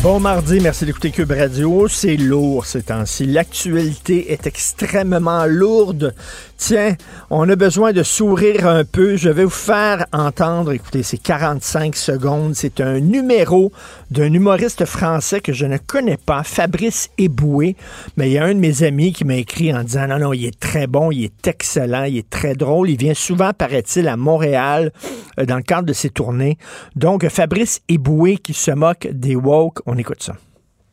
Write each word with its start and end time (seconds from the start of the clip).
Bon 0.00 0.20
mardi, 0.20 0.60
merci 0.60 0.86
d'écouter 0.86 1.10
Cube 1.10 1.32
Radio. 1.32 1.88
C'est 1.88 2.16
lourd 2.16 2.66
ces 2.66 2.82
temps-ci. 2.82 3.26
L'actualité 3.26 4.32
est 4.32 4.46
extrêmement 4.46 5.44
lourde. 5.44 6.14
Tiens, 6.56 6.94
on 7.30 7.48
a 7.48 7.56
besoin 7.56 7.92
de 7.92 8.04
sourire 8.04 8.66
un 8.68 8.84
peu. 8.84 9.16
Je 9.16 9.28
vais 9.28 9.44
vous 9.44 9.50
faire 9.50 10.06
entendre, 10.12 10.72
écoutez, 10.72 11.02
c'est 11.02 11.18
45 11.18 11.96
secondes. 11.96 12.54
C'est 12.54 12.80
un 12.80 13.00
numéro 13.00 13.72
d'un 14.12 14.32
humoriste 14.32 14.84
français 14.84 15.40
que 15.40 15.52
je 15.52 15.66
ne 15.66 15.78
connais 15.78 16.16
pas, 16.16 16.44
Fabrice 16.44 17.10
Eboué. 17.18 17.74
Mais 18.16 18.28
il 18.30 18.32
y 18.34 18.38
a 18.38 18.44
un 18.44 18.54
de 18.54 18.60
mes 18.60 18.84
amis 18.84 19.12
qui 19.12 19.24
m'a 19.24 19.36
écrit 19.36 19.74
en 19.74 19.82
disant, 19.82 20.06
non, 20.06 20.18
non, 20.18 20.32
il 20.32 20.46
est 20.46 20.58
très 20.58 20.86
bon, 20.86 21.10
il 21.10 21.24
est 21.24 21.46
excellent, 21.46 22.04
il 22.04 22.18
est 22.18 22.30
très 22.30 22.54
drôle. 22.54 22.90
Il 22.90 22.98
vient 22.98 23.14
souvent, 23.14 23.52
paraît-il, 23.52 24.06
à 24.06 24.16
Montréal 24.16 24.92
euh, 25.38 25.44
dans 25.44 25.56
le 25.56 25.62
cadre 25.62 25.86
de 25.86 25.92
ses 25.92 26.10
tournées. 26.10 26.56
Donc, 26.94 27.28
Fabrice 27.28 27.80
Eboué 27.88 28.36
qui 28.36 28.54
se 28.54 28.70
moque 28.70 29.08
des 29.12 29.34
woke. 29.34 29.80
On 29.90 29.96
écoute 29.96 30.22
ça. 30.22 30.34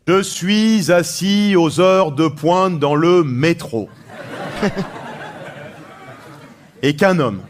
Je 0.07 0.21
suis 0.21 0.89
assis 0.89 1.57
aux 1.57 1.81
heures 1.81 2.13
de 2.13 2.29
pointe 2.29 2.79
dans 2.79 2.95
le 2.95 3.25
métro. 3.25 3.89
Et 6.81 6.95
qu'un 6.95 7.19
homme, 7.19 7.41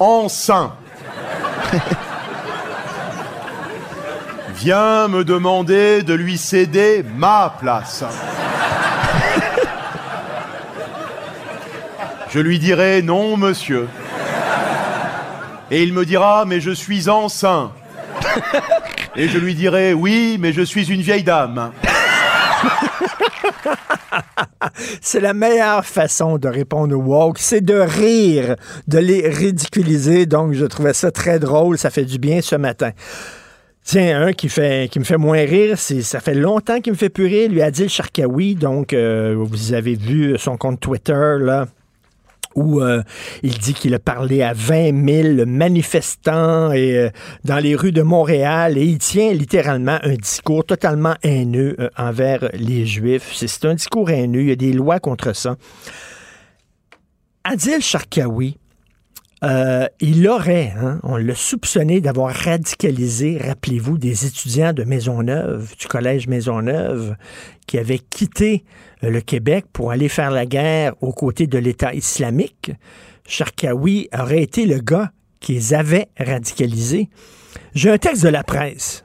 enceint, 0.00 0.74
vient 4.56 5.06
me 5.06 5.22
demander 5.22 6.02
de 6.02 6.14
lui 6.14 6.36
céder 6.36 7.04
ma 7.14 7.54
place. 7.60 8.02
Je 12.30 12.40
lui 12.40 12.58
dirai 12.58 13.00
non, 13.02 13.36
monsieur. 13.36 13.86
Et 15.70 15.84
il 15.84 15.92
me 15.92 16.04
dira, 16.04 16.46
mais 16.46 16.60
je 16.60 16.72
suis 16.72 17.08
enceint. 17.08 17.70
Et 19.16 19.28
je 19.28 19.38
lui 19.38 19.54
dirai, 19.54 19.94
oui, 19.94 20.38
mais 20.40 20.52
je 20.52 20.62
suis 20.62 20.92
une 20.92 21.00
vieille 21.00 21.22
dame. 21.22 21.70
C'est 25.00 25.20
la 25.20 25.34
meilleure 25.34 25.86
façon 25.86 26.36
de 26.38 26.48
répondre 26.48 26.96
aux 26.96 27.02
woke, 27.02 27.38
c'est 27.38 27.60
de 27.60 27.74
rire, 27.74 28.56
de 28.88 28.98
les 28.98 29.28
ridiculiser. 29.28 30.26
Donc, 30.26 30.54
je 30.54 30.64
trouvais 30.64 30.94
ça 30.94 31.10
très 31.10 31.38
drôle. 31.38 31.78
Ça 31.78 31.90
fait 31.90 32.04
du 32.04 32.18
bien 32.18 32.40
ce 32.40 32.56
matin. 32.56 32.90
Tiens, 33.84 34.22
un 34.22 34.32
qui, 34.32 34.48
fait, 34.48 34.90
qui 34.90 34.98
me 34.98 35.04
fait 35.04 35.18
moins 35.18 35.44
rire, 35.44 35.78
ça 35.78 36.20
fait 36.20 36.34
longtemps 36.34 36.80
qu'il 36.80 36.94
me 36.94 36.98
fait 36.98 37.10
plus 37.10 37.26
rire, 37.26 37.50
lui 37.50 37.62
Adil 37.62 37.88
Sharkawi. 37.88 38.54
Donc, 38.54 38.92
euh, 38.92 39.36
vous 39.36 39.74
avez 39.74 39.94
vu 39.94 40.36
son 40.38 40.56
compte 40.56 40.80
Twitter, 40.80 41.36
là 41.40 41.66
où 42.54 42.80
euh, 42.80 43.02
il 43.42 43.58
dit 43.58 43.74
qu'il 43.74 43.94
a 43.94 43.98
parlé 43.98 44.42
à 44.42 44.52
20 44.52 45.34
000 45.36 45.46
manifestants 45.46 46.70
euh, 46.72 47.10
dans 47.44 47.58
les 47.58 47.74
rues 47.74 47.92
de 47.92 48.02
Montréal 48.02 48.78
et 48.78 48.84
il 48.84 48.98
tient 48.98 49.32
littéralement 49.32 49.98
un 50.02 50.14
discours 50.14 50.64
totalement 50.64 51.14
haineux 51.22 51.76
euh, 51.78 51.88
envers 51.96 52.48
les 52.54 52.86
Juifs. 52.86 53.32
C'est 53.34 53.64
un 53.64 53.74
discours 53.74 54.10
haineux, 54.10 54.42
il 54.42 54.48
y 54.48 54.52
a 54.52 54.56
des 54.56 54.72
lois 54.72 55.00
contre 55.00 55.34
ça. 55.34 55.56
Adil 57.44 57.80
Sharkawi, 57.80 58.56
il 60.00 60.26
aurait, 60.26 60.72
hein, 60.74 61.00
on 61.02 61.16
l'a 61.16 61.34
soupçonné 61.34 62.00
d'avoir 62.00 62.34
radicalisé, 62.34 63.36
rappelez-vous, 63.36 63.98
des 63.98 64.24
étudiants 64.24 64.72
de 64.72 64.84
Maisonneuve, 64.84 65.74
du 65.78 65.86
collège 65.86 66.28
Maisonneuve, 66.28 67.14
qui 67.66 67.76
avaient 67.76 67.98
quitté 67.98 68.64
le 69.08 69.20
Québec 69.20 69.66
pour 69.72 69.90
aller 69.90 70.08
faire 70.08 70.30
la 70.30 70.46
guerre 70.46 70.94
aux 71.00 71.12
côtés 71.12 71.46
de 71.46 71.58
l'État 71.58 71.94
islamique. 71.94 72.72
Sharkawi 73.26 74.08
aurait 74.16 74.42
été 74.42 74.66
le 74.66 74.78
gars 74.78 75.12
qu'ils 75.40 75.74
avaient 75.74 76.08
radicalisé. 76.18 77.08
J'ai 77.74 77.90
un 77.90 77.98
texte 77.98 78.22
de 78.22 78.28
la 78.28 78.44
presse 78.44 79.04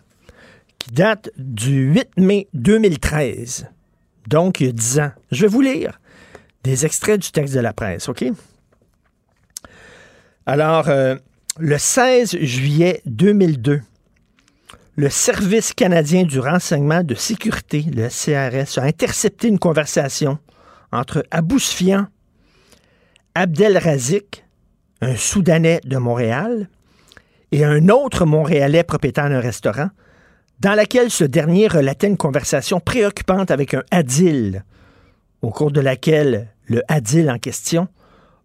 qui 0.77 0.91
date 0.91 1.29
du 1.37 1.93
8 1.93 2.09
mai 2.17 2.47
2013, 2.53 3.67
donc 4.27 4.61
il 4.61 4.67
y 4.67 4.69
a 4.69 4.73
10 4.73 4.99
ans. 4.99 5.11
Je 5.31 5.41
vais 5.41 5.47
vous 5.47 5.61
lire 5.61 5.99
des 6.63 6.85
extraits 6.85 7.21
du 7.21 7.31
texte 7.31 7.53
de 7.53 7.59
la 7.59 7.73
presse, 7.73 8.09
OK? 8.09 8.25
Alors, 10.45 10.89
euh, 10.89 11.16
le 11.59 11.77
16 11.77 12.37
juillet 12.39 13.01
2002, 13.05 13.81
le 14.99 15.09
Service 15.09 15.73
canadien 15.73 16.23
du 16.23 16.41
renseignement 16.41 17.03
de 17.03 17.15
sécurité, 17.15 17.85
le 17.95 18.09
CRS, 18.09 18.77
a 18.79 18.83
intercepté 18.83 19.47
une 19.47 19.57
conversation 19.57 20.39
entre 20.91 21.23
Abou 21.31 21.57
Sfian, 21.57 22.07
Abdel 23.33 23.77
Razik, 23.77 24.43
un 24.99 25.15
Soudanais 25.15 25.79
de 25.85 25.95
Montréal, 25.95 26.67
et 27.53 27.63
un 27.63 27.87
autre 27.87 28.25
Montréalais 28.25 28.83
propriétaire 28.83 29.29
d'un 29.29 29.39
restaurant, 29.39 29.89
dans 30.59 30.73
laquelle 30.73 31.09
ce 31.09 31.23
dernier 31.23 31.69
relatait 31.69 32.07
une 32.07 32.17
conversation 32.17 32.81
préoccupante 32.81 33.51
avec 33.51 33.73
un 33.73 33.83
Adil, 33.91 34.66
au 35.41 35.49
cours 35.49 35.71
de 35.71 35.79
laquelle 35.79 36.49
le 36.66 36.81
Adil 36.89 37.31
en 37.31 37.39
question 37.39 37.87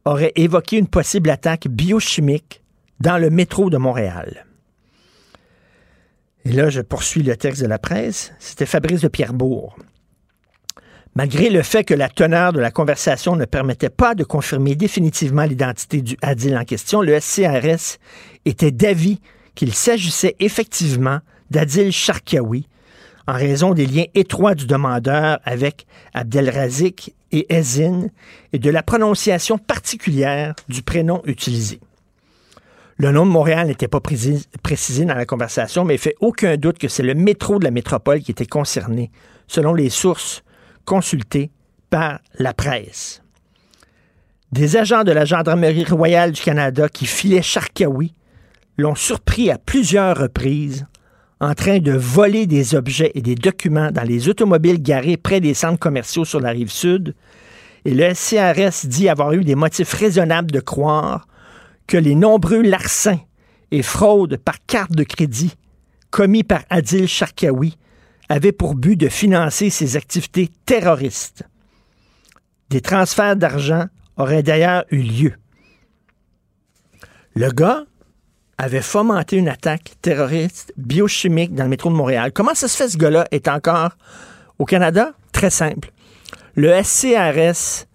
aurait 0.04 0.32
évoqué 0.36 0.78
une 0.78 0.86
possible 0.86 1.31
attaque 1.31 1.66
biochimique 1.66 2.62
dans 3.00 3.19
le 3.19 3.31
métro 3.31 3.71
de 3.71 3.76
Montréal. 3.76 4.47
Et 6.44 6.53
là, 6.53 6.69
je 6.69 6.82
poursuis 6.82 7.22
le 7.22 7.37
texte 7.37 7.62
de 7.62 7.66
la 7.66 7.78
presse. 7.78 8.32
C'était 8.38 8.66
Fabrice 8.66 9.00
de 9.00 9.09
Pierrebourg. 9.09 9.77
Malgré 11.15 11.49
le 11.49 11.62
fait 11.62 11.84
que 11.84 11.94
la 11.94 12.09
teneur 12.09 12.53
de 12.53 12.60
la 12.60 12.72
conversation 12.72 13.37
ne 13.37 13.44
permettait 13.44 13.88
pas 13.88 14.15
de 14.15 14.25
confirmer 14.25 14.75
définitivement 14.75 15.44
l'identité 15.44 16.03
du 16.03 16.16
Adil 16.22 16.56
en 16.56 16.65
question, 16.65 17.03
le 17.03 17.19
SCRS 17.21 17.99
était 18.44 18.72
d'avis 18.72 19.21
qu'il 19.54 19.72
s'agissait 19.72 20.34
effectivement 20.41 21.21
d'Adil 21.50 21.93
Sharkawi 21.93 22.66
en 23.27 23.34
raison 23.34 23.72
des 23.72 23.87
liens 23.87 24.06
étroits 24.15 24.54
du 24.54 24.66
demandeur 24.66 25.38
avec 25.44 25.87
Abdelrazik 26.12 27.15
et 27.33 27.47
Ezine 27.54 28.10
et 28.53 28.59
de 28.59 28.71
la 28.71 28.83
prononciation 28.83 29.56
particulière 29.56 30.54
du 30.69 30.83
prénom 30.83 31.22
utilisé. 31.25 31.81
Le 32.97 33.10
nom 33.10 33.27
de 33.27 33.31
Montréal 33.31 33.66
n'était 33.66 33.88
pas 33.88 34.00
précisé 34.00 35.05
dans 35.05 35.15
la 35.15 35.27
conversation, 35.27 35.84
mais 35.84 35.94
il 35.94 35.99
fait 35.99 36.15
aucun 36.21 36.56
doute 36.56 36.78
que 36.78 36.87
c'est 36.87 37.03
le 37.03 37.15
métro 37.15 37.59
de 37.59 37.65
la 37.65 37.72
métropole 37.72 38.21
qui 38.21 38.31
était 38.31 38.47
concerné, 38.47 39.10
selon 39.49 39.75
les 39.75 39.91
sources 39.91 40.44
consultées 40.84 41.50
par 41.91 42.21
la 42.38 42.54
presse. 42.54 43.22
Des 44.53 44.77
agents 44.77 45.03
de 45.03 45.10
la 45.10 45.25
Gendarmerie 45.25 45.84
royale 45.84 46.31
du 46.31 46.41
Canada 46.41 46.88
qui 46.88 47.06
filaient 47.06 47.43
Charkaoui 47.43 48.15
l'ont 48.78 48.94
surpris 48.94 49.50
à 49.50 49.59
plusieurs 49.59 50.16
reprises 50.16 50.87
en 51.41 51.54
train 51.54 51.81
de 51.81 51.93
voler 51.93 52.47
des 52.47 52.77
objets 52.77 53.10
et 53.15 53.22
des 53.22 53.34
documents 53.34 53.91
dans 53.91 54.03
les 54.03 54.28
automobiles 54.28 54.81
garés 54.81 55.16
près 55.16 55.41
des 55.41 55.54
centres 55.54 55.81
commerciaux 55.81 56.25
sur 56.25 56.41
la 56.41 56.50
rive 56.50 56.71
sud. 56.71 57.16
Et 57.84 57.93
le 57.93 58.12
CRS 58.15 58.87
dit 58.87 59.09
avoir 59.09 59.33
eu 59.33 59.43
des 59.44 59.56
motifs 59.56 59.93
raisonnables 59.93 60.53
de 60.53 60.60
croire 60.60 61.27
que 61.86 61.97
les 61.97 62.15
nombreux 62.15 62.63
larcins 62.63 63.21
et 63.71 63.83
fraudes 63.83 64.36
par 64.36 64.65
carte 64.66 64.92
de 64.92 65.04
crédit 65.04 65.54
commis 66.10 66.45
par 66.45 66.63
Adil 66.71 67.09
Sharkawi 67.09 67.77
avaient 68.28 68.53
pour 68.53 68.75
but 68.75 68.97
de 68.97 69.09
financer 69.09 69.71
ses 69.71 69.97
activités 69.97 70.51
terroristes. 70.65 71.42
Des 72.71 72.81
transferts 72.81 73.36
d'argent 73.36 73.86
auraient 74.16 74.42
d'ailleurs 74.42 74.84
eu 74.91 74.98
lieu. 74.98 75.33
Le 77.34 77.51
gars 77.51 77.84
avait 78.59 78.81
fomenté 78.81 79.36
une 79.36 79.48
attaque 79.48 79.95
terroriste 80.01 80.72
biochimique 80.77 81.54
dans 81.54 81.65
le 81.65 81.71
métro 81.71 81.91
de 81.91 81.97
Montréal. 81.97 82.31
Comment 82.33 82.54
ça 82.54 82.69
se 82.69 82.77
fait 82.77 82.89
ce 82.89 82.97
gars-là 82.97 83.27
est 83.33 83.48
encore 83.48 83.97
au 84.60 84.65
Canada? 84.65 85.15
Très 85.33 85.51
simple. 85.51 85.91
Le 86.54 86.81
SCRS 86.83 87.86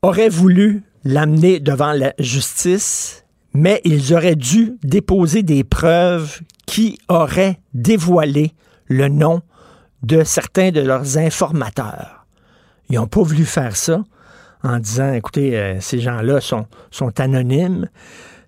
aurait 0.00 0.30
voulu 0.30 0.84
l'amener 1.06 1.60
devant 1.60 1.92
la 1.92 2.12
justice, 2.18 3.24
mais 3.54 3.80
ils 3.84 4.12
auraient 4.12 4.34
dû 4.34 4.76
déposer 4.82 5.42
des 5.42 5.64
preuves 5.64 6.40
qui 6.66 6.98
auraient 7.08 7.60
dévoilé 7.74 8.52
le 8.86 9.08
nom 9.08 9.40
de 10.02 10.24
certains 10.24 10.72
de 10.72 10.80
leurs 10.80 11.16
informateurs. 11.16 12.26
Ils 12.90 12.96
n'ont 12.96 13.06
pas 13.06 13.22
voulu 13.22 13.44
faire 13.44 13.76
ça. 13.76 14.02
en 14.62 14.78
disant, 14.78 15.12
écoutez, 15.12 15.56
euh, 15.56 15.80
ces 15.80 16.00
gens-là 16.00 16.40
sont, 16.40 16.66
anonymes. 17.18 17.88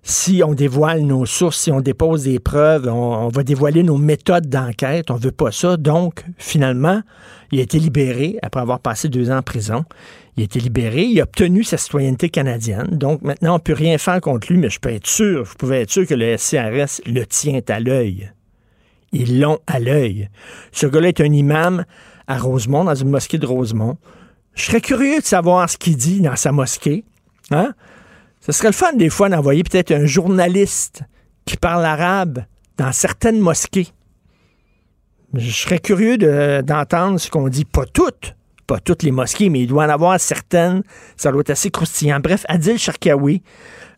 Si 0.03 0.41
on 0.45 0.53
dévoile 0.53 1.01
nos 1.01 1.25
sources, 1.25 1.59
si 1.59 1.71
on 1.71 1.81
dépose 1.81 2.23
des 2.23 2.39
preuves, 2.39 2.87
on, 2.87 3.29
va 3.29 3.43
dévoiler 3.43 3.83
nos 3.83 3.97
méthodes 3.97 4.47
d'enquête. 4.47 5.11
On 5.11 5.15
veut 5.15 5.31
pas 5.31 5.51
ça. 5.51 5.77
Donc, 5.77 6.25
finalement, 6.37 7.01
il 7.51 7.59
a 7.59 7.63
été 7.63 7.79
libéré 7.79 8.37
après 8.41 8.59
avoir 8.59 8.79
passé 8.79 9.07
deux 9.07 9.31
ans 9.31 9.37
en 9.37 9.41
prison. 9.41 9.85
Il 10.37 10.41
a 10.41 10.43
été 10.45 10.59
libéré, 10.59 11.03
il 11.03 11.19
a 11.19 11.23
obtenu 11.23 11.63
sa 11.63 11.77
citoyenneté 11.77 12.29
canadienne. 12.29 12.87
Donc 12.91 13.21
maintenant, 13.21 13.51
on 13.51 13.57
ne 13.57 13.63
peut 13.63 13.73
rien 13.73 13.97
faire 13.97 14.21
contre 14.21 14.51
lui, 14.51 14.57
mais 14.57 14.69
je 14.69 14.79
peux 14.79 14.89
être 14.89 15.07
sûr, 15.07 15.43
vous 15.43 15.55
pouvez 15.57 15.81
être 15.81 15.91
sûr 15.91 16.07
que 16.07 16.13
le 16.13 16.37
SCRS 16.37 17.01
le 17.05 17.23
tient 17.25 17.61
à 17.67 17.79
l'œil. 17.79 18.31
Ils 19.11 19.39
l'ont 19.39 19.59
à 19.67 19.79
l'œil. 19.79 20.29
Ce 20.71 20.85
gars-là 20.85 21.09
est 21.09 21.21
un 21.21 21.33
imam 21.33 21.85
à 22.27 22.37
Rosemont, 22.37 22.83
dans 22.83 22.95
une 22.95 23.09
mosquée 23.09 23.39
de 23.39 23.45
Rosemont. 23.45 23.97
Je 24.53 24.63
serais 24.63 24.81
curieux 24.81 25.19
de 25.19 25.25
savoir 25.25 25.69
ce 25.69 25.77
qu'il 25.77 25.97
dit 25.97 26.21
dans 26.21 26.35
sa 26.35 26.51
mosquée. 26.51 27.03
Hein? 27.51 27.73
Ce 28.41 28.51
serait 28.51 28.69
le 28.69 28.73
fun 28.73 28.93
des 28.93 29.09
fois 29.09 29.29
d'envoyer 29.29 29.63
peut-être 29.63 29.91
un 29.91 30.05
journaliste 30.05 31.01
qui 31.45 31.57
parle 31.57 31.83
arabe 31.85 32.45
dans 32.77 32.91
certaines 32.91 33.39
mosquées. 33.39 33.87
Je 35.33 35.51
serais 35.51 35.79
curieux 35.79 36.17
d'entendre 36.63 37.19
ce 37.19 37.29
qu'on 37.29 37.49
dit, 37.49 37.65
pas 37.65 37.85
toutes, 37.85 38.35
pas 38.69 38.79
toutes 38.79 39.01
les 39.01 39.11
mosquées, 39.11 39.49
mais 39.49 39.61
il 39.61 39.67
doit 39.67 39.85
en 39.85 39.89
avoir 39.89 40.19
certaines. 40.19 40.83
Ça 41.17 41.31
doit 41.31 41.41
être 41.41 41.49
assez 41.49 41.71
croustillant. 41.71 42.19
Bref, 42.19 42.45
Adil 42.47 42.77
Sharkawi, 42.77 43.41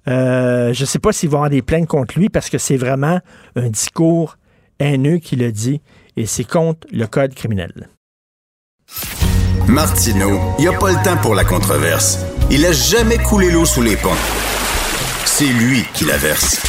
euh, 0.08 0.74
je 0.74 0.82
ne 0.82 0.86
sais 0.86 0.98
pas 0.98 1.12
s'il 1.12 1.30
va 1.30 1.34
y 1.34 1.38
avoir 1.40 1.50
des 1.50 1.62
plaintes 1.62 1.88
contre 1.88 2.18
lui 2.18 2.30
parce 2.30 2.50
que 2.50 2.58
c'est 2.58 2.78
vraiment 2.78 3.20
un 3.58 3.70
discours 3.70 4.38
haineux 4.80 5.18
qui 5.18 5.36
le 5.36 5.52
dit 5.52 5.82
et 6.16 6.26
c'est 6.26 6.46
contre 6.46 6.88
le 6.92 7.06
code 7.06 7.36
criminel. 7.36 7.90
Martineau, 9.68 10.40
il 10.58 10.62
n'y 10.62 10.68
a 10.68 10.78
pas 10.80 10.90
le 10.90 11.04
temps 11.04 11.18
pour 11.18 11.36
la 11.36 11.44
controverse. 11.44 12.20
Il 12.50 12.66
a 12.66 12.72
jamais 12.72 13.18
coulé 13.18 13.52
l'eau 13.52 13.66
sous 13.66 13.82
les 13.82 13.98
ponts. 13.98 14.10
C'est 15.26 15.46
lui 15.46 15.84
qui 15.94 16.06
la 16.06 16.18
verse. 16.18 16.62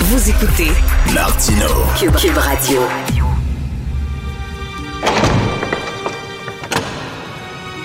Vous 0.00 0.30
écoutez 0.30 0.70
Martineau. 1.14 1.84
Cube 1.98 2.38
Radio. 2.38 2.80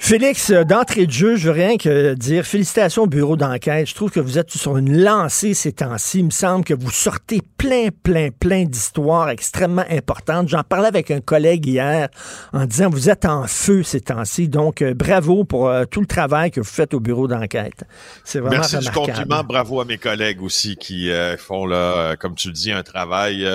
Félix, 0.00 0.50
euh, 0.50 0.64
d'entrée 0.64 1.06
de 1.06 1.10
jeu, 1.10 1.36
je 1.36 1.46
veux 1.46 1.52
rien 1.52 1.76
que 1.76 2.14
dire 2.14 2.46
félicitations 2.46 3.02
au 3.02 3.06
bureau 3.06 3.36
d'enquête. 3.36 3.88
Je 3.88 3.94
trouve 3.94 4.10
que 4.10 4.20
vous 4.20 4.38
êtes 4.38 4.50
sur 4.50 4.78
une 4.78 5.02
lancée 5.02 5.54
ces 5.54 5.72
temps-ci. 5.72 6.20
Il 6.20 6.26
me 6.26 6.30
semble 6.30 6.64
que 6.64 6.72
vous 6.72 6.90
sortez 6.90 7.42
plein, 7.58 7.88
plein, 8.04 8.30
plein 8.30 8.64
d'histoires 8.64 9.28
extrêmement 9.28 9.84
importantes. 9.90 10.48
J'en 10.48 10.62
parlais 10.62 10.86
avec 10.86 11.10
un 11.10 11.20
collègue 11.20 11.66
hier 11.66 12.08
en 12.52 12.64
disant 12.64 12.88
vous 12.88 13.10
êtes 13.10 13.26
en 13.26 13.46
feu 13.46 13.82
ces 13.82 14.00
temps-ci. 14.00 14.48
Donc, 14.48 14.82
euh, 14.82 14.94
bravo 14.94 15.44
pour 15.44 15.68
euh, 15.68 15.84
tout 15.84 16.00
le 16.00 16.06
travail 16.06 16.52
que 16.52 16.60
vous 16.60 16.66
faites 16.66 16.94
au 16.94 17.00
bureau 17.00 17.26
d'enquête. 17.26 17.84
C'est 18.24 18.38
vraiment 18.38 18.60
Merci 18.60 18.78
du 18.78 18.90
compliment. 18.90 19.42
Bravo 19.42 19.80
à 19.80 19.84
mes 19.84 19.98
collègues 19.98 20.42
aussi 20.42 20.76
qui 20.76 21.10
font, 21.38 21.66
là, 21.66 22.16
comme 22.16 22.34
tu 22.34 22.48
le 22.48 22.54
dis, 22.54 22.72
un 22.72 22.82
travail 22.82 23.46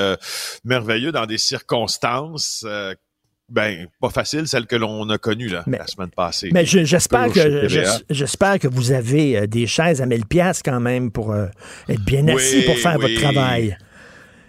merveilleux 0.63 1.11
dans 1.11 1.25
des 1.25 1.37
circonstances 1.37 2.65
ben, 3.49 3.87
pas 3.99 4.09
facile, 4.09 4.47
celle 4.47 4.65
que 4.65 4.75
l'on 4.75 5.09
a 5.09 5.17
connue 5.17 5.49
la 5.49 5.87
semaine 5.87 6.09
passée. 6.09 6.49
Mais 6.53 6.65
j'espère 6.65 7.31
que 7.31 7.67
j'espère 8.09 8.59
que 8.59 8.67
vous 8.67 8.91
avez 8.91 9.37
euh, 9.37 9.47
des 9.47 9.67
chaises 9.67 10.01
à 10.01 10.05
1000 10.05 10.25
pièces 10.25 10.61
quand 10.63 10.79
même 10.79 11.11
pour 11.11 11.31
euh, 11.31 11.47
être 11.89 12.03
bien 12.03 12.27
assis 12.27 12.61
pour 12.63 12.77
faire 12.77 12.97
votre 12.97 13.15
travail. 13.15 13.77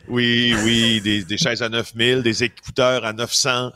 Oui, 0.06 0.54
oui, 0.64 1.00
des, 1.00 1.38
chaises 1.38 1.62
à 1.62 1.70
9000, 1.70 2.22
des 2.22 2.44
écouteurs 2.44 3.06
à 3.06 3.14
900, 3.14 3.72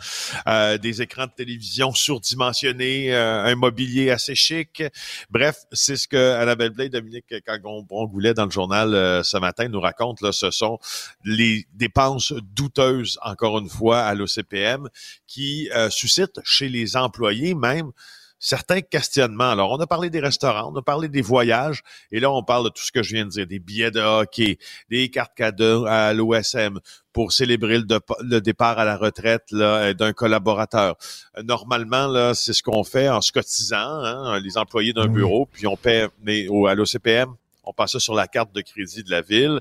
euh, 0.47 0.77
des 0.77 1.01
écrans 1.01 1.25
de 1.25 1.33
télévision 1.33 1.95
surdimensionnés, 1.95 3.15
euh, 3.15 3.45
un 3.45 3.55
mobilier 3.55 4.11
assez 4.11 4.35
chic. 4.35 4.83
Bref, 5.31 5.57
c'est 5.73 5.97
ce 5.97 6.07
que 6.07 6.35
Annabelle 6.35 6.71
Blay, 6.71 6.91
Dominique 6.91 7.35
Cagon-Brongoulet 7.47 8.35
dans 8.35 8.45
le 8.45 8.51
journal 8.51 8.95
euh, 8.95 9.23
ce 9.23 9.39
matin 9.39 9.69
nous 9.69 9.81
raconte. 9.81 10.21
Là, 10.21 10.33
ce 10.33 10.51
sont 10.51 10.79
les 11.25 11.67
dépenses 11.73 12.35
douteuses, 12.55 13.19
encore 13.23 13.59
une 13.59 13.71
fois, 13.71 14.01
à 14.01 14.15
l'OCPM, 14.15 14.91
qui 15.27 15.71
euh, 15.75 15.89
suscitent 15.89 16.41
chez 16.45 16.69
les 16.69 16.95
employés 16.97 17.55
même 17.55 17.91
certains 18.39 18.81
questionnements. 18.81 19.51
Alors, 19.51 19.73
on 19.73 19.79
a 19.79 19.87
parlé 19.87 20.11
des 20.11 20.21
restaurants, 20.21 20.73
on 20.73 20.77
a 20.77 20.83
parlé 20.83 21.09
des 21.09 21.23
voyages, 21.23 21.83
et 22.13 22.21
là, 22.21 22.31
on 22.31 22.43
parle 22.43 22.65
de 22.65 22.69
tout 22.71 22.83
ce 22.83 22.93
que 22.93 23.03
je 23.03 23.15
viens 23.15 23.25
de 23.25 23.31
dire, 23.31 23.47
des 23.47 23.59
billets 23.59 23.91
de 23.91 24.01
hockey, 24.01 24.59
des 24.91 25.11
cartes 25.11 25.35
cadeaux 25.35 25.87
à 25.87 26.13
l'OSM 26.13 26.81
pour 27.13 27.33
célébrer 27.33 27.79
le, 28.21 28.41
départ 28.41 28.79
à 28.79 28.85
la 28.85 28.97
retraite 28.97 29.49
euh, 29.53 29.93
d'un 29.93 30.13
collaborateur. 30.13 30.97
Euh, 31.37 31.43
normalement, 31.43 32.07
là, 32.07 32.35
c'est 32.35 32.53
ce 32.53 32.63
qu'on 32.63 32.85
fait 32.85 33.09
en 33.09 33.21
se 33.21 33.33
cotisant, 33.33 33.77
hein, 33.77 34.41
les 34.41 34.57
employés 34.57 34.93
d'un 34.93 35.09
bureau, 35.09 35.47
puis 35.47 35.67
on 35.67 35.77
paie, 35.77 36.09
mais 36.23 36.47
au, 36.49 36.67
à 36.67 36.75
l'OCPM, 36.75 37.35
on 37.65 37.73
passe 37.73 37.93
ça 37.93 38.01
sur 38.01 38.15
la 38.15 38.27
carte 38.29 38.55
de 38.55 38.61
crédit 38.61 39.03
de 39.03 39.11
la 39.11 39.21
ville. 39.21 39.61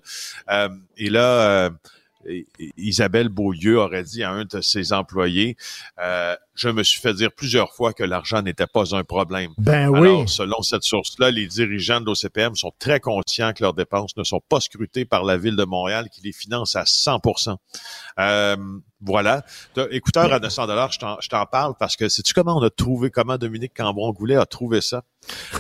Euh, 0.50 0.70
et 0.98 1.10
là, 1.10 1.72
Isabelle 2.78 3.30
Beaulieu 3.30 3.80
aurait 3.80 4.04
dit 4.04 4.24
à 4.24 4.32
un 4.32 4.46
de 4.46 4.62
ses 4.62 4.94
employés, 4.94 5.58
euh, 6.00 6.36
je 6.56 6.70
me 6.70 6.84
suis 6.84 7.00
fait 7.00 7.14
dire 7.14 7.32
plusieurs 7.32 7.74
fois 7.74 7.94
que 7.94 8.04
l'argent 8.04 8.42
n'était 8.42 8.68
pas 8.68 8.96
un 8.96 9.04
problème. 9.04 9.52
Ben 9.58 9.90
oui. 9.90 10.28
selon 10.28 10.62
cette 10.62 10.84
source-là, 10.84 11.32
les 11.32 11.48
dirigeants 11.48 12.02
de 12.02 12.06
l'OCPM 12.06 12.56
sont 12.56 12.74
très 12.80 13.00
conscients 13.00 13.54
que 13.54 13.64
leurs 13.64 13.74
dépenses 13.74 14.18
ne 14.18 14.24
sont 14.24 14.42
pas 14.50 14.60
scrutées 14.60 15.06
par 15.06 15.24
la 15.24 15.38
ville 15.38 15.56
de 15.56 15.64
Montréal, 15.64 16.10
qui 16.12 16.22
les 16.22 16.32
finance 16.32 16.76
à 16.76 16.84
100% 16.84 17.56
euh, 18.20 18.56
Voilà. 19.02 19.46
Écouteur 19.92 20.34
à 20.34 20.40
900 20.40 20.68
dollars, 20.68 20.92
je 20.92 21.30
t'en 21.30 21.46
parle 21.46 21.76
parce 21.80 21.96
que 21.96 22.10
sais-tu 22.10 22.34
comment 22.34 22.58
on 22.58 22.64
a 22.64 22.70
trouvé, 22.70 23.12
comment 23.12 23.38
Dominique 23.38 23.74
Cambron-Goulet 23.76 24.36
a 24.36 24.46
trouvé 24.46 24.82
ça? 24.82 25.04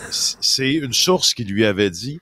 C'est 0.09 0.73
une 0.73 0.93
source 0.93 1.33
qui 1.33 1.43
lui 1.43 1.65
avait 1.65 1.91
dit, 1.91 2.19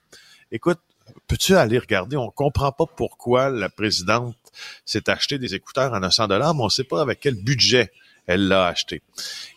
écoute, 0.52 0.80
peux-tu 1.28 1.56
aller 1.56 1.80
regarder? 1.80 2.18
On 2.18 2.30
comprend 2.30 2.72
pas 2.72 2.86
pourquoi 2.86 3.50
la 3.50 3.70
présidente 3.70 4.36
s'est 4.86 5.10
acheté 5.10 5.38
des 5.38 5.56
écouteurs 5.56 5.94
à 5.94 6.00
900 6.00 6.28
dollars, 6.28 6.56
mais 6.56 6.64
on 6.64 6.70
sait 6.70 6.84
pas 6.84 7.02
avec 7.02 7.20
quel 7.20 7.36
budget 7.36 7.92
elle 8.28 8.48
l'a 8.48 8.68
acheté. 8.68 9.02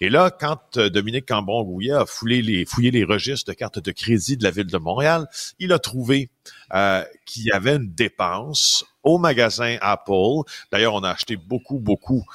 Et 0.00 0.10
là, 0.10 0.30
quand 0.30 0.76
euh, 0.76 0.90
Dominique 0.90 1.26
Cambron-Gouillet 1.26 1.92
a 1.92 2.06
fouillé 2.06 2.42
les, 2.42 2.64
fouillé 2.66 2.90
les 2.90 3.04
registres 3.04 3.50
de 3.50 3.56
cartes 3.56 3.78
de 3.78 3.92
crédit 3.92 4.36
de 4.36 4.44
la 4.44 4.50
ville 4.50 4.66
de 4.66 4.78
Montréal, 4.78 5.26
il 5.58 5.72
a 5.72 5.78
trouvé 5.78 6.28
euh, 6.74 7.02
qu'il 7.24 7.44
y 7.44 7.50
avait 7.50 7.76
une 7.76 7.92
dépense 7.94 8.84
au 9.02 9.18
magasin 9.18 9.76
Apple. 9.80 10.42
D'ailleurs, 10.70 10.94
on 10.94 11.02
a 11.02 11.10
acheté 11.10 11.36
beaucoup, 11.36 11.78
beaucoup 11.78 12.26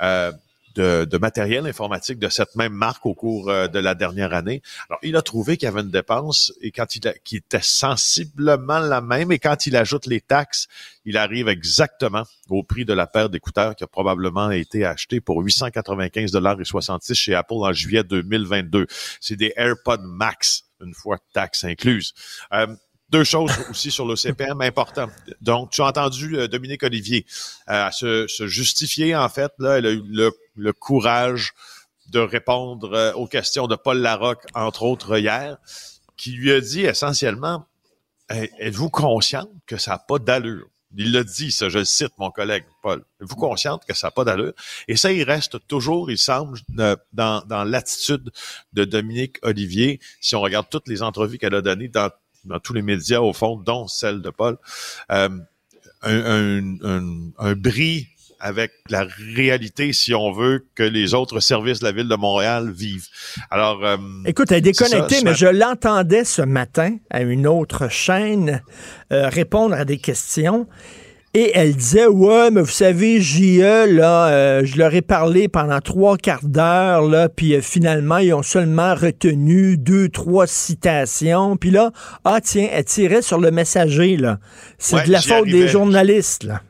euh, 0.00 0.32
de, 0.74 1.18
matériel 1.18 1.66
informatique 1.66 2.18
de 2.18 2.28
cette 2.28 2.56
même 2.56 2.72
marque 2.72 3.06
au 3.06 3.14
cours 3.14 3.48
euh, 3.48 3.68
de 3.68 3.78
la 3.78 3.94
dernière 3.94 4.34
année. 4.34 4.62
Alors, 4.88 4.98
il 5.02 5.16
a 5.16 5.22
trouvé 5.22 5.56
qu'il 5.56 5.66
y 5.66 5.68
avait 5.68 5.80
une 5.80 5.90
dépense 5.90 6.52
et 6.60 6.70
quand 6.70 6.96
il 6.96 7.02
qui 7.24 7.36
était 7.36 7.60
sensiblement 7.62 8.78
la 8.78 9.00
même 9.00 9.32
et 9.32 9.38
quand 9.38 9.66
il 9.66 9.76
ajoute 9.76 10.06
les 10.06 10.20
taxes, 10.20 10.68
il 11.04 11.16
arrive 11.16 11.48
exactement 11.48 12.24
au 12.48 12.62
prix 12.62 12.84
de 12.84 12.92
la 12.92 13.06
paire 13.06 13.28
d'écouteurs 13.28 13.74
qui 13.74 13.84
a 13.84 13.86
probablement 13.86 14.50
été 14.50 14.84
acheté 14.84 15.20
pour 15.20 15.40
895 15.40 16.30
dollars 16.30 16.60
et 16.60 16.64
66 16.64 17.14
chez 17.14 17.34
Apple 17.34 17.54
en 17.54 17.72
juillet 17.72 18.04
2022. 18.04 18.86
C'est 19.20 19.36
des 19.36 19.52
AirPods 19.56 20.02
Max, 20.02 20.64
une 20.80 20.94
fois 20.94 21.18
taxes 21.32 21.64
incluses. 21.64 22.14
Euh, 22.52 22.66
deux 23.12 23.24
choses 23.24 23.52
aussi 23.70 23.90
sur 23.90 24.06
l'OCPM 24.06 24.60
importantes. 24.62 25.12
Donc, 25.42 25.70
tu 25.70 25.82
as 25.82 25.86
entendu 25.86 26.36
euh, 26.36 26.48
Dominique 26.48 26.82
Olivier 26.82 27.26
euh, 27.68 27.90
se, 27.90 28.26
se, 28.26 28.46
justifier, 28.46 29.14
en 29.14 29.28
fait. 29.28 29.52
Là, 29.58 29.74
a 29.74 29.78
eu 29.80 30.02
le, 30.56 30.72
courage 30.72 31.52
de 32.08 32.18
répondre 32.18 32.94
euh, 32.94 33.12
aux 33.12 33.26
questions 33.26 33.66
de 33.66 33.76
Paul 33.76 33.98
Larocque, 33.98 34.46
entre 34.54 34.82
autres, 34.84 35.18
hier, 35.18 35.58
qui 36.16 36.32
lui 36.32 36.52
a 36.52 36.60
dit 36.60 36.82
essentiellement, 36.82 37.66
êtes-vous 38.30 38.88
consciente 38.88 39.50
que 39.66 39.76
ça 39.76 39.92
n'a 39.92 39.98
pas 39.98 40.18
d'allure? 40.18 40.68
Il 40.96 41.12
l'a 41.12 41.24
dit, 41.24 41.52
ça, 41.52 41.68
je 41.68 41.78
le 41.78 41.84
cite, 41.84 42.12
mon 42.18 42.30
collègue 42.30 42.64
Paul. 42.82 43.02
Êtes-vous 43.20 43.36
consciente 43.36 43.84
que 43.86 43.94
ça 43.94 44.08
n'a 44.08 44.10
pas 44.10 44.24
d'allure? 44.24 44.52
Et 44.88 44.96
ça, 44.96 45.10
il 45.10 45.22
reste 45.22 45.66
toujours, 45.66 46.10
il 46.10 46.18
semble, 46.18 46.58
dans, 46.68 47.42
dans 47.46 47.64
l'attitude 47.64 48.30
de 48.72 48.84
Dominique 48.84 49.38
Olivier. 49.42 50.00
Si 50.20 50.34
on 50.34 50.40
regarde 50.40 50.66
toutes 50.70 50.88
les 50.88 51.02
entrevues 51.02 51.38
qu'elle 51.38 51.54
a 51.54 51.62
données 51.62 51.88
dans 51.88 52.10
dans 52.44 52.60
tous 52.60 52.72
les 52.72 52.82
médias, 52.82 53.20
au 53.20 53.32
fond, 53.32 53.56
dont 53.56 53.86
celle 53.86 54.22
de 54.22 54.30
Paul, 54.30 54.56
euh, 55.10 55.28
un, 56.02 56.76
un, 56.82 57.30
un, 57.38 57.54
bris 57.54 58.08
avec 58.40 58.72
la 58.90 59.06
réalité, 59.36 59.92
si 59.92 60.14
on 60.14 60.32
veut, 60.32 60.66
que 60.74 60.82
les 60.82 61.14
autres 61.14 61.38
services 61.38 61.78
de 61.78 61.84
la 61.84 61.92
ville 61.92 62.08
de 62.08 62.16
Montréal 62.16 62.72
vivent. 62.72 63.06
Alors, 63.50 63.84
euh, 63.84 63.96
écoute, 64.26 64.50
elle 64.50 64.58
est 64.58 64.72
déconnectée, 64.72 65.22
mais 65.24 65.34
je 65.34 65.46
l'entendais 65.46 66.24
ce 66.24 66.42
matin 66.42 66.96
à 67.10 67.22
une 67.22 67.46
autre 67.46 67.88
chaîne 67.88 68.60
euh, 69.12 69.28
répondre 69.28 69.76
à 69.76 69.84
des 69.84 69.98
questions. 69.98 70.66
Et 71.34 71.50
elle 71.54 71.74
disait, 71.74 72.06
ouais, 72.06 72.50
mais 72.50 72.60
vous 72.60 72.66
savez, 72.66 73.22
JE, 73.22 73.86
là, 73.86 74.28
euh, 74.28 74.66
je 74.66 74.76
leur 74.76 74.94
ai 74.94 75.00
parlé 75.00 75.48
pendant 75.48 75.80
trois 75.80 76.18
quarts 76.18 76.44
d'heure, 76.44 77.08
là, 77.08 77.30
puis 77.30 77.54
euh, 77.54 77.62
finalement, 77.62 78.18
ils 78.18 78.34
ont 78.34 78.42
seulement 78.42 78.94
retenu 78.94 79.78
deux, 79.78 80.10
trois 80.10 80.46
citations. 80.46 81.56
Puis 81.56 81.70
là, 81.70 81.90
ah 82.26 82.42
tiens, 82.42 82.68
elle 82.70 82.84
tirait 82.84 83.22
sur 83.22 83.38
le 83.38 83.50
messager, 83.50 84.18
là. 84.18 84.40
C'est 84.76 84.96
Ouais, 84.96 85.06
de 85.06 85.12
la 85.12 85.22
faute 85.22 85.46
des 85.46 85.68
journalistes, 85.68 86.44
là. 86.44 86.60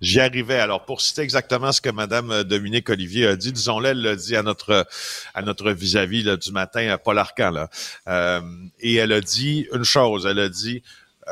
J'y 0.00 0.18
arrivais. 0.18 0.58
Alors, 0.58 0.84
pour 0.84 1.00
citer 1.00 1.22
exactement 1.22 1.70
ce 1.70 1.80
que 1.80 1.88
Madame 1.88 2.42
Dominique 2.42 2.90
Olivier 2.90 3.28
a 3.28 3.36
dit, 3.36 3.52
disons-le, 3.52 3.90
elle 3.90 4.02
l'a 4.02 4.16
dit 4.16 4.34
à 4.34 4.42
notre 4.42 4.84
à 5.32 5.42
notre 5.42 5.70
vis-à-vis 5.70 6.24
du 6.38 6.50
matin 6.50 6.88
à 6.88 6.98
Paul 6.98 7.18
Arcan. 7.18 7.52
Là. 7.52 7.70
Euh, 8.08 8.40
et 8.80 8.96
elle 8.96 9.12
a 9.12 9.20
dit 9.20 9.68
une 9.72 9.84
chose. 9.84 10.26
Elle 10.28 10.40
a 10.40 10.48
dit, 10.48 10.82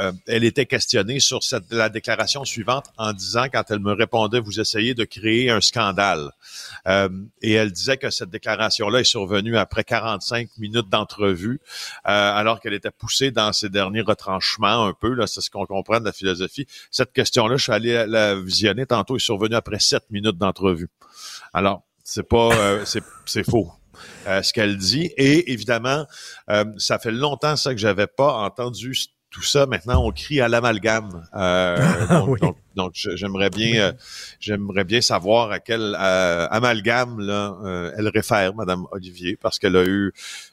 euh, 0.01 0.13
elle 0.27 0.45
était 0.45 0.67
questionnée 0.67 1.21
sur 1.21 1.43
cette, 1.43 1.73
la 1.73 1.89
déclaration 1.89 2.45
suivante 2.45 2.87
en 2.97 3.13
disant, 3.13 3.47
quand 3.53 3.65
elle 3.71 3.81
me 3.81 3.93
répondait, 3.93 4.41
vous 4.41 4.61
essayez 4.61 4.95
de 4.95 5.05
créer 5.05 5.51
un 5.51 5.61
scandale. 5.61 6.31
Euh, 6.89 7.09
et 7.43 7.53
elle 7.53 7.71
disait 7.73 7.97
que 7.97 8.11
cette 8.11 8.31
déclaration-là 8.31 9.01
est 9.01 9.05
survenue 9.05 9.57
après 9.57 9.85
45 9.85 10.49
minutes 10.59 10.89
d'entrevue, 10.89 11.61
euh, 12.07 12.11
alors 12.11 12.61
qu'elle 12.61 12.75
était 12.75 12.91
poussée 12.91 13.31
dans 13.31 13.53
ses 13.53 13.69
derniers 13.69 14.01
retranchements 14.01 14.87
un 14.87 14.93
peu. 14.93 15.15
Là, 15.15 15.27
c'est 15.27 15.41
ce 15.41 15.51
qu'on 15.51 15.67
comprend 15.67 16.01
de 16.01 16.05
la 16.05 16.13
philosophie. 16.13 16.67
Cette 16.91 17.13
question-là, 17.13 17.57
je 17.57 17.63
suis 17.63 17.73
allé 17.73 18.05
la, 18.07 18.35
visionner 18.35 18.87
tantôt, 18.87 19.17
est 19.17 19.21
survenue 19.21 19.55
après 19.55 19.79
7 19.79 20.11
minutes 20.11 20.39
d'entrevue. 20.39 20.89
Alors, 21.53 21.83
c'est 22.05 22.29
pas, 22.29 22.51
euh, 22.57 22.85
c'est, 23.27 23.45
faux. 23.45 23.71
euh, 24.27 24.43
ce 24.43 24.53
qu'elle 24.53 24.77
dit. 24.77 25.11
Et 25.17 25.53
évidemment, 25.53 26.07
euh, 26.49 26.65
ça 26.79 26.99
fait 26.99 27.11
longtemps 27.11 27.57
ça 27.57 27.73
que 27.73 27.81
j'avais 27.81 28.07
pas 28.07 28.33
entendu 28.33 28.95
tout 29.31 29.43
ça. 29.43 29.67
Maintenant, 29.67 30.05
on 30.05 30.11
crie 30.11 30.41
à 30.41 30.49
l'amalgame. 30.49 31.25
Euh, 31.35 32.07
donc, 32.09 32.29
oui. 32.43 32.49
donc, 32.75 32.93
j'aimerais 32.95 33.49
bien, 33.49 33.81
euh, 33.81 33.93
j'aimerais 34.41 34.85
bien 34.85 35.01
savoir 35.01 35.53
à 35.53 35.61
quel 35.61 35.97
euh, 35.99 36.49
amalgame 36.51 37.21
là, 37.21 37.57
euh, 37.65 37.93
elle 37.97 38.09
réfère, 38.09 38.55
Madame 38.55 38.87
Olivier, 38.91 39.39
parce 39.41 39.59
qu'elle 39.59 39.77
a 39.77 39.85
eu 39.85 40.13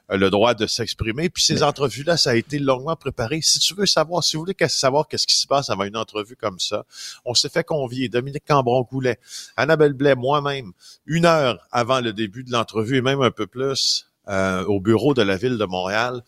le 0.09 0.29
droit 0.29 0.53
de 0.53 0.67
s'exprimer. 0.67 1.29
Puis 1.29 1.43
ces 1.43 1.63
entrevues-là, 1.63 2.17
ça 2.17 2.31
a 2.31 2.35
été 2.35 2.59
longuement 2.59 2.95
préparé. 2.95 3.41
Si 3.41 3.59
tu 3.59 3.73
veux 3.73 3.87
savoir, 3.87 4.23
si 4.23 4.37
vous 4.37 4.43
voulez 4.43 4.55
savoir 4.67 5.07
qu'est-ce 5.07 5.27
qui 5.27 5.35
se 5.35 5.47
passe 5.47 5.69
avant 5.69 5.83
une 5.83 5.97
entrevue 5.97 6.35
comme 6.35 6.59
ça, 6.59 6.85
on 7.25 7.33
s'est 7.33 7.49
fait 7.49 7.63
convier. 7.63 8.09
Dominique 8.09 8.45
Cambron-Goulet, 8.47 9.17
Annabelle 9.57 9.93
Blais, 9.93 10.15
moi-même, 10.15 10.71
une 11.07 11.25
heure 11.25 11.59
avant 11.71 11.99
le 11.99 12.13
début 12.13 12.43
de 12.43 12.51
l'entrevue 12.51 12.97
et 12.97 13.01
même 13.01 13.21
un 13.21 13.31
peu 13.31 13.47
plus 13.47 14.07
euh, 14.29 14.65
au 14.65 14.81
bureau 14.81 15.13
de 15.13 15.21
la 15.21 15.37
ville 15.37 15.57
de 15.57 15.63
Montréal. 15.63 16.21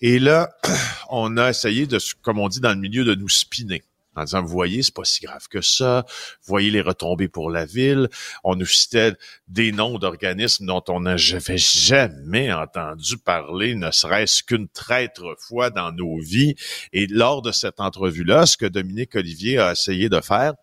Et 0.00 0.18
là, 0.18 0.50
on 1.10 1.36
a 1.36 1.50
essayé 1.50 1.86
de, 1.86 1.98
comme 2.22 2.38
on 2.38 2.48
dit 2.48 2.60
dans 2.60 2.72
le 2.72 2.80
milieu, 2.80 3.04
de 3.04 3.14
nous 3.14 3.28
spinner. 3.28 3.82
En 4.16 4.24
disant, 4.24 4.42
vous 4.42 4.48
voyez, 4.48 4.82
c'est 4.82 4.94
pas 4.94 5.04
si 5.04 5.24
grave 5.24 5.46
que 5.48 5.60
ça. 5.60 6.04
Vous 6.08 6.48
voyez 6.48 6.70
les 6.70 6.80
retombées 6.80 7.28
pour 7.28 7.48
la 7.48 7.64
ville. 7.64 8.08
On 8.42 8.56
nous 8.56 8.66
citait 8.66 9.14
des 9.46 9.70
noms 9.70 9.98
d'organismes 9.98 10.66
dont 10.66 10.82
on 10.88 11.00
n'avait 11.00 11.56
jamais 11.56 12.52
entendu 12.52 13.18
parler, 13.18 13.76
ne 13.76 13.90
serait-ce 13.90 14.42
qu'une 14.42 14.68
traître 14.68 15.36
fois 15.38 15.70
dans 15.70 15.92
nos 15.92 16.18
vies. 16.18 16.56
Et 16.92 17.06
lors 17.06 17.40
de 17.40 17.52
cette 17.52 17.78
entrevue-là, 17.78 18.46
ce 18.46 18.56
que 18.56 18.66
Dominique 18.66 19.14
Olivier 19.14 19.58
a 19.58 19.72
essayé 19.72 20.08
de 20.08 20.20
faire, 20.20 20.54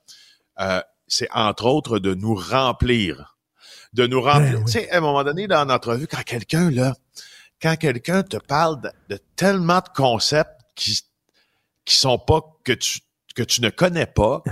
euh, 0.60 0.82
c'est 1.08 1.30
entre 1.34 1.66
autres 1.66 2.00
de 2.00 2.14
nous 2.14 2.36
remplir. 2.36 3.38
De 3.94 4.08
nous 4.08 4.22
remplir. 4.22 4.52
Ben 4.52 4.58
oui. 4.58 4.66
Tu 4.66 4.72
sais, 4.74 4.90
à 4.92 4.98
un 4.98 5.02
moment 5.02 5.24
donné, 5.24 5.48
dans 5.48 5.64
l'entrevue, 5.64 6.08
quand 6.08 6.24
quelqu'un, 6.24 6.70
là, 6.70 6.94
quand 7.62 7.76
quelqu'un 7.78 8.24
te 8.24 8.38
parle 8.38 8.82
de, 9.10 9.18
tellement 9.36 9.80
de 9.80 9.90
concepts 9.96 10.62
qui, 10.76 11.00
qui 11.86 11.96
sont 11.96 12.20
pas, 12.20 12.42
que 12.64 12.74
tu, 12.74 13.00
que 13.36 13.44
tu 13.44 13.62
ne 13.62 13.70
connais 13.70 14.06
pas, 14.06 14.44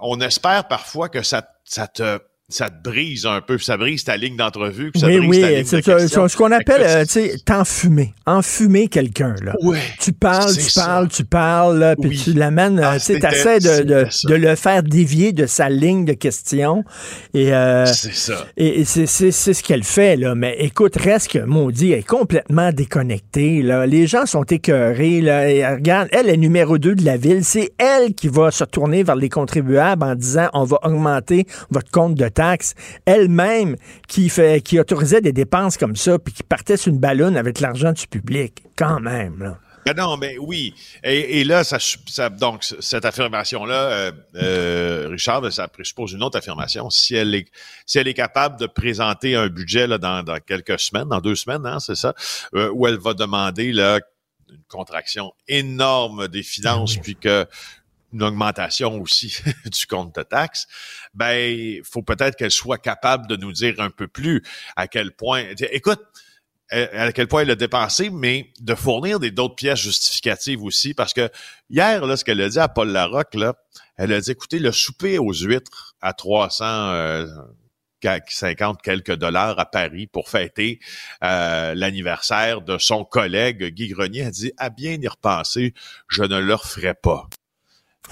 on 0.00 0.20
espère 0.20 0.68
parfois 0.68 1.08
que 1.08 1.22
ça, 1.22 1.48
ça 1.64 1.86
te, 1.86 2.20
ça 2.50 2.68
te 2.70 2.88
brise 2.88 3.26
un 3.26 3.40
peu, 3.40 3.58
ça 3.58 3.76
brise 3.76 4.04
ta 4.04 4.16
ligne 4.16 4.36
d'entrevue, 4.36 4.90
ça 4.94 5.06
Oui, 5.06 5.18
brise 5.18 5.30
oui, 5.30 5.40
ta 5.40 5.50
ligne 5.50 5.64
c'est 5.64 5.76
de 5.78 5.82
ça, 5.82 5.96
question. 5.96 6.28
ce 6.28 6.36
qu'on 6.36 6.52
appelle, 6.52 6.82
euh, 6.82 7.04
tu 7.04 7.10
sais, 7.12 7.34
t'enfumer. 7.44 8.12
Enfumer 8.26 8.88
quelqu'un, 8.88 9.34
là. 9.42 9.54
Ouais. 9.62 9.78
Tu 10.00 10.12
parles, 10.12 10.54
tu 10.54 10.60
ça. 10.62 10.84
parles, 10.84 11.08
tu 11.08 11.24
parles, 11.24 11.94
puis 12.00 12.10
Oui. 12.10 12.20
tu 12.24 12.32
l'amènes, 12.34 12.80
Ah, 12.82 12.92
euh, 12.92 12.94
tu 12.94 13.00
sais, 13.00 13.14
c'était- 13.14 13.28
t'essaies 13.30 13.60
de, 13.84 14.34
le 14.34 14.54
faire 14.56 14.82
dévier 14.82 15.32
de 15.32 15.46
sa 15.46 15.68
ligne 15.68 16.04
de 16.04 16.12
question. 16.12 16.84
Et, 17.34 17.52
euh, 17.54 17.86
C'est 17.86 18.12
ça. 18.14 18.46
et 18.56 18.80
et 18.80 18.84
c'est 18.84 19.06
ce 19.30 19.62
qu'elle 19.62 19.84
fait, 19.84 20.16
là. 20.16 20.34
Mais 20.34 20.56
écoute, 20.58 20.96
reste 20.96 21.28
que, 21.32 21.38
maudit, 21.40 21.92
elle 21.92 22.00
est 22.00 22.02
complètement 22.06 22.72
déconnectée, 22.72 23.62
là. 23.62 23.86
Les 23.86 24.06
gens 24.06 24.26
sont 24.26 24.44
écœurés, 24.44 25.20
là. 25.20 25.50
Et 25.50 25.66
regarde, 25.66 26.08
elle 26.12 26.28
est 26.28 26.36
numéro 26.36 26.78
2 26.78 26.94
de 26.94 27.04
la 27.04 27.16
ville. 27.16 27.44
C'est 27.44 27.72
elle 27.78 28.14
qui 28.14 28.28
va 28.28 28.50
se 28.50 28.64
tourner 28.64 29.02
vers 29.02 29.16
les 29.16 29.28
contribuables 29.28 30.02
en 30.04 30.14
disant, 30.14 30.48
on 30.52 30.64
va 30.64 30.78
augmenter 30.82 31.46
votre 31.70 31.90
compte 31.90 32.14
de 32.14 32.24
taxes. 32.28 32.39
Elle-même 33.06 33.76
qui 34.08 34.28
fait, 34.28 34.60
qui 34.62 34.78
autorisait 34.80 35.20
des 35.20 35.32
dépenses 35.32 35.76
comme 35.76 35.96
ça, 35.96 36.18
puis 36.18 36.32
qui 36.32 36.42
partait 36.42 36.76
sur 36.76 36.92
une 36.92 36.98
ballonne 36.98 37.36
avec 37.36 37.60
l'argent 37.60 37.92
du 37.92 38.06
public. 38.06 38.62
Quand 38.76 39.00
même, 39.00 39.42
là. 39.42 39.58
Ah 39.88 39.94
non, 39.94 40.18
mais 40.18 40.36
oui. 40.38 40.74
Et, 41.02 41.40
et 41.40 41.44
là, 41.44 41.64
ça, 41.64 41.78
ça- 41.80 42.28
donc 42.28 42.62
cette 42.80 43.04
affirmation-là, 43.04 43.74
euh, 43.74 44.12
euh, 44.36 45.08
Richard, 45.10 45.50
ça 45.52 45.66
présuppose 45.68 46.12
une 46.12 46.22
autre 46.22 46.38
affirmation. 46.38 46.90
Si 46.90 47.14
elle 47.16 47.34
est, 47.34 47.46
si 47.86 47.98
elle 47.98 48.06
est 48.06 48.14
capable 48.14 48.60
de 48.60 48.66
présenter 48.66 49.34
un 49.34 49.48
budget 49.48 49.86
là, 49.86 49.96
dans, 49.98 50.22
dans 50.22 50.38
quelques 50.38 50.78
semaines, 50.78 51.08
dans 51.08 51.20
deux 51.20 51.34
semaines, 51.34 51.64
hein, 51.64 51.80
c'est 51.80 51.96
ça, 51.96 52.14
euh, 52.54 52.70
où 52.74 52.86
elle 52.86 52.98
va 52.98 53.14
demander 53.14 53.72
là 53.72 53.98
une 54.50 54.62
contraction 54.68 55.32
énorme 55.48 56.28
des 56.28 56.42
finances, 56.42 56.96
puis 56.96 57.16
que 57.16 57.46
une 58.12 58.22
augmentation 58.22 59.00
aussi 59.00 59.38
du 59.64 59.86
compte 59.86 60.14
de 60.14 60.22
taxes, 60.22 60.66
ben, 61.14 61.34
il 61.34 61.82
faut 61.84 62.02
peut-être 62.02 62.36
qu'elle 62.36 62.50
soit 62.50 62.78
capable 62.78 63.26
de 63.26 63.36
nous 63.36 63.52
dire 63.52 63.80
un 63.80 63.90
peu 63.90 64.08
plus 64.08 64.42
à 64.76 64.88
quel 64.88 65.12
point. 65.12 65.44
Écoute, 65.72 66.00
euh, 66.72 66.86
à 66.92 67.12
quel 67.12 67.26
point 67.26 67.42
elle 67.42 67.50
a 67.50 67.56
dépensé, 67.56 68.10
mais 68.10 68.52
de 68.60 68.74
fournir 68.74 69.18
des 69.18 69.32
d'autres 69.32 69.56
pièces 69.56 69.80
justificatives 69.80 70.62
aussi, 70.62 70.94
parce 70.94 71.12
que 71.12 71.28
hier, 71.68 72.06
là, 72.06 72.16
ce 72.16 72.24
qu'elle 72.24 72.40
a 72.40 72.48
dit 72.48 72.58
à 72.60 72.68
Paul 72.68 72.88
Larocque, 72.88 73.34
là, 73.34 73.54
elle 73.96 74.12
a 74.12 74.20
dit, 74.20 74.30
écoutez, 74.30 74.60
le 74.60 74.70
souper 74.70 75.18
aux 75.18 75.32
huîtres 75.32 75.96
à 76.00 76.12
300, 76.12 76.64
euh, 76.64 77.26
50 78.28 78.80
quelques 78.82 79.14
dollars 79.14 79.58
à 79.58 79.66
Paris 79.66 80.06
pour 80.06 80.28
fêter 80.28 80.80
euh, 81.22 81.74
l'anniversaire 81.74 82.62
de 82.62 82.78
son 82.78 83.04
collègue 83.04 83.74
Guy 83.74 83.88
Grenier, 83.88 84.22
a 84.22 84.30
dit, 84.30 84.52
à 84.56 84.70
bien 84.70 84.96
y 85.00 85.08
repenser, 85.08 85.74
je 86.08 86.22
ne 86.22 86.38
le 86.38 86.54
referai 86.54 86.94
pas. 86.94 87.28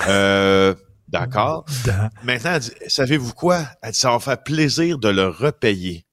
Euh, 0.06 0.74
D'accord. 1.08 1.64
Maintenant, 2.22 2.52
elle 2.54 2.60
dit, 2.60 2.72
savez-vous 2.86 3.32
quoi? 3.32 3.66
Elle 3.82 3.92
dit, 3.92 3.98
ça 3.98 4.10
va 4.10 4.18
faire 4.18 4.42
plaisir 4.42 4.98
de 4.98 5.08
le 5.08 5.28
repayer. 5.28 6.04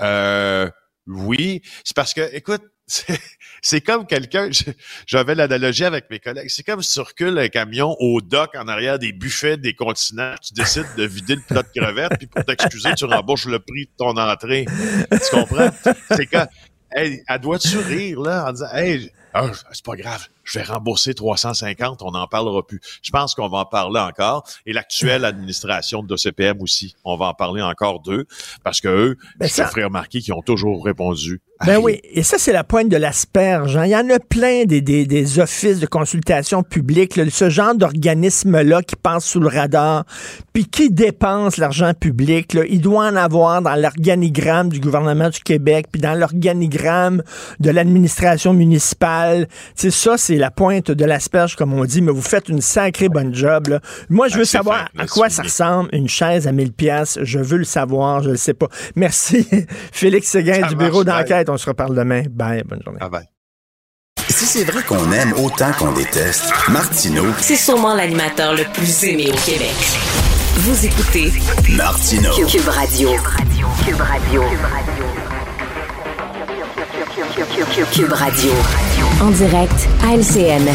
Euh, 0.00 0.70
oui, 1.08 1.62
c'est 1.84 1.96
parce 1.96 2.14
que, 2.14 2.32
écoute, 2.34 2.62
c'est- 3.62 3.80
comme 3.80 4.06
quelqu'un, 4.06 4.48
j'avais 5.06 5.34
l'analogie 5.34 5.84
avec 5.84 6.08
mes 6.10 6.20
collègues, 6.20 6.48
c'est 6.48 6.62
comme 6.62 6.82
si 6.82 6.94
tu 6.94 7.00
recules 7.00 7.36
un 7.38 7.48
camion 7.48 7.96
au 7.98 8.20
dock 8.20 8.50
en 8.54 8.68
arrière 8.68 8.98
des 9.00 9.12
buffets 9.12 9.56
des 9.56 9.74
continents, 9.74 10.34
tu 10.40 10.54
décides 10.54 10.86
de 10.96 11.04
vider 11.04 11.34
le 11.34 11.42
plat 11.42 11.62
de 11.62 11.68
crevettes, 11.80 12.16
puis 12.18 12.28
pour 12.28 12.44
t'excuser, 12.44 12.94
tu 12.94 13.04
rembourses 13.06 13.46
le 13.46 13.58
prix 13.58 13.86
de 13.86 13.90
ton 13.98 14.16
entrée. 14.16 14.66
Tu 15.10 15.18
comprends? 15.36 15.70
C'est 16.12 16.26
quand, 16.26 16.46
hey, 16.92 17.22
elle 17.26 17.40
doit-tu 17.40 17.76
rire, 17.78 18.20
là, 18.20 18.46
en 18.48 18.52
disant, 18.52 18.72
hey, 18.72 19.10
ah, 19.34 19.50
c'est 19.72 19.84
pas 19.84 19.96
grave, 19.96 20.26
je 20.48 20.58
vais 20.58 20.64
rembourser 20.64 21.14
350, 21.14 22.02
on 22.02 22.10
n'en 22.12 22.26
parlera 22.26 22.66
plus. 22.66 22.80
Je 23.02 23.10
pense 23.10 23.34
qu'on 23.34 23.48
va 23.48 23.58
en 23.58 23.64
parler 23.64 24.00
encore. 24.00 24.44
Et 24.66 24.72
l'actuelle 24.72 25.24
administration 25.24 26.02
de 26.02 26.16
CPM 26.16 26.60
aussi, 26.60 26.94
on 27.04 27.16
va 27.16 27.26
en 27.26 27.34
parler 27.34 27.62
encore 27.62 28.00
d'eux, 28.00 28.26
parce 28.64 28.80
que 28.80 28.88
eux, 28.88 29.16
Ben, 29.38 29.48
ça- 29.48 29.66
ferai 29.66 29.84
remarquer 29.84 30.20
qu'ils 30.20 30.34
ont 30.34 30.42
toujours 30.42 30.84
répondu. 30.84 31.40
à 31.60 31.66
Ben 31.66 31.78
oui, 31.78 32.00
et 32.04 32.22
ça, 32.22 32.38
c'est 32.38 32.52
la 32.52 32.64
pointe 32.64 32.88
de 32.88 32.96
l'asperge. 32.96 33.76
hein. 33.76 33.84
Il 33.84 33.90
y 33.90 33.96
en 33.96 34.08
a 34.10 34.18
plein 34.18 34.64
des, 34.64 34.80
des, 34.80 35.06
des 35.06 35.38
offices 35.40 35.80
de 35.80 35.86
consultation 35.86 36.62
publique, 36.62 37.16
là, 37.16 37.24
ce 37.30 37.50
genre 37.50 37.74
d'organisme-là 37.74 38.82
qui 38.82 38.96
passe 38.96 39.24
sous 39.26 39.40
le 39.40 39.48
radar, 39.48 40.04
puis 40.52 40.66
qui 40.66 40.90
dépense 40.90 41.56
l'argent 41.56 41.92
public. 41.94 42.54
Là. 42.54 42.62
Il 42.68 42.80
doit 42.80 43.06
en 43.06 43.16
avoir 43.16 43.60
dans 43.62 43.74
l'organigramme 43.74 44.68
du 44.70 44.80
gouvernement 44.80 45.28
du 45.30 45.40
Québec, 45.40 45.86
puis 45.92 46.00
dans 46.00 46.14
l'organigramme 46.14 47.22
de 47.60 47.70
l'administration 47.70 48.54
municipale. 48.54 49.46
Tu 49.48 49.54
sais, 49.76 49.90
ça, 49.90 50.16
c'est 50.16 50.36
la 50.38 50.50
pointe 50.50 50.90
de 50.90 51.04
l'asperge, 51.04 51.56
comme 51.56 51.72
on 51.74 51.84
dit, 51.84 52.00
mais 52.02 52.12
vous 52.12 52.22
faites 52.22 52.48
une 52.48 52.60
sacrée 52.60 53.08
bonne 53.08 53.34
job. 53.34 53.68
Là. 53.68 53.80
Moi, 54.08 54.28
je 54.28 54.38
veux 54.38 54.44
savoir 54.44 54.88
fin, 54.96 55.02
à 55.02 55.06
quoi 55.06 55.28
ça 55.30 55.42
ressemble 55.42 55.88
une 55.92 56.08
chaise 56.08 56.46
à 56.46 56.52
1000 56.52 56.72
pièces. 56.72 57.18
Je 57.22 57.38
veux 57.38 57.58
le 57.58 57.64
savoir, 57.64 58.22
je 58.22 58.30
le 58.30 58.36
sais 58.36 58.54
pas. 58.54 58.68
Merci, 58.96 59.46
Félix 59.92 60.28
Séguin 60.28 60.60
Ça 60.60 60.68
du 60.68 60.76
bureau 60.76 61.04
bye. 61.04 61.22
d'enquête. 61.22 61.48
On 61.50 61.56
se 61.56 61.66
reparle 61.66 61.94
demain. 61.94 62.22
Bye, 62.30 62.62
bonne 62.64 62.82
journée. 62.84 62.98
Ah 63.02 63.08
ben. 63.08 63.22
Si 64.28 64.44
c'est 64.44 64.64
vrai 64.64 64.82
qu'on 64.82 65.10
aime 65.12 65.32
autant 65.42 65.72
qu'on 65.72 65.92
déteste, 65.92 66.52
Martineau, 66.68 67.24
C'est 67.40 67.56
sûrement 67.56 67.94
l'animateur 67.94 68.54
le 68.54 68.64
plus 68.74 69.04
aimé 69.04 69.30
au 69.32 69.36
Québec. 69.50 69.70
Vous 70.56 70.86
écoutez 70.86 71.32
Martineau. 71.76 72.34
Cube 72.46 72.68
Radio. 72.68 73.10
Cube 73.84 74.00
Radio. 74.00 74.42
Cube 74.42 74.60
Radio. 74.62 75.17
En 79.20 79.30
direct 79.30 79.88
à 80.04 80.14
LCN. 80.14 80.68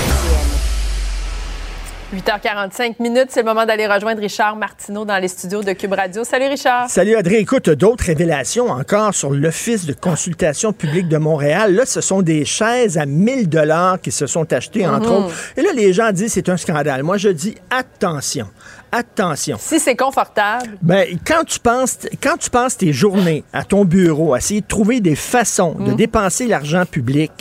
8h45 2.13 2.95
minutes, 2.99 3.27
c'est 3.29 3.39
le 3.39 3.45
moment 3.45 3.65
d'aller 3.65 3.87
rejoindre 3.87 4.19
Richard 4.19 4.57
Martineau 4.57 5.05
dans 5.05 5.17
les 5.17 5.29
studios 5.29 5.63
de 5.63 5.71
Cube 5.71 5.93
Radio. 5.93 6.25
Salut 6.25 6.47
Richard. 6.47 6.89
Salut 6.89 7.15
Audrey. 7.15 7.35
Écoute, 7.39 7.69
d'autres 7.69 8.03
révélations 8.03 8.69
encore 8.69 9.13
sur 9.15 9.31
l'Office 9.31 9.85
de 9.85 9.93
consultation 9.93 10.73
publique 10.73 11.07
de 11.07 11.17
Montréal. 11.17 11.73
Là, 11.73 11.85
ce 11.85 12.01
sont 12.01 12.21
des 12.21 12.43
chaises 12.43 12.97
à 12.97 13.05
1000 13.05 13.47
dollars 13.47 14.01
qui 14.01 14.11
se 14.11 14.27
sont 14.27 14.51
achetées, 14.51 14.85
entre 14.85 15.09
Mhm. 15.09 15.25
autres. 15.25 15.35
Et 15.55 15.61
là, 15.61 15.69
les 15.73 15.93
gens 15.93 16.11
disent 16.11 16.33
c'est 16.33 16.49
un 16.49 16.57
scandale. 16.57 17.01
Moi, 17.03 17.15
je 17.15 17.29
dis 17.29 17.55
attention. 17.71 18.47
Attention. 18.95 19.57
Si 19.59 19.79
c'est 19.79 19.95
confortable. 19.95 20.77
Ben, 20.83 21.17
quand 21.25 21.43
tu 21.45 21.59
penses, 21.59 21.97
quand 22.21 22.37
tu 22.37 22.51
passes 22.51 22.77
tes 22.77 22.93
journées 22.93 23.43
à 23.51 23.63
ton 23.63 23.85
bureau, 23.85 24.35
à 24.35 24.37
essayer 24.37 24.61
de 24.61 24.67
trouver 24.67 24.99
des 24.99 25.15
façons 25.15 25.73
de 25.73 25.93
dépenser 25.93 26.45
l'argent 26.45 26.85
public, 26.85 27.31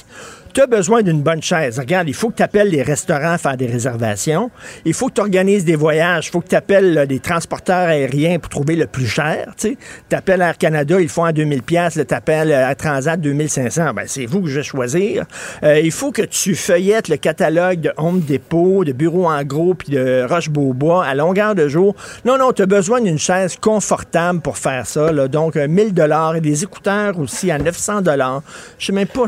tu 0.53 0.61
as 0.61 0.67
besoin 0.67 1.03
d'une 1.03 1.23
bonne 1.23 1.43
chaise. 1.43 1.79
Regarde, 1.79 2.09
il 2.09 2.15
faut 2.15 2.31
que 2.31 2.37
tu 2.37 2.43
appelles 2.43 2.69
les 2.69 2.83
restaurants 2.83 3.33
à 3.33 3.39
faire 3.39 3.57
des 3.57 3.67
réservations. 3.67 4.51
Il 4.85 4.95
faut 4.95 5.09
que 5.09 5.15
tu 5.15 5.21
organises 5.21 5.65
des 5.65 5.77
voyages. 5.77 6.27
Il 6.29 6.31
faut 6.31 6.41
que 6.41 6.49
tu 6.49 6.55
appelles 6.55 7.07
des 7.07 7.21
transporteurs 7.21 7.89
aériens 7.89 8.39
pour 8.39 8.51
trouver 8.51 8.77
le 8.77 8.87
plus 8.87 9.07
cher. 9.07 9.55
Tu 9.59 9.77
appelles 10.13 10.43
Air 10.43 10.59
Canada, 10.59 11.01
ils 11.01 11.09
font 11.09 11.25
à 11.25 11.33
2000 11.33 11.63
pièces. 11.63 11.95
Tu 11.95 12.15
appelles 12.15 12.51
Air 12.51 12.77
Transat 12.77 13.17
2500. 13.17 13.95
Ben, 13.95 14.05
c'est 14.07 14.27
vous 14.27 14.43
que 14.43 14.49
je 14.49 14.57
vais 14.57 14.63
choisir. 14.63 15.25
Euh, 15.63 15.81
il 15.81 15.93
faut 15.93 16.13
que 16.13 16.23
tu 16.23 16.55
feuillettes 16.55 17.09
le 17.09 17.17
catalogue 17.17 17.81
de 17.81 17.93
Home 17.97 18.21
Depot, 18.21 18.85
de 18.85 18.93
Bureau 18.93 19.29
en 19.29 19.43
gros, 19.45 19.75
puis 19.75 19.93
de 19.93 20.27
Roche-Beaubois 20.29 21.05
à 21.05 21.15
longueur 21.15 21.55
de 21.55 21.69
jour. 21.69 21.95
Non, 22.25 22.37
non, 22.39 22.53
tu 22.53 22.63
as 22.63 22.67
besoin 22.67 23.01
d'une 23.01 23.19
chaise 23.19 23.57
confortable 23.61 24.41
pour 24.41 24.59
faire 24.59 24.87
ça. 24.87 25.13
Donc, 25.29 25.57
euh, 25.57 25.67
1000 25.69 25.95
dollars 25.95 26.37
et 26.37 26.41
des 26.41 26.63
écouteurs 26.63 27.19
aussi 27.19 27.51
à 27.51 27.59
900 27.59 28.03
dollars. 28.03 28.43
Je 28.79 28.87
sais 28.87 28.93
même 28.93 29.07
pas 29.07 29.25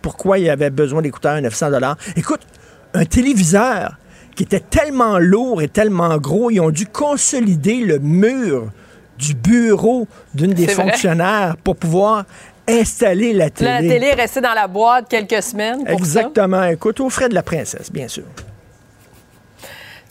pourquoi 0.00 0.31
il 0.38 0.48
avait 0.50 0.70
besoin 0.70 1.02
d'écouteurs 1.02 1.34
à 1.34 1.40
900 1.40 1.70
dollars. 1.70 1.96
Écoute, 2.16 2.40
un 2.94 3.04
téléviseur 3.04 3.96
qui 4.34 4.42
était 4.42 4.60
tellement 4.60 5.18
lourd 5.18 5.62
et 5.62 5.68
tellement 5.68 6.16
gros, 6.18 6.50
ils 6.50 6.60
ont 6.60 6.70
dû 6.70 6.86
consolider 6.86 7.76
le 7.76 7.98
mur 7.98 8.70
du 9.18 9.34
bureau 9.34 10.06
d'une 10.34 10.52
des 10.52 10.66
vrai. 10.66 10.74
fonctionnaires 10.74 11.56
pour 11.62 11.76
pouvoir 11.76 12.24
installer 12.68 13.32
la 13.32 13.50
télé. 13.50 13.70
La 13.70 13.78
télé 13.80 14.06
est 14.06 14.14
restée 14.14 14.40
dans 14.40 14.54
la 14.54 14.66
boîte 14.66 15.08
quelques 15.08 15.42
semaines 15.42 15.84
pour 15.84 15.86
ça. 15.86 15.94
Exactement. 15.94 16.64
Écoute, 16.64 17.00
aux 17.00 17.10
frais 17.10 17.28
de 17.28 17.34
la 17.34 17.42
princesse, 17.42 17.90
bien 17.90 18.08
sûr. 18.08 18.24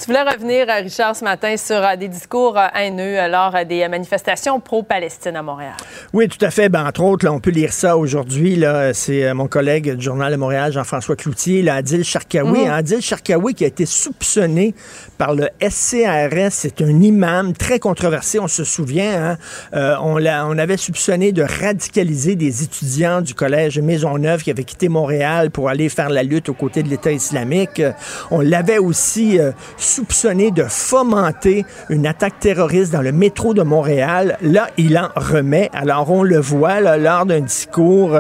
Tu 0.01 0.07
voulais 0.07 0.23
revenir, 0.23 0.65
euh, 0.67 0.81
Richard, 0.81 1.15
ce 1.15 1.23
matin 1.23 1.55
sur 1.57 1.75
euh, 1.75 1.95
des 1.95 2.07
discours 2.07 2.57
euh, 2.57 2.65
haineux 2.73 3.17
lors 3.29 3.53
des 3.69 3.87
manifestations 3.87 4.59
pro-Palestine 4.59 5.35
à 5.35 5.43
Montréal. 5.43 5.75
Oui, 6.11 6.27
tout 6.27 6.43
à 6.43 6.49
fait. 6.49 6.69
Ben, 6.69 6.87
entre 6.87 7.03
autres, 7.03 7.23
là, 7.23 7.31
on 7.31 7.39
peut 7.39 7.51
lire 7.51 7.71
ça 7.71 7.95
aujourd'hui. 7.95 8.65
C'est 8.93 9.31
mon 9.35 9.47
collègue 9.47 9.93
du 9.93 10.03
Journal 10.03 10.31
de 10.31 10.37
Montréal, 10.37 10.71
Jean-François 10.71 11.15
Cloutier, 11.15 11.61
là, 11.61 11.75
Adil 11.75 12.03
Sharkawi. 12.03 12.65
Mhm. 12.65 12.71
Adil 12.71 12.99
Sharkawi 12.99 13.53
qui 13.53 13.63
a 13.63 13.67
été 13.67 13.85
soupçonné 13.85 14.73
par 15.19 15.35
le 15.35 15.49
SCRS. 15.61 16.49
C'est 16.49 16.81
un 16.81 16.99
imam 17.03 17.53
très 17.53 17.77
controversé, 17.77 18.39
on 18.39 18.47
se 18.47 18.63
souvient. 18.63 19.33
hein. 19.33 19.37
Euh, 19.75 19.95
on, 20.01 20.15
on 20.15 20.57
avait 20.57 20.77
soupçonné 20.77 21.31
de 21.31 21.43
radicaliser 21.43 22.35
des 22.35 22.63
étudiants 22.63 23.21
du 23.21 23.35
collège 23.35 23.77
Maisonneuve 23.77 24.41
qui 24.41 24.49
avaient 24.49 24.63
quitté 24.63 24.89
Montréal 24.89 25.51
pour 25.51 25.69
aller 25.69 25.89
faire 25.89 26.09
la 26.09 26.23
lutte 26.23 26.49
aux 26.49 26.55
côtés 26.55 26.81
de 26.81 26.89
l'État 26.89 27.11
islamique. 27.11 27.83
On 28.31 28.41
l'avait 28.41 28.79
aussi 28.79 29.39
euh, 29.39 29.51
soupçonné 29.95 30.51
de 30.51 30.63
fomenter 30.63 31.65
une 31.89 32.07
attaque 32.07 32.39
terroriste 32.39 32.93
dans 32.93 33.01
le 33.01 33.11
métro 33.11 33.53
de 33.53 33.61
Montréal. 33.61 34.37
Là, 34.41 34.69
il 34.77 34.97
en 34.97 35.09
remet. 35.15 35.69
Alors, 35.73 36.09
on 36.09 36.23
le 36.23 36.39
voit 36.39 36.79
là, 36.79 36.97
lors 36.97 37.25
d'un 37.25 37.41
discours. 37.41 38.19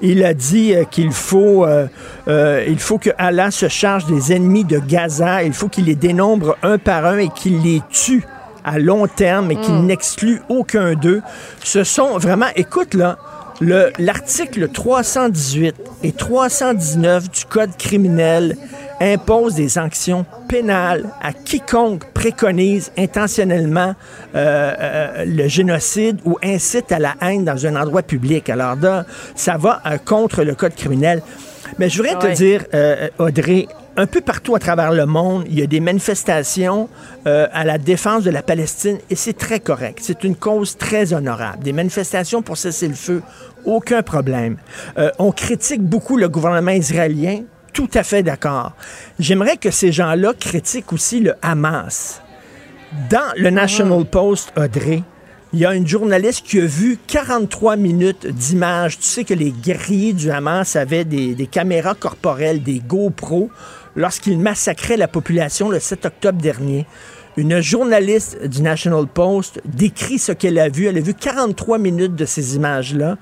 Il 0.00 0.24
a 0.24 0.32
dit 0.32 0.74
euh, 0.74 0.84
qu'il 0.84 1.12
faut, 1.12 1.66
euh, 1.66 1.86
euh, 2.28 2.64
il 2.66 2.78
faut 2.78 2.98
que 2.98 3.10
Allah 3.18 3.50
se 3.50 3.68
charge 3.68 4.06
des 4.06 4.32
ennemis 4.32 4.64
de 4.64 4.78
Gaza. 4.78 5.42
Il 5.42 5.52
faut 5.52 5.68
qu'il 5.68 5.84
les 5.84 5.94
dénombre 5.94 6.56
un 6.62 6.78
par 6.78 7.04
un 7.04 7.18
et 7.18 7.28
qu'il 7.28 7.60
les 7.60 7.82
tue 7.90 8.24
à 8.64 8.78
long 8.78 9.06
terme 9.06 9.50
et 9.50 9.56
qu'il 9.56 9.84
n'exclut 9.84 10.40
aucun 10.48 10.94
d'eux. 10.94 11.20
Ce 11.62 11.84
sont 11.84 12.18
vraiment, 12.18 12.48
écoute 12.56 12.94
là, 12.94 13.18
l'article 13.60 14.68
318 14.68 15.74
et 16.02 16.12
319 16.12 17.30
du 17.30 17.44
Code 17.44 17.76
criminel 17.76 18.56
impose 19.00 19.54
des 19.54 19.68
sanctions 19.68 20.26
pénales 20.48 21.06
à 21.22 21.32
quiconque 21.32 22.12
préconise 22.12 22.92
intentionnellement 22.98 23.94
euh, 24.34 24.74
euh, 24.78 25.24
le 25.26 25.48
génocide 25.48 26.20
ou 26.24 26.38
incite 26.42 26.92
à 26.92 26.98
la 26.98 27.14
haine 27.22 27.44
dans 27.44 27.66
un 27.66 27.76
endroit 27.76 28.02
public. 28.02 28.50
Alors 28.50 28.76
là, 28.76 29.06
ça 29.34 29.56
va 29.56 29.80
euh, 29.86 29.96
contre 29.98 30.42
le 30.42 30.54
Code 30.54 30.74
criminel. 30.74 31.22
Mais 31.78 31.88
je 31.88 32.02
voudrais 32.02 32.18
te 32.18 32.34
dire, 32.34 32.64
Audrey, 33.18 33.68
un 33.96 34.06
peu 34.06 34.20
partout 34.20 34.54
à 34.54 34.58
travers 34.58 34.92
le 34.92 35.04
monde, 35.04 35.44
il 35.46 35.58
y 35.58 35.62
a 35.62 35.66
des 35.66 35.80
manifestations 35.80 36.88
euh, 37.26 37.46
à 37.52 37.64
la 37.64 37.76
défense 37.76 38.24
de 38.24 38.30
la 38.30 38.42
Palestine 38.42 38.98
et 39.10 39.14
c'est 39.14 39.36
très 39.36 39.60
correct. 39.60 39.98
C'est 40.00 40.24
une 40.24 40.36
cause 40.36 40.76
très 40.76 41.12
honorable. 41.12 41.62
Des 41.62 41.72
manifestations 41.72 42.40
pour 42.40 42.56
cesser 42.56 42.88
le 42.88 42.94
feu, 42.94 43.22
aucun 43.64 44.02
problème. 44.02 44.56
Euh, 44.98 45.10
on 45.18 45.32
critique 45.32 45.82
beaucoup 45.82 46.16
le 46.16 46.28
gouvernement 46.28 46.72
israélien, 46.72 47.42
tout 47.72 47.90
à 47.94 48.02
fait 48.02 48.22
d'accord. 48.22 48.72
J'aimerais 49.18 49.56
que 49.56 49.70
ces 49.70 49.92
gens-là 49.92 50.32
critiquent 50.38 50.92
aussi 50.92 51.20
le 51.20 51.34
Hamas. 51.42 52.22
Dans 53.08 53.32
le 53.36 53.50
National 53.50 54.04
Post, 54.04 54.52
Audrey, 54.56 55.02
il 55.52 55.60
y 55.60 55.66
a 55.66 55.74
une 55.74 55.86
journaliste 55.86 56.44
qui 56.46 56.60
a 56.60 56.66
vu 56.66 56.98
43 57.06 57.76
minutes 57.76 58.26
d'images. 58.26 58.98
Tu 58.98 59.04
sais 59.04 59.24
que 59.24 59.34
les 59.34 59.50
guerriers 59.50 60.12
du 60.12 60.30
Hamas 60.30 60.76
avaient 60.76 61.04
des, 61.04 61.34
des 61.34 61.46
caméras 61.46 61.94
corporelles, 61.94 62.62
des 62.62 62.80
GoPro, 62.80 63.50
lorsqu'ils 63.96 64.38
massacraient 64.38 64.96
la 64.96 65.08
population 65.08 65.68
le 65.68 65.80
7 65.80 66.06
octobre 66.06 66.40
dernier. 66.40 66.86
Une 67.36 67.60
journaliste 67.60 68.44
du 68.44 68.60
National 68.60 69.06
Post 69.06 69.60
décrit 69.64 70.18
ce 70.18 70.32
qu'elle 70.32 70.58
a 70.58 70.68
vu. 70.68 70.86
Elle 70.86 70.98
a 70.98 71.00
vu 71.00 71.14
43 71.14 71.78
minutes 71.78 72.14
de 72.14 72.24
ces 72.24 72.56
images-là. 72.56 73.16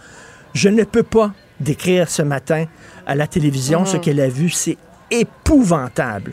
Je 0.55 0.69
ne 0.69 0.85
peux 0.85 1.03
pas 1.03 1.33
décrire 1.61 2.09
ce 2.09 2.23
matin 2.23 2.65
à 3.07 3.15
la 3.15 3.27
télévision 3.27 3.85
ce 3.85 3.97
qu'elle 3.97 4.21
a 4.21 4.29
vu. 4.29 4.49
C'est 4.51 4.77
épouvantable. 5.11 6.33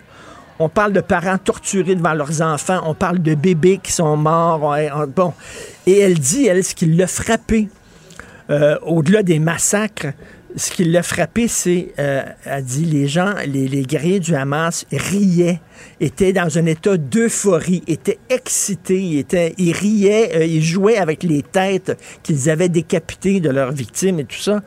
On 0.57 0.69
parle 0.69 0.93
de 0.93 1.01
parents 1.01 1.37
torturés 1.37 1.95
devant 1.95 2.13
leurs 2.13 2.41
enfants. 2.41 2.81
On 2.85 2.93
parle 2.93 3.19
de 3.19 3.35
bébés 3.35 3.79
qui 3.81 3.91
sont 3.91 4.15
morts. 4.15 4.63
On- 4.63 5.07
bon. 5.07 5.33
Et 5.85 5.99
elle 5.99 6.17
dit, 6.17 6.47
elle, 6.47 6.63
ce 6.63 6.73
qui 6.75 6.85
l'a 6.85 7.07
frappé, 7.07 7.67
euh, 8.49 8.77
au-delà 8.83 9.21
des 9.23 9.39
massacres, 9.39 10.13
ce 10.55 10.71
qui 10.71 10.85
l'a 10.85 11.03
frappé, 11.03 11.47
c'est, 11.47 11.93
euh, 11.99 12.23
elle 12.45 12.63
dit, 12.63 12.85
les 12.85 13.07
gens, 13.07 13.33
les, 13.45 13.67
guerriers 13.83 14.19
du 14.19 14.35
Hamas 14.35 14.85
riaient, 14.91 15.59
étaient 15.99 16.33
dans 16.33 16.57
un 16.57 16.65
état 16.65 16.97
d'euphorie, 16.97 17.83
étaient 17.87 18.19
excités, 18.29 19.19
étaient, 19.19 19.53
ils 19.57 19.73
riaient, 19.73 20.35
euh, 20.35 20.45
ils 20.45 20.63
jouaient 20.63 20.97
avec 20.97 21.23
les 21.23 21.41
têtes 21.41 21.99
qu'ils 22.23 22.49
avaient 22.49 22.69
décapitées 22.69 23.39
de 23.39 23.49
leurs 23.49 23.71
victimes 23.71 24.19
et 24.19 24.25
tout 24.25 24.39
ça. 24.39 24.61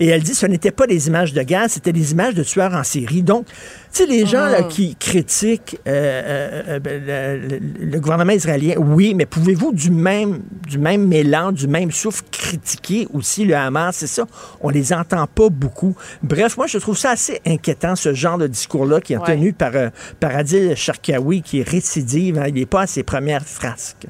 Et 0.00 0.06
elle 0.08 0.22
dit, 0.22 0.34
ce 0.34 0.46
n'était 0.46 0.70
pas 0.70 0.86
des 0.86 1.08
images 1.08 1.32
de 1.32 1.42
guerre, 1.42 1.66
c'était 1.68 1.92
des 1.92 2.12
images 2.12 2.34
de 2.34 2.42
tueurs 2.42 2.74
en 2.74 2.82
série. 2.84 3.22
Donc, 3.22 3.46
tu 3.46 3.52
sais, 3.90 4.06
les 4.06 4.26
gens 4.26 4.46
là, 4.46 4.62
qui 4.64 4.94
critiquent 4.96 5.78
euh, 5.86 5.90
euh, 6.26 6.62
euh, 6.68 6.78
ben, 6.80 7.60
le, 7.80 8.00
gouvernement 8.00 8.32
israélien, 8.32 8.74
oui, 8.78 9.14
mais 9.14 9.26
pouvez-vous 9.26 9.72
du 9.72 9.90
même, 9.90 10.40
du 10.68 10.78
même 10.78 11.06
mélange, 11.06 11.54
du 11.54 11.68
même 11.68 11.90
souffle 11.90 12.24
critiquer 12.30 13.06
aussi 13.12 13.44
le 13.44 13.54
Hamas? 13.56 13.96
C'est 13.96 14.06
ça, 14.06 14.24
on 14.60 14.68
les 14.68 14.92
entend 14.92 15.26
pas 15.26 15.48
beaucoup. 15.48 15.94
Bref, 16.22 16.56
moi, 16.56 16.66
je 16.66 16.78
trouve 16.78 16.96
ça 16.98 17.10
assez 17.10 17.40
inquiétant, 17.46 17.96
ce 17.96 18.12
genre 18.14 18.38
de 18.38 18.46
discours-là 18.46 19.00
qui 19.00 19.12
est 19.14 19.18
Ouais. 19.18 19.26
tenu 19.34 19.52
par, 19.52 19.74
euh, 19.74 19.88
par 20.20 20.36
Adil 20.36 20.74
Sharkawi, 20.76 21.42
qui 21.42 21.60
est 21.60 21.68
récidive. 21.68 22.38
hein. 22.38 22.44
il 22.48 22.54
n'est 22.54 22.66
pas 22.66 22.82
à 22.82 22.86
ses 22.86 23.02
premières 23.02 23.44
frasques, 23.46 24.06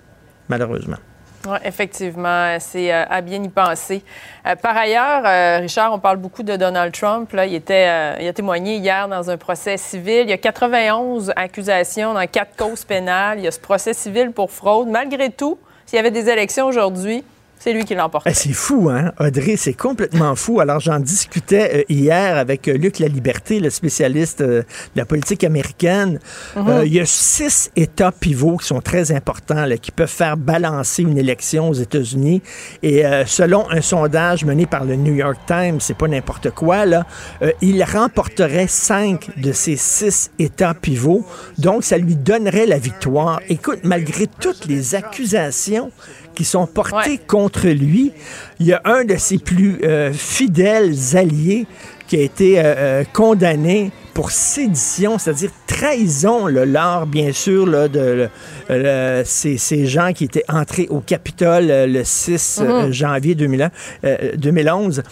malheureusement. 0.48 0.96
Effectivement, 1.64 2.56
c'est 2.60 2.92
euh, 2.92 3.04
à 3.08 3.20
bien 3.20 3.42
y 3.42 3.48
penser. 3.48 4.02
Euh, 4.46 4.54
par 4.56 4.76
ailleurs, 4.76 5.22
euh, 5.24 5.58
Richard, 5.60 5.92
on 5.92 5.98
parle 5.98 6.16
beaucoup 6.16 6.42
de 6.42 6.56
Donald 6.56 6.92
Trump. 6.92 7.32
Là, 7.32 7.46
il, 7.46 7.62
il 7.68 8.28
a 8.28 8.32
témoigné 8.32 8.76
hier 8.76 9.08
dans 9.08 9.30
un 9.30 9.36
procès 9.36 9.76
civil. 9.76 10.22
Il 10.22 10.30
y 10.30 10.32
a 10.32 10.38
91 10.38 11.32
accusations 11.36 12.14
dans 12.14 12.26
quatre 12.26 12.56
causes 12.56 12.84
pénales. 12.84 13.38
Il 13.38 13.44
y 13.44 13.48
a 13.48 13.50
ce 13.50 13.60
procès 13.60 13.94
civil 13.94 14.32
pour 14.32 14.50
fraude. 14.50 14.88
Malgré 14.88 15.30
tout, 15.30 15.58
s'il 15.86 15.96
y 15.96 16.00
avait 16.00 16.10
des 16.10 16.28
élections 16.28 16.66
aujourd'hui, 16.66 17.24
c'est 17.58 17.72
lui 17.72 17.84
qui 17.84 17.94
l'emportait. 17.94 18.30
Eh, 18.30 18.34
c'est 18.34 18.52
fou, 18.52 18.88
hein, 18.90 19.12
Audrey, 19.18 19.56
c'est 19.56 19.74
complètement 19.74 20.36
fou. 20.36 20.60
Alors, 20.60 20.80
j'en 20.80 21.00
discutais 21.00 21.70
euh, 21.78 21.82
hier 21.88 22.36
avec 22.36 22.68
euh, 22.68 22.76
Luc 22.76 22.98
Laliberté, 22.98 23.60
le 23.60 23.70
spécialiste 23.70 24.40
euh, 24.40 24.62
de 24.62 24.96
la 24.96 25.04
politique 25.04 25.44
américaine. 25.44 26.20
Euh, 26.56 26.84
Il 26.84 26.94
y 26.94 27.00
a 27.00 27.06
six 27.06 27.70
États 27.76 28.12
pivots 28.12 28.56
qui 28.58 28.66
sont 28.66 28.80
très 28.80 29.12
importants, 29.12 29.66
là, 29.66 29.76
qui 29.76 29.90
peuvent 29.90 30.08
faire 30.08 30.36
balancer 30.36 31.02
une 31.02 31.18
élection 31.18 31.70
aux 31.70 31.74
États-Unis. 31.74 32.42
Et 32.82 33.02
selon 33.26 33.70
un 33.70 33.80
sondage 33.80 34.44
mené 34.44 34.66
par 34.66 34.84
le 34.84 34.96
New 34.96 35.14
York 35.14 35.38
Times, 35.46 35.80
c'est 35.80 35.96
pas 35.96 36.08
n'importe 36.08 36.50
quoi, 36.50 36.86
là, 36.86 37.06
il 37.60 37.82
remporterait 37.82 38.68
cinq 38.68 39.30
de 39.36 39.52
ces 39.52 39.76
six 39.76 40.30
États 40.38 40.74
pivots. 40.74 41.24
Donc, 41.58 41.84
ça 41.84 41.98
lui 41.98 42.16
donnerait 42.16 42.66
la 42.66 42.78
victoire. 42.78 43.40
Écoute, 43.48 43.80
malgré 43.84 44.26
toutes 44.26 44.66
les 44.66 44.94
accusations 44.94 45.90
qui 46.36 46.44
sont 46.44 46.66
portées 46.66 47.10
Ouais. 47.10 47.20
contre 47.26 47.66
lui. 47.66 48.12
Il 48.60 48.66
y 48.66 48.72
a 48.72 48.80
un 48.84 49.04
de 49.04 49.16
ses 49.16 49.38
plus 49.38 49.80
euh, 49.82 50.12
fidèles 50.12 50.94
alliés 51.14 51.66
qui 52.06 52.16
a 52.16 52.20
été 52.20 52.62
condamné 53.12 53.90
pour 54.14 54.30
sédition, 54.30 55.18
c'est-à-dire 55.18 55.50
trahison, 55.66 56.46
lors, 56.46 57.04
bien 57.04 57.32
sûr, 57.32 57.66
là, 57.66 57.88
de 57.88 58.28
ces, 59.24 59.86
gens 59.86 60.12
qui 60.12 60.22
étaient 60.22 60.44
entrés 60.48 60.86
au 60.88 61.00
Capitole 61.00 61.66
le 61.66 62.04
6 62.04 62.62
mm-hmm. 62.62 62.92
janvier 62.92 63.34
2011. 63.34 65.02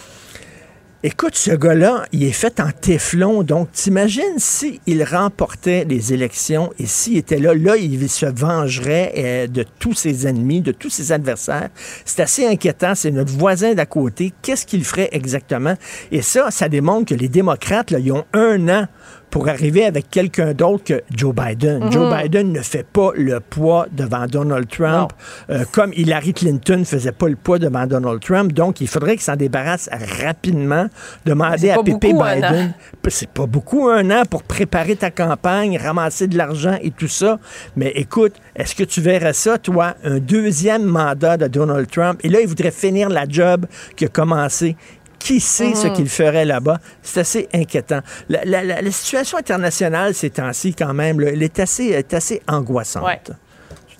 Écoute, 1.07 1.35
ce 1.35 1.51
gars-là, 1.51 2.03
il 2.13 2.23
est 2.23 2.31
fait 2.31 2.59
en 2.59 2.71
téflon. 2.71 3.43
Donc, 3.43 3.71
t'imagines 3.71 4.39
s'il 4.39 5.03
remportait 5.03 5.85
les 5.87 6.13
élections 6.13 6.73
et 6.79 6.87
s'il 6.87 7.17
était 7.17 7.37
là, 7.37 7.53
là, 7.53 7.77
il 7.77 8.09
se 8.09 8.25
vengerait 8.25 9.13
euh, 9.15 9.45
de 9.45 9.63
tous 9.77 9.93
ses 9.93 10.25
ennemis, 10.25 10.61
de 10.61 10.71
tous 10.71 10.89
ses 10.89 11.11
adversaires. 11.11 11.69
C'est 12.05 12.21
assez 12.21 12.47
inquiétant. 12.47 12.95
C'est 12.95 13.11
notre 13.11 13.31
voisin 13.31 13.75
d'à 13.75 13.85
côté. 13.85 14.33
Qu'est-ce 14.41 14.65
qu'il 14.65 14.83
ferait 14.83 15.09
exactement? 15.11 15.75
Et 16.11 16.23
ça, 16.23 16.49
ça 16.49 16.69
démontre 16.69 17.13
que 17.13 17.13
les 17.13 17.29
démocrates, 17.29 17.91
là, 17.91 17.99
ils 17.99 18.11
ont 18.11 18.25
un 18.33 18.67
an 18.67 18.87
pour 19.35 19.49
arriver 19.49 19.83
avec 19.83 20.09
quelqu'un 20.09 20.53
d'autre 20.53 20.85
que 20.85 21.03
Joe 21.13 21.35
Biden. 21.35 21.83
Mhm. 21.83 21.91
Joe 21.91 22.15
Biden 22.15 22.53
ne 22.53 22.61
fait 22.61 22.87
pas 22.87 23.11
le 23.15 23.41
poids 23.41 23.85
devant 23.91 24.27
Donald 24.27 24.65
Trump, 24.69 25.11
euh, 25.49 25.65
comme 25.73 25.91
Hillary 25.91 26.33
Clinton 26.33 26.77
ne 26.77 26.83
faisait 26.85 27.11
pas 27.11 27.27
le 27.27 27.35
poids 27.35 27.59
devant 27.59 27.85
Donald 27.85 28.21
Trump. 28.21 28.53
Donc, 28.53 28.79
il 28.79 28.87
faudrait 28.87 29.15
qu'il 29.17 29.23
s'en 29.23 29.35
débarrasse 29.35 29.89
rapidement. 30.23 30.87
Demander 31.25 31.71
à 31.71 31.83
Pépé 31.83 32.13
Biden. 32.13 32.73
C'est 33.09 33.27
pas 33.27 33.45
beaucoup 33.45 33.89
un 33.89 34.09
an 34.09 34.23
pour 34.23 34.41
préparer 34.43 34.95
ta 34.95 35.11
campagne, 35.11 35.77
ramasser 35.77 36.27
de 36.27 36.37
l'argent 36.37 36.77
et 36.81 36.91
tout 36.91 37.09
ça. 37.09 37.37
Mais 37.75 37.91
écoute, 37.95 38.35
est-ce 38.55 38.73
que 38.73 38.85
tu 38.85 39.01
verrais 39.01 39.33
ça, 39.33 39.57
toi, 39.57 39.95
un 40.05 40.19
deuxième 40.19 40.85
mandat 40.85 41.35
de 41.35 41.47
Donald 41.47 41.91
Trump? 41.91 42.21
Et 42.23 42.29
là, 42.29 42.39
il 42.39 42.47
voudrait 42.47 42.71
finir 42.71 43.09
la 43.09 43.25
job 43.27 43.65
qui 43.97 44.05
a 44.05 44.07
commencé. 44.07 44.77
Qui 45.25 45.39
sait 45.39 45.73
ce 45.73 45.87
mhm. 45.87 45.93
qu'il 45.93 46.07
ferait 46.07 46.45
là-bas? 46.45 46.77
C'est 47.01 47.21
assez 47.21 47.49
inquiétant. 47.51 48.01
La, 48.29 48.91
situation 48.91 49.39
internationale 49.39 50.13
ces 50.13 50.29
temps-ci, 50.29 50.75
quand 50.75 50.93
même, 50.93 51.19
elle 51.19 51.41
est 51.41 51.59
assez, 51.59 52.05
assez 52.11 52.43
angoissante. 52.47 53.31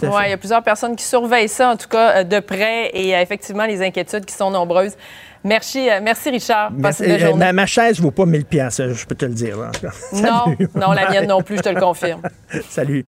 Oui, 0.04 0.10
il 0.26 0.30
y 0.30 0.34
a 0.34 0.38
plusieurs 0.38 0.62
personnes 0.62 0.96
qui 0.96 1.04
surveillent 1.04 1.50
ça, 1.50 1.72
en 1.72 1.78
tout 1.78 1.88
cas, 1.88 2.18
euh, 2.18 2.24
de 2.24 2.40
près, 2.40 2.92
et 2.94 3.16
euh, 3.16 3.22
effectivement, 3.22 3.66
les 3.66 3.82
inquiétudes 3.82 4.26
qui 4.26 4.36
sont 4.36 4.52
nombreuses. 4.52 4.94
Merci, 5.44 5.90
euh, 5.90 6.00
merci 6.04 6.30
Richard. 6.30 6.72
Ma, 6.72 7.66
chaise 7.66 7.98
ne 7.98 8.04
vaut 8.04 8.12
pas 8.12 8.28
1000 8.28 8.46
pièces, 8.46 8.80
je 8.86 9.06
peux 9.08 9.16
te 9.16 9.26
le 9.26 9.34
dire. 9.34 9.58
Non, 10.14 10.56
non, 10.76 10.92
la 10.92 11.10
mienne 11.10 11.28
non 11.28 11.42
plus, 11.42 11.58
je 11.58 11.62
te 11.64 11.70
le 11.70 11.82
confirme. 11.82 12.22
Salut. 12.70 13.04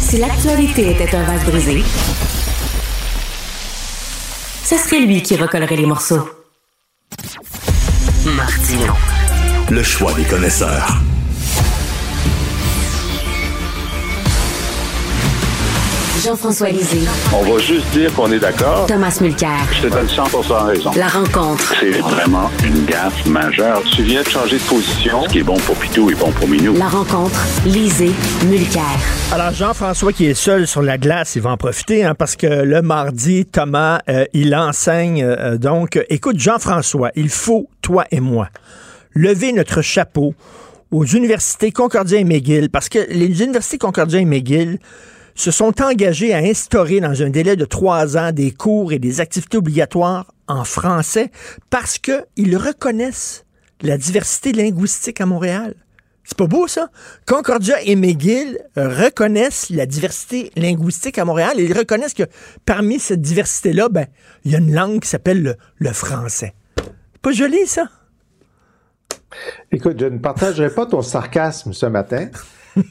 Si 0.00 0.16
l'actualité 0.16 0.92
était 0.92 1.14
un 1.14 1.24
vase 1.24 1.44
brisé, 1.44 1.82
ce 4.64 4.78
serait 4.78 5.00
lui 5.00 5.20
qui 5.20 5.36
recollerait 5.36 5.76
les 5.76 5.84
morceaux. 5.84 6.37
Martino. 8.24 8.94
Le 9.70 9.82
choix 9.82 10.12
des 10.14 10.24
connaisseurs. 10.24 11.07
Jean-François 16.24 16.70
Lisée. 16.70 17.06
On 17.32 17.42
va 17.42 17.58
juste 17.58 17.88
dire 17.92 18.12
qu'on 18.12 18.32
est 18.32 18.40
d'accord. 18.40 18.86
Thomas 18.86 19.16
Mulcair. 19.20 19.56
Je 19.70 19.82
te 19.82 19.86
donne 19.86 20.06
100% 20.06 20.66
raison. 20.66 20.90
La 20.96 21.06
rencontre. 21.06 21.74
C'est 21.78 22.00
vraiment 22.00 22.50
une 22.64 22.84
gaffe 22.86 23.24
majeure. 23.26 23.82
Tu 23.94 24.02
viens 24.02 24.22
de 24.22 24.28
changer 24.28 24.58
de 24.58 24.62
position. 24.64 25.22
Ce 25.24 25.28
qui 25.28 25.38
est 25.38 25.44
bon 25.44 25.56
pour 25.58 25.76
Pitou 25.76 26.10
est 26.10 26.16
bon 26.16 26.32
pour 26.32 26.48
Minou. 26.48 26.74
La 26.76 26.88
rencontre. 26.88 27.40
Lisée. 27.64 28.10
Mulcair. 28.46 28.82
Alors, 29.32 29.52
Jean-François 29.52 30.12
qui 30.12 30.26
est 30.26 30.34
seul 30.34 30.66
sur 30.66 30.82
la 30.82 30.98
glace, 30.98 31.36
il 31.36 31.42
va 31.42 31.50
en 31.50 31.56
profiter 31.56 32.04
hein, 32.04 32.16
parce 32.16 32.34
que 32.34 32.46
le 32.46 32.82
mardi, 32.82 33.46
Thomas, 33.46 34.00
euh, 34.08 34.24
il 34.32 34.56
enseigne. 34.56 35.22
Euh, 35.22 35.56
donc, 35.56 36.04
écoute, 36.08 36.40
Jean-François, 36.40 37.12
il 37.14 37.28
faut, 37.28 37.68
toi 37.80 38.04
et 38.10 38.20
moi, 38.20 38.48
lever 39.14 39.52
notre 39.52 39.82
chapeau 39.82 40.34
aux 40.90 41.04
universités 41.04 41.70
Concordia 41.70 42.18
et 42.18 42.24
McGill 42.24 42.70
parce 42.70 42.88
que 42.88 42.98
les 43.10 43.42
universités 43.42 43.78
Concordia 43.78 44.18
et 44.18 44.24
McGill 44.24 44.78
se 45.38 45.52
sont 45.52 45.80
engagés 45.80 46.34
à 46.34 46.38
instaurer 46.38 46.98
dans 46.98 47.22
un 47.22 47.30
délai 47.30 47.54
de 47.54 47.64
trois 47.64 48.16
ans 48.16 48.32
des 48.32 48.50
cours 48.50 48.92
et 48.92 48.98
des 48.98 49.20
activités 49.20 49.56
obligatoires 49.56 50.34
en 50.48 50.64
français 50.64 51.30
parce 51.70 51.98
qu'ils 51.98 52.56
reconnaissent 52.56 53.44
la 53.80 53.96
diversité 53.96 54.52
linguistique 54.52 55.20
à 55.20 55.26
Montréal. 55.26 55.76
C'est 56.24 56.36
pas 56.36 56.48
beau, 56.48 56.66
ça? 56.66 56.90
Concordia 57.24 57.80
et 57.84 57.94
McGill 57.94 58.58
reconnaissent 58.76 59.70
la 59.70 59.86
diversité 59.86 60.50
linguistique 60.56 61.18
à 61.18 61.24
Montréal 61.24 61.60
et 61.60 61.64
ils 61.64 61.78
reconnaissent 61.78 62.14
que 62.14 62.26
parmi 62.66 62.98
cette 62.98 63.22
diversité-là, 63.22 63.88
ben, 63.88 64.06
il 64.44 64.50
y 64.50 64.56
a 64.56 64.58
une 64.58 64.74
langue 64.74 65.00
qui 65.00 65.08
s'appelle 65.08 65.42
le, 65.42 65.56
le 65.78 65.92
français. 65.92 66.54
Pas 67.22 67.30
joli, 67.30 67.64
ça? 67.66 67.88
Écoute, 69.70 70.00
je 70.00 70.06
ne 70.06 70.18
partagerai 70.18 70.70
pas 70.70 70.86
ton 70.86 71.00
sarcasme 71.00 71.72
ce 71.72 71.86
matin. 71.86 72.28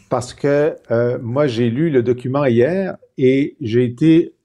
Parce 0.10 0.34
que 0.34 0.76
euh, 0.92 1.18
moi, 1.22 1.48
j'ai 1.48 1.70
lu 1.70 1.90
le 1.90 2.04
document 2.04 2.46
hier 2.46 2.98
et 3.18 3.56
j'ai 3.62 3.84
été 3.84 4.36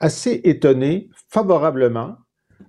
assez 0.00 0.40
étonné 0.44 1.08
favorablement 1.28 2.16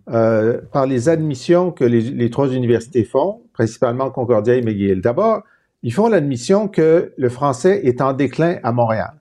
euh, 0.10 0.62
par 0.72 0.86
les 0.86 1.10
admissions 1.10 1.72
que 1.72 1.84
les, 1.84 2.30
trois 2.30 2.50
universités 2.54 3.04
font, 3.04 3.44
principalement 3.54 4.10
Concordia 4.10 4.56
et 4.56 4.62
McGill. 4.62 5.02
D'abord, 5.02 5.44
ils 5.84 5.94
font 5.94 6.08
l'admission 6.08 6.68
que 6.68 7.14
le 7.18 7.30
français 7.30 7.82
est 7.84 8.02
en 8.02 8.14
déclin 8.14 8.58
à 8.64 8.72
Montréal. 8.72 9.20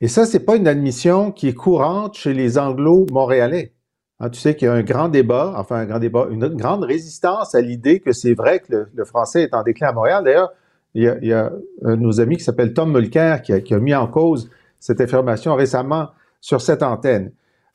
Et 0.00 0.08
ça, 0.08 0.26
c'est 0.26 0.44
pas 0.44 0.56
une 0.56 0.68
admission 0.68 1.32
qui 1.32 1.48
est 1.48 1.54
courante 1.54 2.16
chez 2.16 2.34
les 2.34 2.58
anglo-montréalais. 2.58 3.72
Hein, 4.20 4.30
tu 4.30 4.40
sais 4.40 4.54
qu'il 4.54 4.66
y 4.66 4.70
a 4.70 4.74
un 4.74 4.82
grand 4.82 5.08
débat, 5.08 5.54
enfin 5.56 5.76
un 5.76 5.86
grand 5.86 5.98
débat, 5.98 6.28
une, 6.30 6.48
grande 6.48 6.84
résistance 6.84 7.54
à 7.54 7.60
l'idée 7.60 8.00
que 8.00 8.12
c'est 8.12 8.34
vrai 8.34 8.60
que 8.60 8.72
le, 8.72 8.88
le, 8.94 9.04
français 9.04 9.42
est 9.42 9.54
en 9.54 9.62
déclin 9.62 9.88
à 9.88 9.92
Montréal. 9.92 10.24
D'ailleurs, 10.24 10.52
il 10.96 11.28
y 11.28 11.32
a, 11.32 11.52
un 11.84 11.96
de 11.96 12.00
nos 12.00 12.20
amis 12.20 12.38
qui 12.38 12.44
s'appelle 12.44 12.72
Tom 12.72 12.90
Mulcair 12.90 13.42
qui 13.42 13.52
a, 13.52 13.78
mis 13.78 13.94
en 13.94 14.06
cause 14.06 14.50
cette 14.80 15.00
affirmation 15.00 15.54
récemment 15.54 16.08
sur 16.40 16.60
cette 16.62 16.82
antenne. 16.82 17.32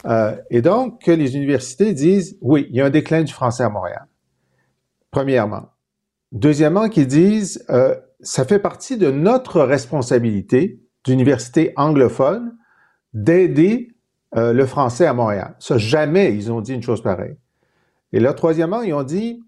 Euh, 0.07 0.35
et 0.49 0.61
donc, 0.61 1.03
que 1.03 1.11
les 1.11 1.35
universités 1.35 1.93
disent, 1.93 2.37
oui, 2.41 2.65
il 2.69 2.77
y 2.77 2.81
a 2.81 2.85
un 2.85 2.89
déclin 2.89 3.21
du 3.23 3.31
français 3.31 3.63
à 3.63 3.69
Montréal. 3.69 4.07
Premièrement. 5.11 5.69
Deuxièmement, 6.31 6.89
qu'ils 6.89 7.07
disent, 7.07 7.63
euh, 7.69 7.95
ça 8.21 8.43
fait 8.45 8.59
partie 8.59 8.97
de 8.97 9.11
notre 9.11 9.61
responsabilité 9.61 10.79
d'université 11.05 11.73
anglophone 11.75 12.57
d'aider 13.13 13.89
euh, 14.35 14.53
le 14.53 14.65
français 14.65 15.05
à 15.05 15.13
Montréal. 15.13 15.55
Ça, 15.59 15.77
jamais 15.77 16.33
ils 16.33 16.51
ont 16.51 16.61
dit 16.61 16.73
une 16.73 16.81
chose 16.81 17.03
pareille. 17.03 17.37
Et 18.13 18.19
là, 18.19 18.33
troisièmement, 18.33 18.81
ils 18.81 18.93
ont 18.93 19.03
dit, 19.03 19.43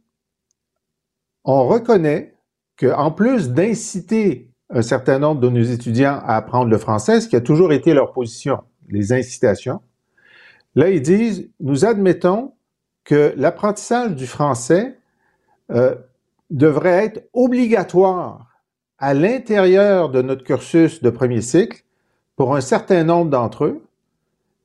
on 1.43 1.67
reconnaît 1.67 2.33
qu'en 2.77 3.12
plus 3.12 3.49
d'inciter 3.49 4.49
un 4.69 4.81
certain 4.81 5.19
nombre 5.19 5.41
de 5.41 5.49
nos 5.49 5.62
étudiants 5.62 6.19
à 6.23 6.36
apprendre 6.36 6.69
le 6.69 6.77
français, 6.77 7.21
ce 7.21 7.27
qui 7.27 7.36
a 7.36 7.41
toujours 7.41 7.73
été 7.73 7.93
leur 7.93 8.12
position, 8.12 8.59
les 8.89 9.13
incitations, 9.13 9.81
là, 10.75 10.89
ils 10.89 11.01
disent, 11.01 11.49
nous 11.59 11.86
admettons 11.86 12.53
que 13.03 13.33
l'apprentissage 13.38 14.15
du 14.15 14.25
français 14.25 14.97
euh, 15.71 15.95
devrait 16.49 17.05
être 17.05 17.29
obligatoire 17.33 18.62
à 18.97 19.13
l'intérieur 19.13 20.09
de 20.09 20.21
notre 20.21 20.43
cursus 20.43 21.01
de 21.01 21.09
premier 21.09 21.41
cycle 21.41 21.83
pour 22.36 22.55
un 22.55 22.62
certain 22.62 23.03
nombre 23.03 23.29
d'entre 23.29 23.65
eux, 23.65 23.83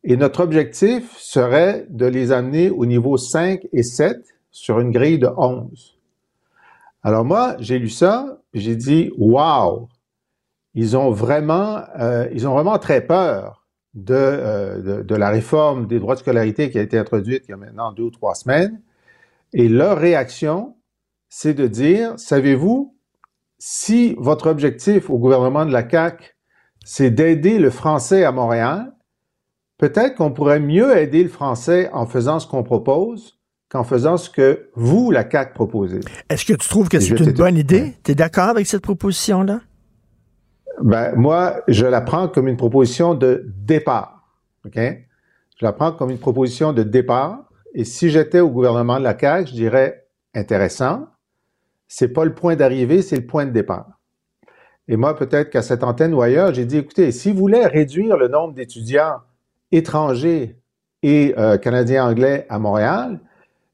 et 0.05 0.17
notre 0.17 0.41
objectif 0.41 1.17
serait 1.19 1.87
de 1.91 2.07
les 2.07 2.33
amener 2.33 2.71
au 2.71 2.87
niveau 2.87 3.17
5 3.17 3.67
et 3.73 3.83
7 3.83 4.17
sur 4.51 4.81
une 4.81 4.91
grille 4.91 5.19
de 5.19 5.29
11. 5.37 5.98
Alors 7.03 7.25
moi, 7.25 7.57
j'ai 7.61 7.79
lu 7.79 7.89
ça, 7.89 8.41
j'ai 8.55 8.77
dit, 8.77 9.13
wow, 9.19 9.89
ils 10.75 10.97
ont 10.97 11.11
vraiment, 11.11 11.83
euh, 11.99 12.29
ils 12.33 12.47
ont 12.47 12.55
vraiment 12.55 12.79
très 12.79 13.07
peur 13.07 13.67
euh, 14.11 14.81
de, 14.81 15.03
de, 15.03 15.15
la 15.15 15.31
réforme 15.31 15.87
des 15.87 15.99
droits 15.99 16.15
de 16.15 16.21
scolarité 16.21 16.71
qui 16.71 16.79
a 16.79 16.83
été 16.83 16.99
introduite 16.99 17.45
il 17.49 17.53
y 17.53 17.55
a 17.55 17.57
maintenant 17.57 17.93
deux 17.93 18.05
ou 18.05 18.11
trois 18.11 18.35
semaines. 18.35 18.81
Et 19.53 19.69
leur 19.69 19.99
réaction, 19.99 20.77
c'est 21.29 21.55
de 21.55 21.67
dire, 21.67 22.19
savez-vous, 22.19 22.97
si 23.59 24.15
votre 24.19 24.49
objectif 24.49 25.11
au 25.11 25.19
gouvernement 25.19 25.67
de 25.67 25.73
la 25.73 25.89
CAQ, 25.89 26.37
c'est 26.85 27.11
d'aider 27.11 27.59
le 27.59 27.71
français 27.71 28.25
à 28.25 28.33
Montréal, 28.33 28.95
peut-être 29.79 30.17
qu'on 30.17 30.33
pourrait 30.33 30.61
mieux 30.61 30.97
aider 30.97 31.23
le 31.23 31.29
français 31.29 31.91
en 31.93 32.07
faisant 32.07 32.41
ce 32.41 32.47
qu'on 32.47 32.63
propose 32.63 33.38
qu'en 33.69 33.85
faisant 33.85 34.17
ce 34.17 34.31
que 34.31 34.71
vous, 34.75 35.11
la 35.11 35.29
CAQ, 35.29 35.53
proposez. 35.55 36.01
Est-ce 36.29 36.45
que 36.45 36.55
tu 36.55 36.69
trouves 36.69 36.89
que 36.89 37.01
c'est 37.01 37.19
une 37.19 37.33
bonne 37.33 37.57
idée? 37.57 37.95
Tu 38.03 38.13
es 38.13 38.15
d'accord 38.15 38.49
avec 38.49 38.67
cette 38.67 38.83
proposition-là? 38.83 39.61
Ben, 40.83 41.15
moi, 41.17 41.61
je 41.69 41.87
la 41.87 42.01
prends 42.01 42.29
comme 42.29 42.49
une 42.49 42.57
proposition 42.57 43.15
de 43.15 43.45
départ. 43.47 44.29
OK? 44.65 44.77
Je 44.77 45.65
la 45.65 45.73
prends 45.73 45.93
comme 45.93 46.11
une 46.11 46.19
proposition 46.19 46.73
de 46.73 46.83
départ. 46.83 47.45
Et 47.75 47.85
si 47.85 48.11
j'étais 48.11 48.41
au 48.41 48.49
gouvernement 48.49 48.99
de 48.99 49.05
la 49.05 49.19
CAQ, 49.19 49.51
je 49.51 49.55
dirais 49.55 50.07
intéressant. 50.35 51.07
C'est 51.89 52.09
pas 52.09 52.25
le 52.25 52.35
point 52.35 52.55
d'arrivée, 52.57 53.03
c'est 53.03 53.17
le 53.17 53.27
point 53.27 53.45
de 53.45 53.51
départ. 53.51 53.99
Et 54.87 54.97
moi, 54.97 55.17
peut-être 55.17 55.51
qu'à 55.51 55.63
cette 55.63 55.85
antenne 55.85 56.15
ou 56.15 56.23
ailleurs, 56.23 56.55
j'ai 56.55 56.65
dit, 56.65 56.79
écoutez, 56.79 57.13
si 57.13 57.33
vous 57.33 57.39
voulez 57.39 57.67
réduire 57.67 58.17
le 58.17 58.29
nombre 58.29 58.55
d'étudiants 58.55 59.17
étrangers 59.71 60.59
et 61.03 61.35
euh, 61.37 61.59
canadiens 61.59 62.07
anglais 62.07 62.47
à 62.49 62.59
Montréal, 62.59 63.21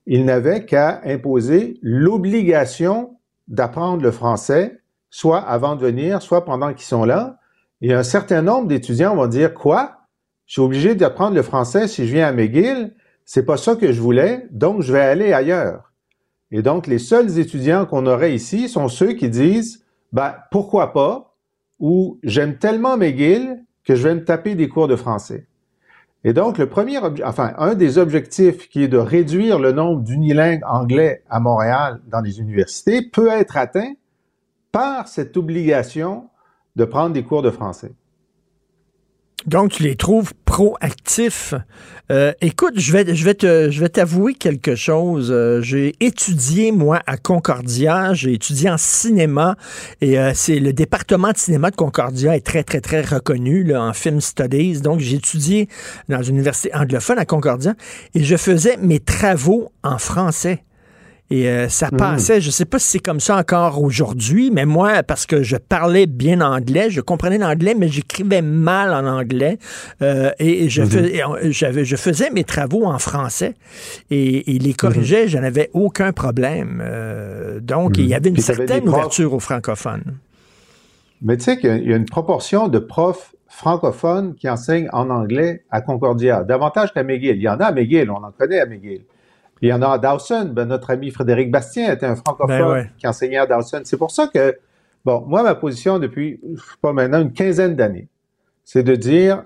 ils 0.06 0.24
n'avaient 0.24 0.64
qu'à 0.64 1.00
imposer 1.04 1.78
l'obligation 1.82 3.16
d'apprendre 3.48 4.02
le 4.02 4.10
français, 4.10 4.80
soit 5.10 5.40
avant 5.40 5.76
de 5.76 5.80
venir, 5.80 6.22
soit 6.22 6.44
pendant 6.44 6.72
qu'ils 6.72 6.86
sont 6.86 7.04
là. 7.04 7.38
Et 7.80 7.92
un 7.92 8.02
certain 8.02 8.42
nombre 8.42 8.68
d'étudiants 8.68 9.14
vont 9.14 9.26
dire, 9.26 9.54
quoi? 9.54 9.98
Je 10.46 10.54
suis 10.54 10.62
obligé 10.62 10.94
d'apprendre 10.94 11.34
le 11.34 11.42
français 11.42 11.88
si 11.88 12.06
je 12.06 12.12
viens 12.12 12.26
à 12.26 12.32
McGill. 12.32 12.94
C'est 13.24 13.46
pas 13.46 13.56
ça 13.56 13.76
que 13.76 13.92
je 13.92 14.00
voulais, 14.00 14.46
donc 14.50 14.82
je 14.82 14.92
vais 14.92 15.00
aller 15.00 15.32
ailleurs. 15.32 15.92
Et 16.50 16.62
donc, 16.62 16.86
les 16.86 16.98
seuls 16.98 17.38
étudiants 17.38 17.86
qu'on 17.86 18.06
aurait 18.06 18.34
ici 18.34 18.68
sont 18.68 18.88
ceux 18.88 19.14
qui 19.14 19.28
disent, 19.28 19.84
ben, 20.12 20.34
pourquoi 20.50 20.92
pas, 20.92 21.36
ou 21.78 22.18
j'aime 22.22 22.58
tellement 22.58 22.96
McGill 22.96 23.64
que 23.84 23.94
je 23.94 24.06
vais 24.06 24.14
me 24.14 24.24
taper 24.24 24.54
des 24.54 24.68
cours 24.68 24.88
de 24.88 24.96
français. 24.96 25.46
Et 26.26 26.32
donc, 26.32 26.56
le 26.56 26.66
premier, 26.66 26.98
enfin, 27.24 27.52
un 27.58 27.74
des 27.74 27.98
objectifs 27.98 28.70
qui 28.70 28.82
est 28.82 28.88
de 28.88 28.96
réduire 28.96 29.58
le 29.58 29.72
nombre 29.72 30.02
d'unilingues 30.02 30.62
anglais 30.66 31.22
à 31.28 31.38
Montréal 31.38 32.00
dans 32.08 32.22
les 32.22 32.40
universités 32.40 33.02
peut 33.02 33.28
être 33.28 33.58
atteint 33.58 33.92
par 34.72 35.06
cette 35.06 35.37
obligation 35.37 36.30
de 36.76 36.87
prendre 36.87 37.12
des 37.12 37.22
cours 37.22 37.42
de 37.42 37.50
français. 37.50 37.92
Donc, 39.46 39.72
tu 39.72 39.83
les 39.83 39.94
trouves 39.94 40.33
proactifs. 40.46 41.54
Euh, 42.11 42.33
écoute, 42.40 42.74
je 42.76 42.92
vais, 42.92 43.14
je 43.14 43.24
vais 43.24 43.35
te, 43.35 43.70
je 43.70 43.80
vais 43.80 43.90
t'avouer 43.90 44.35
quelque 44.35 44.74
chose. 44.74 45.30
Euh, 45.30 45.61
j'ai 45.61 45.94
étudié, 46.00 46.72
moi, 46.72 47.00
à 47.07 47.18
Concordia. 47.18 48.14
J'ai 48.14 48.33
étudié 48.33 48.70
en 48.70 48.78
cinéma. 48.78 49.57
Et 50.00 50.18
euh, 50.18 50.33
c'est 50.35 50.61
le 50.61 50.72
département 50.72 51.30
de 51.33 51.37
cinéma 51.37 51.70
de 51.70 51.76
Concordia 51.76 52.35
est 52.35 52.40
très, 52.46 52.62
très, 52.62 52.80
très 52.80 53.02
reconnu 53.02 53.64
là, 53.64 53.83
en 53.83 53.92
film 53.92 54.20
studies. 54.22 54.80
Donc, 54.80 55.00
j'ai 55.00 55.16
étudié 55.16 55.68
dans 56.09 56.22
une 56.22 56.37
université 56.37 56.74
anglophone 56.74 57.18
à 57.18 57.26
Concordia. 57.26 57.74
Et 58.14 58.24
je 58.24 58.37
faisais 58.37 58.78
mes 58.78 59.00
travaux 59.00 59.72
en 59.83 59.98
français. 59.98 60.64
Et 61.30 61.48
euh, 61.48 61.68
ça 61.68 61.88
hmm. 61.90 61.96
passait, 61.96 62.40
je 62.40 62.50
sais 62.50 62.66
pas 62.66 62.78
si 62.78 62.92
c'est 62.92 62.98
comme 62.98 63.20
ça 63.20 63.38
encore 63.38 63.82
aujourd'hui, 63.82 64.50
mais 64.50 64.66
moi, 64.66 65.02
parce 65.02 65.24
que 65.24 65.42
je 65.42 65.56
parlais 65.56 66.06
bien 66.06 66.42
anglais, 66.42 66.90
je 66.90 67.00
comprenais 67.00 67.38
l'anglais, 67.38 67.74
mais 67.76 67.88
j'écrivais 67.88 68.42
mal 68.42 68.92
en 68.92 69.06
anglais. 69.10 69.58
Euh, 70.02 70.30
et 70.38 70.68
je, 70.68 70.82
j'avais, 71.44 71.84
je 71.84 71.96
faisais 71.96 72.30
mes 72.30 72.44
travaux 72.44 72.84
en 72.84 72.98
français 72.98 73.54
et, 74.10 74.42
les 74.46 74.68
mhm. 74.68 74.74
corrigeais, 74.74 75.28
je 75.28 75.38
n'avais 75.38 75.70
aucun 75.72 76.12
problème. 76.12 76.82
Euh, 76.84 77.58
donc, 77.58 77.96
il 77.96 78.04
y 78.04 78.08
mhm. 78.08 78.14
avait 78.14 78.30
une 78.30 78.37
certaine 78.37 78.87
ouverture 78.87 79.32
aux 79.32 79.40
francophones. 79.40 80.18
Mais 81.22 81.38
tu 81.38 81.44
sais 81.44 81.58
qu'il 81.58 81.88
y 81.88 81.92
a 81.92 81.96
une 81.96 82.04
proportion 82.04 82.68
de 82.68 82.78
profs 82.78 83.34
francophones 83.48 84.34
qui 84.34 84.48
enseignent 84.48 84.90
en 84.92 85.08
anglais 85.08 85.64
à 85.70 85.80
Concordia, 85.80 86.44
davantage 86.44 86.92
qu'à 86.92 87.02
McGill. 87.02 87.37
Il 87.37 87.42
y 87.42 87.48
en 87.48 87.58
a 87.60 87.66
à 87.66 87.72
McGill, 87.72 88.10
on 88.10 88.22
en 88.22 88.32
connaît 88.32 88.60
à 88.60 88.66
McGill 88.66 89.04
il 89.66 89.70
y 89.70 89.72
en 89.72 89.83
a 89.83 89.88
à 89.88 89.98
Dawson. 89.98 90.50
Ben, 90.53 90.66
notre 90.66 90.90
ami 90.90 91.11
Frédéric 91.11 91.50
Bastien 91.50 91.92
était 91.92 92.07
un 92.07 92.16
francophone 92.16 92.83
ben 92.83 92.90
qui 92.98 93.07
enseignait 93.07 93.38
à 93.38 93.46
Dawson. 93.46 93.81
C'est 93.85 93.96
pour 93.96 94.11
ça 94.11 94.27
que, 94.27 94.59
bon, 95.05 95.24
moi, 95.27 95.42
ma 95.42 95.55
position 95.55 95.98
depuis, 95.98 96.40
pas 96.83 96.92
maintenant, 96.92 97.20
une 97.20 97.33
quinzaine 97.33 97.74
d'années, 97.74 98.09
c'est 98.64 98.83
de 98.83 98.94
dire, 98.94 99.44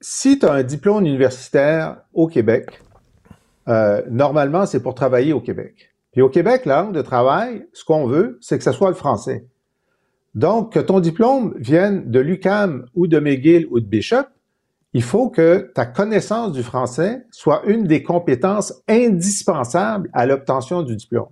si 0.00 0.38
tu 0.38 0.46
as 0.46 0.52
un 0.52 0.62
diplôme 0.62 1.06
universitaire 1.06 1.98
au 2.14 2.26
Québec, 2.26 2.80
euh, 3.68 4.02
normalement, 4.10 4.66
c'est 4.66 4.82
pour 4.82 4.94
travailler 4.94 5.32
au 5.32 5.40
Québec. 5.40 5.92
Puis 6.12 6.22
au 6.22 6.28
Québec, 6.28 6.66
la 6.66 6.82
langue 6.82 6.94
de 6.94 7.02
travail, 7.02 7.66
ce 7.72 7.84
qu'on 7.84 8.06
veut, 8.06 8.38
c'est 8.40 8.58
que 8.58 8.64
ce 8.64 8.72
soit 8.72 8.88
le 8.88 8.94
français. 8.94 9.46
Donc, 10.34 10.72
que 10.72 10.80
ton 10.80 11.00
diplôme 11.00 11.54
vienne 11.58 12.10
de 12.10 12.20
l'UCAM 12.20 12.86
ou 12.94 13.06
de 13.06 13.18
McGill 13.18 13.66
ou 13.70 13.80
de 13.80 13.86
Bishop, 13.86 14.26
il 14.96 15.02
faut 15.02 15.28
que 15.28 15.70
ta 15.74 15.84
connaissance 15.84 16.52
du 16.52 16.62
français 16.62 17.26
soit 17.30 17.62
une 17.66 17.84
des 17.84 18.02
compétences 18.02 18.82
indispensables 18.88 20.08
à 20.14 20.24
l'obtention 20.24 20.80
du 20.80 20.96
diplôme. 20.96 21.28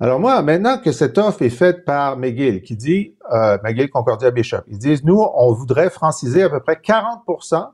Alors 0.00 0.20
moi, 0.20 0.42
maintenant 0.42 0.76
que 0.76 0.92
cette 0.92 1.16
offre 1.16 1.40
est 1.40 1.48
faite 1.48 1.86
par 1.86 2.18
McGill, 2.18 2.60
qui 2.60 2.76
dit, 2.76 3.16
euh, 3.32 3.56
McGill 3.64 3.88
Concordia 3.88 4.30
Bishop, 4.30 4.64
ils 4.66 4.76
disent, 4.76 5.02
nous, 5.02 5.18
on 5.18 5.50
voudrait 5.54 5.88
franciser 5.88 6.42
à 6.42 6.50
peu 6.50 6.60
près 6.60 6.74
40% 6.74 7.70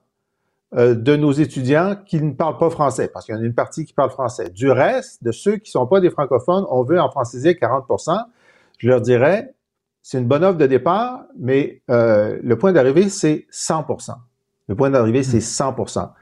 euh, 0.77 0.95
de 0.95 1.17
nos 1.17 1.33
étudiants 1.33 1.97
qui 2.07 2.23
ne 2.23 2.33
parlent 2.33 2.59
pas 2.59 2.71
français, 2.71 3.09
parce 3.09 3.27
qu'il 3.27 3.35
y 3.35 3.39
en 3.39 3.41
a 3.41 3.45
une 3.45 3.53
partie 3.53 3.85
qui 3.85 3.95
parle 3.95 4.11
français. 4.11 4.49
Du 4.51 4.71
reste, 4.71 5.25
de 5.25 5.33
ceux 5.33 5.57
qui 5.57 5.71
ne 5.71 5.73
sont 5.73 5.89
pas 5.89 5.99
des 5.99 6.11
francophones, 6.11 6.67
on 6.71 6.85
veut 6.85 7.01
en 7.01 7.11
franciser 7.11 7.55
40% 7.55 8.17
Je 8.79 8.89
leur 8.89 9.01
dirais, 9.01 9.57
c'est 10.03 10.19
une 10.19 10.29
bonne 10.29 10.45
offre 10.45 10.59
de 10.59 10.67
départ, 10.69 11.25
mais 11.37 11.83
euh, 11.91 12.39
le 12.45 12.57
point 12.57 12.71
d'arrivée, 12.71 13.09
c'est 13.09 13.49
100 13.51 13.87
le 14.69 14.75
point 14.75 14.91
d'arrivée, 14.91 15.23
c'est 15.23 15.39
100% 15.39 16.07
hmm. 16.07 16.13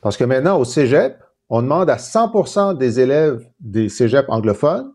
Parce 0.00 0.16
que 0.16 0.24
maintenant, 0.24 0.58
au 0.58 0.64
cégep, 0.64 1.16
on 1.48 1.62
demande 1.62 1.90
à 1.90 1.96
100% 1.96 2.76
des 2.76 3.00
élèves 3.00 3.46
des 3.60 3.88
cégeps 3.88 4.28
anglophones 4.28 4.92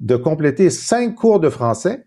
de 0.00 0.16
compléter 0.16 0.70
cinq 0.70 1.16
cours 1.16 1.40
de 1.40 1.50
français 1.50 2.06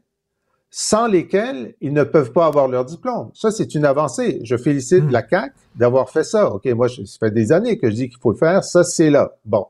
sans 0.69 1.08
lesquels 1.08 1.75
ils 1.82 1.91
ne 1.91 2.04
peuvent 2.04 2.32
pas 2.32 2.45
avoir 2.45 2.69
leur 2.69 2.86
diplôme. 2.86 3.30
Ça, 3.34 3.51
c'est 3.51 3.75
une 3.75 3.84
avancée. 3.84 4.39
Je 4.43 4.56
félicite 4.56 5.04
hmm. 5.04 5.12
la 5.12 5.21
CAC 5.21 5.54
d'avoir 5.75 6.10
fait 6.10 6.23
ça. 6.23 6.49
OK, 6.49 6.65
moi, 6.67 6.88
ça 6.88 7.04
fait 7.19 7.32
des 7.32 7.51
années 7.51 7.77
que 7.77 7.89
je 7.89 7.95
dis 7.95 8.10
qu'il 8.10 8.19
faut 8.19 8.32
le 8.32 8.38
faire. 8.38 8.63
Ça, 8.63 8.84
c'est 8.84 9.10
là. 9.10 9.34
Bon. 9.45 9.67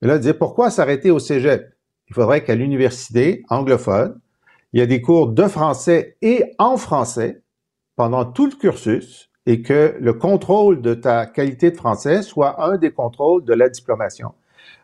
Mais 0.00 0.08
là, 0.08 0.18
dire 0.18 0.36
pourquoi 0.36 0.70
s'arrêter 0.70 1.10
au 1.10 1.18
cégep? 1.18 1.72
Il 2.08 2.14
faudrait 2.14 2.44
qu'à 2.44 2.54
l'université 2.54 3.42
anglophone, 3.48 4.20
il 4.72 4.80
y 4.80 4.82
ait 4.82 4.86
des 4.86 5.00
cours 5.00 5.28
de 5.28 5.44
français 5.48 6.16
et 6.22 6.54
en 6.58 6.76
français 6.76 7.42
pendant 7.96 8.26
tout 8.26 8.46
le 8.46 8.56
cursus 8.56 9.30
et 9.46 9.62
que 9.62 9.96
le 10.00 10.12
contrôle 10.12 10.82
de 10.82 10.94
ta 10.94 11.26
qualité 11.26 11.70
de 11.70 11.76
français 11.76 12.22
soit 12.22 12.62
un 12.64 12.76
des 12.76 12.90
contrôles 12.90 13.44
de 13.44 13.54
la 13.54 13.68
diplomation. 13.68 14.32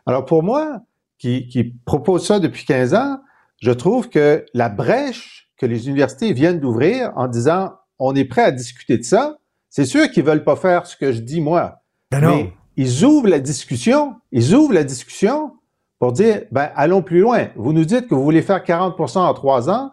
Alors 0.05 0.25
pour 0.25 0.41
moi, 0.41 0.81
qui, 1.17 1.47
qui 1.47 1.63
propose 1.85 2.25
ça 2.25 2.39
depuis 2.39 2.65
15 2.65 2.93
ans, 2.93 3.19
je 3.61 3.71
trouve 3.71 4.09
que 4.09 4.45
la 4.53 4.69
brèche 4.69 5.49
que 5.57 5.65
les 5.65 5.87
universités 5.87 6.33
viennent 6.33 6.59
d'ouvrir 6.59 7.11
en 7.15 7.27
disant 7.27 7.73
on 7.99 8.15
est 8.15 8.25
prêt 8.25 8.43
à 8.43 8.51
discuter 8.51 8.97
de 8.97 9.03
ça, 9.03 9.37
c'est 9.69 9.85
sûr 9.85 10.09
qu'ils 10.11 10.23
veulent 10.23 10.43
pas 10.43 10.55
faire 10.55 10.85
ce 10.85 10.97
que 10.97 11.11
je 11.11 11.19
dis 11.19 11.41
moi. 11.41 11.81
Ben 12.11 12.21
mais 12.21 12.53
ils 12.75 13.05
ouvrent 13.05 13.29
la 13.29 13.39
discussion, 13.39 14.15
ils 14.31 14.53
ouvrent 14.53 14.73
la 14.73 14.83
discussion 14.83 15.53
pour 15.99 16.11
dire 16.11 16.41
ben 16.51 16.69
allons 16.75 17.01
plus 17.01 17.19
loin. 17.19 17.47
Vous 17.55 17.73
nous 17.73 17.85
dites 17.85 18.07
que 18.07 18.15
vous 18.15 18.23
voulez 18.23 18.41
faire 18.41 18.63
40% 18.63 19.19
en 19.19 19.33
trois 19.33 19.69
ans, 19.69 19.91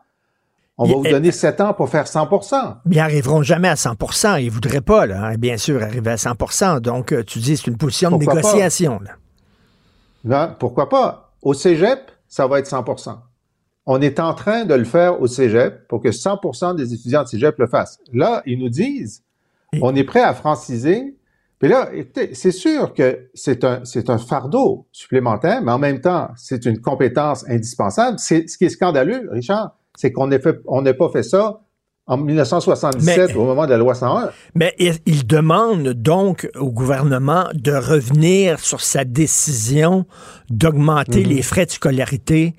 on 0.81 0.87
va 0.87 0.95
vous 0.95 1.03
donner 1.03 1.31
7 1.31 1.61
ans 1.61 1.75
pour 1.75 1.91
faire 1.91 2.07
100% 2.07 2.77
Ils 2.91 2.97
n'arriveront 2.97 3.43
jamais 3.43 3.69
à 3.69 3.75
100% 3.75 4.41
Ils 4.41 4.47
ne 4.47 4.51
voudraient 4.51 4.81
pas, 4.81 5.05
là, 5.05 5.27
hein, 5.27 5.35
bien 5.37 5.59
sûr, 5.59 5.83
arriver 5.83 6.11
à 6.11 6.17
100% 6.17 6.81
Donc, 6.81 7.13
euh, 7.13 7.23
tu 7.23 7.39
dis 7.39 7.59
c'est 7.59 7.67
une 7.67 7.77
position 7.77 8.11
de 8.11 8.17
négociation. 8.17 8.99
Non, 10.25 10.55
pourquoi 10.59 10.89
pas? 10.89 11.35
Au 11.43 11.53
cégep, 11.53 12.11
ça 12.29 12.47
va 12.47 12.61
être 12.61 12.71
100% 12.71 13.15
On 13.85 14.01
est 14.01 14.19
en 14.21 14.33
train 14.33 14.65
de 14.65 14.73
le 14.73 14.85
faire 14.85 15.21
au 15.21 15.27
cégep 15.27 15.87
pour 15.87 16.01
que 16.01 16.09
100% 16.09 16.75
des 16.77 16.95
étudiants 16.95 17.25
de 17.25 17.29
cégep 17.29 17.59
le 17.59 17.67
fassent. 17.67 17.99
Là, 18.15 18.43
ils 18.47 18.59
nous 18.59 18.71
disent, 18.71 19.23
on 19.83 19.95
est 19.95 20.05
prêt 20.05 20.23
à 20.23 20.33
franciser. 20.33 21.15
Puis 21.59 21.69
là, 21.69 21.91
c'est 22.33 22.53
sûr 22.53 22.95
que 22.95 23.29
c'est 23.35 23.65
un, 23.65 23.85
c'est 23.85 24.09
un 24.09 24.17
fardeau 24.17 24.87
supplémentaire, 24.93 25.61
mais 25.61 25.73
en 25.73 25.79
même 25.79 26.01
temps, 26.01 26.31
c'est 26.37 26.65
une 26.65 26.81
compétence 26.81 27.45
indispensable. 27.51 28.19
C'est 28.19 28.49
ce 28.49 28.57
qui 28.57 28.65
est 28.65 28.71
scandaleux, 28.71 29.29
Richard 29.31 29.77
c'est 30.01 30.13
qu'on 30.13 30.29
n'ait 30.29 30.95
pas 30.95 31.09
fait 31.11 31.23
ça 31.23 31.61
en 32.07 32.17
1977, 32.17 33.37
au 33.37 33.45
moment 33.45 33.67
de 33.67 33.71
la 33.71 33.77
loi 33.77 33.95
101. 33.95 34.31
Mais 34.55 34.75
il 35.07 35.27
demande 35.27 35.91
donc 35.91 36.49
au 36.59 36.73
gouvernement 36.73 37.45
de 37.55 37.73
revenir 37.73 38.59
sur 38.59 38.81
sa 38.81 39.05
décision 39.05 40.07
d'augmenter 40.49 41.23
mhm. 41.23 41.31
les 41.31 41.43
frais 41.43 41.67
de 41.67 41.71
scolarité 41.71 42.57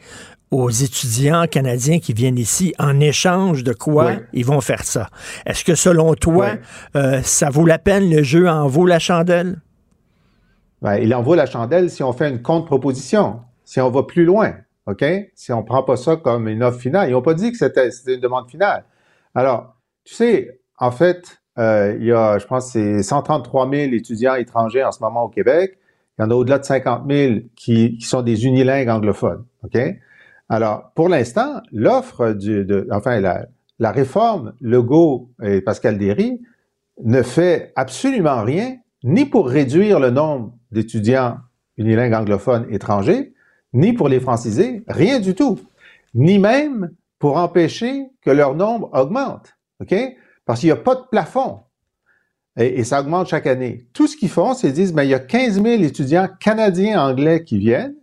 aux 0.51 0.69
étudiants 0.69 1.47
canadiens 1.47 1.99
qui 1.99 2.13
viennent 2.13 2.37
ici, 2.37 2.73
en 2.77 2.99
échange 2.99 3.63
de 3.63 3.73
quoi 3.73 4.13
ils 4.33 4.45
vont 4.45 4.61
faire 4.61 4.83
ça. 4.83 5.09
Est-ce 5.45 5.65
que 5.65 5.75
selon 5.75 6.13
toi, 6.13 6.51
euh, 6.95 7.21
ça 7.23 7.49
vaut 7.49 7.65
la 7.65 7.79
peine, 7.79 8.09
le 8.09 8.21
jeu 8.21 8.47
en 8.47 8.67
vaut 8.67 8.85
la 8.85 8.99
chandelle? 8.99 9.61
Ben, 10.81 10.95
il 10.95 11.13
en 11.15 11.23
vaut 11.23 11.35
la 11.35 11.45
chandelle 11.45 11.89
si 11.89 12.03
on 12.03 12.13
fait 12.13 12.29
une 12.29 12.41
contre-proposition, 12.41 13.39
si 13.63 13.81
on 13.81 13.89
va 13.89 14.03
plus 14.03 14.25
loin. 14.25 14.53
OK? 14.87 15.03
Si 15.35 15.51
on 15.53 15.63
prend 15.63 15.83
pas 15.83 15.95
ça 15.95 16.15
comme 16.15 16.47
une 16.47 16.63
offre 16.63 16.79
finale. 16.79 17.09
Ils 17.09 17.13
n'ont 17.13 17.21
pas 17.21 17.33
dit 17.33 17.51
que 17.51 17.57
c'était 17.57 17.89
une 18.07 18.19
demande 18.19 18.49
finale. 18.49 18.83
Alors, 19.35 19.75
tu 20.03 20.15
sais, 20.15 20.59
en 20.77 20.91
fait, 20.91 21.41
euh, 21.59 21.95
il 21.99 22.05
y 22.05 22.11
a, 22.11 22.39
je 22.39 22.45
pense, 22.47 22.71
c'est 22.71 23.03
133 23.03 23.69
000 23.69 23.93
étudiants 23.93 24.35
étrangers 24.35 24.83
en 24.83 24.91
ce 24.91 25.01
moment 25.01 25.23
au 25.23 25.29
Québec. 25.29 25.77
Il 26.17 26.23
y 26.23 26.25
en 26.25 26.31
a 26.31 26.33
au-delà 26.33 26.59
de 26.59 26.65
50 26.65 27.03
000 27.09 27.35
qui, 27.55 27.97
qui 27.97 28.05
sont 28.05 28.21
des 28.21 28.45
unilingues 28.45 28.89
anglophones. 28.89 29.45
OK? 29.63 29.77
Alors, 30.49 30.91
pour 30.95 31.07
l'instant, 31.07 31.61
l'offre 31.71 32.33
du, 32.33 32.65
de, 32.65 32.87
enfin, 32.91 33.19
la, 33.19 33.45
la 33.79 33.91
réforme 33.91 34.53
Legault 34.59 35.31
et 35.41 35.61
Pascal 35.61 35.97
Derry 35.97 36.41
ne 37.03 37.21
fait 37.21 37.71
absolument 37.75 38.43
rien, 38.43 38.77
ni 39.03 39.25
pour 39.25 39.47
réduire 39.47 39.99
le 39.99 40.11
nombre 40.11 40.53
d'étudiants 40.71 41.37
unilingues 41.77 42.13
anglophones 42.13 42.67
étrangers, 42.69 43.33
ni 43.73 43.93
pour 43.93 44.09
les 44.09 44.19
franciser, 44.19 44.83
rien 44.87 45.19
du 45.19 45.35
tout, 45.35 45.59
ni 46.13 46.39
même 46.39 46.91
pour 47.19 47.37
empêcher 47.37 48.07
que 48.21 48.31
leur 48.31 48.55
nombre 48.55 48.89
augmente, 48.93 49.55
OK? 49.81 49.95
Parce 50.45 50.59
qu'il 50.59 50.67
n'y 50.67 50.73
a 50.73 50.77
pas 50.77 50.95
de 50.95 51.03
plafond. 51.09 51.59
et, 52.57 52.83
ça 52.83 52.99
augmente 52.99 53.27
chaque 53.27 53.47
année. 53.47 53.87
Tout 53.93 54.07
ce 54.07 54.17
qu'ils 54.17 54.29
font, 54.29 54.53
c'est 54.53 54.67
qu'ils 54.67 54.75
disent, 54.75 54.93
ben, 54.93 55.03
il 55.03 55.09
y 55.09 55.13
a 55.13 55.19
15 55.19 55.61
000 55.61 55.83
étudiants 55.83 56.27
canadiens 56.39 57.01
anglais 57.01 57.43
qui 57.43 57.57
viennent. 57.57 57.95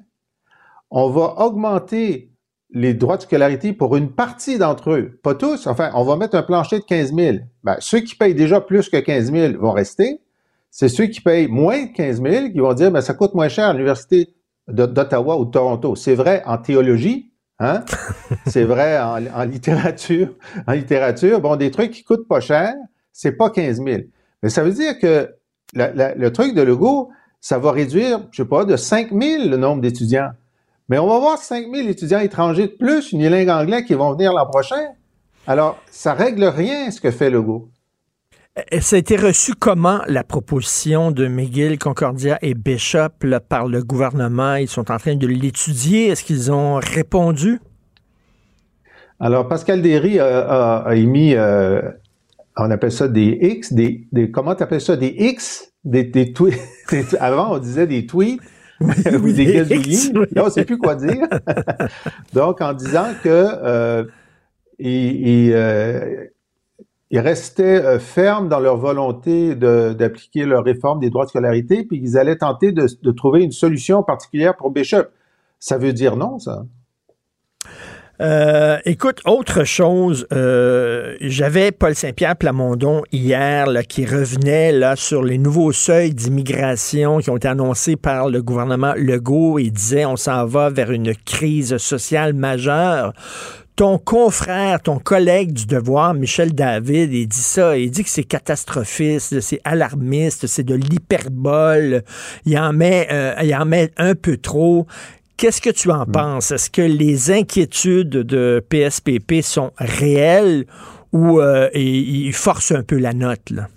On 0.90 1.10
va 1.10 1.34
augmenter 1.38 2.30
les 2.70 2.94
droits 2.94 3.16
de 3.16 3.22
scolarité 3.22 3.72
pour 3.72 3.96
une 3.96 4.10
partie 4.10 4.58
d'entre 4.58 4.92
eux, 4.92 5.18
pas 5.22 5.34
tous. 5.34 5.66
Enfin, 5.66 5.90
on 5.94 6.04
va 6.04 6.16
mettre 6.16 6.36
un 6.36 6.42
plancher 6.42 6.78
de 6.78 6.84
15 6.84 7.14
000. 7.14 7.38
Ben, 7.64 7.76
ceux 7.80 8.00
qui 8.00 8.14
payent 8.14 8.34
déjà 8.34 8.60
plus 8.60 8.88
que 8.88 8.96
15 8.96 9.32
000 9.32 9.58
vont 9.58 9.72
rester. 9.72 10.20
C'est 10.70 10.88
ceux 10.88 11.06
qui 11.06 11.20
payent 11.20 11.48
moins 11.48 11.86
de 11.86 11.92
15 11.92 12.22
000 12.22 12.50
qui 12.50 12.58
vont 12.58 12.74
dire, 12.74 12.90
ben, 12.90 13.00
ça 13.00 13.14
coûte 13.14 13.34
moins 13.34 13.48
cher 13.48 13.66
à 13.66 13.72
l'université 13.72 14.34
d'Ottawa 14.68 15.38
ou 15.38 15.44
de 15.44 15.50
Toronto. 15.50 15.96
C'est 15.96 16.14
vrai 16.14 16.42
en 16.46 16.58
théologie, 16.58 17.32
hein? 17.58 17.84
c'est 18.46 18.64
vrai 18.64 18.98
en, 19.00 19.24
en, 19.26 19.44
littérature. 19.44 20.28
En 20.66 20.72
littérature, 20.72 21.40
bon, 21.40 21.56
des 21.56 21.70
trucs 21.70 21.90
qui 21.90 22.04
coûtent 22.04 22.28
pas 22.28 22.40
cher, 22.40 22.74
c'est 23.12 23.32
pas 23.32 23.50
15 23.50 23.82
000. 23.82 24.02
Mais 24.42 24.48
ça 24.48 24.62
veut 24.62 24.72
dire 24.72 24.98
que 24.98 25.34
le 25.74 26.28
truc 26.30 26.54
de 26.54 26.62
Legault, 26.62 27.10
ça 27.40 27.58
va 27.58 27.72
réduire, 27.72 28.20
je 28.32 28.42
sais 28.42 28.48
pas, 28.48 28.64
de 28.64 28.76
5 28.76 29.10
000 29.10 29.48
le 29.48 29.56
nombre 29.56 29.82
d'étudiants. 29.82 30.30
Mais 30.88 30.98
on 30.98 31.06
va 31.06 31.16
avoir 31.16 31.38
5 31.38 31.66
000 31.72 31.88
étudiants 31.88 32.20
étrangers 32.20 32.68
de 32.68 32.72
plus, 32.72 33.12
unilingues 33.12 33.50
anglais, 33.50 33.84
qui 33.84 33.94
vont 33.94 34.12
venir 34.12 34.32
l'an 34.32 34.46
prochain. 34.46 34.92
Alors, 35.46 35.78
ça 35.90 36.14
règle 36.14 36.44
rien 36.44 36.90
ce 36.90 37.00
que 37.00 37.10
fait 37.10 37.30
Legault. 37.30 37.68
Euh, 38.58 38.80
ça 38.80 38.96
a 38.96 38.98
été 38.98 39.16
reçu 39.16 39.54
comment 39.54 40.00
la 40.06 40.24
proposition 40.24 41.10
de 41.10 41.28
McGill, 41.28 41.78
Concordia 41.78 42.38
et 42.42 42.54
Bishop 42.54 43.08
par 43.48 43.68
le 43.68 43.82
gouvernement? 43.82 44.56
Ils 44.56 44.68
sont 44.68 44.90
en 44.90 44.98
train 44.98 45.16
de 45.16 45.26
l'étudier. 45.26 46.08
Est-ce 46.08 46.24
qu'ils 46.24 46.50
ont 46.50 46.76
répondu? 46.76 47.60
Alors, 49.20 49.48
Pascal 49.48 49.82
Derry 49.82 50.18
a, 50.18 50.86
émis, 50.94 51.34
euh, 51.34 51.82
on 52.56 52.70
appelle 52.70 52.92
ça 52.92 53.08
des 53.08 53.38
X, 53.40 53.72
des, 53.72 54.06
comment 54.32 54.54
tu 54.54 54.62
appelles 54.62 54.80
ça? 54.80 54.96
Des 54.96 55.14
X? 55.18 55.72
Des, 55.84 56.04
des 56.04 56.32
tweets. 56.32 56.58
Avant, 57.20 57.54
on 57.54 57.58
disait 57.58 57.86
des 57.86 58.06
tweets. 58.06 58.40
Oui, 58.80 59.32
des 59.32 59.46
gazouillis. 59.46 60.12
on 60.36 60.44
ne 60.44 60.50
sait 60.50 60.64
plus 60.64 60.78
quoi 60.78 60.94
dire. 60.94 61.26
Donc, 62.32 62.60
en 62.60 62.72
disant 62.74 63.08
que 63.22 63.28
euh, 63.28 64.04
il, 64.78 65.52
ils 67.10 67.20
restaient 67.20 67.82
euh, 67.82 67.98
fermes 67.98 68.48
dans 68.48 68.60
leur 68.60 68.76
volonté 68.76 69.54
d'appliquer 69.54 70.44
leur 70.44 70.64
réforme 70.64 71.00
des 71.00 71.10
droits 71.10 71.24
de 71.24 71.30
scolarité, 71.30 71.84
puis 71.84 72.00
ils 72.02 72.18
allaient 72.18 72.36
tenter 72.36 72.72
de, 72.72 72.86
trouver 73.12 73.42
une 73.42 73.52
solution 73.52 74.02
particulière 74.02 74.56
pour 74.56 74.70
Bishop. 74.70 75.04
Ça 75.58 75.78
veut 75.78 75.92
dire 75.92 76.16
non, 76.16 76.38
ça? 76.38 76.64
Euh, 78.20 78.78
écoute, 78.84 79.20
autre 79.26 79.62
chose, 79.62 80.26
euh, 80.32 81.14
j'avais 81.20 81.70
Paul 81.70 81.94
Saint-Pierre 81.94 82.34
Plamondon 82.34 83.02
hier 83.12 83.68
qui 83.88 84.04
revenait 84.04 84.72
là 84.72 84.96
sur 84.96 85.22
les 85.22 85.38
nouveaux 85.38 85.70
seuils 85.70 86.14
d'immigration 86.14 87.18
qui 87.18 87.30
ont 87.30 87.36
été 87.36 87.46
annoncés 87.46 87.94
par 87.94 88.28
le 88.28 88.42
gouvernement 88.42 88.92
Legault 88.96 89.60
et 89.60 89.70
disait 89.70 90.04
on 90.04 90.16
s'en 90.16 90.46
va 90.46 90.68
vers 90.68 90.90
une 90.90 91.14
crise 91.14 91.76
sociale 91.76 92.34
majeure 92.34 93.12
ton 93.78 93.96
confrère, 93.96 94.82
ton 94.82 94.98
collègue 94.98 95.52
du 95.52 95.64
devoir, 95.64 96.12
Michel 96.12 96.52
David, 96.52 97.12
il 97.12 97.28
dit 97.28 97.38
ça. 97.38 97.78
Il 97.78 97.92
dit 97.92 98.02
que 98.02 98.10
c'est 98.10 98.24
catastrophiste, 98.24 99.40
c'est 99.40 99.60
alarmiste, 99.62 100.48
c'est 100.48 100.64
de 100.64 100.74
l'hyperbole. 100.74 102.02
Il 102.44 102.58
en 102.58 102.72
met, 102.72 103.06
euh, 103.12 103.36
il 103.40 103.54
en 103.54 103.64
met 103.66 103.92
un 103.96 104.16
peu 104.16 104.36
trop. 104.36 104.88
Qu'est-ce 105.36 105.60
que 105.60 105.70
tu 105.70 105.92
en 105.92 106.06
mm. 106.06 106.10
penses? 106.10 106.50
Est-ce 106.50 106.70
que 106.70 106.82
les 106.82 107.30
inquiétudes 107.30 108.08
de 108.08 108.60
PSPP 108.68 109.42
sont 109.42 109.70
réelles 109.78 110.66
ou 111.12 111.38
euh, 111.38 111.70
ils 111.72 112.32
forcent 112.32 112.72
un 112.72 112.82
peu 112.82 112.98
la 112.98 113.12
note? 113.12 113.48
Là? 113.50 113.68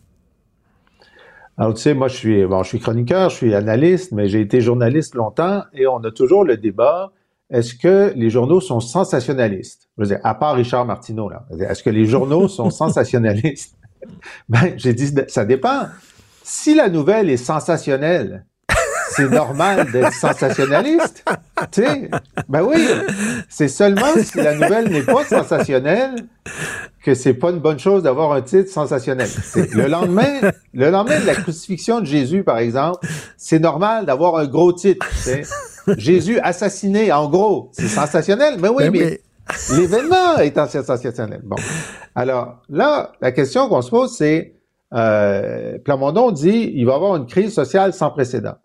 Alors, 1.59 1.75
tu 1.75 1.81
sais, 1.81 1.93
moi, 1.93 2.07
je 2.07 2.15
suis, 2.15 2.45
bon, 2.47 2.63
je 2.63 2.69
suis 2.69 2.79
chroniqueur, 2.79 3.29
je 3.29 3.35
suis 3.35 3.53
analyste, 3.53 4.13
mais 4.13 4.27
j'ai 4.27 4.41
été 4.41 4.61
journaliste 4.61 5.13
longtemps 5.13 5.61
et 5.75 5.85
on 5.85 5.97
a 5.97 6.09
toujours 6.09 6.43
le 6.43 6.57
débat 6.57 7.11
est-ce 7.51 7.75
que 7.75 8.13
les 8.15 8.29
journaux 8.29 8.61
sont 8.61 8.79
sensationnalistes? 8.79 9.89
Je 9.97 10.03
veux 10.03 10.07
dire, 10.07 10.19
à 10.23 10.35
part 10.35 10.55
Richard 10.55 10.85
Martineau, 10.85 11.29
là. 11.29 11.45
Est-ce 11.69 11.83
que 11.83 11.89
les 11.89 12.05
journaux 12.05 12.47
sont 12.47 12.69
sensationnalistes? 12.81 13.75
Ben, 14.49 14.73
j'ai 14.77 14.93
dit, 14.93 15.13
ça 15.27 15.45
dépend. 15.45 15.85
Si 16.43 16.73
la 16.73 16.89
nouvelle 16.89 17.29
est 17.29 17.37
sensationnelle, 17.37 18.45
c'est 19.11 19.29
normal 19.29 19.91
d'être 19.91 20.13
sensationnaliste. 20.13 21.23
Tu 21.71 21.83
sais, 21.83 22.09
ben 22.49 22.63
oui, 22.63 22.83
c'est 23.47 23.67
seulement 23.67 24.13
si 24.17 24.37
la 24.37 24.55
nouvelle 24.55 24.89
n'est 24.89 25.03
pas 25.03 25.23
sensationnelle 25.23 26.15
que 27.03 27.13
c'est 27.13 27.35
pas 27.35 27.51
une 27.51 27.59
bonne 27.59 27.77
chose 27.77 28.03
d'avoir 28.03 28.31
un 28.31 28.41
titre 28.41 28.71
sensationnel. 28.71 29.29
Le 29.55 29.87
lendemain, 29.87 30.39
le 30.73 30.89
lendemain 30.89 31.19
de 31.19 31.27
la 31.27 31.35
crucifixion 31.35 31.99
de 31.99 32.05
Jésus, 32.05 32.43
par 32.43 32.57
exemple, 32.57 33.07
c'est 33.37 33.59
normal 33.59 34.05
d'avoir 34.05 34.37
un 34.37 34.47
gros 34.47 34.73
titre. 34.73 35.05
Jésus 35.97 36.39
assassiné, 36.39 37.11
en 37.11 37.29
gros, 37.29 37.69
c'est 37.73 37.87
sensationnel. 37.87 38.57
Mais 38.59 38.69
oui, 38.69 38.89
ben 38.89 38.91
mais, 38.91 39.21
l'événement 39.77 40.37
est 40.37 40.55
sensationnel. 40.55 41.41
Bon, 41.43 41.57
alors 42.15 42.61
là, 42.69 43.11
la 43.21 43.31
question 43.31 43.67
qu'on 43.69 43.81
se 43.81 43.89
pose, 43.89 44.15
c'est 44.15 44.55
euh, 44.93 45.77
Plamondon 45.79 46.31
dit 46.31 46.71
il 46.73 46.85
va 46.85 46.93
y 46.93 46.95
avoir 46.95 47.15
une 47.15 47.25
crise 47.25 47.53
sociale 47.53 47.93
sans 47.93 48.11
précédent 48.11 48.55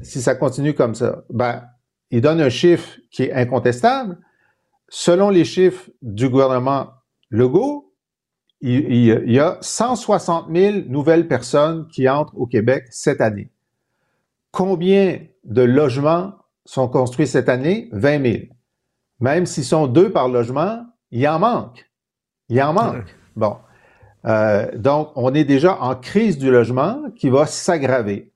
si 0.00 0.22
ça 0.22 0.34
continue 0.34 0.74
comme 0.74 0.94
ça. 0.94 1.24
Ben, 1.30 1.64
il 2.10 2.20
donne 2.20 2.40
un 2.40 2.48
chiffre 2.48 2.98
qui 3.10 3.24
est 3.24 3.32
incontestable. 3.32 4.18
Selon 4.88 5.30
les 5.30 5.44
chiffres 5.44 5.90
du 6.02 6.28
gouvernement 6.28 6.90
Legault, 7.30 7.94
il, 8.60 8.92
il, 8.92 9.32
y 9.32 9.40
a 9.40 9.58
160 9.60 10.46
000 10.54 10.76
nouvelles 10.88 11.26
personnes 11.26 11.88
qui 11.88 12.08
entrent 12.08 12.36
au 12.36 12.46
Québec 12.46 12.84
cette 12.90 13.20
année. 13.20 13.50
Combien 14.50 15.20
de 15.44 15.62
logements 15.62 16.34
sont 16.64 16.88
construits 16.88 17.26
cette 17.26 17.48
année? 17.48 17.88
20 17.92 18.22
000. 18.22 18.44
Même 19.20 19.46
s'ils 19.46 19.64
sont 19.64 19.86
deux 19.86 20.10
par 20.10 20.28
logement, 20.28 20.84
il 21.10 21.26
en 21.28 21.38
manque. 21.38 21.90
Il 22.48 22.60
en 22.62 22.72
manque. 22.72 23.16
Bon. 23.36 23.56
Euh, 24.26 24.68
donc, 24.76 25.10
on 25.16 25.34
est 25.34 25.44
déjà 25.44 25.80
en 25.80 25.94
crise 25.94 26.38
du 26.38 26.50
logement 26.50 27.02
qui 27.16 27.30
va 27.30 27.46
s'aggraver. 27.46 28.32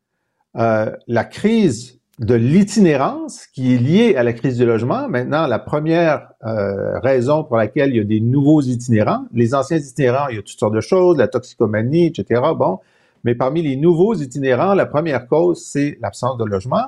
Euh, 0.57 0.91
la 1.07 1.25
crise 1.25 2.01
de 2.19 2.35
l'itinérance 2.35 3.47
qui 3.47 3.75
est 3.75 3.79
liée 3.79 4.17
à 4.17 4.23
la 4.23 4.33
crise 4.33 4.57
du 4.57 4.65
logement. 4.65 5.07
Maintenant, 5.09 5.47
la 5.47 5.59
première 5.59 6.29
euh, 6.45 6.99
raison 7.01 7.45
pour 7.45 7.59
laquelle 7.59 7.91
il 7.91 7.97
y 7.97 8.01
a 8.01 8.05
des 8.05 8.21
nouveaux 8.21 8.63
itinérants, 8.63 9.27
les 9.35 9.55
anciens 9.55 9.77
itinérants, 9.77 10.29
il 10.29 10.37
y 10.37 10.39
a 10.39 10.43
toutes 10.43 10.59
sortes 10.59 10.75
de 10.75 10.81
choses, 10.81 11.19
la 11.19 11.29
toxicomanie, 11.29 12.07
etc. 12.07 12.41
Bon, 12.57 12.81
mais 13.25 13.35
parmi 13.35 13.61
les 13.61 13.77
nouveaux 13.77 14.15
itinérants, 14.15 14.73
la 14.73 14.87
première 14.87 15.27
cause, 15.27 15.63
c'est 15.63 15.99
l'absence 16.01 16.39
de 16.39 16.45
logement. 16.45 16.87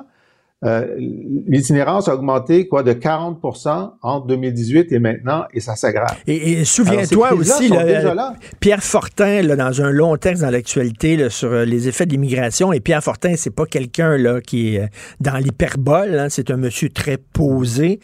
Euh, 0.65 0.87
l'itinérance 1.47 2.09
a 2.09 2.15
augmenté 2.15 2.67
quoi 2.67 2.83
de 2.83 2.91
40% 2.91 3.91
entre 4.01 4.27
2018 4.27 4.91
et 4.91 4.99
maintenant 4.99 5.45
et 5.53 5.61
ça 5.61 5.77
s'aggrave. 5.77 6.17
Et, 6.27 6.65
souviens-toi 6.65 7.33
aussi, 7.33 7.71
Pierre 8.59 8.83
Fortin, 8.83 9.41
là, 9.41 9.55
dans 9.55 9.81
un 9.81 9.89
long 9.89 10.17
texte 10.17 10.41
dans 10.41 10.49
l'actualité 10.49 11.29
sur 11.29 11.49
euh, 11.49 11.63
les 11.63 11.87
effets 11.87 12.05
de 12.05 12.11
l'immigration, 12.11 12.73
et 12.73 12.81
Pierre 12.81 13.01
Fortin, 13.01 13.35
c'est 13.37 13.55
pas 13.55 13.65
quelqu'un 13.65 14.17
là 14.17 14.41
qui 14.41 14.75
est 14.75 14.81
euh, 14.81 14.87
dans 15.21 15.37
l'hyperbole, 15.37 16.19
hein, 16.19 16.27
c'est 16.29 16.51
un 16.51 16.57
monsieur 16.57 16.89
très 16.89 17.17
posé. 17.17 18.01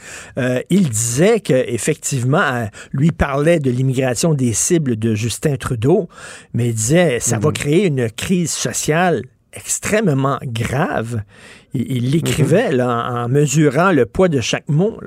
il 0.69 0.89
disait 0.89 1.41
que 1.41 1.53
effectivement, 1.53 2.69
lui 2.93 3.11
parlait 3.11 3.59
de 3.59 3.69
l'immigration 3.69 4.33
des 4.33 4.53
cibles 4.53 4.95
de 4.95 5.13
Justin 5.13 5.57
Trudeau, 5.57 6.07
mais 6.53 6.69
il 6.69 6.73
disait 6.73 7.19
ça 7.19 7.37
va 7.37 7.49
mhm. 7.49 7.53
créer 7.53 7.87
une 7.87 8.09
crise 8.09 8.51
sociale 8.51 9.23
extrêmement 9.55 10.39
grave. 10.43 11.21
Il 11.73 12.11
l'écrivait 12.11 12.71
mhm. 12.73 12.81
en 12.81 13.27
mesurant 13.27 13.91
le 13.91 14.05
poids 14.05 14.27
de 14.27 14.39
chaque 14.41 14.69
mot. 14.69 14.97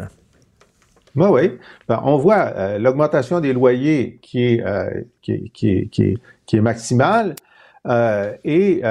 Oui, 1.17 1.27
oui. 1.31 1.59
Ben, 1.89 2.01
on 2.05 2.17
voit 2.17 2.53
euh, 2.57 2.79
l'augmentation 2.79 3.41
des 3.41 3.53
loyers 3.53 4.19
qui 4.23 4.45
est, 4.45 4.65
euh, 4.65 5.03
qui, 5.23 5.51
qui, 5.51 5.89
qui, 5.91 6.57
est 6.57 6.61
maximale 6.61 7.35
euh, 7.87 8.35
et 8.45 8.83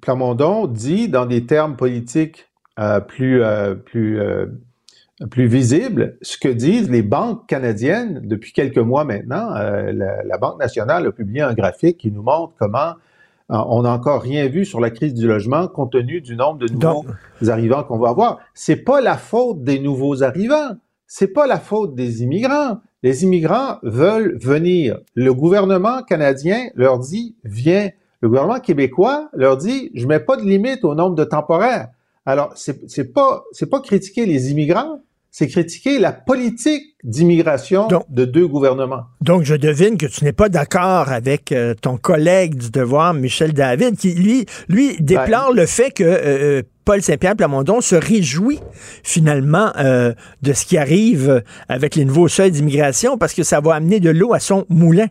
Plamondon 0.00 0.66
dit 0.66 1.08
dans 1.08 1.26
des 1.26 1.46
termes 1.46 1.76
politiques 1.76 2.48
plus, 3.08 3.42
plus, 3.84 4.18
plus 5.30 5.46
visibles 5.46 6.16
ce 6.22 6.38
que 6.38 6.48
disent 6.48 6.90
les 6.90 7.02
banques 7.02 7.46
canadiennes 7.46 8.22
depuis 8.24 8.52
quelques 8.52 8.78
mois 8.78 9.04
maintenant. 9.04 9.50
La, 9.50 10.24
la, 10.24 10.38
Banque 10.38 10.58
nationale 10.58 11.06
a 11.06 11.12
publié 11.12 11.42
un 11.42 11.52
graphique 11.52 11.98
qui 11.98 12.10
nous 12.10 12.22
montre 12.22 12.54
comment 12.58 12.94
on 13.50 13.82
n'a 13.82 13.92
encore 13.92 14.22
rien 14.22 14.46
vu 14.48 14.64
sur 14.64 14.80
la 14.80 14.90
crise 14.90 15.14
du 15.14 15.26
logement 15.26 15.66
compte 15.68 15.92
tenu 15.92 16.20
du 16.20 16.36
nombre 16.36 16.58
de 16.58 16.72
nouveaux 16.72 17.04
arrivants 17.48 17.82
qu'on 17.82 17.98
va 17.98 18.10
avoir. 18.10 18.38
C'est 18.54 18.76
pas 18.76 19.00
la 19.00 19.16
faute 19.16 19.62
des 19.62 19.78
nouveaux 19.80 20.22
arrivants. 20.22 20.76
C'est 21.06 21.28
pas 21.28 21.46
la 21.46 21.58
faute 21.58 21.94
des 21.94 22.22
immigrants. 22.22 22.78
Les 23.02 23.24
immigrants 23.24 23.78
veulent 23.82 24.38
venir. 24.38 24.98
Le 25.14 25.34
gouvernement 25.34 26.02
canadien 26.02 26.68
leur 26.74 26.98
dit 26.98 27.34
viens. 27.44 27.90
Le 28.20 28.28
gouvernement 28.28 28.60
québécois 28.60 29.28
leur 29.32 29.56
dit 29.56 29.90
je 29.94 30.06
mets 30.06 30.20
pas 30.20 30.36
de 30.36 30.42
limite 30.42 30.84
au 30.84 30.94
nombre 30.94 31.16
de 31.16 31.24
temporaires. 31.24 31.88
Alors 32.26 32.52
c'est 32.54 32.88
c'est 32.88 33.12
pas 33.12 33.42
c'est 33.50 33.68
pas 33.68 33.80
critiquer 33.80 34.26
les 34.26 34.52
immigrants, 34.52 35.00
c'est 35.30 35.46
critiquer 35.46 35.98
la 35.98 36.12
politique 36.12 36.96
d'immigration 37.04 37.88
de 38.08 38.24
deux 38.24 38.46
gouvernements. 38.46 39.04
Donc, 39.20 39.44
je 39.44 39.54
devine 39.54 39.96
que 39.96 40.06
tu 40.06 40.24
n'es 40.24 40.32
pas 40.32 40.48
d'accord 40.48 41.10
avec 41.10 41.52
euh, 41.52 41.74
ton 41.80 41.96
collègue 41.96 42.56
du 42.56 42.70
devoir, 42.70 43.14
Michel 43.14 43.52
David, 43.52 43.96
qui, 43.96 44.14
lui, 44.14 44.46
lui 44.68 44.96
déplore 45.00 45.50
ben, 45.50 45.60
le 45.60 45.66
fait 45.66 45.92
que 45.92 46.04
euh, 46.04 46.62
Paul 46.84 47.00
Saint-Pierre 47.00 47.36
Plamondon 47.36 47.80
se 47.80 47.94
réjouit 47.94 48.58
finalement 49.04 49.72
euh, 49.78 50.12
de 50.42 50.52
ce 50.52 50.66
qui 50.66 50.76
arrive 50.76 51.44
avec 51.68 51.94
les 51.94 52.04
nouveaux 52.04 52.28
seuils 52.28 52.50
d'immigration 52.50 53.16
parce 53.16 53.32
que 53.32 53.44
ça 53.44 53.60
va 53.60 53.74
amener 53.74 54.00
de 54.00 54.10
l'eau 54.10 54.34
à 54.34 54.40
son 54.40 54.66
moulin. 54.68 55.06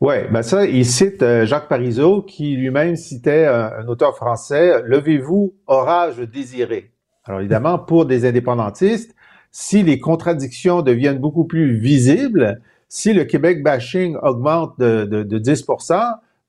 Oui, 0.00 0.14
ben 0.30 0.42
ça, 0.42 0.64
il 0.64 0.86
cite 0.86 1.24
Jacques 1.42 1.68
Parizeau 1.68 2.22
qui 2.22 2.54
lui-même 2.54 2.94
citait 2.94 3.46
un 3.46 3.86
auteur 3.88 4.16
français, 4.16 4.80
Levez-vous, 4.84 5.56
orage 5.66 6.18
désiré. 6.18 6.92
Alors 7.28 7.40
évidemment, 7.40 7.78
pour 7.78 8.06
des 8.06 8.26
indépendantistes, 8.26 9.14
si 9.50 9.82
les 9.82 10.00
contradictions 10.00 10.82
deviennent 10.82 11.18
beaucoup 11.18 11.44
plus 11.44 11.76
visibles, 11.76 12.60
si 12.88 13.12
le 13.12 13.24
Québec 13.24 13.62
bashing 13.62 14.16
augmente 14.22 14.78
de, 14.78 15.04
de, 15.04 15.38
10% 15.38 16.00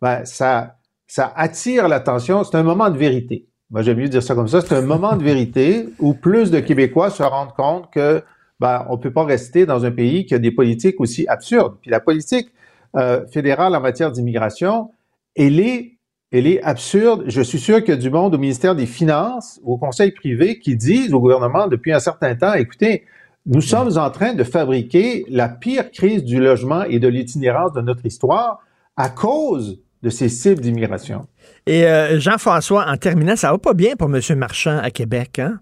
ben 0.02 0.24
ça, 0.24 0.78
ça 1.06 1.34
attire 1.36 1.90
l'attention. 1.90 2.46
C'est 2.46 2.56
un 2.56 2.64
moment 2.64 2.90
de 2.90 2.98
vérité. 2.98 3.46
Moi, 3.72 3.82
j'aime 3.82 3.98
mieux 3.98 4.08
dire 4.08 4.24
ça 4.24 4.36
comme 4.36 4.48
ça. 4.48 4.62
C'est 4.62 4.74
un 4.74 4.82
moment 4.82 5.18
de 5.18 5.24
vérité 5.24 5.90
où 6.00 6.14
plus 6.14 6.50
de 6.50 6.62
Québécois 6.62 7.10
se 7.10 7.24
rendent 7.24 7.54
compte 7.54 7.92
que 7.92 8.24
ben, 8.62 8.86
on 8.90 8.98
peut 8.98 9.12
pas 9.12 9.26
rester 9.26 9.66
dans 9.66 9.86
un 9.86 9.92
pays 9.92 10.26
qui 10.26 10.34
a 10.34 10.40
des 10.40 10.52
politiques 10.52 11.00
aussi 11.00 11.28
absurdes. 11.28 11.76
Puis 11.82 11.92
la 11.92 12.00
politique 12.00 12.52
euh, 12.96 13.26
fédérale 13.28 13.76
en 13.76 13.82
matière 13.82 14.12
d'immigration, 14.12 14.92
elle 15.36 15.60
est 15.60 15.99
elle 16.32 16.48
est 16.48 16.62
absurde. 16.64 17.24
Je 17.28 17.42
suis 17.42 17.60
sûr 17.60 17.80
qu'il 17.80 17.90
y 17.90 17.98
a 17.98 18.00
du 18.00 18.10
monde 18.10 18.36
au 18.36 18.38
ministère 18.38 18.76
des 18.76 18.86
Finances, 18.86 19.60
au 19.64 19.78
conseil 19.78 20.12
privé, 20.12 20.60
qui 20.60 20.76
disent 20.76 21.14
au 21.14 21.20
gouvernement 21.20 21.68
depuis 21.68 21.92
un 21.92 22.00
certain 22.00 22.36
temps, 22.36 22.54
écoutez, 22.54 23.06
nous 23.46 23.62
sommes 23.62 23.98
en 23.98 24.10
train 24.12 24.34
de 24.34 24.44
fabriquer 24.44 25.26
la 25.30 25.50
pire 25.50 25.90
crise 25.92 26.24
du 26.24 26.40
logement 26.40 26.84
et 26.84 27.00
de 27.00 27.08
l'itinérance 27.08 27.74
de 27.74 27.82
notre 27.82 28.06
histoire 28.06 28.60
à 28.96 29.10
cause 29.10 29.80
de 30.04 30.10
ces 30.10 30.30
cibles 30.30 30.62
d'immigration. 30.62 31.26
Et 31.66 31.86
euh, 31.86 32.20
Jean-François, 32.20 32.86
en 32.88 32.98
terminant, 32.98 33.36
ça 33.36 33.52
va 33.52 33.58
pas 33.58 33.74
bien 33.74 33.96
pour 33.96 34.14
M. 34.14 34.22
Marchand 34.38 34.78
à 34.78 34.92
Québec, 34.92 35.40
hein? 35.40 35.60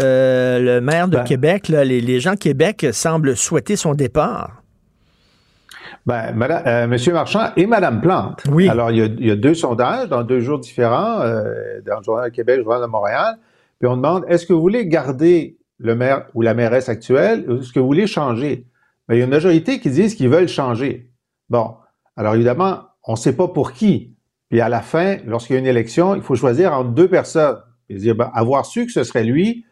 Euh, 0.00 0.60
le 0.60 0.80
maire 0.80 1.08
de 1.08 1.16
ben 1.16 1.24
Québec, 1.24 1.68
les, 1.68 2.00
les 2.00 2.20
gens 2.20 2.34
de 2.34 2.38
Québec 2.38 2.86
semblent 2.92 3.36
souhaiter 3.36 3.74
son 3.74 3.94
départ. 3.94 4.62
Ben, 6.08 6.32
madame, 6.34 6.62
euh, 6.66 6.86
Monsieur 6.86 7.12
Marchand 7.12 7.50
et 7.54 7.66
Madame 7.66 8.00
Plante. 8.00 8.42
Oui. 8.50 8.66
Alors, 8.66 8.90
il 8.90 9.22
y, 9.22 9.30
a, 9.30 9.36
deux 9.36 9.52
sondages 9.52 10.08
dans 10.08 10.22
deux 10.22 10.40
jours 10.40 10.58
différents, 10.58 11.20
euh, 11.20 11.82
dans 11.84 11.98
le 11.98 12.02
Journal 12.02 12.30
de 12.30 12.34
Québec, 12.34 12.56
le 12.56 12.62
Journal 12.62 12.80
de 12.80 12.86
Montréal. 12.86 13.36
Puis 13.78 13.86
on 13.90 13.96
demande, 13.96 14.24
est-ce 14.26 14.46
que 14.46 14.54
vous 14.54 14.62
voulez 14.62 14.86
garder 14.86 15.58
le 15.76 15.94
maire 15.94 16.24
ou 16.32 16.40
la 16.40 16.54
mairesse 16.54 16.88
actuelle 16.88 17.44
ou 17.46 17.58
est-ce 17.58 17.74
que 17.74 17.78
vous 17.78 17.86
voulez 17.86 18.06
changer? 18.06 18.64
Ben, 19.06 19.16
il 19.16 19.18
y 19.18 19.20
a 19.20 19.24
une 19.24 19.30
majorité 19.30 19.80
qui 19.80 19.90
disent 19.90 20.14
qu'ils 20.14 20.30
veulent 20.30 20.48
changer. 20.48 21.12
Bon. 21.50 21.74
Alors, 22.16 22.36
évidemment, 22.36 22.84
on 23.04 23.12
ne 23.12 23.18
sait 23.18 23.36
pas 23.36 23.48
pour 23.48 23.72
qui. 23.72 24.16
Puis 24.48 24.62
à 24.62 24.70
la 24.70 24.80
fin, 24.80 25.18
lorsqu'il 25.26 25.56
y 25.56 25.56
a 25.58 25.60
une 25.60 25.66
élection, 25.66 26.14
il 26.14 26.22
faut 26.22 26.36
choisir 26.36 26.72
entre 26.72 26.88
deux 26.88 27.08
personnes. 27.08 27.58
Et 27.90 27.96
dire, 27.96 28.14
ben, 28.14 28.30
avoir 28.32 28.64
su 28.64 28.86
que 28.86 28.92
ce 28.92 29.04
serait 29.04 29.24
lui, 29.24 29.66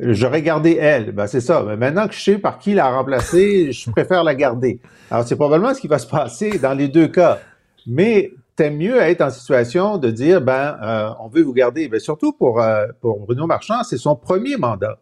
j'aurais 0.00 0.42
gardé 0.42 0.76
elle. 0.80 1.12
Ben, 1.12 1.26
c'est 1.26 1.40
ça. 1.40 1.62
Mais 1.66 1.76
maintenant 1.76 2.08
que 2.08 2.14
je 2.14 2.20
sais 2.20 2.38
par 2.38 2.58
qui 2.58 2.74
la 2.74 2.90
remplacer, 2.90 3.72
je 3.72 3.90
préfère 3.90 4.24
la 4.24 4.34
garder. 4.34 4.80
Alors, 5.10 5.26
c'est 5.26 5.36
probablement 5.36 5.74
ce 5.74 5.80
qui 5.80 5.88
va 5.88 5.98
se 5.98 6.06
passer 6.06 6.58
dans 6.58 6.74
les 6.74 6.88
deux 6.88 7.08
cas. 7.08 7.38
Mais 7.86 8.32
t'aimes 8.56 8.76
mieux 8.76 9.00
être 9.00 9.20
en 9.20 9.30
situation 9.30 9.98
de 9.98 10.10
dire, 10.10 10.40
ben, 10.40 10.76
euh, 10.82 11.10
on 11.20 11.28
veut 11.28 11.42
vous 11.42 11.52
garder. 11.52 11.88
Ben, 11.88 12.00
surtout 12.00 12.32
pour, 12.32 12.60
euh, 12.60 12.86
pour 13.00 13.20
Bruno 13.20 13.46
Marchand, 13.46 13.82
c'est 13.84 13.98
son 13.98 14.16
premier 14.16 14.56
mandat. 14.56 14.98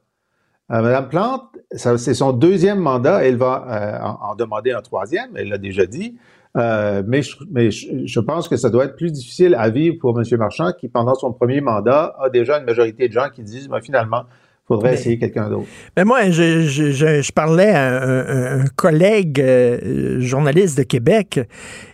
Euh, 0.72 0.82
Madame 0.82 1.08
Plante, 1.08 1.44
c'est 1.72 2.14
son 2.14 2.32
deuxième 2.32 2.80
mandat. 2.80 3.24
Elle 3.24 3.36
va 3.36 4.18
en, 4.20 4.34
demander 4.34 4.72
un 4.72 4.82
troisième. 4.82 5.30
Elle 5.36 5.48
l'a 5.48 5.58
déjà 5.58 5.86
dit. 5.86 6.16
mais 6.54 7.22
je, 7.22 7.36
mais 7.50 7.70
je, 7.70 8.20
pense 8.20 8.48
que 8.48 8.56
ça 8.56 8.68
doit 8.68 8.86
être 8.86 8.96
plus 8.96 9.12
difficile 9.12 9.54
à 9.54 9.70
vivre 9.70 9.96
pour 10.00 10.18
M. 10.18 10.24
Marchand, 10.38 10.72
qui, 10.72 10.88
pendant 10.88 11.14
son 11.14 11.32
premier 11.32 11.60
mandat, 11.60 12.16
a 12.20 12.30
déjà 12.30 12.58
une 12.58 12.64
majorité 12.64 13.08
de 13.08 13.12
gens 13.12 13.28
qui 13.32 13.42
disent, 13.42 13.68
ben, 13.68 13.80
finalement, 13.80 14.24
faudrait 14.66 14.94
essayer 14.94 15.18
quelqu'un 15.18 15.48
d'autre. 15.48 15.66
Mais 15.96 16.04
moi, 16.04 16.30
je, 16.30 16.62
je, 16.62 16.90
je, 16.90 17.32
parlais 17.32 17.70
à 17.70 18.02
un, 18.02 18.64
collègue 18.74 19.40
euh, 19.40 20.20
journaliste 20.20 20.76
de 20.76 20.82
Québec 20.82 21.40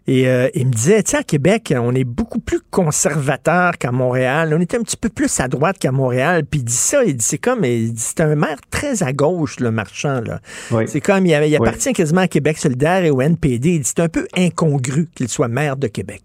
et 0.07 0.27
euh, 0.27 0.49
il 0.55 0.67
me 0.67 0.73
disait, 0.73 1.03
sais, 1.05 1.19
à 1.19 1.23
Québec, 1.23 1.75
on 1.77 1.95
est 1.95 2.05
beaucoup 2.05 2.41
plus 2.41 2.61
conservateur 2.71 3.77
qu'à 3.79 3.93
Montréal. 3.93 4.55
On 4.57 4.61
est 4.61 4.75
un 4.75 4.81
petit 4.81 4.97
peu 4.97 5.11
plus 5.11 5.39
à 5.41 5.49
droite 5.49 5.79
qu'à 5.79 5.93
Montréal. 5.93 6.45
Puis 6.51 6.61
il 6.61 6.65
dit 6.65 6.73
ça, 6.73 7.05
il 7.05 7.17
dit, 7.17 7.25
c'est 7.25 7.39
comme, 7.39 7.63
c'est 7.97 8.21
un 8.21 8.35
maire 8.35 8.59
très 8.71 9.03
à 9.03 9.13
gauche, 9.13 9.61
le 9.61 9.71
marchand. 9.71 10.21
Là. 10.21 10.41
C'est 10.87 11.01
comme, 11.01 11.27
il, 11.27 11.45
il 11.47 11.57
appartient 11.57 11.93
quasiment 11.93 12.23
à 12.23 12.29
Québec 12.29 12.57
solidaire 12.57 13.05
et 13.05 13.11
au 13.11 13.21
NPD. 13.21 13.69
Il 13.69 13.81
dit, 13.81 13.85
c'est 13.95 14.01
un 14.01 14.09
peu 14.09 14.27
incongru 14.37 15.09
qu'il 15.15 15.29
soit 15.29 15.49
maire 15.49 15.77
de 15.77 15.89
Québec. 15.89 16.23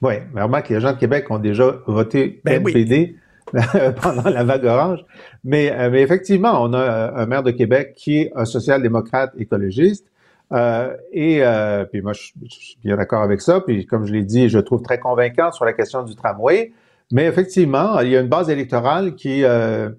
Oui, 0.00 0.14
mais 0.34 0.42
remarque 0.42 0.68
que 0.68 0.74
les 0.74 0.80
gens 0.80 0.92
de 0.92 0.98
Québec 0.98 1.30
ont 1.30 1.38
déjà 1.38 1.76
voté 1.86 2.40
NPD. 2.44 3.16
pendant 4.02 4.28
la 4.28 4.44
vague 4.44 4.64
orange. 4.64 5.04
Mais, 5.44 5.72
euh, 5.72 5.90
mais 5.90 6.02
effectivement, 6.02 6.62
on 6.62 6.72
a 6.72 6.78
euh, 6.78 7.10
un 7.16 7.26
maire 7.26 7.42
de 7.42 7.50
Québec 7.50 7.94
qui 7.96 8.18
est 8.18 8.32
un 8.34 8.44
social-démocrate 8.44 9.32
écologiste. 9.38 10.06
Euh, 10.52 10.94
et 11.12 11.42
euh, 11.42 11.84
puis 11.84 12.02
moi, 12.02 12.12
je, 12.12 12.32
suis 12.48 12.78
bien 12.84 12.96
d'accord 12.96 13.22
avec 13.22 13.40
ça. 13.40 13.60
Puis 13.60 13.86
comme 13.86 14.06
je 14.06 14.12
l'ai 14.12 14.22
dit, 14.22 14.48
je 14.48 14.58
trouve 14.58 14.82
très 14.82 14.98
convaincant 14.98 15.52
sur 15.52 15.64
la 15.64 15.72
question 15.72 16.02
du 16.02 16.14
tramway. 16.14 16.72
Mais 17.10 17.26
effectivement, 17.26 18.00
il 18.00 18.08
y 18.08 18.16
a 18.16 18.20
une 18.20 18.28
base 18.28 18.50
électorale 18.50 19.14
qui 19.14 19.44
euh, 19.44 19.90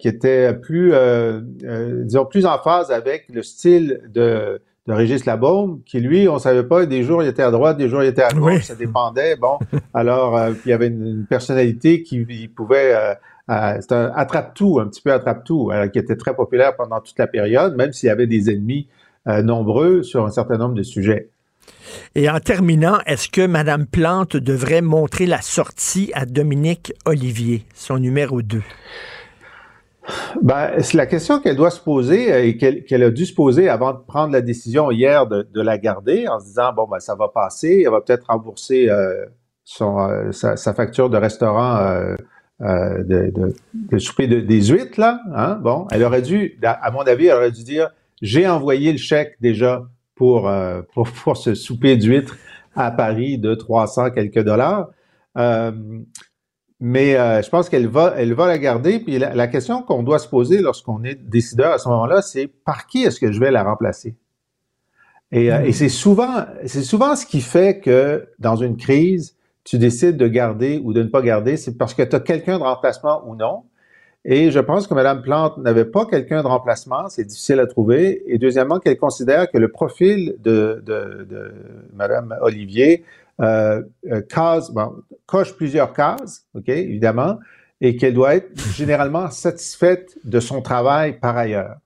qui 0.00 0.08
était 0.08 0.54
plus, 0.54 0.94
disons, 2.04 2.24
plus 2.24 2.46
en 2.46 2.56
phase 2.58 2.90
avec 2.90 3.26
le 3.28 3.42
style 3.42 4.00
de 4.08 4.62
de 4.88 4.94
Régis 4.94 5.26
Labaume, 5.26 5.82
qui 5.84 6.00
lui, 6.00 6.28
on 6.28 6.38
savait 6.38 6.62
pas, 6.62 6.86
des 6.86 7.02
jours 7.02 7.22
il 7.22 7.28
était 7.28 7.42
à 7.42 7.50
droite, 7.50 7.76
des 7.76 7.90
jours 7.90 8.02
il 8.02 8.08
était 8.08 8.22
à 8.22 8.30
gauche, 8.30 8.62
ça 8.62 8.74
dépendait. 8.74 9.36
Bon, 9.36 9.58
alors 9.92 10.34
euh, 10.34 10.52
puis 10.52 10.62
il 10.66 10.70
y 10.70 10.72
avait 10.72 10.86
une, 10.86 11.26
personnalité 11.28 12.02
qui 12.02 12.48
pouvait, 12.48 12.94
euh, 12.94 13.14
euh, 13.50 13.76
c'est 13.80 13.92
un 13.92 14.10
attrape-tout, 14.16 14.80
un 14.80 14.86
petit 14.88 15.02
peu 15.02 15.12
attrape-tout, 15.12 15.70
qui 15.92 15.98
était 15.98 16.16
très 16.16 16.34
populaire 16.34 16.74
pendant 16.74 17.00
toute 17.00 17.18
la 17.18 17.26
période, 17.26 17.76
même 17.76 17.92
s'il 17.92 18.06
y 18.06 18.10
avait 18.10 18.26
des 18.26 18.50
ennemis 18.50 18.88
nombreux 19.26 20.02
sur 20.02 20.24
un 20.24 20.30
certain 20.30 20.56
nombre 20.56 20.74
de 20.74 20.82
sujets. 20.82 21.28
Et 22.14 22.30
en 22.30 22.40
terminant, 22.40 22.98
est-ce 23.04 23.28
que 23.28 23.46
Mme 23.46 23.84
Plante 23.84 24.38
devrait 24.38 24.80
montrer 24.80 25.26
la 25.26 25.42
sortie 25.42 26.10
à 26.14 26.24
Dominique 26.24 26.94
Olivier, 27.04 27.64
son 27.74 27.98
numéro 27.98 28.40
2? 28.40 28.62
Ben, 30.42 30.80
c'est 30.80 30.96
la 30.96 31.06
question 31.06 31.40
qu'elle 31.40 31.56
doit 31.56 31.70
se 31.70 31.80
poser 31.80 32.32
euh, 32.32 32.44
et 32.44 32.56
qu'elle 32.56 33.02
a 33.02 33.10
dû 33.10 33.26
se 33.26 33.34
poser 33.34 33.68
avant 33.68 33.92
de 33.92 33.98
prendre 33.98 34.32
la 34.32 34.40
décision 34.40 34.90
hier 34.90 35.26
de, 35.26 35.46
la 35.54 35.78
garder 35.78 36.28
en 36.28 36.40
se 36.40 36.46
disant, 36.46 36.72
bon, 36.72 36.86
ben, 36.88 37.00
ça 37.00 37.14
va 37.14 37.28
passer, 37.28 37.82
elle 37.84 37.90
va 37.90 38.00
peut-être 38.00 38.26
rembourser 38.28 38.88
euh, 38.88 39.26
son, 39.64 39.98
euh, 39.98 40.32
sa, 40.32 40.74
facture 40.74 41.10
de 41.10 41.16
restaurant 41.16 41.78
de, 42.60 43.32
de, 43.74 43.98
souper 43.98 44.26
des 44.26 44.66
huîtres, 44.66 44.98
là. 44.98 45.20
Hein? 45.34 45.58
Bon, 45.62 45.86
elle 45.90 46.02
aurait 46.04 46.22
dû, 46.22 46.58
à 46.62 46.90
mon 46.90 47.02
avis, 47.02 47.26
elle 47.26 47.36
aurait 47.36 47.50
dû 47.50 47.64
dire, 47.64 47.90
j'ai 48.22 48.48
envoyé 48.48 48.92
le 48.92 48.98
chèque 48.98 49.36
déjà 49.40 49.84
pour, 50.14 50.50
pour, 50.92 51.08
pour 51.08 51.36
ce 51.36 51.54
souper 51.54 51.96
d'huîtres 51.96 52.36
à 52.74 52.90
Paris 52.90 53.38
de 53.38 53.54
300 53.54 54.10
quelques 54.10 54.42
dollars. 54.42 54.88
Mais 56.80 57.16
euh, 57.16 57.42
je 57.42 57.48
pense 57.48 57.68
qu'elle 57.68 57.88
va, 57.88 58.14
elle 58.16 58.34
va 58.34 58.46
la 58.46 58.58
garder. 58.58 59.00
Puis 59.00 59.18
la, 59.18 59.48
question 59.48 59.82
qu'on 59.82 60.02
doit 60.02 60.18
se 60.18 60.28
poser 60.28 60.60
lorsqu'on 60.60 61.02
est 61.02 61.16
décideur 61.16 61.72
à 61.72 61.78
ce 61.78 61.88
moment-là, 61.88 62.22
c'est 62.22 62.46
par 62.46 62.86
qui 62.86 63.02
est-ce 63.02 63.18
que 63.18 63.32
je 63.32 63.40
vais 63.40 63.50
la 63.50 63.64
remplacer? 63.64 64.14
Et, 65.32 65.52
euh, 65.52 65.64
et 65.64 65.72
c'est 65.72 65.88
souvent, 65.88 66.46
c'est 66.66 66.84
souvent 66.84 67.16
ce 67.16 67.26
qui 67.26 67.40
fait 67.40 67.80
que 67.80 68.28
dans 68.38 68.56
une 68.56 68.76
crise, 68.76 69.36
tu 69.64 69.76
décides 69.76 70.16
de 70.16 70.28
garder 70.28 70.80
ou 70.82 70.92
de 70.92 71.02
ne 71.02 71.08
pas 71.08 71.20
garder, 71.20 71.56
c'est 71.56 71.76
parce 71.76 71.94
que 71.94 72.02
tu 72.02 72.16
as 72.16 72.20
quelqu'un 72.20 72.58
de 72.58 72.62
remplacement 72.62 73.22
ou 73.26 73.34
non. 73.34 73.64
Et 74.24 74.50
je 74.50 74.58
pense 74.58 74.86
que 74.86 74.94
Mme 74.94 75.22
Plante 75.22 75.58
n'avait 75.58 75.84
pas 75.84 76.06
quelqu'un 76.06 76.42
de 76.42 76.46
remplacement, 76.46 77.08
c'est 77.08 77.24
difficile 77.24 77.60
à 77.60 77.66
trouver. 77.66 78.22
Et 78.26 78.38
deuxièmement, 78.38 78.78
qu'elle 78.78 78.96
considère 78.98 79.50
que 79.50 79.58
le 79.58 79.68
profil 79.68 80.36
de, 80.38 80.82
de, 80.84 81.26
de 81.28 81.52
Mme 81.94 82.36
Olivier 82.40 83.04
euh, 83.40 83.82
euh, 84.10 84.20
case, 84.22 84.70
bon, 84.72 84.92
coche 85.26 85.54
plusieurs 85.54 85.92
cases, 85.92 86.46
ok, 86.54 86.68
évidemment, 86.68 87.38
et 87.80 87.96
qu'elle 87.96 88.14
doit 88.14 88.34
être 88.34 88.58
généralement 88.74 89.30
satisfaite 89.30 90.18
de 90.24 90.40
son 90.40 90.62
travail 90.62 91.18
par 91.20 91.36
ailleurs. 91.36 91.76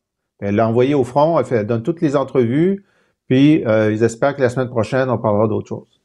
Elle 0.41 0.57
l'a 0.57 0.67
envoyé 0.67 0.95
au 0.95 1.05
front, 1.05 1.39
elle, 1.39 1.45
fait, 1.45 1.57
elle 1.57 1.67
donne 1.67 1.83
toutes 1.83 2.01
les 2.01 2.17
entrevues, 2.17 2.85
puis 3.29 3.65
euh, 3.67 3.93
ils 3.93 4.03
espèrent 4.03 4.35
que 4.35 4.41
la 4.41 4.49
semaine 4.49 4.71
prochaine, 4.71 5.11
on 5.11 5.19
parlera 5.19 5.47
d'autre 5.47 5.69
chose. 5.69 6.01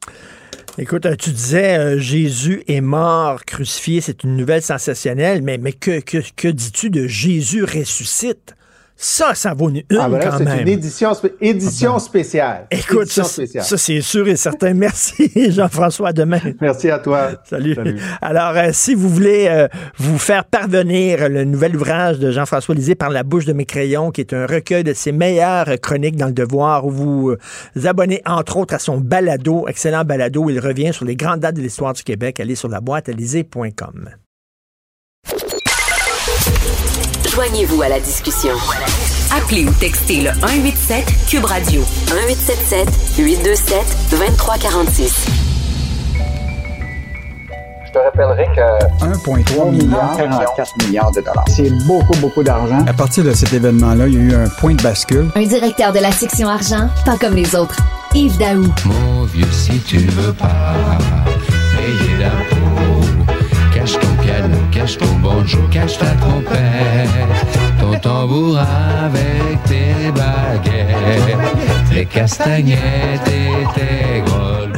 Écoute, 0.76 1.06
euh, 1.06 1.16
tu 1.16 1.30
disais 1.30 1.98
Jésus 1.98 2.62
est 2.68 2.82
mort, 2.82 3.44
crucifié, 3.44 4.00
c'est 4.00 4.22
une 4.24 4.36
nouvelle 4.36 4.62
sensationnelle, 4.62 5.42
mais, 5.42 5.58
mais 5.58 5.72
que, 5.72 6.00
que, 6.00 6.18
que 6.36 6.48
dis-tu 6.48 6.90
de 6.90 7.06
Jésus 7.06 7.64
ressuscite? 7.64 8.54
Ça, 9.00 9.32
ça 9.36 9.54
vaut 9.54 9.70
une, 9.70 9.82
Ah, 9.96 10.08
ben 10.08 10.18
là, 10.18 10.24
quand 10.28 10.38
c'est 10.38 10.44
même. 10.44 10.60
une 10.62 10.68
édition, 10.68 11.14
spé- 11.14 11.32
édition 11.40 12.00
spéciale. 12.00 12.66
Écoute, 12.70 13.02
Édition 13.02 13.22
ça, 13.22 13.28
spéciale. 13.30 13.64
ça, 13.64 13.78
c'est 13.78 14.00
sûr 14.00 14.26
et 14.26 14.34
certain. 14.34 14.74
Merci, 14.74 15.30
Jean-François. 15.52 16.08
À 16.08 16.12
demain. 16.12 16.40
Merci 16.60 16.90
à 16.90 16.98
toi. 16.98 17.30
Salut. 17.48 17.76
Salut. 17.76 18.00
Alors, 18.20 18.56
euh, 18.56 18.70
si 18.72 18.96
vous 18.96 19.08
voulez 19.08 19.46
euh, 19.48 19.68
vous 19.98 20.18
faire 20.18 20.44
parvenir 20.44 21.28
le 21.28 21.44
nouvel 21.44 21.76
ouvrage 21.76 22.18
de 22.18 22.32
Jean-François 22.32 22.74
Lisée 22.74 22.96
par 22.96 23.10
la 23.10 23.22
bouche 23.22 23.44
de 23.44 23.52
mes 23.52 23.66
crayons, 23.66 24.10
qui 24.10 24.20
est 24.20 24.32
un 24.32 24.46
recueil 24.46 24.82
de 24.82 24.92
ses 24.94 25.12
meilleures 25.12 25.68
chroniques 25.80 26.16
dans 26.16 26.26
le 26.26 26.32
devoir, 26.32 26.84
où 26.84 26.90
vous 26.90 27.30
euh, 27.30 27.38
vous 27.76 27.86
abonnez 27.86 28.20
entre 28.26 28.56
autres 28.56 28.74
à 28.74 28.80
son 28.80 28.98
balado, 28.98 29.66
excellent 29.68 30.04
balado, 30.04 30.50
il 30.50 30.58
revient 30.58 30.92
sur 30.92 31.04
les 31.04 31.14
grandes 31.14 31.40
dates 31.40 31.54
de 31.54 31.60
l'histoire 31.62 31.92
du 31.92 32.02
Québec. 32.02 32.40
Allez 32.40 32.56
sur 32.56 32.68
la 32.68 32.80
boîte 32.80 33.08
alizé.com. 33.08 34.08
Joignez-vous 37.38 37.82
à 37.82 37.88
la 37.88 38.00
discussion. 38.00 38.50
Appelez 39.30 39.64
ou 39.64 39.70
textez 39.74 40.22
le 40.22 40.30
187 40.40 41.04
Cube 41.28 41.44
Radio 41.44 41.82
1877 42.12 42.88
827 43.16 43.78
2346. 44.10 45.26
Je 47.86 47.92
te 47.92 47.98
rappellerai 47.98 48.44
que 48.56 49.04
1,3 49.04 49.70
milliard, 49.70 50.16
44 50.16 50.84
milliards 50.84 51.12
de 51.12 51.20
dollars. 51.20 51.44
c'est 51.46 51.70
beaucoup, 51.86 52.16
beaucoup 52.16 52.42
d'argent. 52.42 52.84
À 52.88 52.92
partir 52.92 53.22
de 53.22 53.30
cet 53.30 53.52
événement-là, 53.52 54.08
il 54.08 54.14
y 54.14 54.16
a 54.16 54.20
eu 54.20 54.34
un 54.34 54.48
point 54.48 54.74
de 54.74 54.82
bascule. 54.82 55.30
Un 55.36 55.46
directeur 55.46 55.92
de 55.92 56.00
la 56.00 56.10
section 56.10 56.48
argent, 56.48 56.88
pas 57.04 57.16
comme 57.18 57.36
les 57.36 57.54
autres. 57.54 57.76
Yves 58.16 58.36
Daou. 58.38 58.64
Mon 58.84 59.22
vieux, 59.26 59.46
si 59.52 59.78
tu 59.78 59.98
veux 59.98 60.32
pas 60.32 60.74
payer 61.76 62.18
d'impôts, 62.18 63.06
cache 63.72 63.92
ton 63.92 64.22
piano, 64.24 64.57
cache 64.78 64.96
ton 64.98 65.12
banjo, 65.20 65.58
cache 65.72 65.98
ta 65.98 66.06
trompette, 66.20 67.08
ton 67.80 67.98
tambour 67.98 68.58
avec 68.58 69.62
tes 69.64 70.12
baguettes, 70.12 71.38
tes 71.90 72.06
castagnettes 72.06 73.26
et 73.26 73.64
tes 73.74 74.20
grolles. 74.20 74.72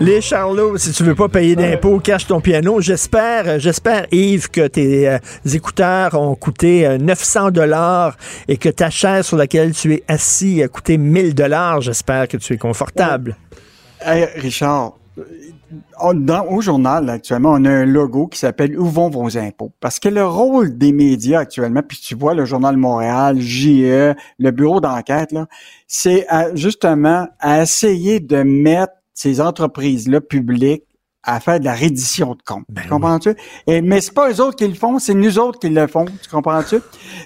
Les 0.00 0.20
Charlots, 0.20 0.76
si 0.76 0.92
tu 0.92 1.04
veux 1.04 1.14
pas 1.14 1.30
payer 1.30 1.56
d'impôts, 1.56 2.00
cache 2.00 2.26
ton 2.26 2.42
piano. 2.42 2.82
J'espère, 2.82 3.48
euh, 3.48 3.58
j'espère, 3.58 4.06
Yves, 4.12 4.50
que 4.50 4.66
tes 4.66 5.08
euh, 5.08 5.18
écouteurs 5.50 6.20
ont 6.20 6.34
coûté 6.34 6.86
euh, 6.86 6.98
900 6.98 7.50
dollars 7.50 8.14
et 8.48 8.58
que 8.58 8.68
ta 8.68 8.90
chaise 8.90 9.24
sur 9.24 9.38
laquelle 9.38 9.72
tu 9.72 9.94
es 9.94 10.04
assis 10.06 10.62
a 10.62 10.68
coûté 10.68 10.98
1000 10.98 11.34
dollars. 11.34 11.80
J'espère 11.80 12.28
que 12.28 12.36
tu 12.36 12.52
es 12.52 12.58
confortable. 12.58 13.36
Hey, 14.04 14.28
Richard, 14.36 14.98
euh, 15.18 15.22
dans- 16.14 16.46
au 16.46 16.60
journal, 16.60 17.08
actuellement, 17.10 17.52
on 17.52 17.64
a 17.64 17.70
un 17.70 17.84
logo 17.84 18.26
qui 18.26 18.38
s'appelle 18.38 18.78
Où 18.78 18.84
vont 18.86 19.08
vos 19.10 19.36
impôts? 19.36 19.72
Parce 19.80 19.98
que 19.98 20.08
le 20.08 20.24
rôle 20.26 20.76
des 20.78 20.92
médias 20.92 21.40
actuellement, 21.40 21.82
puis 21.86 21.98
tu 21.98 22.14
vois 22.14 22.34
le 22.34 22.44
Journal 22.44 22.76
Montréal, 22.76 23.40
JE, 23.40 24.14
le 24.38 24.50
bureau 24.50 24.80
d'enquête, 24.80 25.32
là, 25.32 25.46
c'est 25.86 26.26
à- 26.28 26.54
justement 26.54 27.26
à 27.40 27.62
essayer 27.62 28.20
de 28.20 28.42
mettre 28.42 28.92
ces 29.14 29.40
entreprises-là 29.40 30.20
publiques 30.20 30.84
à 31.28 31.40
faire 31.40 31.58
de 31.58 31.64
la 31.64 31.74
reddition 31.74 32.34
de 32.34 32.42
comptes. 32.46 32.66
tu 32.82 32.88
comprends-tu? 32.88 33.34
Et, 33.66 33.82
mais 33.82 34.00
c'est 34.00 34.14
pas 34.14 34.30
eux 34.30 34.40
autres 34.40 34.54
qui 34.56 34.68
le 34.68 34.74
font, 34.74 35.00
c'est 35.00 35.14
nous 35.14 35.38
autres 35.40 35.58
qui 35.58 35.68
le 35.70 35.88
font. 35.88 36.04
Tu 36.04 36.30
comprends-tu? 36.30 36.76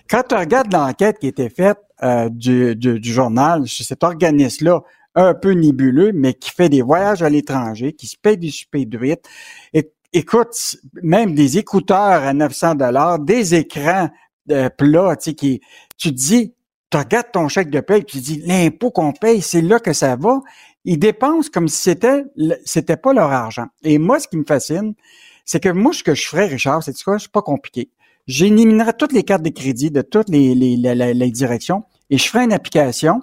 Quand 0.09 0.22
tu 0.26 0.34
regardes 0.34 0.72
l'enquête 0.72 1.18
qui 1.18 1.26
a 1.26 1.28
été 1.28 1.51
faite 1.51 1.76
euh, 2.03 2.30
du, 2.30 2.74
du, 2.76 2.99
du 2.99 3.12
journal 3.12 3.64
cet 3.68 4.03
organisme-là, 4.03 4.80
un 5.14 5.34
peu 5.34 5.52
nébuleux, 5.52 6.12
mais 6.14 6.34
qui 6.34 6.50
fait 6.50 6.68
des 6.68 6.82
voyages 6.82 7.22
à 7.22 7.28
l'étranger, 7.30 7.92
qui 7.92 8.06
se 8.06 8.16
paye 8.20 8.36
des. 8.36 8.50
É- 9.74 9.90
Écoute, 10.12 10.76
même 11.04 11.36
des 11.36 11.58
écouteurs 11.58 12.24
à 12.24 12.32
900 12.32 12.74
dollars, 12.74 13.20
des 13.20 13.54
écrans 13.54 14.08
euh, 14.50 14.68
plats, 14.68 15.14
tu 15.16 15.34
qui, 15.34 15.61
tu 15.96 16.11
dis, 16.11 16.52
tu 16.90 16.98
regardes 16.98 17.30
ton 17.32 17.46
chèque 17.46 17.70
de 17.70 17.78
puis 17.80 18.02
tu 18.04 18.18
dis, 18.18 18.42
l'impôt 18.44 18.90
qu'on 18.90 19.12
paye, 19.12 19.40
c'est 19.40 19.61
là 19.62 19.78
que 19.78 19.92
ça 19.92 20.16
va. 20.16 20.40
Ils 20.84 20.98
dépensent 20.98 21.48
comme 21.52 21.68
si 21.68 21.80
c'était, 21.80 22.24
c'était 22.64 22.96
pas 22.96 23.12
leur 23.12 23.30
argent. 23.30 23.66
Et 23.84 23.98
moi, 23.98 24.18
ce 24.18 24.26
qui 24.26 24.36
me 24.36 24.44
fascine, 24.44 24.94
c'est 25.44 25.61
que 25.61 25.68
moi, 25.68 25.92
ce 25.92 26.02
que 26.02 26.14
je 26.16 26.26
ferais, 26.26 26.46
Richard, 26.46 26.82
c'est 26.82 27.00
quoi? 27.04 27.20
C'est 27.20 27.30
pas 27.30 27.42
compliqué. 27.42 27.88
J'éliminerais 28.26 28.94
toutes 28.94 29.12
les 29.12 29.22
cartes 29.22 29.42
de 29.44 29.50
crédit 29.50 29.92
de 29.92 30.02
toutes 30.02 30.28
les- 30.28 30.54
les 31.14 31.30
directions 31.30 31.84
et 32.11 32.18
je 32.18 32.28
ferais 32.28 32.44
une 32.44 32.52
application 32.52 33.22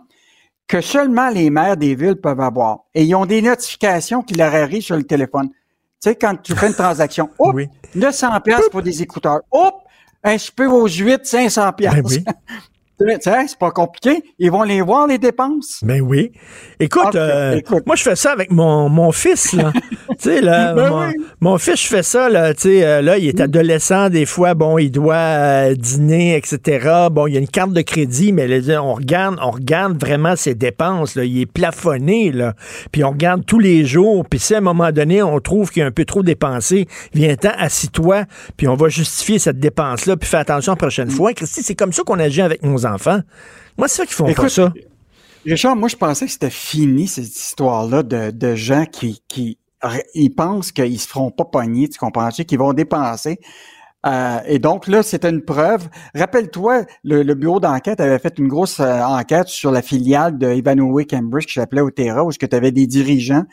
que 0.67 0.81
seulement 0.81 1.29
les 1.29 1.49
maires 1.49 1.77
des 1.77 1.95
villes 1.95 2.15
peuvent 2.17 2.41
avoir. 2.41 2.79
Et 2.93 3.03
ils 3.03 3.15
ont 3.15 3.25
des 3.25 3.41
notifications 3.41 4.21
qui 4.21 4.35
leur 4.35 4.53
arrivent 4.53 4.83
sur 4.83 4.97
le 4.97 5.03
téléphone. 5.03 5.49
Tu 5.49 6.09
sais, 6.09 6.15
quand 6.15 6.35
tu 6.41 6.55
fais 6.55 6.67
une 6.67 6.73
transaction, 6.73 7.29
hop, 7.39 7.55
900 7.95 8.41
pièces 8.41 8.69
pour 8.69 8.81
des 8.81 9.01
écouteurs. 9.01 9.41
Hop, 9.51 9.75
un 10.23 10.37
super 10.37 10.73
aux 10.73 10.87
8, 10.87 11.25
500 11.25 11.73
pièces. 11.73 11.93
Ben 11.93 12.03
oui. 12.05 12.23
C'est 12.99 13.59
pas 13.59 13.69
compliqué. 13.71 14.23
Ils 14.39 14.49
vont 14.51 14.63
les 14.63 14.81
voir, 14.81 15.05
les 15.07 15.19
dépenses. 15.19 15.81
Ben 15.83 16.01
oui. 16.01 16.31
Écoute, 16.79 17.03
Ok, 17.09 17.15
euh, 17.15 17.55
écoute. 17.57 17.83
moi, 17.85 17.95
je 17.95 18.01
fais 18.01 18.15
ça 18.15 18.31
avec 18.31 18.51
mon, 18.51 18.89
mon 18.89 19.11
fils, 19.11 19.53
là. 19.53 19.71
tu 20.09 20.15
sais, 20.17 20.41
là, 20.41 20.73
Ben 20.73 20.89
mon, 20.89 21.07
oui. 21.07 21.13
mon 21.39 21.57
fils, 21.59 21.83
je 21.83 21.87
fais 21.87 22.01
ça, 22.01 22.27
là, 22.27 22.55
tu 22.55 22.61
sais, 22.61 22.83
euh, 22.85 23.01
là, 23.03 23.19
il 23.19 23.27
est 23.27 23.39
adolescent, 23.39 24.09
des 24.09 24.25
fois, 24.25 24.55
bon, 24.55 24.79
il 24.79 24.89
doit 24.89 25.15
euh, 25.15 25.75
dîner, 25.75 26.35
etc. 26.37 27.07
Bon, 27.11 27.27
il 27.27 27.35
y 27.35 27.37
a 27.37 27.39
une 27.39 27.47
carte 27.47 27.71
de 27.71 27.81
crédit, 27.81 28.31
mais 28.31 28.47
là, 28.47 28.83
on 28.83 28.95
regarde, 28.95 29.37
on 29.43 29.51
regarde 29.51 29.99
vraiment 29.99 30.35
ses 30.35 30.55
dépenses, 30.55 31.13
là. 31.15 31.23
Il 31.23 31.39
est 31.41 31.45
plafonné, 31.45 32.31
là. 32.31 32.53
Puis 32.91 33.03
on 33.03 33.11
regarde 33.11 33.45
tous 33.45 33.59
les 33.59 33.85
jours, 33.85 34.25
puis 34.27 34.39
si 34.39 34.55
à 34.55 34.57
un 34.57 34.61
moment 34.61 34.91
donné, 34.91 35.21
on 35.21 35.39
trouve 35.39 35.69
qu'il 35.69 35.81
y 35.81 35.83
a 35.83 35.87
un 35.87 35.91
peu 35.91 36.05
trop 36.05 36.23
dépensé, 36.23 36.87
viens-t'en, 37.13 37.51
assis-toi, 37.59 38.23
puis 38.57 38.67
on 38.67 38.75
va 38.75 38.89
justifier 38.89 39.37
cette 39.37 39.59
dépense-là, 39.59 40.17
puis 40.17 40.27
fais 40.27 40.37
attention 40.37 40.71
la 40.71 40.77
prochaine 40.77 41.11
fois. 41.11 41.33
Christy, 41.33 41.61
c'est 41.61 41.75
comme 41.75 41.93
ça 41.93 42.01
qu'on 42.03 42.17
agit 42.19 42.41
avec 42.41 42.63
nos 42.63 42.86
enfants. 42.87 43.19
Moi, 43.77 43.87
c'est 43.87 43.97
ça 43.97 44.05
qu'ils 44.05 44.15
font 44.15 44.33
pas 44.33 44.49
ça. 44.49 44.73
Richard, 45.45 45.75
moi, 45.75 45.87
je 45.87 45.95
pensais 45.95 46.25
que 46.25 46.31
c'était 46.31 46.49
fini, 46.49 47.07
cette 47.07 47.25
histoire-là 47.25 48.03
de, 48.03 48.31
de 48.31 48.55
gens 48.55 48.85
qui, 48.85 49.21
qui 49.27 49.59
ils 50.13 50.29
pensent 50.31 50.71
qu'ils 50.71 50.99
se 50.99 51.07
feront 51.07 51.31
pas 51.31 51.45
pogner, 51.45 51.87
tu 51.87 51.99
comprends-tu, 51.99 52.45
qu'ils 52.45 52.57
vont 52.59 52.73
dépenser. 52.73 53.39
Euh, 54.05 54.39
et 54.45 54.59
donc 54.59 54.87
là, 54.87 55.03
c'était 55.03 55.29
une 55.29 55.43
preuve. 55.43 55.87
Rappelle-toi, 56.15 56.85
le, 57.03 57.23
le 57.23 57.35
bureau 57.35 57.59
d'enquête 57.59 57.99
avait 57.99 58.19
fait 58.19 58.37
une 58.39 58.47
grosse 58.47 58.79
euh, 58.79 59.01
enquête 59.01 59.47
sur 59.47 59.71
la 59.71 59.81
filiale 59.81 60.37
de 60.37 60.53
Ivanhoe 60.53 61.03
Cambridge 61.09 61.45
qui 61.45 61.53
s'appelait 61.53 61.81
Otera, 61.81 62.23
où 62.23 62.31
tu 62.31 62.47
avais 62.51 62.71
des 62.71 62.87
dirigeants 62.87 63.43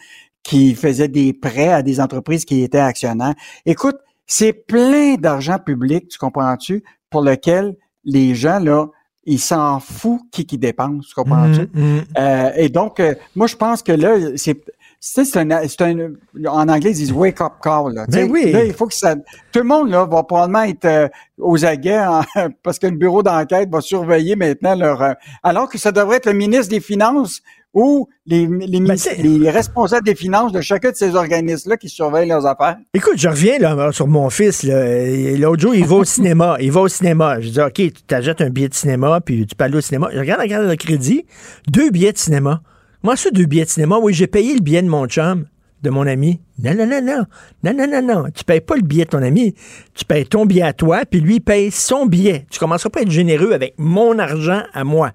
qui 0.43 0.74
faisaient 0.74 1.09
des 1.09 1.32
prêts 1.32 1.72
à 1.72 1.82
des 1.82 2.01
entreprises 2.01 2.45
qui 2.45 2.62
étaient 2.62 2.78
actionnaires. 2.78 3.35
Écoute, 3.66 3.97
c'est 4.26 4.53
plein 4.53 5.14
d'argent 5.16 5.59
public, 5.59 6.09
tu 6.09 6.18
comprends-tu, 6.18 6.85
pour 7.11 7.22
lequel 7.22 7.76
les 8.05 8.35
gens, 8.35 8.59
là, 8.59 8.87
ils 9.27 9.39
s'en 9.41 9.81
foutent 9.81 10.29
qui 10.31 10.45
qui 10.47 10.59
dépense, 10.59 11.09
tu 11.09 11.14
comprends-tu? 11.14 11.68
Mhm, 11.72 11.85
mhm. 11.97 12.05
Euh, 12.18 12.51
et 12.57 12.68
donc, 12.68 13.01
euh, 13.01 13.14
moi, 13.37 13.47
je 13.47 13.57
pense 13.57 13.83
que 13.83 13.93
là, 13.93 14.16
c'est 14.37 14.61
c'est 15.07 15.25
c'est 15.27 15.39
un, 15.53 15.68
c'est 15.68 15.83
un, 15.83 16.12
en 16.47 16.66
anglais, 16.68 16.91
ils 16.93 16.95
disent 16.95 17.12
wake 17.12 17.41
up 17.43 17.55
call. 17.62 17.93
Là, 17.93 18.07
Tu 18.07 18.12
Ben 18.16 18.31
oui. 18.31 18.53
Là, 18.53 18.64
il 18.64 18.72
faut 18.72 18.87
que 18.87 18.95
ça, 18.95 19.14
tout 19.16 19.59
le 19.59 19.64
monde 19.64 19.91
là 19.91 20.07
va 20.07 20.22
probablement 20.22 20.62
être 20.62 20.87
euh, 20.87 21.09
aux 21.39 21.62
aguets 21.66 21.99
en- 22.01 22.22
parce 22.62 22.79
que 22.79 22.87
le 22.87 22.97
bureau 22.97 23.22
d'enquête 23.22 23.68
va 23.70 23.83
surveiller 23.83 24.35
maintenant 24.35 24.75
leur, 24.75 25.03
euh, 25.03 25.12
alors 25.43 25.68
que 25.68 25.77
ça 25.77 25.93
devrait 25.93 26.16
être 26.16 26.27
le 26.27 26.33
ministre 26.33 26.68
des 26.70 26.81
Finances 26.81 27.43
ou 27.75 28.09
les, 28.25 28.47
les, 28.47 28.81
Ben, 28.81 28.97
les 29.18 29.51
responsables 29.51 30.07
des 30.07 30.14
finances 30.14 30.53
de 30.53 30.61
chacun 30.61 30.93
de 30.93 30.97
ces 30.97 31.14
organismes-là 31.14 31.77
qui 31.77 31.89
surveillent 31.89 32.29
leurs 32.29 32.47
affaires. 32.47 32.77
Écoute, 32.95 33.14
je 33.16 33.29
reviens 33.29 33.59
là, 33.59 33.93
sur 33.93 34.07
mon 34.07 34.31
fils. 34.31 34.62
L'autre 34.64 35.61
jour, 35.61 35.75
il 35.75 35.85
va 35.85 35.97
au 35.97 36.05
cinéma. 36.05 36.57
Il 36.61 36.72
va 36.72 36.83
au 36.83 36.89
cinéma. 36.89 37.41
Je 37.41 37.49
dis, 37.51 37.61
OK, 37.61 37.75
tu 37.75 37.93
t'achètes 38.07 38.41
un 38.41 38.51
billet 38.51 38.68
de 38.68 38.75
cinéma, 38.75 39.20
puis 39.20 39.47
tu 39.47 39.55
peux 39.55 39.64
aller 39.64 39.77
au 39.77 39.81
cinéma. 39.81 40.09
Je 40.12 40.18
regarde 40.18 40.41
la 40.41 40.49
carte 40.49 40.68
de 40.68 40.75
crédit, 40.75 41.27
deux 41.68 41.91
billets 41.91 42.12
de 42.12 42.18
cinéma. 42.18 42.62
Moi, 43.03 43.16
ça, 43.16 43.31
deux 43.31 43.45
billets 43.45 43.64
de 43.64 43.70
cinéma, 43.70 43.99
oui, 44.01 44.14
j'ai 44.14 44.27
payé 44.27 44.55
le 44.55 44.61
billet 44.61 44.81
de 44.81 44.89
mon 44.89 45.07
chum, 45.07 45.45
de 45.85 45.91
mon 45.91 46.07
ami. 46.07 46.41
Non, 46.62 46.74
non, 46.74 46.87
non, 46.87 47.01
non. 47.03 47.24
Non, 47.62 47.72
non, 47.76 47.87
non, 47.87 48.03
non. 48.03 48.24
Tu 48.35 48.43
payes 48.43 48.61
pas 48.61 48.74
le 48.74 48.82
billet 48.82 49.05
de 49.05 49.11
ton 49.11 49.22
ami. 49.22 49.55
Tu 49.95 50.05
payes 50.05 50.26
ton 50.26 50.47
billet 50.47 50.62
à 50.62 50.72
toi, 50.72 51.03
puis 51.09 51.20
lui 51.20 51.39
paye 51.39 51.70
son 51.70 52.07
billet. 52.07 52.47
Tu 52.51 52.59
commenceras 52.59 52.91
pas 52.91 53.01
à 53.01 53.03
être 53.03 53.11
généreux 53.11 53.53
avec 53.53 53.74
mon 53.78 54.18
argent 54.18 54.62
à 54.72 54.82
moi. 54.82 55.12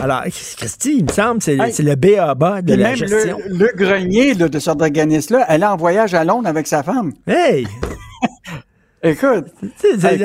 Alors, 0.00 0.22
Christy, 0.24 0.96
il 0.98 1.04
me 1.06 1.10
semble, 1.10 1.42
c'est 1.42 1.56
Hey. 1.58 1.72
le 1.84 1.94
B.A.B.A. 1.96 2.62
de 2.62 2.74
la 2.74 2.88
même 2.90 2.96
gestion. 2.96 3.38
le, 3.48 3.56
le 3.56 3.72
grenier 3.74 4.34
là, 4.34 4.48
de 4.48 4.58
cet 4.60 4.80
organisme-là, 4.80 5.46
elle 5.48 5.62
est 5.62 5.66
en 5.66 5.76
voyage 5.76 6.14
à 6.14 6.22
Londres 6.24 6.48
avec 6.48 6.66
sa 6.68 6.82
femme. 6.84 7.12
Hey! 7.26 7.66
Écoute. 9.02 9.46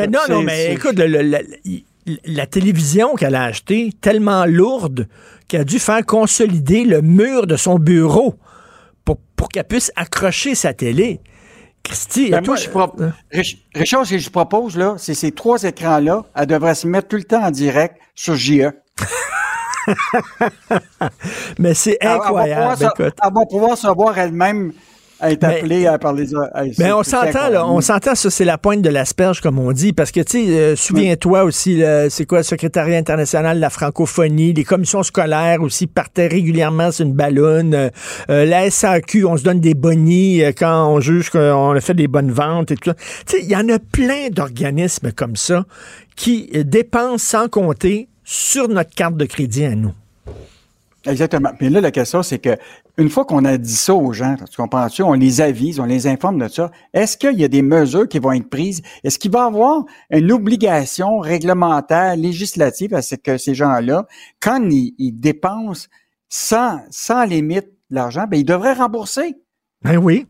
Non, 0.10 0.20
non, 0.30 0.42
mais 0.44 0.74
écoute, 0.74 0.98
le- 0.98 1.08
le- 1.08 1.22
la, 1.22 1.40
la 2.26 2.46
télévision 2.46 3.16
qu'elle 3.16 3.36
a 3.36 3.44
achetée, 3.46 3.92
tellement 4.02 4.46
lourde 4.46 5.08
qu'elle 5.48 5.62
a 5.62 5.64
dû 5.64 5.80
faire 5.80 6.06
consolider 6.06 6.84
le 6.84 7.02
mur 7.02 7.48
de 7.48 7.56
son 7.56 7.80
bureau 7.80 8.36
pour, 9.06 9.18
pour 9.36 9.50
qu'elle 9.50 9.64
puisse 9.66 9.92
accrocher 9.96 10.56
sa 10.56 10.74
télé. 10.74 11.22
Christy, 11.84 12.32
Ben, 12.32 12.42
toi, 12.42 12.56
moi, 12.56 12.64
je 12.64 12.70
pro- 12.70 12.96
Rich- 13.32 13.58
Richard, 13.76 14.06
ce 14.08 14.12
que 14.16 14.18
je 14.18 14.30
propose, 14.32 14.76
là, 14.76 14.96
c'est 14.98 15.14
ces 15.14 15.32
trois 15.32 15.62
écrans-là, 15.64 16.24
elle 16.36 16.48
devrait 16.48 16.74
se 16.74 16.88
mettre 16.88 17.08
tout 17.10 17.16
le 17.18 17.24
temps 17.24 17.44
en 17.44 17.52
direct 17.52 17.98
sur. 18.16 18.34
JE. 18.36 18.72
mais 21.60 21.74
c'est 21.74 21.98
Elle- 22.02 22.08
elle 22.12 22.18
va 22.18 22.24
incroyable. 22.26 22.74
pouvoir. 22.74 22.94
Elle 23.24 23.34
va 23.34 23.46
pouvoir 23.46 23.78
se 23.78 23.88
voir 23.88 24.18
elle-même 24.18 24.74
à 25.20 25.32
être 25.32 25.44
appelé 25.44 25.88
à 25.88 25.98
parler. 25.98 26.26
Mais 26.78 26.92
on 26.92 27.04
s'entend, 27.04 27.50
là, 27.50 27.68
on 27.68 27.82
s'entend, 27.82 28.16
ça, 28.16 28.30
c'est 28.30 28.46
la 28.46 28.58
pointe 28.58 28.82
de 28.82 28.90
l'asperge, 28.90 29.42
comme 29.42 29.60
on 29.60 29.72
dit, 29.72 29.94
parce 29.94 30.12
que, 30.12 30.20
tu 30.22 30.46
sais, 30.46 30.52
euh, 30.52 30.76
souviens-toi 30.76 31.44
aussi, 31.44 31.82
c'est 32.10 32.26
quoi, 32.26 32.40
le 32.40 32.44
secrétariat 32.44 32.98
international 32.98 33.58
de 33.58 33.62
la 33.62 33.70
francophonie, 33.70 34.54
les 34.54 34.64
commissions 34.64 35.04
scolaires 35.04 35.62
aussi 35.62 35.88
partaient 35.88 36.28
régulièrement 36.28 36.92
sur 36.92 37.06
une 37.06 37.14
ballonne, 37.14 37.74
euh, 37.74 37.90
euh, 38.30 38.46
la 38.46 38.70
SAQ, 38.70 39.26
on 39.26 39.38
se 39.38 39.44
donne 39.44 39.60
des 39.60 39.74
bonnies 39.74 40.42
quand 40.58 40.90
on 40.90 41.00
juge 41.00 41.30
qu'on 41.30 41.72
a 41.72 41.82
fait 41.82 41.94
des 41.94 42.08
bonnes 42.08 42.32
ventes 42.32 42.72
et 42.72 42.76
tout 42.76 42.90
ça. 42.90 42.96
Tu 43.26 43.38
sais, 43.38 43.44
il 43.44 43.50
y 43.50 43.56
en 43.56 43.70
a 43.70 43.80
plein 43.80 44.30
d'organismes 44.30 45.12
comme 45.12 45.36
ça 45.36 45.66
qui 46.16 46.50
dépensent 46.66 47.18
sans 47.18 47.48
compter 47.48 48.08
sur 48.24 48.68
notre 48.68 48.94
carte 48.94 49.18
de 49.18 49.26
crédit 49.26 49.66
à 49.66 49.76
nous. 49.76 49.94
Exactement. 51.06 51.52
Mais 51.62 51.70
là, 51.70 51.82
la 51.82 51.92
question, 51.92 52.24
c'est 52.24 52.40
que 52.40 52.58
une 52.98 53.10
fois 53.10 53.26
qu'on 53.26 53.46
a 53.46 53.58
dit 53.58 53.76
ça 53.76 53.94
aux 53.94 54.14
gens, 54.14 54.36
tu 54.50 54.58
comprends-tu, 54.58 55.04
on 55.04 55.14
les 55.14 55.42
avise, 55.42 55.80
on 55.80 55.86
les 55.86 56.08
informe 56.08 56.40
de 56.40 56.48
ça, 56.48 56.72
est-ce 56.94 57.18
qu'il 57.18 57.40
y 57.40 57.44
a 57.44 57.48
des 57.48 57.62
mesures 57.62 58.08
qui 58.08 58.20
vont 58.20 58.32
être 58.32 58.50
prises? 58.50 58.82
Est-ce 59.04 59.20
qu'il 59.20 59.32
va 59.32 59.44
y 59.44 59.48
avoir 59.48 59.84
une 60.10 60.32
obligation 60.32 61.20
réglementaire, 61.20 62.16
législative 62.16 62.94
à 62.94 63.02
ce 63.02 63.16
que 63.16 63.38
ces 63.38 63.54
gens-là, 63.54 64.08
quand 64.40 64.62
ils, 64.70 65.12
dépensent 65.12 65.88
sans, 66.30 66.80
sans 66.90 67.26
limite 67.26 67.68
l'argent, 67.90 68.26
ben, 68.30 68.38
ils 68.40 68.46
devraient 68.46 68.74
rembourser? 68.74 69.36
Ben 69.84 69.98
oui. 69.98 70.26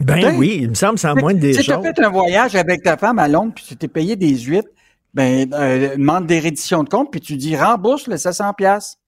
Ben 0.00 0.36
oui, 0.36 0.58
il 0.62 0.70
me 0.70 0.74
semble, 0.74 0.98
c'est 0.98 1.08
en 1.08 1.14
moins 1.14 1.34
des 1.34 1.52
choses. 1.52 1.60
Si 1.62 1.66
tu 1.66 1.72
as 1.72 1.80
fait 1.80 2.00
un 2.00 2.10
voyage 2.10 2.56
avec 2.56 2.82
ta 2.82 2.96
femme 2.96 3.20
à 3.20 3.28
Londres, 3.28 3.52
puis 3.54 3.64
tu 3.68 3.76
t'es 3.76 3.86
payé 3.86 4.16
des 4.16 4.36
huit, 4.36 4.66
ben, 5.12 5.48
euh, 5.52 5.96
demande 5.96 6.26
des 6.26 6.40
redditions 6.40 6.82
de 6.82 6.88
compte, 6.88 7.12
puis 7.12 7.20
tu 7.20 7.36
dis 7.36 7.56
rembourse 7.56 8.08
le 8.08 8.16
700 8.16 8.54
pièces. 8.54 8.98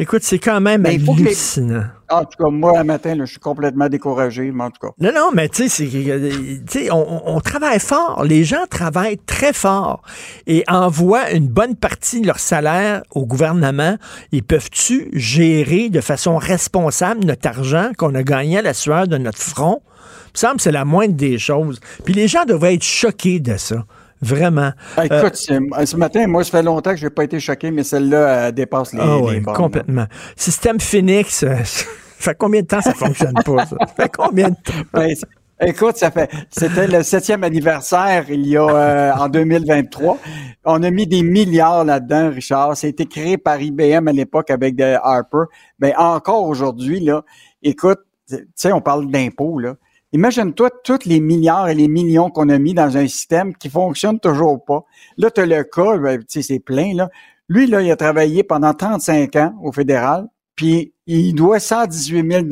Écoute, 0.00 0.24
c'est 0.24 0.40
quand 0.40 0.60
même 0.60 0.82
ben, 0.82 1.00
hallucinant. 1.08 1.84
En 2.10 2.24
tout 2.24 2.42
cas, 2.42 2.50
moi, 2.50 2.80
un 2.80 2.82
matin, 2.82 3.14
je 3.16 3.26
suis 3.26 3.38
complètement 3.38 3.88
découragé, 3.88 4.50
mais 4.50 4.64
en 4.64 4.70
tout 4.72 4.84
cas. 4.88 4.92
Non, 4.98 5.12
non, 5.14 5.30
mais 5.32 5.48
tu 5.48 5.68
sais, 5.68 6.90
on, 6.90 7.36
on 7.36 7.40
travaille 7.40 7.78
fort. 7.78 8.24
Les 8.24 8.42
gens 8.42 8.66
travaillent 8.68 9.20
très 9.24 9.52
fort 9.52 10.02
et 10.48 10.64
envoient 10.66 11.30
une 11.30 11.46
bonne 11.46 11.76
partie 11.76 12.20
de 12.20 12.26
leur 12.26 12.40
salaire 12.40 13.04
au 13.12 13.24
gouvernement. 13.24 13.96
Ils 14.32 14.42
peuvent-tu 14.42 15.10
gérer 15.12 15.90
de 15.90 16.00
façon 16.00 16.38
responsable 16.38 17.24
notre 17.24 17.46
argent 17.46 17.92
qu'on 17.96 18.16
a 18.16 18.24
gagné 18.24 18.58
à 18.58 18.62
la 18.62 18.74
sueur 18.74 19.06
de 19.06 19.16
notre 19.16 19.38
front? 19.38 19.80
Il 19.86 20.32
me 20.34 20.38
semble 20.38 20.56
que 20.56 20.62
c'est 20.62 20.72
la 20.72 20.84
moindre 20.84 21.14
des 21.14 21.38
choses. 21.38 21.78
Puis 22.04 22.14
les 22.14 22.26
gens 22.26 22.44
devraient 22.44 22.74
être 22.74 22.82
choqués 22.82 23.38
de 23.38 23.56
ça. 23.56 23.84
Vraiment. 24.20 24.70
Ah, 24.96 25.04
écoute, 25.06 25.38
euh, 25.50 25.86
ce 25.86 25.96
matin, 25.96 26.26
moi, 26.26 26.44
ça 26.44 26.50
fait 26.50 26.62
longtemps 26.62 26.92
que 26.92 26.96
je 26.96 27.04
n'ai 27.04 27.10
pas 27.10 27.24
été 27.24 27.40
choqué, 27.40 27.70
mais 27.70 27.84
celle-là 27.84 28.52
dépasse 28.52 28.92
les, 28.94 29.00
oh, 29.02 29.28
oui, 29.28 29.42
Complètement. 29.42 30.06
Système 30.36 30.80
Phoenix, 30.80 31.42
euh, 31.42 31.56
ça 31.64 31.84
fait 32.18 32.34
combien 32.34 32.62
de 32.62 32.66
temps 32.66 32.80
ça 32.80 32.94
fonctionne 32.94 33.34
pas, 33.34 33.66
ça? 33.66 33.76
Ça 33.80 33.86
fait 33.86 34.10
combien 34.16 34.50
de 34.50 34.54
temps? 34.54 34.72
Ben, 34.92 35.14
écoute, 35.60 35.96
ça 35.96 36.10
fait, 36.10 36.30
c'était 36.50 36.86
le 36.86 37.02
septième 37.02 37.44
anniversaire 37.44 38.24
il 38.30 38.46
y 38.46 38.56
a 38.56 38.66
euh, 38.66 39.12
en 39.12 39.28
2023. 39.28 40.18
On 40.64 40.82
a 40.82 40.90
mis 40.90 41.06
des 41.06 41.22
milliards 41.22 41.84
là-dedans, 41.84 42.30
Richard. 42.30 42.76
Ça 42.76 42.86
a 42.86 42.90
été 42.90 43.06
créé 43.06 43.36
par 43.36 43.60
IBM 43.60 44.08
à 44.08 44.12
l'époque 44.12 44.50
avec 44.50 44.76
de 44.76 44.96
Harper. 45.02 45.44
Mais 45.78 45.92
ben, 45.96 46.02
encore 46.02 46.48
aujourd'hui, 46.48 47.00
là, 47.00 47.24
écoute, 47.62 48.00
tu 48.28 48.38
sais, 48.54 48.72
on 48.72 48.80
parle 48.80 49.10
d'impôts, 49.10 49.58
là. 49.58 49.74
Imagine-toi 50.14 50.70
tous 50.84 51.06
les 51.06 51.18
milliards 51.18 51.68
et 51.68 51.74
les 51.74 51.88
millions 51.88 52.30
qu'on 52.30 52.48
a 52.48 52.56
mis 52.56 52.72
dans 52.72 52.96
un 52.96 53.08
système 53.08 53.52
qui 53.52 53.68
fonctionne 53.68 54.20
toujours 54.20 54.64
pas. 54.64 54.84
Là, 55.18 55.28
tu 55.28 55.40
as 55.40 55.46
le 55.46 55.64
cas, 55.64 55.98
ben, 55.98 56.22
c'est 56.28 56.60
plein, 56.60 56.94
là. 56.94 57.10
Lui, 57.48 57.66
là, 57.66 57.82
il 57.82 57.90
a 57.90 57.96
travaillé 57.96 58.44
pendant 58.44 58.72
35 58.72 59.34
ans 59.34 59.54
au 59.60 59.72
fédéral, 59.72 60.28
puis 60.54 60.94
il 61.08 61.34
doit 61.34 61.58
118 61.58 62.30
000 62.30 62.44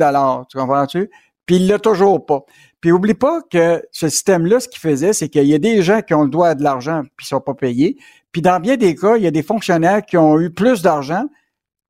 tu 0.49 0.57
comprends-tu? 0.57 1.09
Puis 1.45 1.55
il 1.55 1.67
l'a 1.67 1.79
toujours 1.79 2.25
pas. 2.25 2.43
Puis 2.81 2.91
oublie 2.91 3.13
pas 3.13 3.39
que 3.49 3.81
ce 3.93 4.09
système-là, 4.09 4.59
ce 4.59 4.67
qu'il 4.67 4.81
faisait, 4.81 5.13
c'est 5.13 5.29
qu'il 5.29 5.47
y 5.47 5.53
a 5.53 5.57
des 5.57 5.81
gens 5.83 6.01
qui 6.01 6.13
ont 6.13 6.23
le 6.23 6.29
droit 6.29 6.55
de 6.55 6.63
l'argent 6.63 7.03
puis 7.15 7.25
sont 7.25 7.39
pas 7.39 7.53
payés. 7.53 7.95
Puis 8.33 8.41
dans 8.41 8.59
bien 8.59 8.75
des 8.75 8.93
cas, 8.93 9.15
il 9.15 9.23
y 9.23 9.27
a 9.27 9.31
des 9.31 9.41
fonctionnaires 9.41 10.05
qui 10.05 10.17
ont 10.17 10.37
eu 10.37 10.49
plus 10.49 10.81
d'argent 10.81 11.29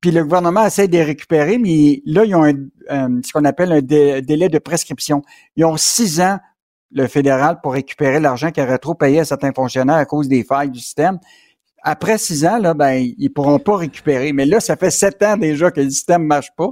puis 0.04 0.12
le 0.12 0.22
gouvernement 0.22 0.66
essaie 0.66 0.90
de 0.90 0.98
les 0.98 1.04
récupérer, 1.04 1.58
mais 1.58 2.02
là, 2.06 2.26
ils 2.26 2.36
ont 2.36 2.44
ce 2.44 3.32
qu'on 3.32 3.46
appelle 3.46 3.72
un 3.72 3.82
délai 3.82 4.50
de 4.50 4.60
prescription. 4.60 5.22
Ils 5.56 5.64
ont 5.64 5.78
six 5.78 6.20
ans, 6.20 6.40
le 6.92 7.08
fédéral, 7.08 7.60
pour 7.64 7.72
récupérer 7.72 8.20
l'argent 8.20 8.52
qu'ils 8.52 8.64
auraient 8.64 8.80
trop 8.80 8.96
payé 8.96 9.22
à 9.22 9.24
certains 9.24 9.54
fonctionnaires 9.54 9.96
à 9.96 10.04
cause 10.04 10.28
des 10.28 10.44
failles 10.44 10.72
du 10.72 10.82
système. 10.82 11.20
Après 11.84 12.18
six 12.18 12.46
ans, 12.46 12.58
là, 12.58 12.74
ben, 12.74 12.96
ils 13.18 13.30
pourront 13.30 13.60
pas 13.60 13.78
récupérer. 13.78 14.34
Mais 14.34 14.46
là, 14.46 14.60
ça 14.60 14.76
fait 14.76 14.92
sept 14.92 15.24
ans 15.24 15.38
déjà 15.38 15.72
que 15.72 15.80
le 15.80 15.90
système 15.90 16.26
marche 16.26 16.52
pas. 16.58 16.72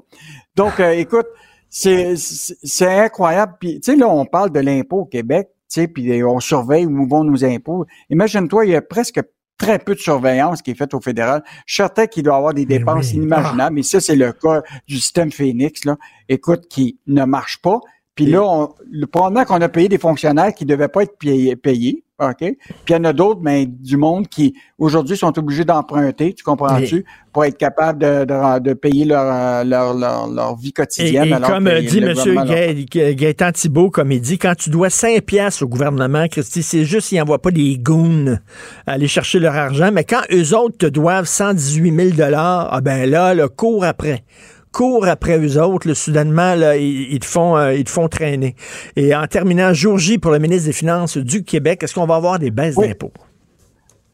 Donc, 0.58 0.82
euh, 0.82 0.92
écoute, 0.92 1.28
c'est, 1.70 2.16
c'est 2.18 3.00
incroyable. 3.00 3.54
Puis, 3.62 3.80
tu 3.80 3.94
sais, 3.94 3.98
là, 3.98 4.10
on 4.10 4.26
parle 4.26 4.52
de 4.52 4.60
l'impôt 4.60 5.04
au 5.04 5.06
Québec, 5.06 5.48
tu 5.70 5.80
sais, 5.80 5.88
puis 5.88 6.22
on 6.22 6.42
surveille 6.42 6.86
où 6.86 7.08
vont 7.08 7.24
nos 7.24 7.46
impôts. 7.46 7.86
Imagine-toi, 8.10 8.66
il 8.66 8.72
y 8.72 8.76
a 8.76 8.82
presque 8.82 9.22
très 9.62 9.78
peu 9.78 9.94
de 9.94 10.00
surveillance 10.00 10.62
qui 10.62 10.72
est 10.72 10.76
faite 10.76 10.94
au 10.96 11.00
fédéral. 11.00 11.44
Je 11.68 11.74
suis 11.76 11.84
certain 11.84 12.08
qu'il 12.08 12.24
doit 12.24 12.36
avoir 12.36 12.54
des 12.54 12.66
dépenses 12.66 13.14
inimaginables, 13.14 13.76
mais 13.76 13.84
ça, 13.84 14.02
c'est 14.02 14.16
le 14.16 14.34
cas 14.34 14.64
du 14.88 14.96
système 14.96 15.32
Phoenix, 15.32 15.86
là, 15.86 15.98
écoute, 16.28 16.68
qui 16.68 16.98
ne 17.06 17.24
marche 17.26 17.62
pas. 17.62 17.80
Puis 18.16 18.26
là, 18.26 18.44
on, 18.44 18.70
le, 18.90 19.08
probablement 19.08 19.46
qu'on 19.46 19.62
a 19.62 19.70
payé 19.70 19.88
des 19.88 19.98
fonctionnaires 19.98 20.54
qui 20.54 20.66
ne 20.66 20.70
devaient 20.70 20.90
pas 20.90 21.04
être 21.04 21.18
payés, 21.18 22.04
OK? 22.22 22.38
Puis 22.38 22.56
il 22.90 22.92
y 22.92 22.96
en 22.96 23.04
a 23.06 23.14
d'autres, 23.14 23.40
mais 23.42 23.66
du 23.66 23.98
monde 23.98 24.28
qui, 24.28 24.54
aujourd'hui, 24.78 25.18
sont 25.18 25.38
obligés 25.40 25.66
d'emprunter, 25.66 26.34
tu 26.34 26.44
comprends-tu, 26.44 27.06
pour 27.34 27.46
être 27.46 27.58
capable 27.58 28.00
de, 28.00 28.60
de, 28.60 28.74
payer 28.74 29.06
leur, 29.06 29.64
leur, 29.64 29.94
leur, 29.94 30.56
vie 30.58 30.74
quotidienne. 30.74 31.28
Et, 31.28 31.42
comme 31.42 31.70
dit 31.80 32.00
M. 32.00 33.16
Gaëtan 33.16 33.52
Thibault, 33.54 33.90
comme 33.90 34.12
il 34.12 34.22
dit, 34.22 34.38
quand 34.38 34.56
tu 34.56 34.70
dois 34.70 34.90
5 34.90 35.22
piastres 35.22 35.64
au 35.64 35.68
gouvernement, 35.68 36.28
Christy, 36.28 36.64
c'est 36.64 36.86
juste 36.86 37.10
qu'ils 37.10 37.20
n'envoient 37.20 37.42
pas 37.42 37.52
des 37.52 37.78
goons 37.78 38.38
aller 38.86 39.08
chercher 39.08 39.40
leur 39.40 39.56
argent, 39.56 39.92
mais 39.92 40.04
quand 40.04 40.22
eux 40.32 40.56
autres 40.56 40.78
te 40.78 40.86
doivent 40.86 41.26
118 41.26 42.14
000 42.16 42.32
ah 42.36 42.80
ben 42.84 43.10
là, 43.10 43.34
le 43.34 43.48
cours 43.48 43.84
après 43.84 44.24
court 44.72 45.08
après 45.08 45.38
eux 45.38 45.62
autres, 45.62 45.88
le 45.88 45.94
soudainement, 45.94 46.56
là, 46.56 46.78
ils, 46.78 47.20
te 47.20 47.26
font, 47.26 47.58
euh, 47.58 47.74
ils 47.74 47.84
te 47.84 47.90
font 47.90 48.08
traîner. 48.08 48.56
Et 48.96 49.16
en 49.16 49.28
terminant, 49.28 49.74
jour 49.74 49.98
J 49.98 50.18
pour 50.18 50.32
le 50.32 50.40
ministre 50.40 50.66
des 50.66 50.74
Finances 50.74 51.18
du 51.18 51.44
Québec, 51.44 51.84
est-ce 51.84 51.94
qu'on 51.94 52.06
va 52.06 52.16
avoir 52.16 52.40
des 52.40 52.52
baisses 52.52 52.76
d'impôts? 52.76 53.14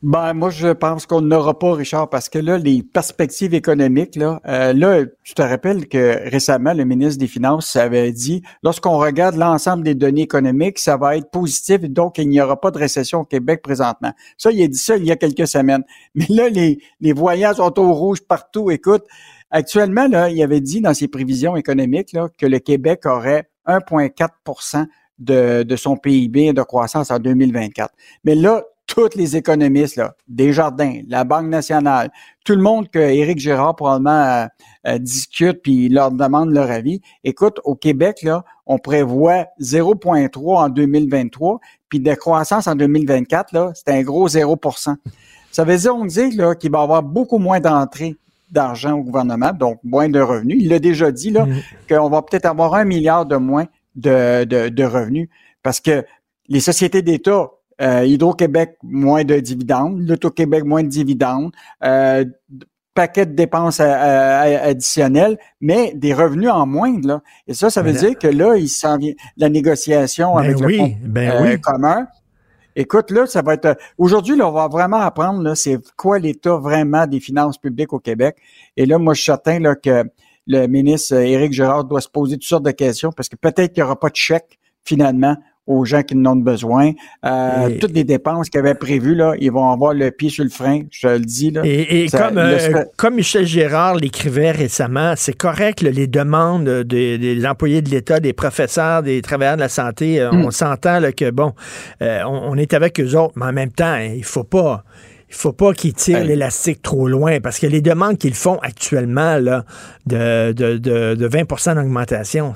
Ben, 0.04 0.36
moi, 0.36 0.52
je 0.52 0.68
pense 0.68 1.08
qu'on 1.08 1.22
n'aura 1.22 1.58
pas, 1.58 1.74
Richard, 1.74 2.08
parce 2.10 2.30
que 2.30 2.38
là, 2.38 2.60
les 2.60 2.84
perspectives 2.84 3.56
économiques, 3.56 4.16
là, 4.16 4.40
euh, 4.48 4.72
là, 4.72 5.04
tu 5.24 5.34
te 5.34 5.42
rappelles 5.42 5.88
que 5.88 6.30
récemment, 6.30 6.74
le 6.74 6.86
ministre 6.86 7.20
des 7.20 7.26
Finances 7.26 7.76
avait 7.76 8.12
dit, 8.12 8.44
lorsqu'on 8.62 9.00
regarde 9.00 9.36
l'ensemble 9.38 9.84
des 9.84 9.96
données 9.96 10.22
économiques, 10.22 10.78
ça 10.78 10.98
va 10.98 11.18
être 11.18 11.32
positif, 11.32 11.82
donc 11.82 12.20
il 12.20 12.30
n'y 12.30 12.40
aura 12.40 12.62
pas 12.62 12.70
de 12.70 12.78
récession 12.78 13.22
au 13.22 13.26
Québec 13.26 13.64
présentement. 13.64 14.14
Ça, 14.38 14.52
il 14.52 14.62
a 14.62 14.68
dit 14.68 14.78
ça 14.78 14.98
il 14.98 15.06
y 15.06 15.12
a 15.12 15.16
quelques 15.16 15.48
semaines. 15.48 15.84
Mais 16.16 16.28
là, 16.30 16.48
les, 16.48 16.78
les 17.02 17.14
voyages 17.14 17.56
sont 17.56 17.80
au 17.80 17.92
rouge 17.92 18.22
partout. 18.22 18.70
Écoute, 18.70 19.04
Actuellement, 19.52 20.08
il 20.28 20.42
avait 20.44 20.62
dit 20.62 20.82
dans 20.82 20.94
ses 20.94 21.08
prévisions 21.08 21.56
économiques 21.56 22.16
que 22.38 22.46
le 22.46 22.60
Québec 22.60 23.06
aurait 23.06 23.50
1,4 23.66 24.88
de, 25.20 25.64
de 25.64 25.76
son 25.76 25.98
PIB 25.98 26.54
de 26.54 26.64
croissance 26.64 27.12
en 27.12 27.20
2024. 27.20 27.94
Mais 28.24 28.36
là, 28.36 28.64
tous 28.88 29.10
les 29.16 29.36
économistes, 29.36 29.98
là, 29.98 30.16
Desjardins, 30.28 31.02
la 31.08 31.26
Banque 31.26 31.48
nationale, 31.48 32.10
tout 32.46 32.54
le 32.54 32.62
monde 32.62 32.90
que 32.90 33.00
Éric 33.00 33.38
Girard 33.38 33.76
probablement 33.76 34.12
euh, 34.12 34.46
euh, 34.88 34.98
discute 34.98 35.62
puis 35.62 35.90
leur 35.90 36.12
demande 36.12 36.52
leur 36.52 36.72
avis. 36.72 37.02
Écoute, 37.24 37.60
au 37.66 37.76
Québec, 37.76 38.24
là, 38.24 38.46
on 38.66 38.80
prévoit 38.80 39.46
0,3 39.62 40.58
en 40.58 40.70
2023, 40.70 41.60
puis 41.90 42.00
de 42.00 42.14
croissance 42.16 42.68
en 42.68 42.76
2024, 42.76 43.52
là, 43.52 43.72
c'est 43.76 43.90
un 43.90 44.02
gros 44.02 44.30
0% 44.30 44.96
Ça 45.52 45.64
veut 45.64 45.78
dire, 45.78 45.96
on 45.96 46.06
dit 46.06 46.32
là, 46.32 46.56
qu'il 46.56 46.72
va 46.72 46.80
y 46.80 46.84
avoir 46.84 47.04
beaucoup 47.04 47.40
moins 47.40 47.60
d'entrées 47.60 48.16
d'argent 48.52 48.94
au 48.94 49.04
gouvernement, 49.04 49.52
donc 49.54 49.80
moins 49.84 50.10
de 50.10 50.20
revenus. 50.20 50.58
Il 50.62 50.74
a 50.74 50.80
déjà 50.80 51.12
dit 51.12 51.32
là 51.32 51.46
mm. 51.46 51.62
qu'on 51.90 52.10
va 52.10 52.22
peut-être 52.22 52.46
avoir 52.46 52.74
un 52.76 52.86
milliard 52.86 53.26
de 53.26 53.36
moins 53.36 53.66
de, 53.96 54.46
de, 54.46 54.84
revenus 54.84 55.28
parce 55.64 55.80
que 55.80 56.06
les 56.48 56.60
sociétés 56.60 57.02
d'État, 57.02 57.50
euh, 57.82 58.06
Hydro-Québec, 58.06 58.78
moins 58.84 59.24
de 59.24 59.40
dividendes, 59.40 60.08
l'Auto-Québec, 60.08 60.64
moins 60.64 60.84
de 60.84 60.88
dividendes, 60.88 61.52
euh, 61.84 62.26
paquet 62.94 63.28
de 63.28 63.34
dépenses 63.34 63.80
additionnelles, 63.80 65.38
mais 65.62 65.94
des 65.94 66.14
revenus 66.14 66.50
en 66.50 66.66
moindre. 66.66 67.08
Là. 67.08 67.22
Et 67.48 67.54
ça, 67.54 67.70
ça 67.70 67.84
veut 67.84 67.94
dire 67.94 68.18
que 68.18 68.28
là, 68.28 68.56
il 68.56 68.70
s'en 68.70 68.98
vient 68.98 69.14
la 69.38 69.50
négociation 69.50 70.34
ben 70.34 70.40
avec 70.40 70.60
le 70.60 71.08
ben 71.08 71.46
euh, 71.46 71.58
commun 71.58 72.08
Écoute, 72.80 73.10
là, 73.10 73.26
ça 73.26 73.42
va 73.42 73.56
être. 73.56 73.76
Aujourd'hui, 73.98 74.36
là, 74.38 74.48
on 74.48 74.52
va 74.52 74.68
vraiment 74.68 74.98
apprendre 74.98 75.42
là, 75.42 75.56
c'est 75.56 75.80
quoi 75.96 76.20
l'état 76.20 76.58
vraiment 76.58 77.08
des 77.08 77.20
finances 77.20 77.58
publiques 77.58 77.92
au 77.92 77.98
Québec. 77.98 78.38
Et 78.78 78.86
là, 78.86 79.00
moi, 79.00 79.16
je 79.16 79.22
suis 79.22 79.26
certain 79.32 79.60
là, 79.60 79.76
que 79.76 80.04
le 80.46 80.68
ministre 80.68 81.16
Éric 81.16 81.54
Girard 81.54 81.86
doit 81.86 82.02
se 82.02 82.08
poser 82.08 82.36
toutes 82.36 82.44
sortes 82.44 82.66
de 82.66 82.72
questions 82.72 83.12
parce 83.12 83.30
que 83.30 83.36
peut-être 83.36 83.74
qu'il 83.74 83.82
n'y 83.82 83.88
aura 83.88 84.00
pas 84.00 84.10
de 84.12 84.16
chèque 84.16 84.60
finalement 84.84 85.36
aux 85.68 85.86
gens 85.86 86.02
qui 86.02 86.16
en 86.16 86.26
ont 86.26 86.36
besoin. 86.38 86.94
Euh, 87.26 87.68
Et- 87.68 87.78
Toutes 87.80 87.94
les 87.94 88.04
dépenses 88.04 88.50
qu'ils 88.50 88.60
avaient 88.62 88.74
prévues, 88.74 89.16
là, 89.16 89.34
ils 89.40 89.52
vont 89.52 89.70
avoir 89.72 89.94
le 89.94 90.10
pied 90.12 90.30
sur 90.30 90.44
le 90.44 90.50
frein, 90.50 90.82
je 90.92 91.08
le 91.10 91.20
dis. 91.20 91.52
Là. 91.52 91.62
Et, 91.66 92.04
et 92.04 92.08
Ça- 92.08 92.20
comme, 92.30 92.36
le 92.36 92.42
euh, 92.42 92.84
comme 92.98 93.16
Michel 93.16 93.46
Gérard 93.46 93.96
l'écrivait 93.96 94.52
récemment, 94.52 95.14
c'est 95.16 95.38
correct, 95.38 95.82
là, 95.82 95.92
les 95.92 96.08
demandes 96.08 96.68
des, 96.84 97.18
des 97.18 97.46
employés 97.46 97.82
de 97.82 97.90
l'État, 97.90 98.20
des 98.20 98.34
professeurs, 98.34 99.04
des 99.04 99.22
travailleurs 99.22 99.56
de 99.58 99.62
la 99.62 99.70
santé, 99.70 100.20
euh, 100.22 100.32
Mm. 100.32 100.46
on 100.46 100.52
s'entend 100.52 101.00
que, 101.16 101.30
bon, 101.32 101.54
euh, 102.02 102.22
on, 102.26 102.52
on 102.52 102.56
est 102.56 102.74
avec 102.74 103.00
eux 103.00 103.16
autres, 103.16 103.34
mais 103.36 103.46
en 103.46 103.54
même 103.54 103.72
temps, 103.72 103.86
hein, 103.86 104.14
il 104.16 104.24
faut 104.26 104.44
pas... 104.44 104.84
Il 105.30 105.36
faut 105.36 105.52
pas 105.52 105.74
qu'ils 105.74 105.94
tirent 105.94 106.20
Hey. 106.20 106.28
l'élastique 106.28 106.82
trop 106.82 107.10
loin 107.10 107.42
parce 107.42 107.60
que 107.60 107.68
les 107.68 107.82
demandes 107.82 108.18
qu'ils 108.18 108.34
font 108.34 108.60
actuellement 108.62 109.36
là, 109.38 109.66
de, 110.06 110.54
de, 110.54 110.78
de, 110.78 111.16
de 111.16 111.28
20% 111.28 111.76
d'augmentation, 111.76 112.54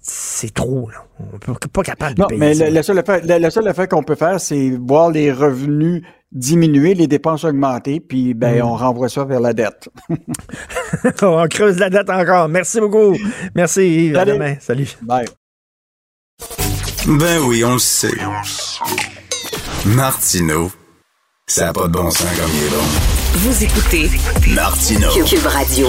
c'est 0.00 0.52
trop. 0.54 0.88
Là. 0.90 1.04
On 1.20 1.52
n'est 1.52 1.56
pas 1.72 1.82
capable 1.82 2.14
de 2.16 2.20
Non, 2.22 2.26
payer 2.28 2.38
mais 2.40 2.54
ça. 2.54 2.64
le, 2.68 2.70
le 2.74 2.82
seul 2.82 2.98
effet, 2.98 3.20
le, 3.24 3.38
le 3.38 3.50
seul 3.50 3.66
effet 3.68 3.86
qu'on 3.88 4.02
peut 4.02 4.14
faire, 4.14 4.40
c'est 4.40 4.70
voir 4.70 5.10
les 5.10 5.30
revenus 5.32 6.02
diminuer, 6.32 6.94
les 6.94 7.06
dépenses 7.06 7.44
augmenter, 7.44 8.00
puis 8.00 8.34
ben, 8.34 8.58
Mm. 8.58 8.66
on 8.66 8.74
renvoie 8.76 9.08
ça 9.08 9.24
vers 9.24 9.40
la 9.40 9.52
dette. 9.52 9.88
on 11.22 11.46
creuse 11.48 11.78
la 11.78 11.90
dette 11.90 12.10
encore. 12.10 12.48
Merci 12.48 12.80
beaucoup. 12.80 13.16
Merci 13.54 14.06
Yves. 14.06 14.16
À 14.16 14.20
Salut. 14.20 14.32
demain. 14.32 14.54
Salut. 14.60 14.96
Bye. 15.02 15.26
Ben 17.06 17.38
oui, 17.46 17.64
on 17.64 17.74
le 17.74 17.78
sait. 17.78 18.10
Martineau, 19.86 20.72
ça 21.46 21.66
n'a 21.66 21.72
pas 21.72 21.86
de 21.86 21.92
bon 21.92 22.10
sens 22.10 22.22
comme 22.38 22.50
il 22.54 22.66
est 22.66 22.70
bon. 22.70 23.23
Vous 23.36 23.64
écoutez 23.64 24.08
Martineau. 24.54 25.08
Cube 25.24 25.46
Radio. 25.46 25.88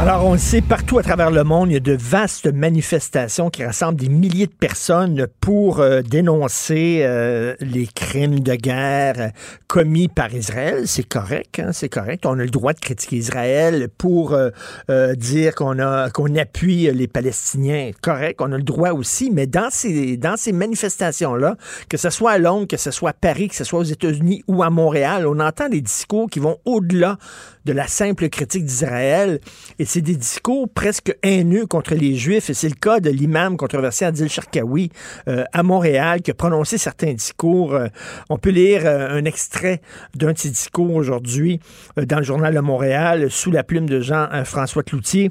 Alors, 0.00 0.26
on 0.26 0.32
le 0.32 0.38
sait, 0.38 0.60
partout 0.60 0.98
à 0.98 1.04
travers 1.04 1.30
le 1.30 1.44
monde, 1.44 1.70
il 1.70 1.74
y 1.74 1.76
a 1.76 1.80
de 1.80 1.96
vastes 1.96 2.52
manifestations 2.52 3.50
qui 3.50 3.64
rassemblent 3.64 4.00
des 4.00 4.08
milliers 4.08 4.46
de 4.46 4.52
personnes 4.52 5.28
pour 5.40 5.78
euh, 5.78 6.02
dénoncer 6.02 7.02
euh, 7.02 7.54
les 7.60 7.86
crimes 7.86 8.40
de 8.40 8.54
guerre 8.56 9.14
euh, 9.18 9.28
commis 9.68 10.08
par 10.08 10.34
Israël. 10.34 10.88
C'est 10.88 11.06
correct, 11.06 11.60
hein, 11.60 11.70
c'est 11.72 11.88
correct. 11.88 12.26
On 12.26 12.38
a 12.38 12.42
le 12.42 12.50
droit 12.50 12.72
de 12.72 12.80
critiquer 12.80 13.16
Israël 13.16 13.88
pour 13.96 14.32
euh, 14.32 14.50
euh, 14.90 15.14
dire 15.14 15.54
qu'on 15.54 15.78
a 15.78 16.10
qu'on 16.10 16.34
appuie 16.34 16.90
les 16.92 17.06
Palestiniens. 17.06 17.92
Correct, 18.02 18.40
on 18.42 18.50
a 18.50 18.56
le 18.56 18.64
droit 18.64 18.90
aussi, 18.90 19.30
mais 19.30 19.46
dans 19.46 19.68
ces, 19.70 20.16
dans 20.16 20.36
ces 20.36 20.52
manifestations-là, 20.52 21.56
que 21.88 21.96
ce 21.96 22.10
soit 22.10 22.32
à 22.32 22.38
Londres, 22.38 22.66
que 22.66 22.76
ce 22.76 22.90
soit 22.90 23.10
à 23.10 23.14
Paris, 23.14 23.48
que 23.48 23.54
ce 23.54 23.64
soit 23.64 23.78
aux 23.78 23.84
États-Unis 23.84 24.42
ou 24.48 24.64
à 24.64 24.70
Montréal, 24.70 25.28
on 25.28 25.38
entend 25.38 25.68
des 25.68 25.80
discours 25.80 26.28
qui 26.28 26.40
vont 26.40 26.58
au-delà 26.72 27.18
de 27.64 27.72
la 27.72 27.86
simple 27.86 28.28
critique 28.28 28.64
d'Israël. 28.64 29.40
Et 29.78 29.84
c'est 29.84 30.00
des 30.00 30.16
discours 30.16 30.68
presque 30.68 31.16
haineux 31.22 31.66
contre 31.66 31.94
les 31.94 32.16
Juifs. 32.16 32.50
Et 32.50 32.54
c'est 32.54 32.68
le 32.68 32.74
cas 32.74 33.00
de 33.00 33.10
l'imam 33.10 33.56
controversé 33.56 34.04
Adil 34.04 34.28
Sharkawi 34.28 34.90
euh, 35.28 35.44
à 35.52 35.62
Montréal 35.62 36.22
qui 36.22 36.30
a 36.30 36.34
prononcé 36.34 36.78
certains 36.78 37.12
discours. 37.12 37.74
Euh, 37.74 37.86
on 38.28 38.38
peut 38.38 38.50
lire 38.50 38.82
euh, 38.84 39.10
un 39.10 39.24
extrait 39.24 39.80
d'un 40.14 40.32
de 40.32 40.38
ses 40.38 40.50
discours 40.50 40.94
aujourd'hui 40.94 41.60
dans 41.96 42.18
le 42.18 42.24
journal 42.24 42.54
de 42.54 42.60
Montréal 42.60 43.30
sous 43.30 43.50
la 43.50 43.62
plume 43.62 43.88
de 43.88 44.00
Jean-François 44.00 44.82
Cloutier. 44.82 45.30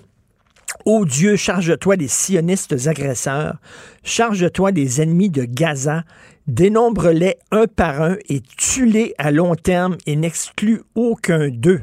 Ô 0.85 1.05
Dieu, 1.05 1.35
charge-toi 1.35 1.97
des 1.97 2.07
sionistes 2.07 2.87
agresseurs, 2.87 3.57
charge-toi 4.03 4.71
des 4.71 5.01
ennemis 5.01 5.29
de 5.29 5.43
Gaza, 5.43 6.03
dénombre-les 6.47 7.37
un 7.51 7.67
par 7.67 8.01
un 8.01 8.17
et 8.29 8.41
tue-les 8.41 9.13
à 9.17 9.31
long 9.31 9.55
terme 9.55 9.97
et 10.05 10.15
n'exclus 10.15 10.81
aucun 10.95 11.49
d'eux, 11.49 11.81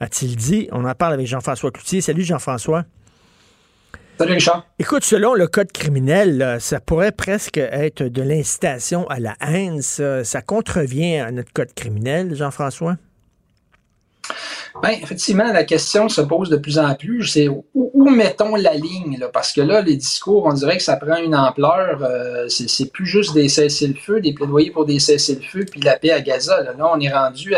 a-t-il 0.00 0.36
dit. 0.36 0.68
On 0.72 0.84
en 0.84 0.94
parle 0.94 1.14
avec 1.14 1.26
Jean-François 1.26 1.70
Cloutier. 1.70 2.00
Salut 2.00 2.22
Jean-François. 2.22 2.84
Salut 4.18 4.32
Richard. 4.32 4.66
Écoute, 4.78 5.04
selon 5.04 5.34
le 5.34 5.46
code 5.46 5.72
criminel, 5.72 6.56
ça 6.60 6.80
pourrait 6.80 7.12
presque 7.12 7.58
être 7.58 8.02
de 8.02 8.22
l'incitation 8.22 9.06
à 9.08 9.20
la 9.20 9.36
haine. 9.40 9.82
Ça, 9.82 10.24
ça 10.24 10.42
contrevient 10.42 11.18
à 11.18 11.30
notre 11.30 11.52
code 11.52 11.72
criminel, 11.74 12.34
Jean-François? 12.34 12.96
Ben, 14.82 14.90
effectivement, 14.90 15.52
la 15.52 15.64
question 15.64 16.08
se 16.08 16.20
pose 16.20 16.50
de 16.50 16.56
plus 16.56 16.78
en 16.78 16.94
plus. 16.94 17.24
C'est 17.26 17.48
où, 17.48 17.64
où 17.74 18.10
mettons 18.10 18.56
la 18.56 18.74
ligne? 18.74 19.18
Parce 19.32 19.52
que 19.52 19.60
là, 19.60 19.80
les 19.80 19.96
discours, 19.96 20.44
on 20.44 20.52
dirait 20.52 20.76
que 20.76 20.82
ça 20.82 20.96
prend 20.96 21.16
une 21.16 21.34
ampleur. 21.34 22.02
euh, 22.02 22.48
c'est 22.48 22.92
plus 22.92 23.06
juste 23.06 23.34
des 23.34 23.48
cessez-le-feu, 23.48 24.20
des 24.20 24.32
plaidoyers 24.32 24.70
pour 24.70 24.84
des 24.84 24.98
cessez-le-feu, 24.98 25.64
puis 25.70 25.80
la 25.80 25.96
paix 25.96 26.10
à 26.10 26.20
Gaza. 26.20 26.62
Là, 26.62 26.74
on 26.78 27.00
est 27.00 27.12
rendu 27.12 27.54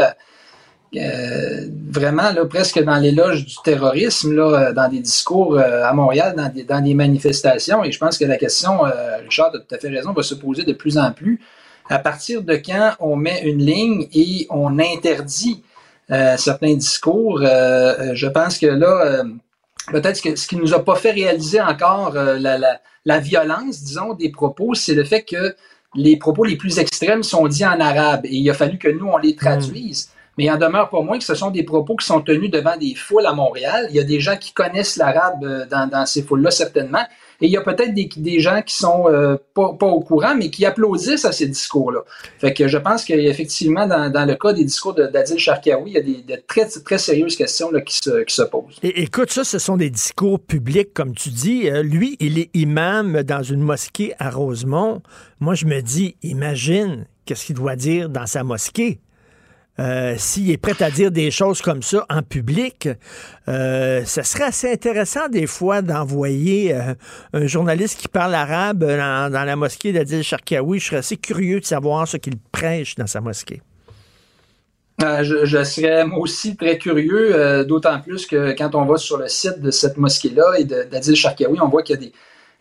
euh, 0.96 1.68
vraiment 1.90 2.32
presque 2.48 2.82
dans 2.82 2.96
l'éloge 2.96 3.44
du 3.44 3.56
terrorisme, 3.62 4.34
là, 4.34 4.72
dans 4.72 4.88
des 4.88 5.00
discours 5.00 5.54
euh, 5.54 5.82
à 5.84 5.92
Montréal, 5.92 6.34
dans 6.66 6.80
des, 6.80 6.94
manifestations. 6.94 7.84
Et 7.84 7.92
je 7.92 7.98
pense 7.98 8.16
que 8.16 8.24
la 8.24 8.36
question, 8.36 8.86
euh, 8.86 9.18
Richard, 9.22 9.50
as 9.54 9.58
tout 9.58 9.74
à 9.74 9.78
fait 9.78 9.88
raison, 9.88 10.12
va 10.12 10.22
se 10.22 10.34
poser 10.34 10.64
de 10.64 10.72
plus 10.72 10.96
en 10.96 11.12
plus. 11.12 11.40
À 11.90 11.98
partir 11.98 12.42
de 12.42 12.54
quand 12.54 12.92
on 13.00 13.16
met 13.16 13.42
une 13.42 13.64
ligne 13.64 14.08
et 14.14 14.46
on 14.50 14.78
interdit 14.78 15.62
euh, 15.62 15.67
certains 16.36 16.74
discours, 16.74 17.40
euh, 17.42 17.46
euh, 17.98 18.10
je 18.14 18.26
pense 18.26 18.58
que 18.58 18.66
là, 18.66 19.02
euh, 19.04 19.24
peut-être 19.88 20.20
que 20.22 20.36
ce 20.36 20.46
qui 20.46 20.56
nous 20.56 20.74
a 20.74 20.84
pas 20.84 20.96
fait 20.96 21.10
réaliser 21.10 21.60
encore 21.60 22.16
euh, 22.16 22.38
la, 22.38 22.56
la, 22.56 22.80
la 23.04 23.18
violence, 23.18 23.82
disons, 23.82 24.14
des 24.14 24.30
propos, 24.30 24.74
c'est 24.74 24.94
le 24.94 25.04
fait 25.04 25.22
que 25.22 25.54
les 25.94 26.16
propos 26.16 26.44
les 26.44 26.56
plus 26.56 26.78
extrêmes 26.78 27.22
sont 27.22 27.46
dits 27.46 27.66
en 27.66 27.80
arabe 27.80 28.24
et 28.24 28.34
il 28.34 28.50
a 28.50 28.54
fallu 28.54 28.78
que 28.78 28.88
nous, 28.88 29.06
on 29.06 29.18
les 29.18 29.34
traduise. 29.34 30.10
Mais 30.36 30.44
il 30.44 30.50
en 30.50 30.56
demeure 30.56 30.88
pas 30.88 31.00
moins 31.02 31.18
que 31.18 31.24
ce 31.24 31.34
sont 31.34 31.50
des 31.50 31.64
propos 31.64 31.96
qui 31.96 32.06
sont 32.06 32.20
tenus 32.20 32.50
devant 32.50 32.76
des 32.76 32.94
foules 32.94 33.26
à 33.26 33.32
Montréal. 33.32 33.86
Il 33.90 33.96
y 33.96 34.00
a 34.00 34.04
des 34.04 34.20
gens 34.20 34.36
qui 34.36 34.52
connaissent 34.52 34.96
l'arabe 34.96 35.42
euh, 35.42 35.66
dans, 35.66 35.88
dans 35.88 36.06
ces 36.06 36.22
foules-là, 36.22 36.50
certainement. 36.50 37.04
Et 37.40 37.46
il 37.46 37.52
y 37.52 37.56
a 37.56 37.60
peut-être 37.60 37.94
des, 37.94 38.40
gens 38.40 38.62
qui 38.62 38.74
sont 38.74 39.04
euh, 39.08 39.36
pas, 39.54 39.62
au 39.62 40.00
courant, 40.00 40.34
mais 40.36 40.50
qui 40.50 40.66
applaudissent 40.66 41.24
à 41.24 41.30
ces 41.30 41.46
discours-là. 41.46 42.00
Fait 42.38 42.52
que 42.52 42.66
je 42.66 42.78
pense 42.78 43.04
qu'effectivement, 43.04 43.86
dans, 43.86 44.26
le 44.28 44.34
cas 44.34 44.52
des 44.52 44.64
discours 44.64 44.94
de- 44.94 45.06
d'Adil 45.06 45.38
Sharkawi, 45.38 45.90
il 45.90 45.94
y 45.94 45.98
a 45.98 46.02
des, 46.02 46.22
de 46.22 46.42
très, 46.46 46.66
très 46.66 46.98
sérieuses 46.98 47.36
questions 47.36 47.70
là, 47.70 47.80
qui, 47.80 47.96
se, 47.96 48.24
qui 48.24 48.34
se 48.34 48.42
posent. 48.42 48.78
Et, 48.82 49.02
écoute, 49.02 49.30
ça, 49.30 49.44
ce 49.44 49.60
sont 49.60 49.76
des 49.76 49.90
discours 49.90 50.40
publics, 50.40 50.92
comme 50.92 51.14
tu 51.14 51.28
dis. 51.28 51.70
Euh, 51.70 51.82
lui, 51.82 52.16
il 52.18 52.38
est 52.40 52.50
imam 52.54 53.22
dans 53.22 53.42
une 53.42 53.60
mosquée 53.60 54.14
à 54.18 54.30
Rosemont. 54.30 55.02
Moi, 55.38 55.54
je 55.54 55.66
me 55.66 55.80
dis, 55.80 56.16
imagine 56.22 57.06
qu'est-ce 57.24 57.46
qu'il 57.46 57.56
doit 57.56 57.76
dire 57.76 58.08
dans 58.08 58.26
sa 58.26 58.42
mosquée. 58.42 58.98
Euh, 59.80 60.14
S'il 60.18 60.50
est 60.50 60.56
prêt 60.56 60.82
à 60.82 60.90
dire 60.90 61.10
des 61.10 61.30
choses 61.30 61.62
comme 61.62 61.82
ça 61.82 62.04
en 62.10 62.22
public, 62.22 62.88
euh, 63.48 64.04
ça 64.04 64.24
serait 64.24 64.44
assez 64.44 64.72
intéressant 64.72 65.28
des 65.28 65.46
fois 65.46 65.82
d'envoyer 65.82 66.74
euh, 66.74 66.94
un 67.32 67.46
journaliste 67.46 68.00
qui 68.00 68.08
parle 68.08 68.34
arabe 68.34 68.84
dans, 68.84 69.30
la 69.32 69.56
mosquée 69.56 69.92
d'Adil 69.92 70.22
Sharkawi. 70.22 70.80
Je 70.80 70.86
serais 70.86 70.96
assez 70.96 71.16
curieux 71.16 71.60
de 71.60 71.64
savoir 71.64 72.08
ce 72.08 72.16
qu'il 72.16 72.38
prêche 72.50 72.96
dans 72.96 73.06
sa 73.06 73.20
mosquée. 73.20 73.62
Euh, 75.00 75.22
je, 75.22 75.62
serais 75.62 76.04
moi 76.04 76.18
aussi 76.18 76.56
très 76.56 76.76
curieux, 76.76 77.64
d'autant 77.64 78.00
plus 78.00 78.26
que 78.26 78.56
quand 78.58 78.74
on 78.74 78.84
va 78.84 78.96
sur 78.96 79.16
le 79.16 79.28
site 79.28 79.60
de 79.60 79.70
cette 79.70 79.96
mosquée-là 79.96 80.58
et 80.58 80.64
d'Adil 80.64 81.14
Sharkawi, 81.14 81.60
on 81.60 81.68
voit 81.68 81.84
qu'il 81.84 81.94
y 81.94 81.98
a 81.98 82.00
des 82.00 82.12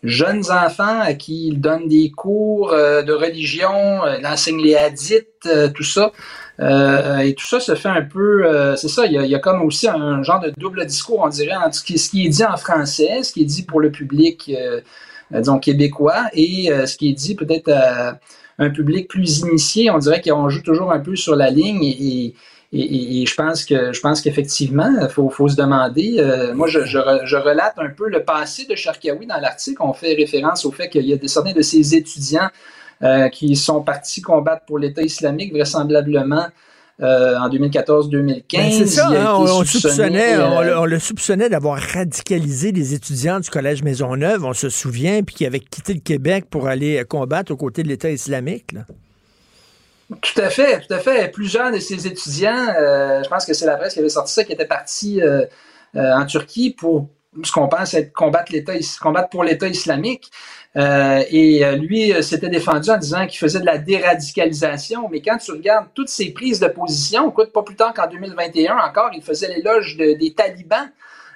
jeunes 0.03 0.51
enfants 0.51 0.99
à 1.01 1.13
qui 1.13 1.47
il 1.47 1.59
donne 1.59 1.87
des 1.87 2.11
cours 2.11 2.71
euh, 2.71 3.01
de 3.01 3.13
religion, 3.13 4.05
euh, 4.05 4.17
il 4.19 4.27
enseigne 4.27 4.61
les 4.61 4.75
hadiths, 4.75 5.27
euh, 5.45 5.69
tout 5.69 5.83
ça. 5.83 6.11
Euh, 6.59 7.17
et 7.19 7.35
tout 7.35 7.45
ça 7.45 7.59
se 7.59 7.75
fait 7.75 7.89
un 7.89 8.01
peu, 8.01 8.45
euh, 8.45 8.75
c'est 8.75 8.87
ça, 8.87 9.05
il 9.05 9.11
y, 9.13 9.17
a, 9.17 9.23
il 9.23 9.29
y 9.29 9.35
a 9.35 9.39
comme 9.39 9.61
aussi 9.61 9.87
un 9.87 10.23
genre 10.23 10.39
de 10.39 10.51
double 10.57 10.85
discours, 10.85 11.21
on 11.23 11.29
dirait, 11.29 11.55
entre 11.55 11.75
ce 11.75 11.83
qui, 11.83 12.25
est 12.25 12.29
dit 12.29 12.43
en 12.43 12.57
français, 12.57 13.21
ce 13.21 13.31
qui 13.31 13.43
est 13.43 13.45
dit 13.45 13.63
pour 13.63 13.79
le 13.79 13.91
public, 13.91 14.49
euh, 14.49 14.81
euh, 15.33 15.39
disons, 15.39 15.59
québécois, 15.59 16.29
et 16.33 16.71
euh, 16.71 16.85
ce 16.87 16.97
qui 16.97 17.09
est 17.09 17.13
dit 17.13 17.35
peut-être 17.35 17.69
à 17.69 18.19
un 18.59 18.69
public 18.71 19.07
plus 19.07 19.39
initié. 19.39 19.91
On 19.91 19.99
dirait 19.99 20.21
qu'on 20.21 20.49
joue 20.49 20.63
toujours 20.63 20.91
un 20.91 20.99
peu 20.99 21.15
sur 21.15 21.35
la 21.35 21.51
ligne 21.51 21.83
et, 21.83 22.25
et, 22.25 22.35
et- 22.74 23.22
et 23.22 23.26
je 23.26 23.34
pense 23.36 23.63
que 23.65 23.93
je 23.93 23.99
pense 24.01 24.22
qu'effectivement, 24.22 24.89
il 25.01 25.07
faut, 25.09 25.30
faut 25.30 25.47
se 25.47 25.55
demander. 25.55 26.18
euh, 26.20 26.53
moi, 26.53 26.68
je, 26.68 26.84
je, 26.86 26.97
re- 26.97 27.26
je 27.26 27.38
relate 27.38 27.76
un 27.78 27.89
peu 27.89 28.09
le 28.09 28.24
passé 28.24 28.65
de 28.70 28.76
Sharkawi 28.76 29.26
dans 29.26 29.38
l'article. 29.39 29.78
On 29.82 29.93
fait 29.93 30.13
référence 30.15 30.65
au 30.65 30.72
fait 30.72 30.89
qu'il 30.89 31.05
y 31.07 31.13
a 31.13 31.18
des, 31.18 31.28
certains 31.30 31.53
de 31.53 31.61
ses 31.61 31.95
étudiants 31.95 32.49
euh, 33.03 33.30
qui 33.30 33.55
sont 33.55 33.82
partis 33.84 34.22
combattre 34.22 34.65
pour 34.65 34.80
l'État 34.80 35.01
islamique, 35.01 35.53
vraisemblablement 35.53 36.47
euh, 36.99 37.38
en 37.38 37.47
2014-2015. 37.47 38.43
Ben, 38.57 38.72
c'est 38.72 38.88
ça, 38.88 39.07
hein, 39.09 39.36
on, 39.38 39.43
on 39.43 39.63
soupçonnait, 39.63 40.36
on, 40.38 40.61
le- 40.61 40.78
on 40.80 40.86
le 40.86 40.99
soupçonnait 40.99 41.47
d'avoir 41.47 41.80
radicalisé 41.80 42.72
des 42.72 42.95
étudiants 42.95 43.39
du 43.39 43.49
Collège 43.51 43.84
Maisonneuve, 43.84 44.43
on 44.43 44.53
se 44.53 44.70
souvient, 44.70 45.22
puis 45.24 45.36
qui 45.36 45.45
avaient 45.45 45.59
quitté 45.59 45.93
le 45.93 45.99
Québec 45.99 46.45
pour 46.49 46.68
aller 46.68 47.03
combattre 47.07 47.51
aux 47.51 47.57
côtés 47.57 47.84
de 47.84 47.88
l'État 47.88 48.09
islamique. 48.09 48.72
là. 48.74 48.82
Tout 50.10 50.39
à 50.41 50.49
fait, 50.49 50.80
tout 50.88 50.93
à 50.93 50.99
fait. 50.99 51.30
Plusieurs 51.32 51.72
de 51.72 51.80
ces 51.80 52.08
étudiants, 52.08 52.68
euh, 52.80 53.22
je 53.24 53.30
pense 53.30 53.45
que 53.45 53.53
c'est 53.53 53.66
la 53.66 53.76
presse 53.76 53.93
qui 53.93 53.99
avait 53.99 54.08
sorti 54.10 54.34
ça, 54.34 54.43
qui 54.45 54.53
étaient 54.53 54.66
partis 54.66 55.22
euh, 55.22 55.45
euh, 55.95 56.14
en 56.14 56.26
Turquie 56.26 56.72
pour 56.72 57.10
ce 57.43 57.51
qu'on 57.51 57.68
pense 57.68 57.93
être 57.93 58.14
combattre 58.14 58.53
l'État, 58.53 58.72
combattre 59.01 59.30
pour 59.30 59.43
l'État 59.43 59.68
islamique. 59.68 60.32
Et 60.76 61.64
lui 61.78 62.14
s'était 62.24 62.49
défendu 62.49 62.89
en 62.89 62.97
disant 62.97 63.26
qu'il 63.28 63.38
faisait 63.39 63.60
de 63.60 63.66
la 63.66 63.78
déradicalisation. 63.80 65.10
Mais 65.12 65.22
quand 65.22 65.38
tu 65.38 65.51
regardes 65.51 65.88
toutes 65.93 66.10
ses 66.10 66.32
prises 66.32 66.60
de 66.60 66.68
position, 66.68 67.30
écoute, 67.30 67.51
pas 67.51 67.64
plus 67.64 67.76
tard 67.76 67.93
qu'en 67.93 68.08
2021 68.08 68.78
encore, 68.78 69.10
il 69.14 69.22
faisait 69.24 69.49
l'éloge 69.49 69.97
de- 69.97 70.14
des 70.14 70.34
talibans 70.34 70.89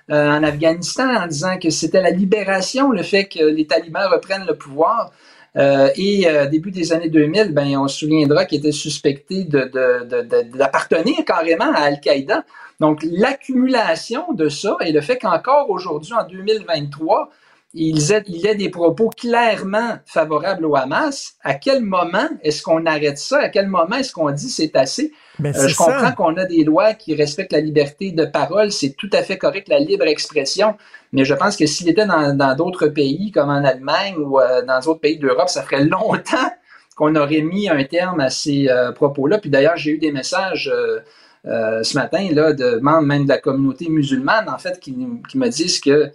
en 0.09 0.43
Afghanistan 0.43 1.07
en 1.23 1.27
disant 1.27 1.57
que 1.59 1.69
c'était 1.69 2.01
la 2.01 2.11
libération, 2.11 2.91
le 2.91 3.03
fait 3.03 3.25
que 3.25 3.43
les 3.43 3.65
talibans 3.67 4.07
reprennent 4.11 4.45
le 4.47 4.55
pouvoir. 4.55 5.11
Euh, 5.57 5.89
et 5.95 6.27
euh, 6.27 6.47
début 6.47 6.71
des 6.71 6.93
années 6.93 7.09
2000, 7.09 7.53
ben, 7.53 7.77
on 7.77 7.87
se 7.87 7.99
souviendra 7.99 8.45
qu'il 8.45 8.59
était 8.59 8.71
suspecté 8.71 9.43
d'appartenir 9.43 11.15
de, 11.17 11.21
de, 11.21 11.25
carrément 11.25 11.73
à 11.73 11.81
Al-Qaïda. 11.81 12.45
Donc, 12.79 13.03
l'accumulation 13.03 14.33
de 14.33 14.49
ça 14.49 14.77
et 14.81 14.91
le 14.91 15.01
fait 15.01 15.17
qu'encore 15.17 15.69
aujourd'hui, 15.69 16.13
en 16.13 16.25
2023, 16.25 17.29
il 17.73 17.99
il 18.27 18.47
ait 18.47 18.55
des 18.55 18.69
propos 18.69 19.09
clairement 19.09 19.97
favorables 20.05 20.65
au 20.65 20.75
Hamas, 20.75 21.35
à 21.43 21.53
quel 21.53 21.81
moment 21.81 22.27
est-ce 22.43 22.61
qu'on 22.63 22.85
arrête 22.85 23.17
ça? 23.17 23.39
À 23.39 23.49
quel 23.49 23.67
moment 23.67 23.95
est-ce 23.95 24.11
qu'on 24.11 24.31
dit 24.31 24.49
c'est 24.49 24.75
assez? 24.75 25.13
Ben, 25.39 25.55
Euh, 25.55 25.67
je 25.67 25.75
comprends 25.75 26.11
qu'on 26.11 26.35
a 26.37 26.45
des 26.45 26.63
lois 26.63 26.93
qui 26.93 27.15
respectent 27.15 27.53
la 27.53 27.61
liberté 27.61 28.11
de 28.11 28.25
parole, 28.25 28.71
c'est 28.71 28.91
tout 28.97 29.09
à 29.13 29.23
fait 29.23 29.37
correct, 29.37 29.67
la 29.69 29.79
libre 29.79 30.05
expression, 30.05 30.75
mais 31.13 31.25
je 31.25 31.33
pense 31.33 31.55
que 31.55 31.65
s'il 31.65 31.87
était 31.89 32.05
dans 32.05 32.55
d'autres 32.55 32.87
pays, 32.87 33.31
comme 33.31 33.49
en 33.49 33.63
Allemagne 33.63 34.15
ou 34.17 34.39
euh, 34.39 34.61
dans 34.63 34.79
d'autres 34.79 34.99
pays 34.99 35.17
d'Europe, 35.17 35.49
ça 35.49 35.63
ferait 35.63 35.85
longtemps 35.85 36.51
qu'on 36.95 37.15
aurait 37.15 37.41
mis 37.41 37.69
un 37.69 37.83
terme 37.83 38.19
à 38.19 38.29
ces 38.29 38.69
euh, 38.69 38.91
propos-là. 38.91 39.37
Puis 39.39 39.49
d'ailleurs, 39.49 39.77
j'ai 39.77 39.91
eu 39.91 39.97
des 39.97 40.11
messages 40.11 40.69
euh, 40.71 40.99
euh, 41.47 41.81
ce 41.83 41.97
matin 41.97 42.27
là, 42.31 42.53
de 42.53 42.79
membres 42.81 43.07
même 43.07 43.23
de 43.23 43.29
la 43.29 43.39
communauté 43.39 43.89
musulmane, 43.89 44.47
en 44.49 44.57
fait, 44.57 44.79
qui, 44.79 44.95
qui 45.29 45.37
me 45.37 45.47
disent 45.47 45.79
que 45.79 46.11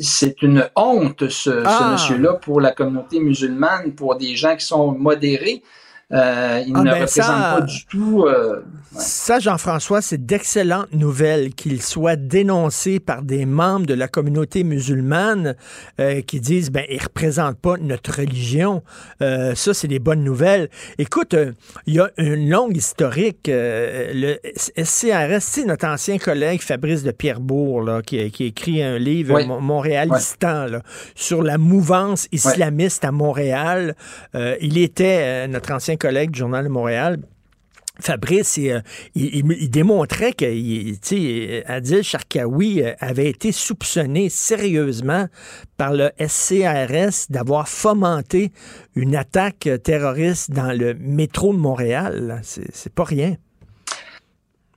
c'est 0.00 0.42
une 0.42 0.68
honte, 0.74 1.28
ce, 1.28 1.62
Ah. 1.64 1.78
ce 1.78 1.92
monsieur-là, 1.92 2.34
pour 2.34 2.60
la 2.60 2.72
communauté 2.72 3.20
musulmane, 3.20 3.94
pour 3.94 4.16
des 4.16 4.34
gens 4.36 4.56
qui 4.56 4.64
sont 4.66 4.92
modérés. 4.92 5.62
Euh, 6.12 6.62
il 6.64 6.72
Ah, 6.76 6.80
ne 6.80 6.84
ben, 6.84 6.92
représente 7.00 7.26
ça- 7.26 7.56
pas 7.58 7.60
du 7.62 7.84
tout. 7.86 8.24
euh, 8.28 8.62
Ça, 8.96 9.40
Jean-François, 9.40 10.00
c'est 10.00 10.24
d'excellentes 10.24 10.92
nouvelles 10.92 11.52
qu'il 11.52 11.82
soit 11.82 12.14
dénoncé 12.16 13.00
par 13.00 13.22
des 13.22 13.44
membres 13.44 13.84
de 13.86 13.92
la 13.92 14.06
communauté 14.06 14.62
musulmane 14.62 15.56
euh, 16.00 16.22
qui 16.22 16.40
disent 16.40 16.70
ben 16.70 16.84
ils 16.88 17.02
représentent 17.02 17.58
pas 17.58 17.76
notre 17.78 18.20
religion. 18.20 18.82
Ça, 19.20 19.74
c'est 19.74 19.88
des 19.88 19.98
bonnes 19.98 20.22
nouvelles. 20.22 20.70
Écoute, 20.98 21.34
il 21.86 21.94
y 21.94 22.00
a 22.00 22.08
une 22.18 22.48
longue 22.48 22.76
historique. 22.76 23.48
le 23.48 24.36
SCRS, 24.56 25.40
c'est 25.40 25.64
notre 25.64 25.86
ancien 25.88 26.18
collègue 26.18 26.62
Fabrice 26.62 27.02
de 27.02 27.10
Pierrebourg 27.10 27.82
là, 27.82 28.00
qui, 28.00 28.18
écrit 28.18 28.82
un 28.82 28.96
livre 28.98 29.34
Oui. 29.34 29.46
Montréalistan 29.46 30.66
là, 30.66 30.82
sur 31.16 31.42
la 31.42 31.58
mouvance 31.58 32.28
islamiste 32.32 33.04
à 33.04 33.10
Montréal. 33.12 33.94
Il 34.60 34.78
était 34.78 35.48
notre 35.48 35.72
ancien 35.72 35.95
collègue 35.96 36.30
du 36.30 36.38
Journal 36.38 36.64
de 36.64 36.68
Montréal. 36.70 37.18
Fabrice, 37.98 38.58
il, 38.58 38.70
euh, 38.72 38.80
il- 39.14 39.70
démontrait 39.70 40.34
que 40.34 40.44
il- 40.44 40.98
Adil 41.66 42.02
euh, 42.82 42.92
avait 43.00 43.30
été 43.30 43.52
soupçonné 43.52 44.28
sérieusement 44.28 45.28
par 45.78 45.94
le 45.94 46.10
SCRS 46.18 47.30
d'avoir 47.30 47.68
fomenté 47.68 48.52
une 48.96 49.16
attaque 49.16 49.68
terroriste 49.82 50.50
dans 50.50 50.76
le 50.78 50.92
métro 50.94 51.54
de 51.54 51.58
Montréal. 51.58 52.40
c'est 52.42 52.92
pas 52.92 53.04
rien. 53.04 53.36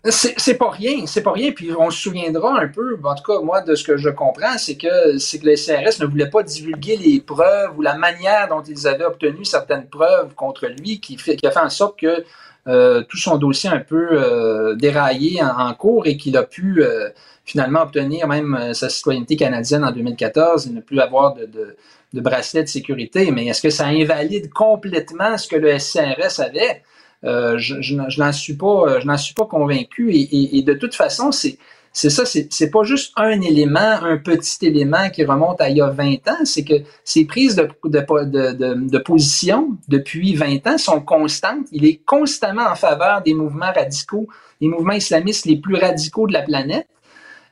C'est 0.06 0.58
pas 0.58 0.70
rien, 0.70 1.06
c'est 1.06 1.24
pas 1.24 1.34
rien. 1.34 1.52
Puis 1.52 1.72
on 1.78 1.89
se 1.89 2.02
souviendra 2.02 2.58
un 2.62 2.70
peu, 2.70 2.97
en 3.04 3.16
tout 3.16 3.24
cas, 3.24 3.41
moi, 3.41 3.62
de 3.62 3.76
ce 3.76 3.84
que 3.84 3.97
je 3.97 4.10
comprends, 4.10 4.58
c'est 4.58 4.78
que 4.78 5.18
c'est 5.18 5.39
que 5.39 5.45
le 5.45 5.56
CRS 5.56 6.00
ne 6.00 6.06
voulait 6.06 6.30
pas 6.30 6.41
divulguer 6.41 6.95
les 6.95 7.20
preuves 7.20 7.78
ou 7.78 7.82
la 7.82 7.95
manière 7.95 8.47
dont 8.47 8.62
ils 8.62 8.88
avaient 8.88 9.04
obtenu 9.04 9.43
certaines 9.43 9.88
preuves 9.88 10.34
contre 10.36 10.68
lui, 10.68 11.02
qui, 11.02 11.18
a 11.43 11.52
fait 11.52 11.60
en 11.60 11.70
sorte 11.70 12.00
que 12.00 12.24
euh, 12.68 13.04
tout 13.10 13.18
son 13.18 13.38
dossier 13.38 13.70
un 13.70 13.80
peu 13.80 14.10
euh, 14.12 14.76
déraillé 14.76 15.41
en, 15.43 15.74
cours 15.74 16.08
et 16.08 16.16
qu'il 16.16 16.38
a 16.38 16.43
pu 16.43 16.82
euh, 16.82 17.10
finalement 17.43 17.82
obtenir 17.82 18.26
même 18.28 18.74
sa 18.74 18.88
citoyenneté 18.88 19.36
canadienne 19.36 19.84
en 19.84 19.91
2014 19.91 20.68
et 20.68 20.70
ne 20.70 20.82
plus 20.82 21.00
avoir 21.02 21.34
de, 21.34 21.45
de, 21.45 21.76
de 22.14 22.22
bracelet 22.22 22.64
de 22.64 22.70
sécurité. 22.70 23.32
Mais 23.32 23.47
est-ce 23.47 23.62
que 23.62 23.70
ça 23.70 23.88
invalide 23.88 24.50
complètement 24.54 25.38
ce 25.38 25.50
que 25.50 25.58
le 25.58 25.78
SCRS 25.78 26.39
avait? 26.39 26.84
Euh, 27.26 27.58
je, 27.58 27.82
je, 27.82 27.96
je 28.08 28.20
n'en 28.22 28.32
suis 28.32 28.56
pas, 28.56 29.00
je 29.00 29.06
n'en 29.06 29.18
suis 29.18 29.34
pas 29.34 29.46
convaincu. 29.46 30.12
Et, 30.12 30.22
et, 30.22 30.58
et 30.58 30.64
de 30.64 30.74
toute 30.74 30.96
façon, 30.96 31.32
c'est 31.32 31.58
c'est 31.92 32.10
ça, 32.12 32.24
c'est 32.26 32.54
c'est 32.54 32.70
pas 32.70 32.84
juste 32.84 33.12
un 33.18 33.42
élément, 33.42 33.80
un 33.80 34.18
petit 34.18 34.66
élément 34.66 35.10
qui 35.10 35.24
remonte 35.26 35.60
à 35.60 35.70
il 35.70 35.78
y 35.78 35.82
a 35.82 35.90
20 35.90 36.28
ans, 36.30 36.46
c'est 36.46 36.64
que 36.64 36.76
ces 37.04 37.26
prises 37.26 37.56
de, 37.56 37.68
de, 37.84 38.00
de, 38.26 38.90
de, 38.90 38.98
position 39.00 39.70
depuis 39.88 40.36
20 40.36 40.68
ans 40.68 40.78
sont 40.78 41.02
constantes. 41.02 41.66
Il 41.72 41.86
est 41.86 42.02
constamment 42.06 42.68
en 42.70 42.76
faveur 42.76 43.22
des 43.24 43.34
mouvements 43.34 43.72
radicaux, 43.74 44.28
des 44.62 44.68
mouvements 44.68 44.94
islamistes 44.94 45.46
les 45.46 45.58
plus 45.58 45.76
radicaux 45.76 46.28
de 46.28 46.34
la 46.34 46.44
planète. 46.44 46.88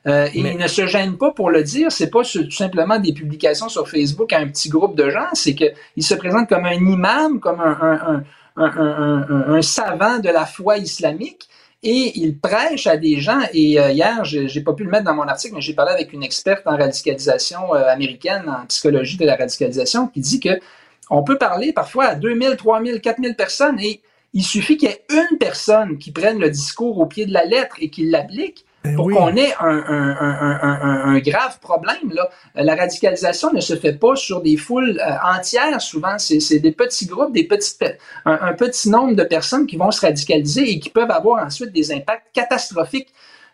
Euh, 0.06 0.28
et 0.32 0.42
Mais- 0.42 0.52
il 0.52 0.58
ne 0.58 0.68
se 0.68 0.86
gêne 0.86 1.18
pas 1.18 1.32
pour 1.32 1.50
le 1.50 1.62
dire. 1.64 1.90
C'est 1.90 2.08
pas 2.08 2.22
tout 2.22 2.50
simplement 2.50 2.98
des 3.00 3.12
publications 3.12 3.68
sur 3.68 3.88
Facebook 3.88 4.32
à 4.32 4.38
un 4.38 4.46
petit 4.46 4.68
groupe 4.68 4.96
de 4.96 5.10
gens. 5.10 5.26
C'est 5.32 5.56
que 5.56 5.64
il 5.96 6.04
se 6.04 6.14
présente 6.14 6.48
comme 6.48 6.64
un 6.64 6.72
imam, 6.74 7.40
comme 7.40 7.60
un, 7.60 7.76
un, 7.82 8.14
un, 8.14 8.24
un, 8.58 9.62
savant 9.62 10.18
de 10.18 10.28
la 10.28 10.46
foi 10.46 10.78
islamique. 10.78 11.48
Et 11.82 12.18
il 12.18 12.36
prêche 12.38 12.88
à 12.88 12.96
des 12.96 13.20
gens. 13.20 13.38
Et 13.52 13.78
euh, 13.78 13.92
hier, 13.92 14.24
j'ai 14.24 14.60
pas 14.62 14.72
pu 14.72 14.82
le 14.82 14.90
mettre 14.90 15.04
dans 15.04 15.14
mon 15.14 15.28
article, 15.28 15.54
mais 15.54 15.60
j'ai 15.60 15.74
parlé 15.74 15.92
avec 15.92 16.12
une 16.12 16.24
experte 16.24 16.66
en 16.66 16.76
radicalisation 16.76 17.72
euh, 17.72 17.86
américaine, 17.88 18.48
en 18.48 18.66
psychologie 18.66 19.16
de 19.16 19.24
la 19.24 19.36
radicalisation, 19.36 20.08
qui 20.08 20.20
dit 20.20 20.40
que 20.40 20.58
on 21.10 21.22
peut 21.22 21.38
parler 21.38 21.72
parfois 21.72 22.06
à 22.06 22.14
2000, 22.16 22.56
3000, 22.56 23.00
4000 23.00 23.36
personnes 23.36 23.78
et 23.80 24.02
il 24.34 24.42
suffit 24.42 24.76
qu'il 24.76 24.88
y 24.88 24.92
ait 24.92 25.04
une 25.10 25.38
personne 25.38 25.98
qui 25.98 26.12
prenne 26.12 26.38
le 26.38 26.50
discours 26.50 26.98
au 26.98 27.06
pied 27.06 27.26
de 27.26 27.32
la 27.32 27.44
lettre 27.44 27.76
et 27.80 27.88
qui 27.90 28.08
l'applique 28.08 28.64
pour 28.94 29.06
oui. 29.06 29.14
qu'on 29.14 29.34
ait 29.36 29.52
un, 29.60 29.68
un- 29.68 30.16
un- 30.20 30.58
un- 30.62 30.80
un- 30.82 31.14
un 31.14 31.18
grave 31.18 31.58
problème. 31.60 32.12
Là. 32.12 32.28
Euh, 32.56 32.62
La 32.62 32.74
radicalisation 32.76 33.52
ne 33.52 33.60
se 33.60 33.74
fait 33.76 33.92
pas 33.94 34.14
sur 34.16 34.40
des 34.40 34.56
foules 34.56 35.00
euh, 35.00 35.12
entières, 35.36 35.80
souvent. 35.80 36.16
C'est 36.18 36.58
des 36.60 36.72
petits 36.72 37.06
groupes, 37.06 37.32
des 37.32 37.44
petites, 37.44 37.78
pe- 37.78 37.96
un, 38.24 38.52
petit 38.54 38.88
nombre 38.88 39.14
de 39.14 39.24
personnes 39.24 39.66
qui 39.66 39.76
vont 39.76 39.90
se 39.90 40.00
radicaliser 40.00 40.70
et 40.70 40.78
qui 40.78 40.90
peuvent 40.90 41.10
avoir 41.10 41.44
ensuite 41.44 41.72
des 41.72 41.92
impacts 41.92 42.28
catastrophiques 42.32 43.08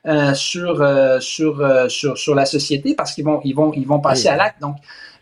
euh, 0.06 0.34
sur, 0.34 0.82
euh, 0.82 1.18
sur, 1.20 1.60
euh, 1.62 1.88
sur, 1.88 2.18
sur 2.18 2.34
la 2.34 2.44
société 2.44 2.94
parce 2.94 3.12
qu'ils 3.14 3.24
vont, 3.24 3.40
ils 3.44 3.54
vont, 3.54 3.72
ils 3.72 3.86
vont 3.86 4.00
passer 4.00 4.28
Oui. 4.28 4.34
à 4.34 4.36
l'acte. 4.36 4.60
Donc, 4.60 4.76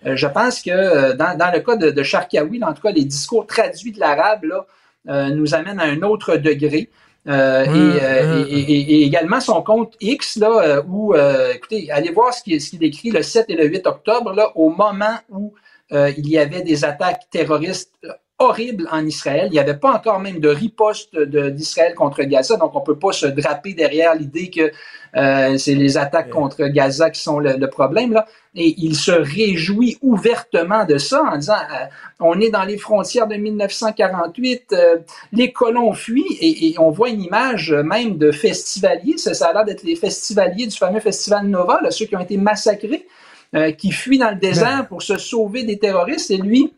euh, 0.05 0.17
je 0.17 0.27
pense 0.27 0.61
que 0.63 1.13
dans, 1.13 1.37
dans 1.39 1.53
le 1.53 1.61
cas 1.61 1.77
de, 1.77 1.91
de 1.91 2.03
Sharkawi, 2.03 2.59
là, 2.59 2.71
en 2.71 2.73
tout 2.73 2.83
cas, 2.83 2.91
les 2.91 3.05
discours 3.05 3.47
traduits 3.47 3.93
de 3.93 4.01
l'arabe 4.01 4.43
là, 4.45 4.67
euh, 5.09 5.29
nous 5.31 5.55
amènent 5.55 5.79
à 5.81 5.85
un 5.85 6.03
autre 6.03 6.37
degré. 6.37 6.91
Euh, 7.29 7.65
et, 7.65 8.03
euh, 8.03 8.45
et, 8.49 8.59
et- 8.61 8.95
et 8.95 9.03
également 9.05 9.41
son 9.41 9.63
compte 9.63 9.95
X, 10.01 10.37
là, 10.39 10.51
euh, 10.63 10.83
où, 10.89 11.15
euh, 11.15 11.53
écoutez, 11.55 11.89
allez 11.91 12.11
voir 12.11 12.35
ce 12.35 12.43
qu'il 12.43 12.61
ce 12.61 12.77
écrit 12.81 13.11
le 13.11 13.23
7 13.23 13.47
et 13.49 13.55
le 13.55 13.67
8 13.67 13.87
octobre, 13.87 14.33
là, 14.33 14.51
au 14.57 14.71
moment 14.71 15.19
où 15.31 15.55
euh, 15.93 16.11
il 16.17 16.29
y 16.29 16.39
avait 16.39 16.63
des 16.63 16.85
attaques 16.85 17.23
terroristes 17.31 17.95
horribles 18.39 18.89
en 18.91 19.07
Israël. 19.07 19.49
Il 19.51 19.53
n'y 19.53 19.59
avait 19.59 19.77
pas 19.77 19.93
encore 19.93 20.19
même 20.19 20.41
de 20.41 20.49
riposte 20.49 21.17
d'Israël 21.17 21.95
contre 21.95 22.23
Gaza, 22.25 22.57
donc 22.57 22.75
on 22.75 22.81
peut 22.81 22.99
pas 22.99 23.13
se 23.13 23.27
draper 23.27 23.75
derrière 23.75 24.15
l'idée 24.15 24.51
que 24.51 24.73
euh, 25.15 25.59
c'est 25.59 25.75
les 25.75 25.99
attaques 25.99 26.31
contre 26.31 26.67
Gaza 26.67 27.11
qui 27.11 27.21
sont 27.21 27.39
le, 27.39 27.57
le 27.57 27.69
problème. 27.69 28.13
Là. 28.13 28.27
Et 28.55 28.75
il 28.79 28.97
se 28.97 29.13
réjouit 29.13 29.99
ouvertement 30.03 30.85
de 30.85 30.99
ça 30.99 31.23
en 31.23 31.37
disant 31.37 31.55
euh, 31.55 31.87
on 32.21 32.41
est 32.41 32.51
dans 32.51 32.65
les 32.65 32.79
frontières 32.79 33.27
de 33.27 33.37
1948, 33.37 34.73
euh, 34.73 34.97
les 35.33 35.53
colons 35.53 35.93
fuient 35.93 36.37
et, 36.41 36.69
et 36.71 36.79
on 36.79 36.91
voit 36.91 37.11
une 37.11 37.23
image 37.23 37.73
même 37.73 38.19
de 38.19 38.33
festivaliers. 38.33 39.19
Ça, 39.19 39.35
ça 39.35 39.49
a 39.49 39.53
l'air 39.53 39.65
d'être 39.65 39.83
les 39.83 39.97
festivaliers 39.97 40.67
du 40.67 40.77
fameux 40.77 41.01
festival 41.01 41.47
Nova, 41.47 41.81
là, 41.83 41.91
ceux 41.91 42.07
qui 42.07 42.17
ont 42.17 42.21
été 42.21 42.37
massacrés, 42.37 43.07
euh, 43.55 43.71
qui 43.73 43.93
fuient 43.93 44.19
dans 44.19 44.31
le 44.31 44.37
désert 44.37 44.87
pour 44.89 45.03
se 45.03 45.19
sauver 45.19 45.65
des 45.65 45.79
terroristes. 45.79 46.31
Et 46.31 46.39
lui 46.39 46.73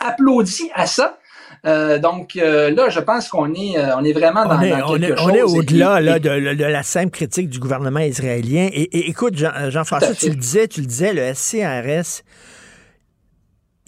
applaudit 0.00 0.70
à 0.74 0.86
ça. 0.86 1.18
Euh, 1.64 1.98
donc 1.98 2.36
euh, 2.36 2.70
là, 2.70 2.88
je 2.90 3.00
pense 3.00 3.28
qu'on 3.28 3.52
est, 3.54 3.78
euh, 3.78 3.96
on 3.96 4.04
est 4.04 4.12
vraiment 4.12 4.44
dans, 4.46 4.58
on 4.58 4.62
est, 4.62 4.70
dans 4.70 4.90
on 4.90 4.96
est- 4.96 5.08
chose. 5.08 5.20
on 5.22 5.30
est 5.30 5.38
Et- 5.38 5.42
au-delà 5.42 6.00
et- 6.16 6.20
de, 6.20 6.54
de 6.54 6.64
la 6.64 6.82
simple 6.82 7.10
critique 7.10 7.48
du 7.48 7.58
gouvernement 7.58 8.00
israélien. 8.00 8.68
Et, 8.72 8.82
et 8.98 9.08
écoute, 9.10 9.36
Jean- 9.36 9.84
fait. 9.84 10.14
tu 10.14 10.28
le 10.28 10.36
disais, 10.36 10.68
tu 10.68 10.80
le 10.80 10.86
disais, 10.86 11.12
le 11.12 11.32
SCRS, 11.34 12.22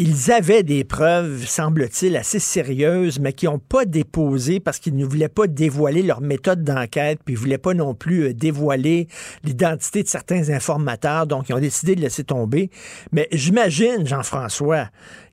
ils 0.00 0.30
avaient 0.30 0.62
des 0.62 0.84
preuves, 0.84 1.44
semble-t-il, 1.44 2.16
assez 2.16 2.38
sérieuses, 2.38 3.18
mais 3.18 3.32
qui 3.32 3.46
n'ont 3.46 3.58
pas 3.58 3.84
déposé 3.84 4.60
parce 4.60 4.78
qu'ils 4.78 4.94
ne 4.94 5.04
voulaient 5.04 5.28
pas 5.28 5.48
dévoiler 5.48 6.02
leur 6.02 6.20
méthode 6.20 6.62
d'enquête, 6.62 7.18
puis 7.24 7.34
ils 7.34 7.36
ne 7.36 7.40
voulaient 7.42 7.58
pas 7.58 7.74
non 7.74 7.94
plus 7.94 8.32
dévoiler 8.32 9.08
l'identité 9.42 10.04
de 10.04 10.08
certains 10.08 10.50
informateurs, 10.50 11.26
donc 11.26 11.48
ils 11.48 11.54
ont 11.54 11.58
décidé 11.58 11.96
de 11.96 12.00
laisser 12.00 12.22
tomber. 12.22 12.70
Mais 13.10 13.26
j'imagine, 13.32 14.06
Jean-François, 14.06 14.88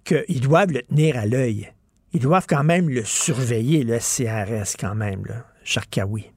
qu'ils 0.05 0.41
doivent 0.41 0.71
le 0.71 0.83
tenir 0.83 1.17
à 1.17 1.25
l'œil. 1.25 1.71
Ils 2.13 2.21
doivent 2.21 2.45
quand 2.47 2.63
même 2.63 2.89
le 2.89 3.03
surveiller, 3.03 3.83
le 3.83 3.99
SCRS, 3.99 4.77
quand 4.79 4.95
même, 4.95 5.25
là, 5.25 5.45
Sharkawi. 5.63 6.31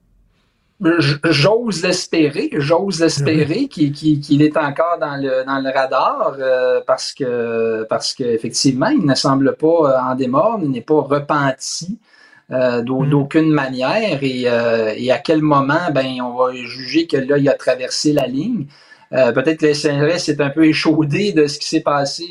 J- 1.00 1.16
J'ose 1.24 1.82
l'espérer, 1.82 2.50
j'ose 2.52 3.00
l'espérer 3.00 3.66
qu'il 3.66 4.42
est 4.42 4.56
encore 4.56 4.98
dans 5.00 5.16
le, 5.16 5.44
dans 5.44 5.58
le 5.58 5.70
radar 5.74 6.36
euh, 6.38 6.80
parce 6.86 7.12
que 7.12 7.84
parce 7.90 8.14
qu'effectivement, 8.14 8.86
il 8.88 9.04
ne 9.04 9.14
semble 9.16 9.56
pas 9.56 9.66
euh, 9.66 10.00
en 10.12 10.14
démordre, 10.14 10.62
il 10.64 10.70
n'est 10.70 10.80
pas 10.80 11.00
repenti 11.00 11.98
euh, 12.52 12.80
d'au- 12.82 13.04
d'aucune 13.04 13.50
manière 13.50 14.22
et, 14.22 14.44
euh, 14.46 14.94
et 14.96 15.10
à 15.10 15.18
quel 15.18 15.42
moment 15.42 15.90
ben 15.92 16.20
on 16.22 16.36
va 16.36 16.54
juger 16.54 17.08
que 17.08 17.16
là 17.16 17.38
il 17.38 17.48
a 17.48 17.54
traversé 17.54 18.12
la 18.12 18.28
ligne? 18.28 18.66
Euh, 19.12 19.32
Peut-être 19.32 19.58
que 19.58 19.66
le 19.66 19.74
CNRS 19.74 20.28
est 20.28 20.40
un 20.40 20.50
peu 20.50 20.64
échaudé 20.64 21.32
de 21.32 21.48
ce 21.48 21.58
qui 21.58 21.66
s'est 21.66 21.80
passé 21.80 22.26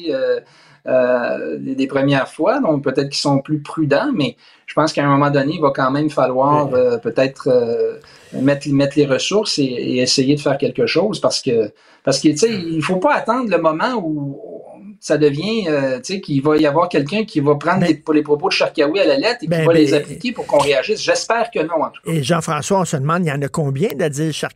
euh, 0.88 1.58
des 1.60 1.88
premières 1.88 2.30
fois, 2.30 2.60
donc 2.62 2.84
peut-être 2.84 3.10
qu'ils 3.10 3.18
sont 3.18 3.40
plus 3.40 3.62
prudents, 3.62 4.12
mais 4.14 4.38
je 4.66 4.74
pense 4.74 4.94
qu'à 4.94 5.06
un 5.06 5.10
moment 5.10 5.30
donné, 5.30 5.56
il 5.56 5.62
va 5.62 5.72
quand 5.76 5.92
même 5.92 6.10
falloir 6.10 6.74
euh, 6.74 6.98
peut-être 6.98 7.50
euh, 7.50 8.00
mettre, 8.34 8.70
mettre 8.70 8.98
les 8.98 9.06
ressources 9.06 9.60
et, 9.60 9.64
et, 9.64 9.98
essayer 10.02 10.36
de 10.36 10.40
faire 10.40 10.58
quelque 10.58 10.86
chose 10.86 11.20
parce 11.20 11.42
que 11.42 11.72
parce 12.04 12.22
que 12.22 12.30
tu 12.30 12.38
sais, 12.38 12.54
il 12.54 12.82
faut 12.82 12.98
pas 12.98 13.16
attendre 13.16 13.50
le 13.50 13.58
moment 13.58 14.02
où 14.02 14.57
ça 15.00 15.18
devient, 15.18 15.68
euh, 15.68 15.98
tu 15.98 16.14
sais, 16.14 16.22
qu'il 16.22 16.42
va 16.42 16.58
y 16.58 16.66
avoir 16.66 16.90
quelqu'un 16.90 17.24
qui 17.24 17.40
va 17.40 17.56
prendre 17.56 17.86
les, 17.86 17.96
pour 17.96 18.14
les 18.14 18.24
propos 18.24 18.48
de 18.48 18.54
Charkaoui 18.54 19.00
à 19.00 19.06
la 19.06 19.18
lettre 19.18 19.38
et 19.42 19.46
qui 19.46 19.48
Ben, 19.48 19.66
va 19.66 19.74
les 19.74 19.92
ben, 19.92 20.02
appliquer 20.02 20.32
pour 20.32 20.46
qu'on 20.48 20.60
réagisse. 20.60 21.02
J'espère 21.02 21.50
que 21.52 21.60
non, 21.60 21.84
en 21.84 21.90
tout 21.90 22.02
cas. 22.04 22.12
Et 22.12 22.24
Jean-François, 22.24 22.80
on 22.80 22.86
se 22.86 22.98
demande, 22.98 23.26
il 23.26 23.30
y 23.30 23.32
en 23.32 23.42
a 23.42 23.48
combien 23.48 23.90
d'Adil 23.96 24.34
sais, 24.34 24.48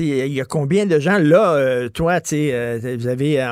Il 0.00 0.32
y 0.32 0.40
a 0.40 0.44
combien 0.44 0.86
de 0.86 0.98
gens? 0.98 1.18
Là, 1.18 1.54
euh, 1.54 1.88
toi, 1.88 2.20
tu 2.20 2.30
sais, 2.30 2.50
euh, 2.52 2.96
vous 2.98 3.06
avez 3.06 3.44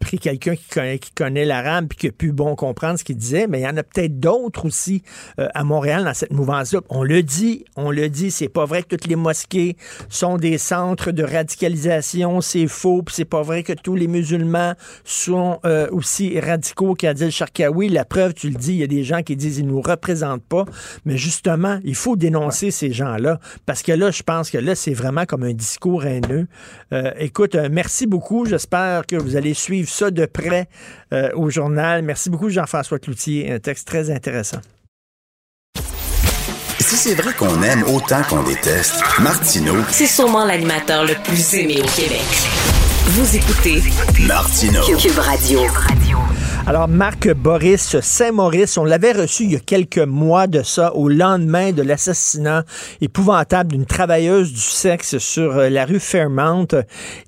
pris 0.00 0.18
quelqu'un 0.18 0.54
qui 0.54 0.68
connaît, 0.68 0.98
qui 0.98 1.12
connaît 1.12 1.44
l'arabe 1.44 1.86
puis 1.88 1.98
qui 1.98 2.06
a 2.08 2.12
pu 2.12 2.32
bon 2.32 2.54
comprendre 2.54 2.98
ce 2.98 3.04
qu'il 3.04 3.16
disait, 3.16 3.46
mais 3.46 3.60
il 3.60 3.64
y 3.64 3.68
en 3.68 3.76
a 3.76 3.82
peut-être 3.82 4.18
d'autres 4.20 4.66
aussi 4.66 5.02
à 5.36 5.64
Montréal 5.64 6.04
dans 6.04 6.14
cette 6.14 6.32
mouvance-là. 6.32 6.80
On 6.88 7.02
le 7.02 7.22
dit, 7.22 7.64
on 7.76 7.90
le 7.90 8.08
dit, 8.08 8.30
c'est 8.30 8.48
pas 8.48 8.64
vrai 8.64 8.82
que 8.82 8.88
toutes 8.88 9.06
les 9.06 9.16
mosquées 9.16 9.76
sont 10.08 10.36
des 10.36 10.58
centres 10.58 11.10
de 11.10 11.22
radicalisation, 11.22 12.40
c'est 12.40 12.66
faux, 12.66 13.02
puis 13.02 13.14
c'est 13.14 13.24
pas 13.24 13.42
vrai 13.42 13.62
que 13.62 13.72
tous 13.72 13.94
les 13.94 14.08
musulmans 14.08 14.74
sont 15.04 15.37
euh, 15.64 15.88
aussi 15.90 16.38
radicaux 16.40 16.94
qu'Adil 16.94 17.30
Sharkawi. 17.30 17.88
La 17.88 18.04
preuve, 18.04 18.34
tu 18.34 18.48
le 18.48 18.54
dis, 18.54 18.72
il 18.72 18.78
y 18.78 18.82
a 18.82 18.86
des 18.86 19.04
gens 19.04 19.22
qui 19.22 19.36
disent 19.36 19.58
ils 19.58 19.66
nous 19.66 19.80
représentent 19.80 20.44
pas, 20.44 20.64
mais 21.04 21.16
justement, 21.16 21.80
il 21.84 21.94
faut 21.94 22.16
dénoncer 22.16 22.70
ces 22.70 22.92
gens-là 22.92 23.38
parce 23.66 23.82
que 23.82 23.92
là, 23.92 24.10
je 24.10 24.22
pense 24.22 24.50
que 24.50 24.58
là, 24.58 24.74
c'est 24.74 24.94
vraiment 24.94 25.24
comme 25.24 25.42
un 25.42 25.52
discours 25.52 26.04
haineux. 26.04 26.46
Euh, 26.92 27.12
écoute, 27.18 27.54
euh, 27.54 27.68
merci 27.70 28.06
beaucoup. 28.06 28.46
J'espère 28.46 29.06
que 29.06 29.16
vous 29.16 29.36
allez 29.36 29.54
suivre 29.54 29.88
ça 29.88 30.10
de 30.10 30.26
près 30.26 30.68
euh, 31.12 31.30
au 31.34 31.50
journal. 31.50 32.02
Merci 32.02 32.30
beaucoup, 32.30 32.48
Jean-François 32.48 32.98
Cloutier. 32.98 33.52
Un 33.52 33.58
texte 33.58 33.86
très 33.86 34.10
intéressant. 34.10 34.60
Si 36.80 36.96
c'est 36.96 37.14
vrai 37.14 37.34
qu'on 37.34 37.62
aime 37.62 37.82
autant 37.94 38.22
qu'on 38.22 38.42
déteste, 38.42 39.02
Martineau, 39.20 39.76
C'est 39.90 40.06
sûrement 40.06 40.46
l'animateur 40.46 41.04
le 41.04 41.14
plus 41.22 41.54
aimé 41.54 41.80
au 41.82 41.88
Québec. 41.88 42.77
Vous 43.10 43.36
écoutez 43.36 43.82
Martineau. 44.26 44.82
Cube 44.98 45.18
Radio. 45.18 45.60
Alors, 46.66 46.88
Marc 46.88 47.32
Boris 47.32 47.98
Saint-Maurice, 48.02 48.76
on 48.76 48.84
l'avait 48.84 49.12
reçu 49.12 49.44
il 49.44 49.52
y 49.52 49.56
a 49.56 49.60
quelques 49.60 49.96
mois 49.96 50.46
de 50.46 50.62
ça, 50.62 50.94
au 50.94 51.08
lendemain 51.08 51.72
de 51.72 51.80
l'assassinat 51.80 52.64
épouvantable 53.00 53.70
d'une 53.72 53.86
travailleuse 53.86 54.52
du 54.52 54.60
sexe 54.60 55.16
sur 55.16 55.56
euh, 55.56 55.70
la 55.70 55.86
rue 55.86 56.00
Fairmount. 56.00 56.68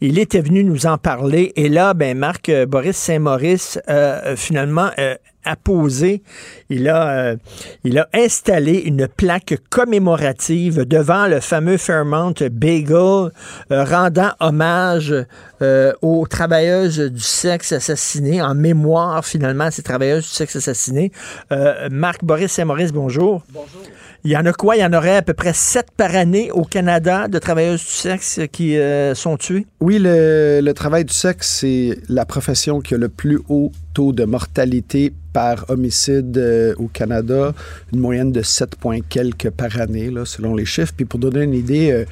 Il 0.03 0.19
était 0.19 0.43
venu 0.43 0.65
nous 0.65 0.85
en 0.85 0.99
parler. 0.99 1.55
Et 1.57 1.71
là, 1.71 1.95
ben, 1.95 2.15
Marc 2.19 2.53
Boris 2.69 2.99
Saint-Maurice, 2.99 3.79
euh, 3.89 4.37
finalement, 4.37 4.91
euh, 4.99 5.15
a 5.45 5.57
posé, 5.57 6.23
il 6.69 6.89
a, 6.89 7.11
euh, 7.11 7.37
il 7.85 7.99
a 7.99 8.09
installé 8.13 8.75
une 8.75 9.09
plaque 9.09 9.57
commémorative 9.71 10.85
devant 10.87 11.27
le 11.27 11.41
fameux 11.41 11.77
Fairmount 11.77 12.35
Bagel, 12.51 13.31
euh, 13.71 13.85
rendant 13.85 14.33
hommage 14.41 15.15
euh, 15.63 15.93
aux 16.03 16.27
travailleuses 16.27 16.99
du 16.99 17.21
sexe 17.21 17.73
assassinées, 17.73 18.43
en 18.43 18.55
mémoire 18.55 19.25
finalement 19.25 19.65
à 19.65 19.71
ces 19.71 19.83
travailleuses 19.83 20.25
du 20.25 20.31
sexe 20.31 20.57
assassinées. 20.57 21.13
Euh, 21.53 21.89
Marc 21.91 22.25
Boris 22.25 22.53
Saint-Maurice, 22.53 22.93
bonjour. 22.93 23.43
Bonjour. 23.53 23.83
Il 24.23 24.31
y 24.31 24.37
en 24.37 24.45
a 24.45 24.53
quoi? 24.53 24.77
Il 24.77 24.81
y 24.81 24.85
en 24.85 24.93
aurait 24.93 25.17
à 25.17 25.23
peu 25.23 25.33
près 25.33 25.55
sept 25.55 25.87
par 25.97 26.15
année 26.15 26.51
au 26.51 26.65
Canada 26.65 27.27
de 27.27 27.39
travailleuses 27.39 27.81
du 27.81 27.87
sexe 27.87 28.41
qui 28.53 28.77
sont 29.15 29.39
tuées? 29.39 29.67
Oui, 29.81 29.99
le, 29.99 30.61
le 30.63 30.75
travail 30.75 31.07
du 31.07 31.15
sexe, 31.15 31.61
c'est 31.61 31.97
la 32.11 32.27
profession 32.27 32.81
qui 32.81 32.95
a 32.95 32.99
le 32.99 33.09
plus 33.09 33.41
haut 33.49 33.73
taux 33.95 34.13
de 34.13 34.25
mortalité 34.25 35.15
par 35.33 35.65
homicide 35.69 36.37
euh, 36.39 36.75
au 36.79 36.89
Canada, 36.89 37.55
une 37.93 38.01
moyenne 38.01 38.33
de 38.33 38.43
7 38.43 38.77
points 38.77 39.01
quelques 39.01 39.51
par 39.51 39.81
année, 39.81 40.11
là, 40.11 40.25
selon 40.25 40.55
les 40.55 40.65
chiffres. 40.65 40.93
Puis 40.97 41.05
pour 41.05 41.21
donner 41.21 41.43
une 41.43 41.55
idée, 41.55 41.93
euh, 41.93 42.05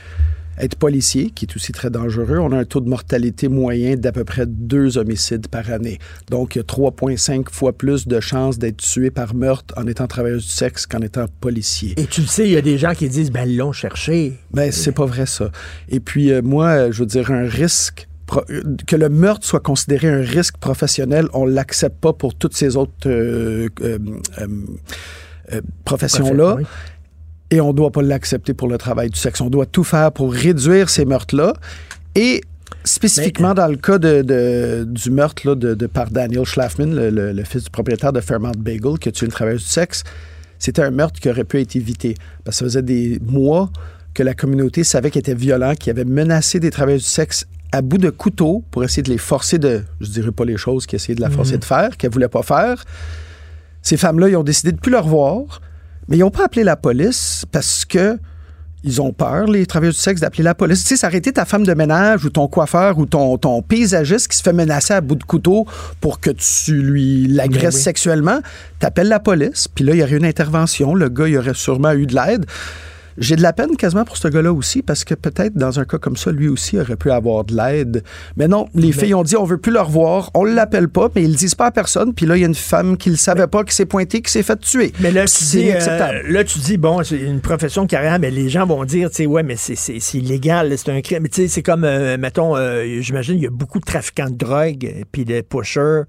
être 0.61 0.77
policier, 0.77 1.31
qui 1.31 1.45
est 1.45 1.57
aussi 1.57 1.73
très 1.73 1.91
dangereux, 1.91 2.39
on 2.39 2.53
a 2.53 2.59
un 2.59 2.65
taux 2.65 2.81
de 2.81 2.89
mortalité 2.89 3.49
moyen 3.49 3.97
d'à 3.97 4.13
peu 4.13 4.25
près 4.25 4.47
deux 4.47 4.99
homicides 4.99 5.49
par 5.49 5.71
année. 5.71 5.99
Donc, 6.31 6.57
il 6.57 6.59
y 6.59 6.61
a 6.61 6.65
3,5 6.65 7.51
fois 7.51 7.73
plus 7.73 8.07
de 8.09 8.21
chances 8.21 8.59
d'être 8.59 8.79
tué 8.79 9.11
par 9.11 9.35
meurtre 9.35 9.75
en 9.77 9.87
étant 9.87 10.07
travailleuse 10.07 10.47
du 10.47 10.53
sexe 10.53 10.87
qu'en 10.87 11.01
étant 11.01 11.27
policier. 11.41 11.95
Et 11.97 12.07
tu 12.07 12.23
le 12.23 12.27
sais, 12.27 12.47
il 12.47 12.53
y 12.53 12.57
a 12.57 12.63
des 12.63 12.79
gens 12.79 12.95
qui 12.95 13.09
disent, 13.09 13.31
ben, 13.31 13.49
ils 13.49 13.57
l'ont 13.57 13.73
cherché. 13.73 14.35
Ben, 14.53 14.73
c'est 14.73 14.93
pas 14.93 15.07
vrai, 15.07 15.27
ça. 15.27 15.51
Et 15.89 16.01
puis, 16.01 16.33
euh, 16.33 16.43
moi, 16.43 16.91
je 16.91 17.01
veux 17.01 17.07
dire, 17.07 17.31
un 17.31 17.47
risque 17.47 18.08
que 18.87 18.97
le 18.97 19.09
meurtre 19.09 19.47
soit 19.47 19.61
considéré 19.61 20.09
un 20.09 20.21
risque 20.21 20.57
professionnel, 20.59 21.27
on 21.33 21.47
l'accepte 21.47 21.99
pas 22.01 22.13
pour 22.13 22.35
toutes 22.35 22.55
ces 22.57 22.77
autres 22.77 22.93
euh, 23.07 23.69
euh, 23.81 23.99
euh, 24.39 24.47
euh, 25.53 25.61
professions-là. 25.85 26.57
Oui. 26.59 26.65
Et 27.51 27.61
on 27.63 27.73
doit 27.73 27.91
pas 27.91 28.03
l'accepter 28.03 28.53
pour 28.53 28.69
le 28.69 28.77
travail 28.77 29.09
du 29.09 29.19
sexe. 29.19 29.41
On 29.41 29.49
doit 29.49 29.65
tout 29.65 29.85
faire 29.85 30.13
pour 30.13 30.33
réduire 30.33 30.91
ces 30.91 31.07
meurtres-là. 31.07 31.55
Et 32.15 32.43
spécifiquement 32.85 33.55
dans 33.55 33.67
le 33.69 33.77
cas 33.77 33.97
de, 33.99 34.21
de- 34.23 34.85
du 34.87 35.11
meurtre 35.11 35.47
là, 35.47 35.55
de, 35.55 35.75
de 35.75 35.87
par 35.87 36.11
Daniel 36.11 36.45
Schlafman, 36.45 36.95
le, 36.95 37.09
le- 37.11 37.33
le 37.33 37.45
fils 37.45 37.65
du 37.65 37.71
propriétaire 37.71 38.13
de 38.13 38.21
Fairmount 38.21 38.53
Bagel, 38.59 38.99
qui 39.01 39.09
a 39.09 39.13
tué 39.13 39.25
une 39.27 39.33
travailleuse 39.33 39.63
du 39.65 39.71
sexe, 39.71 40.05
c'était 40.59 40.83
un 40.83 40.91
meurtre 40.91 41.19
qui 41.21 41.31
aurait 41.31 41.45
pu 41.45 41.61
être 41.61 41.77
évité. 41.77 42.15
Parce 42.45 42.57
que 42.59 42.59
ça 42.61 42.65
faisait 42.67 42.83
des 42.83 43.19
mois 43.25 43.71
que 44.13 44.23
la 44.23 44.35
communauté 44.35 44.85
savait 44.85 45.11
qu'il 45.11 45.21
était 45.21 45.35
violent, 45.35 45.75
qu'il 45.75 45.91
avait 45.91 46.05
menacé 46.05 46.61
des 46.61 46.71
travailleuses 46.71 47.05
du 47.05 47.09
sexe 47.09 47.47
à 47.73 47.83
bout 47.83 47.99
de 47.99 48.11
couteau 48.11 48.65
pour 48.71 48.83
essayer 48.85 49.03
de 49.03 49.11
les 49.11 49.19
forcer 49.19 49.59
de, 49.59 49.85
je 50.01 50.11
dirais 50.11 50.33
pas 50.33 50.45
les 50.45 50.57
choses 50.57 50.87
qu'il 50.87 50.97
essayait 50.97 51.15
de 51.17 51.21
la 51.21 51.31
forcer 51.31 51.55
Mhm. 51.55 51.59
de 51.61 51.65
faire, 51.65 51.97
qu'elle 51.97 52.11
voulait 52.11 52.29
pas 52.29 52.43
faire. 52.43 52.83
Ces 53.83 53.97
femmes-là, 53.97 54.29
ils 54.29 54.37
ont 54.37 54.43
décidé 54.45 54.73
de 54.73 54.79
plus 54.79 54.91
le 54.93 54.99
revoir, 54.99 55.61
mais 56.09 56.17
ils 56.17 56.21
n'ont 56.21 56.31
pas 56.31 56.45
appelé 56.47 56.65
la 56.65 56.77
police 56.77 57.45
parce 57.53 57.85
que 57.85 58.19
ils 58.85 59.03
ont 59.03 59.13
peur, 59.13 59.47
les 59.49 59.67
travailleurs 59.67 59.93
du 59.93 59.99
sexe, 59.99 60.21
d'appeler 60.21 60.45
la 60.45 60.55
police. 60.55 60.83
Tu 60.83 60.91
sais, 60.91 60.97
s'arrêter 60.97 61.33
ta 61.33 61.45
femme 61.45 61.65
de 61.67 61.75
ménage 61.75 62.25
ou 62.25 62.31
ton 62.31 62.47
coiffeur 62.47 62.97
ou 62.99 63.07
ton, 63.07 63.37
ton 63.37 63.61
paysagiste 63.61 64.29
qui 64.29 64.37
se 64.37 64.43
fait 64.43 64.53
menacer 64.53 64.95
à 64.95 65.01
bout 65.01 65.17
de 65.17 65.25
couteau 65.25 65.67
pour 66.01 66.21
que 66.21 66.31
tu 66.31 66.81
lui 66.81 67.27
l'agresses 67.27 67.75
Ben 67.75 67.77
oui. 67.79 67.83
sexuellement, 67.83 68.39
t'appelles 68.79 69.09
la 69.09 69.19
police, 69.19 69.67
puis 69.67 69.85
là, 69.85 69.95
il 69.95 69.99
y 69.99 70.03
aurait 70.03 70.17
une 70.17 70.25
intervention. 70.25 70.95
Le 70.95 71.09
gars, 71.09 71.27
il 71.27 71.37
aurait 71.37 71.55
sûrement 71.55 71.91
eu 71.93 72.07
de 72.07 72.15
l'aide. 72.15 72.47
J'ai 73.21 73.37
de 73.37 73.43
la 73.43 73.53
peine 73.53 73.77
quasiment 73.77 74.05
pour 74.05 74.17
ce 74.17 74.29
gars-là 74.29 74.53
aussi, 74.53 74.83
parce 74.83 75.05
que 75.05 75.15
peut-être 75.15 75.55
dans 75.55 75.81
un 75.81 75.85
cas 75.85 75.99
comme 75.99 76.17
ça, 76.17 76.31
lui 76.33 76.49
aussi 76.49 76.79
aurait 76.79 76.97
pu 76.97 77.11
avoir 77.11 77.45
de 77.45 77.55
l'aide. 77.57 78.03
Mais 78.37 78.49
non, 78.49 78.69
les 78.75 78.93
filles 78.93 79.15
ont 79.15 79.23
dit 79.23 79.37
on 79.37 79.45
veut 79.45 79.59
plus 79.59 79.73
le 79.73 79.81
revoir, 79.81 80.31
on 80.35 80.45
l'appelle 80.45 80.89
pas, 80.89 81.09
mais 81.15 81.23
ils 81.25 81.31
le 81.31 81.37
disent 81.37 81.55
pas 81.55 81.67
à 81.67 81.71
personne. 81.71 82.15
Puis 82.15 82.27
là, 82.27 82.37
il 82.37 82.41
y 82.41 82.45
a 82.45 82.47
une 82.47 82.55
femme 82.55 82.97
qui 82.97 83.11
le 83.11 83.17
savait 83.17 83.47
pas, 83.47 83.65
qui 83.65 83.75
s'est 83.75 83.87
pointée, 83.87 84.23
qui 84.23 84.31
s'est 84.31 84.43
fait 84.43 84.59
tuer. 84.61 84.93
Mais 85.01 85.11
là, 85.11 85.23
tu 85.23 85.45
c'est 85.45 85.59
dis, 85.59 85.71
euh, 85.73 86.23
là, 86.29 86.45
tu 86.45 86.59
dis, 86.61 86.77
bon, 86.77 87.03
c'est 87.03 87.17
une 87.19 87.41
profession 87.41 87.83
de 87.85 87.89
carrière, 87.89 88.19
mais 88.19 88.31
les 88.31 88.49
gens 88.49 88.67
vont 88.67 88.85
dire, 88.85 89.11
tu 89.11 89.17
sais, 89.17 89.27
ouais, 89.27 89.43
mais 89.43 89.57
c'est- 89.57 89.75
c'est 89.75 89.99
c'est 90.01 90.19
illégal, 90.19 90.73
c'est 90.79 90.91
un 90.91 91.01
crime. 91.01 91.23
Mais 91.23 91.29
tu 91.29 91.43
sais, 91.43 91.49
c'est 91.49 91.63
comme, 91.63 91.85
euh, 91.85 92.17
mettons, 92.19 92.57
euh, 92.57 93.01
j'imagine, 93.01 93.37
il 93.37 93.43
y 93.43 93.47
a 93.47 93.51
beaucoup 93.51 93.79
de 93.81 93.85
trafiquants 93.85 94.31
de 94.31 94.37
drogue, 94.37 94.85
et 94.85 95.05
puis 95.11 95.25
de 95.25 95.41
pushers 95.41 96.03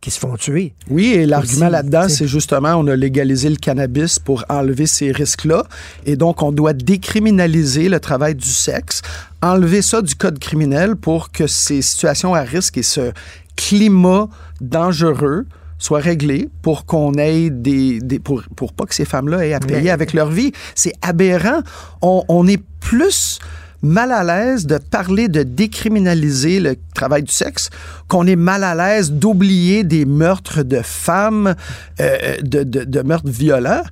qui 0.00 0.10
se 0.12 0.18
font 0.20 0.36
tuer. 0.36 0.74
Oui, 0.88 1.06
et 1.08 1.26
l'argument 1.26 1.68
là-dedans, 1.68 2.08
c'est 2.08 2.28
justement, 2.28 2.74
on 2.76 2.86
a 2.86 2.94
légalisé 2.94 3.48
le 3.50 3.56
cannabis 3.56 4.18
pour 4.20 4.44
enlever 4.48 4.86
ces 4.86 5.10
risques-là. 5.10 5.64
Et 6.06 6.14
donc, 6.14 6.40
on 6.42 6.52
doit 6.52 6.72
décriminaliser 6.72 7.88
le 7.88 7.98
travail 7.98 8.34
du 8.36 8.48
sexe, 8.48 9.02
enlever 9.42 9.82
ça 9.82 10.00
du 10.00 10.14
code 10.14 10.38
criminel 10.38 10.94
pour 10.94 11.32
que 11.32 11.46
ces 11.48 11.82
situations 11.82 12.34
à 12.34 12.42
risque 12.42 12.78
et 12.78 12.82
ce 12.84 13.12
climat 13.56 14.28
dangereux 14.60 15.46
soient 15.80 16.00
réglés 16.00 16.48
pour 16.62 16.86
qu'on 16.86 17.14
ait 17.14 17.50
des, 17.50 18.00
des- 18.00 18.18
pour, 18.18 18.42
pour 18.56 18.72
pas 18.72 18.84
que 18.84 18.94
ces 18.94 19.04
femmes-là 19.04 19.46
aient 19.46 19.52
à 19.52 19.60
payer 19.60 19.82
Mais- 19.82 19.90
avec 19.90 20.12
leur 20.12 20.30
vie. 20.30 20.52
C'est 20.74 20.92
aberrant. 21.02 21.60
On, 22.02 22.24
on 22.28 22.46
est 22.46 22.60
plus 22.80 23.38
mal 23.82 24.10
à 24.12 24.24
l'aise 24.24 24.66
de 24.66 24.78
parler 24.78 25.28
de 25.28 25.42
décriminaliser 25.42 26.60
le 26.60 26.76
travail 26.94 27.22
du 27.22 27.32
sexe 27.32 27.70
qu'on 28.08 28.26
est 28.26 28.36
mal 28.36 28.64
à 28.64 28.74
l'aise 28.74 29.12
d'oublier 29.12 29.84
des 29.84 30.04
meurtres 30.04 30.62
de 30.62 30.80
femmes, 30.82 31.54
euh, 32.00 32.36
de, 32.42 32.62
de- 32.64 32.84
de 32.84 33.00
meurtres 33.02 33.28
violents. 33.30 33.82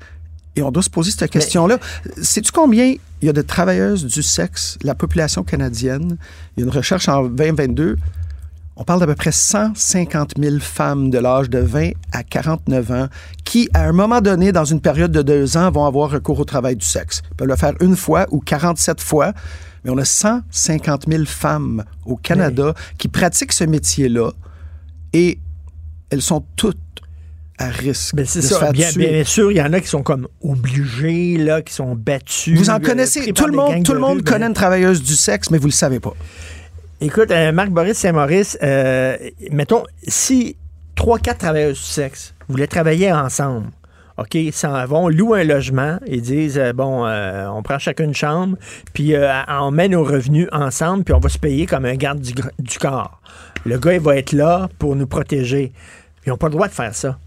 Et 0.56 0.62
on 0.62 0.70
doit 0.70 0.82
se 0.82 0.90
poser 0.90 1.10
cette 1.10 1.30
question-là. 1.30 1.78
Sais-tu 2.22 2.50
combien 2.50 2.94
il 3.22 3.26
y 3.26 3.28
a 3.28 3.32
de 3.32 3.42
travailleuses 3.42 4.04
du 4.06 4.22
sexe, 4.22 4.78
la 4.82 4.94
population 4.94 5.42
canadienne? 5.42 6.16
Il 6.56 6.60
y 6.60 6.62
a 6.62 6.66
une 6.66 6.72
recherche 6.74 7.08
en 7.08 7.24
2022. 7.24 7.96
On 8.78 8.84
parle 8.84 9.00
d'à 9.00 9.06
peu 9.06 9.14
près 9.14 9.32
150 9.32 10.32
000 10.38 10.56
femmes 10.60 11.08
de 11.10 11.18
l'âge 11.18 11.48
de 11.48 11.58
20 11.58 11.90
à 12.12 12.22
49 12.22 12.90
ans 12.90 13.06
qui, 13.44 13.68
à 13.74 13.84
un 13.84 13.92
moment 13.92 14.20
donné, 14.20 14.52
dans 14.52 14.64
une 14.66 14.80
période 14.80 15.12
de 15.12 15.22
deux 15.22 15.56
ans, 15.56 15.70
vont 15.70 15.84
avoir 15.86 16.10
recours 16.10 16.38
au 16.40 16.44
travail 16.44 16.76
du 16.76 16.84
sexe. 16.84 17.22
Ils 17.32 17.36
peuvent 17.36 17.48
le 17.48 17.56
faire 17.56 17.72
une 17.80 17.96
fois 17.96 18.26
ou 18.30 18.40
47 18.40 19.00
fois, 19.00 19.32
mais 19.86 19.92
on 19.92 19.98
a 19.98 20.04
150 20.04 21.04
000 21.08 21.24
femmes 21.26 21.84
au 22.04 22.16
Canada 22.16 22.74
qui 22.98 23.06
pratiquent 23.06 23.52
ce 23.52 23.62
métier-là 23.62 24.32
et 25.12 25.38
elles 26.10 26.22
sont 26.22 26.44
toutes 26.56 26.76
à 27.58 27.68
risque 27.68 28.16
Ben, 28.16 28.26
c'est 28.26 28.42
ça. 28.42 28.72
Bien, 28.72 29.24
sûr, 29.24 29.52
il 29.52 29.56
y 29.56 29.62
en 29.62 29.72
a 29.72 29.80
qui 29.80 29.86
sont 29.86 30.02
comme 30.02 30.26
obligés, 30.42 31.38
là, 31.38 31.62
qui 31.62 31.72
sont 31.72 31.94
battus. 31.94 32.58
Vous 32.58 32.68
en 32.68 32.74
euh, 32.74 32.78
connaissez, 32.80 33.20
pris 33.20 33.32
tout 33.32 33.46
le 33.46 33.52
monde, 33.52 33.82
tout 33.84 33.94
le 33.94 34.00
monde 34.00 34.18
rue, 34.18 34.22
ben- 34.22 34.32
connaît 34.32 34.46
une 34.46 34.54
travailleuse 34.54 35.02
du 35.02 35.14
sexe, 35.14 35.50
mais 35.50 35.58
vous 35.58 35.68
le 35.68 35.72
savez 35.72 36.00
pas. 36.00 36.14
Écoute, 37.00 37.30
euh, 37.30 37.52
Marc-Boris 37.52 37.96
Saint-Maurice, 37.96 38.58
euh, 38.62 39.16
mettons, 39.52 39.84
si 40.06 40.56
trois, 40.96 41.18
quatre 41.18 41.38
travailleurs 41.38 41.72
du 41.72 41.80
sexe 41.80 42.34
voulaient 42.48 42.66
travailler 42.66 43.12
ensemble. 43.12 43.68
OK, 44.18 44.34
ils 44.34 44.52
s'en 44.52 44.84
vont, 44.86 45.08
louent 45.08 45.34
un 45.34 45.44
logement 45.44 45.98
et 46.06 46.20
disent 46.20 46.58
euh, 46.58 46.72
bon, 46.72 47.06
euh, 47.06 47.46
on 47.48 47.62
prend 47.62 47.78
chacun 47.78 48.04
une 48.04 48.14
chambre, 48.14 48.56
puis 48.94 49.14
euh, 49.14 49.30
on 49.48 49.70
met 49.70 49.88
nos 49.88 50.04
revenus 50.04 50.48
ensemble, 50.52 51.04
puis 51.04 51.12
on 51.14 51.18
va 51.20 51.28
se 51.28 51.38
payer 51.38 51.66
comme 51.66 51.84
un 51.84 51.96
garde 51.96 52.20
du, 52.20 52.32
corps. 52.78 53.20
Le 53.66 53.78
gars, 53.78 53.92
il 53.94 54.00
va 54.00 54.16
être 54.16 54.32
là 54.32 54.68
pour 54.78 54.96
nous 54.96 55.06
protéger. 55.06 55.72
Ils 56.24 56.30
n'ont 56.30 56.36
pas 56.38 56.46
le 56.46 56.52
droit 56.52 56.66
de 56.68 56.72
faire 56.72 56.94
ça. 56.94 57.18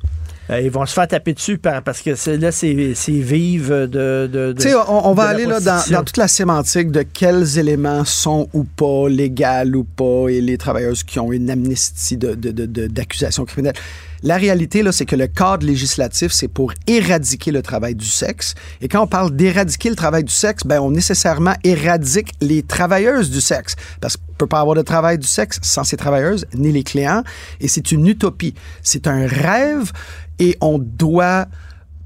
Ils 0.51 0.71
vont 0.71 0.83
se 0.87 0.93
faire 0.95 1.07
taper 1.07 1.33
dessus 1.35 1.59
par- 1.59 1.83
parce 1.83 2.01
que 2.01 2.15
c'est- 2.15 2.37
là, 2.37 2.51
c'est 2.51 2.93
c'est 2.95 3.11
vive 3.11 3.69
de. 3.69 3.85
de, 3.85 4.27
de- 4.27 4.53
Tu 4.57 4.63
sais, 4.69 4.73
on, 4.87 5.07
on 5.09 5.13
va 5.13 5.25
aller 5.25 5.45
là, 5.45 5.59
dans, 5.59 5.97
dans 5.97 6.03
toute 6.03 6.17
la 6.17 6.27
sémantique 6.27 6.89
de 6.89 7.03
quels 7.03 7.59
éléments 7.59 8.03
sont 8.03 8.49
ou 8.53 8.63
pas 8.63 9.07
légaux 9.09 9.75
ou 9.75 9.83
pas 9.83 10.29
et 10.29 10.41
les 10.41 10.57
travailleuses 10.57 11.03
qui 11.03 11.19
ont 11.19 11.31
une 11.31 11.51
amnistie 11.51 12.17
de- 12.17 12.33
de- 12.33 12.49
de- 12.49 12.65
de- 12.65 12.87
d'accusation 12.87 13.45
criminelle. 13.45 13.75
La 14.23 14.37
réalité, 14.37 14.83
là, 14.83 14.91
c'est 14.91 15.05
que 15.05 15.15
le 15.15 15.27
cadre 15.27 15.65
législatif, 15.65 16.31
c'est 16.31 16.47
pour 16.47 16.73
éradiquer 16.87 17.51
le 17.51 17.61
travail 17.61 17.95
du 17.95 18.05
sexe. 18.05 18.53
Et 18.81 18.87
quand 18.87 19.01
on 19.01 19.07
parle 19.07 19.35
d'éradiquer 19.35 19.89
le 19.89 19.95
travail 19.95 20.23
du 20.23 20.33
sexe, 20.33 20.63
ben, 20.65 20.79
on 20.81 20.91
nécessairement 20.91 21.55
éradique 21.63 22.33
les 22.41 22.63
travailleuses 22.63 23.29
du 23.29 23.39
sexe. 23.39 23.75
Parce 24.01 24.17
qu'on 24.17 24.33
peut 24.37 24.47
pas 24.47 24.59
avoir 24.59 24.75
de 24.75 24.81
travail 24.81 25.17
du 25.17 25.27
sexe 25.27 25.59
sans 25.61 25.83
ces 25.83 25.97
travailleuses, 25.97 26.45
ni 26.53 26.71
les 26.71 26.83
clients. 26.83 27.23
Et 27.61 27.67
c'est 27.67 27.91
une 27.91 28.07
utopie. 28.07 28.55
C'est 28.81 29.07
un 29.07 29.25
rêve 29.25 29.91
et 30.39 30.57
on 30.59 30.79
doit 30.79 31.47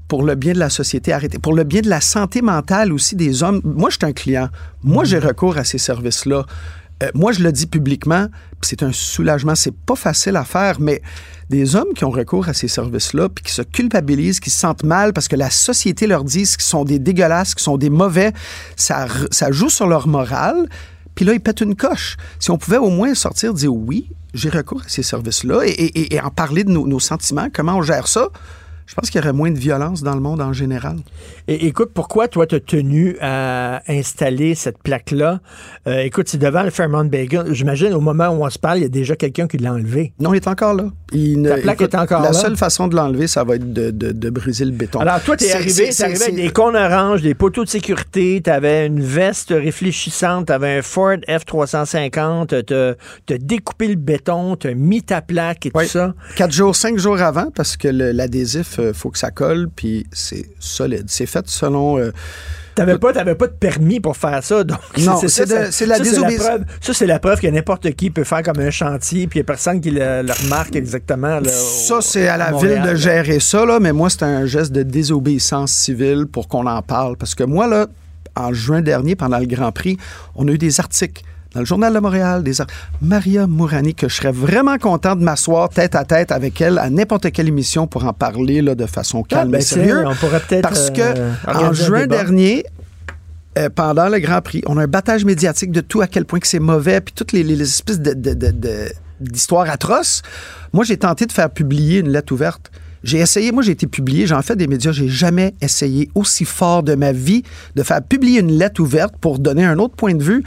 pour 0.06 0.22
le 0.22 0.34
bien 0.34 0.52
de 0.52 0.58
la 0.58 0.70
société, 0.70 1.12
arrêter. 1.12 1.38
Pour 1.38 1.54
le 1.54 1.64
bien 1.64 1.80
de 1.80 1.88
la 1.88 2.00
santé 2.00 2.42
mentale 2.42 2.92
aussi 2.92 3.16
des 3.16 3.42
hommes. 3.42 3.60
Moi, 3.64 3.90
je 3.90 3.96
suis 3.96 4.06
un 4.06 4.12
client. 4.12 4.48
Moi, 4.82 5.04
j'ai 5.04 5.18
recours 5.18 5.56
à 5.56 5.64
ces 5.64 5.78
services-là. 5.78 6.44
Euh, 7.02 7.10
moi, 7.14 7.32
je 7.32 7.42
le 7.42 7.52
dis 7.52 7.66
publiquement, 7.66 8.28
c'est 8.62 8.82
un 8.82 8.92
soulagement. 8.92 9.54
C'est 9.54 9.74
pas 9.74 9.96
facile 9.96 10.36
à 10.36 10.44
faire, 10.44 10.80
mais 10.80 11.02
des 11.50 11.76
hommes 11.76 11.92
qui 11.94 12.04
ont 12.04 12.10
recours 12.10 12.48
à 12.48 12.54
ces 12.54 12.68
services-là, 12.68 13.28
puis 13.28 13.44
qui 13.44 13.52
se 13.52 13.62
culpabilisent, 13.62 14.40
qui 14.40 14.50
se 14.50 14.58
sentent 14.58 14.84
mal 14.84 15.12
parce 15.12 15.28
que 15.28 15.36
la 15.36 15.50
société 15.50 16.06
leur 16.06 16.24
dit 16.24 16.44
qu'ils 16.44 16.62
sont 16.62 16.84
des 16.84 16.98
dégueulasses, 16.98 17.54
qu'ils 17.54 17.64
sont 17.64 17.76
des 17.76 17.90
mauvais, 17.90 18.32
ça, 18.76 19.06
ça 19.30 19.50
joue 19.50 19.68
sur 19.68 19.86
leur 19.86 20.08
morale. 20.08 20.68
Puis 21.14 21.24
là, 21.24 21.32
ils 21.32 21.40
pètent 21.40 21.60
une 21.60 21.76
coche. 21.76 22.16
Si 22.40 22.50
on 22.50 22.58
pouvait 22.58 22.78
au 22.78 22.90
moins 22.90 23.14
sortir, 23.14 23.54
dire 23.54 23.72
oui, 23.72 24.10
j'ai 24.32 24.48
recours 24.48 24.80
à 24.80 24.88
ces 24.88 25.02
services-là 25.02 25.60
et, 25.64 26.20
en 26.20 26.30
parler 26.30 26.64
de 26.64 26.70
nos 26.70 27.00
sentiments, 27.00 27.48
comment 27.52 27.76
on 27.76 27.82
gère 27.82 28.08
ça, 28.08 28.30
je 28.86 28.94
pense 28.94 29.10
qu'il 29.10 29.20
y 29.20 29.24
aurait 29.24 29.32
moins 29.32 29.50
de 29.50 29.58
violence 29.58 30.02
dans 30.02 30.14
le 30.14 30.20
monde 30.20 30.40
en 30.42 30.52
général. 30.52 30.96
Et, 31.48 31.66
écoute, 31.66 31.90
pourquoi 31.94 32.28
toi, 32.28 32.46
tu 32.46 32.54
as 32.56 32.60
tenu 32.60 33.16
à 33.20 33.82
installer 33.90 34.54
cette 34.54 34.78
plaque-là? 34.82 35.40
Euh, 35.86 36.00
écoute, 36.00 36.28
c'est 36.28 36.38
devant 36.38 36.62
le 36.62 36.70
Fairmont 36.70 37.04
Bagel. 37.04 37.52
J'imagine, 37.54 37.92
au 37.94 38.00
moment 38.00 38.28
où 38.28 38.44
on 38.44 38.50
se 38.50 38.58
parle, 38.58 38.78
il 38.78 38.82
y 38.82 38.86
a 38.86 38.88
déjà 38.88 39.16
quelqu'un 39.16 39.46
qui 39.46 39.56
l'a 39.58 39.72
enlevé. 39.72 40.12
Non, 40.20 40.32
il 40.34 40.36
est 40.36 40.48
encore 40.48 40.74
là. 40.74 40.84
Il 41.12 41.40
ne- 41.42 41.48
Ta 41.50 41.56
plaque 41.58 41.80
écoute, 41.80 41.94
est 41.94 41.98
encore 41.98 42.22
la 42.22 42.28
là? 42.30 42.32
seule 42.38 42.56
façon 42.56 42.88
de 42.88 42.96
l'enlever, 42.96 43.26
ça 43.26 43.44
va 43.44 43.56
être 43.56 43.72
de, 43.72 43.90
de- 43.90 44.12
de 44.12 44.30
briser 44.30 44.64
le 44.64 44.70
béton. 44.72 45.00
Alors, 45.00 45.22
toi, 45.22 45.36
t'es 45.36 45.46
C'est- 45.46 45.52
arrivé, 45.54 45.88
t'es 45.90 46.02
arrivé 46.04 46.22
avec 46.22 46.34
des 46.36 46.50
cônes 46.50 46.76
oranges, 46.76 47.22
des 47.22 47.34
poteaux 47.34 47.64
de 47.64 47.68
sécurité, 47.68 48.40
t'avais 48.42 48.86
une 48.86 49.00
veste 49.00 49.50
réfléchissante, 49.50 50.46
t'avais 50.46 50.78
un 50.78 50.82
Ford 50.82 51.16
F-350, 51.28 52.46
t'as 52.64 52.94
t'as 53.26 53.38
découpé 53.38 53.88
le 53.88 53.94
béton, 53.96 54.56
t'as 54.56 54.74
mis 54.74 55.02
ta 55.02 55.22
plaque 55.22 55.66
et 55.66 55.70
tout 55.70 55.84
ça. 55.84 56.14
Quatre 56.36 56.52
jours, 56.52 56.74
cinq 56.76 56.98
jours 56.98 57.20
avant, 57.20 57.50
parce 57.54 57.76
que 57.76 57.88
le- 57.88 58.12
il 58.82 58.94
faut 58.94 59.10
que 59.10 59.18
ça 59.18 59.30
colle, 59.30 59.68
puis 59.74 60.06
c'est 60.12 60.46
solide. 60.58 61.04
C'est 61.08 61.26
fait 61.26 61.48
selon... 61.48 61.98
euh, 61.98 62.12
T'avais 62.74 62.98
pas, 62.98 63.12
t'avais 63.12 63.36
pas 63.36 63.46
de 63.46 63.52
permis 63.52 64.00
pour 64.00 64.16
faire 64.16 64.42
ça, 64.42 64.64
donc 64.64 64.78
Non, 64.98 65.16
c'est 65.24 65.86
la 65.86 65.96
ça, 65.96 66.02
désobéissance. 66.02 66.44
preuve- 66.46 66.64
Ça, 66.80 66.92
c'est 66.92 67.06
la 67.06 67.20
preuve 67.20 67.40
que 67.40 67.46
n'importe 67.46 67.88
qui 67.92 68.10
peut 68.10 68.24
faire 68.24 68.42
comme 68.42 68.58
un 68.58 68.70
chantier, 68.70 69.28
puis 69.28 69.38
il 69.38 69.42
y 69.42 69.44
a 69.44 69.44
personne 69.44 69.80
qui 69.80 69.90
le, 69.92 70.22
le 70.22 70.32
remarque 70.42 70.74
exactement. 70.74 71.38
là, 71.38 71.48
Ça, 71.48 72.00
c'est 72.00 72.26
à 72.26 72.36
la 72.36 72.50
Montréal, 72.50 72.72
ville 72.74 72.82
de 72.82 72.88
là. 72.88 72.94
gérer 72.96 73.38
ça, 73.38 73.64
là, 73.64 73.78
mais 73.78 73.92
moi, 73.92 74.10
c'est 74.10 74.24
un 74.24 74.44
geste 74.46 74.72
de 74.72 74.82
désobéissance 74.82 75.70
civile 75.72 76.26
pour 76.26 76.48
qu'on 76.48 76.66
en 76.66 76.82
parle. 76.82 77.16
Parce 77.16 77.36
que 77.36 77.44
moi, 77.44 77.68
là, 77.68 77.86
en 78.34 78.52
juin 78.52 78.80
dernier, 78.80 79.14
pendant 79.14 79.38
le 79.38 79.46
Grand 79.46 79.70
Prix, 79.70 79.96
on 80.34 80.48
a 80.48 80.50
eu 80.50 80.58
des 80.58 80.80
articles 80.80 81.22
dans 81.54 81.60
le 81.60 81.66
Journal 81.66 81.92
de 81.94 81.98
Montréal, 82.00 82.42
des 82.42 82.60
ar- 82.60 82.66
Maria 83.00 83.46
Mourani, 83.46 83.94
que 83.94 84.08
je 84.08 84.14
serais 84.16 84.32
vraiment 84.32 84.76
content 84.78 85.14
de 85.16 85.22
m'asseoir 85.22 85.68
tête 85.68 85.94
à 85.94 86.04
tête 86.04 86.32
avec 86.32 86.60
elle 86.60 86.78
à 86.78 86.90
n'importe 86.90 87.30
quelle 87.32 87.48
émission 87.48 87.86
pour 87.86 88.04
en 88.04 88.12
parler 88.12 88.60
là, 88.62 88.74
de 88.74 88.86
façon 88.86 89.22
calme 89.22 89.52
ben, 89.52 89.60
et 89.60 89.64
tiens, 89.64 89.76
sérieuse. 89.84 90.04
on 90.06 90.14
pourrait 90.14 90.40
peut-être, 90.40 90.62
Parce 90.62 90.90
que 90.90 91.00
euh, 91.00 91.32
en 91.46 91.72
juin 91.72 92.06
dernier, 92.06 92.64
euh, 93.58 93.68
pendant 93.74 94.08
le 94.08 94.18
Grand 94.18 94.42
Prix, 94.42 94.62
on 94.66 94.78
a 94.78 94.82
un 94.82 94.86
battage 94.88 95.24
médiatique 95.24 95.70
de 95.70 95.80
tout, 95.80 96.00
à 96.00 96.06
quel 96.08 96.24
point 96.24 96.40
que 96.40 96.48
c'est 96.48 96.58
mauvais, 96.58 97.00
puis 97.00 97.14
toutes 97.14 97.32
les, 97.32 97.42
les- 97.44 97.54
les 97.56 97.64
espèces 97.68 98.00
de, 98.00 98.12
de- 98.14 98.34
de- 98.34 98.50
de- 98.50 98.88
d'histoires 99.20 99.70
atroces. 99.70 100.22
Moi, 100.72 100.84
j'ai 100.84 100.96
tenté 100.96 101.24
de 101.26 101.32
faire 101.32 101.48
publier 101.50 102.00
une 102.00 102.08
lettre 102.08 102.32
ouverte. 102.32 102.70
J'ai 103.04 103.18
essayé, 103.18 103.52
moi 103.52 103.62
j'ai 103.62 103.72
été 103.72 103.86
publié, 103.86 104.26
j'en 104.26 104.40
fais 104.40 104.56
des 104.56 104.66
médias, 104.66 104.90
j'ai 104.90 105.08
jamais 105.10 105.54
essayé 105.60 106.08
aussi 106.14 106.46
fort 106.46 106.82
de 106.82 106.94
ma 106.94 107.12
vie 107.12 107.42
de 107.76 107.82
faire 107.82 108.00
publier 108.02 108.40
une 108.40 108.52
lettre 108.58 108.80
ouverte 108.80 109.14
pour 109.20 109.38
donner 109.38 109.62
un 109.62 109.78
autre 109.78 109.94
point 109.94 110.14
de 110.14 110.22
vue. 110.24 110.42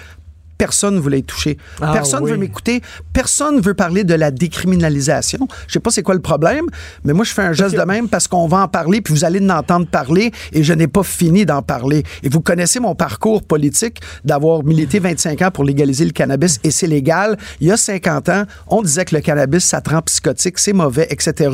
Personne 0.58 0.95
ne 0.95 0.99
voulait 0.99 1.20
y 1.20 1.24
toucher. 1.24 1.58
Ah, 1.82 1.91
Personne 1.93 2.22
ne 2.22 2.26
oui. 2.26 2.32
veut 2.32 2.38
m'écouter. 2.38 2.82
Personne 3.14 3.58
ne 3.58 3.62
veut 3.62 3.74
parler 3.74 4.03
de 4.03 4.14
la 4.14 4.32
décriminalisation. 4.32 5.47
Je 5.68 5.74
sais 5.74 5.80
pas 5.80 5.91
c'est 5.91 6.03
quoi 6.03 6.16
le 6.16 6.22
problème, 6.22 6.66
mais 7.03 7.14
moi 7.14 7.26
je 7.26 7.34
fais 7.34 7.43
un 7.43 7.53
geste 7.53 7.76
de 7.76 7.82
même 7.84 8.10
parce 8.10 8.28
qu'on 8.28 8.47
va 8.47 8.60
en 8.60 8.68
parler, 8.68 9.01
puis 9.01 9.14
vous 9.14 9.26
allez 9.26 9.39
en 9.39 9.49
entendre 9.49 9.88
parler, 9.88 10.32
et 10.53 10.64
je 10.64 10.74
n'ai 10.74 10.88
pas 10.88 11.03
fini 11.03 11.45
d'en 11.45 11.62
parler. 11.62 12.03
Et 12.24 12.30
vous 12.30 12.41
connaissez 12.41 12.80
mon 12.80 12.95
parcours 12.95 13.43
politique 13.43 14.01
d'avoir 14.24 14.64
milité 14.64 14.99
25 14.99 15.41
ans 15.41 15.51
pour 15.51 15.64
légaliser 15.64 16.05
le 16.05 16.12
cannabis, 16.12 16.60
et 16.64 16.72
c'est 16.72 16.88
légal. 16.88 17.38
Il 17.60 17.68
y 17.68 17.72
a 17.72 17.78
50 17.78 18.30
ans, 18.30 18.43
on 18.68 18.82
disait 18.82 19.05
que 19.05 19.16
le 19.16 19.22
cannabis, 19.22 19.64
ça 19.64 19.82
te 19.82 19.89
rend 19.89 20.01
psychotique, 20.01 20.60
c'est 20.60 20.74
mauvais, 20.74 21.08
etc. 21.10 21.49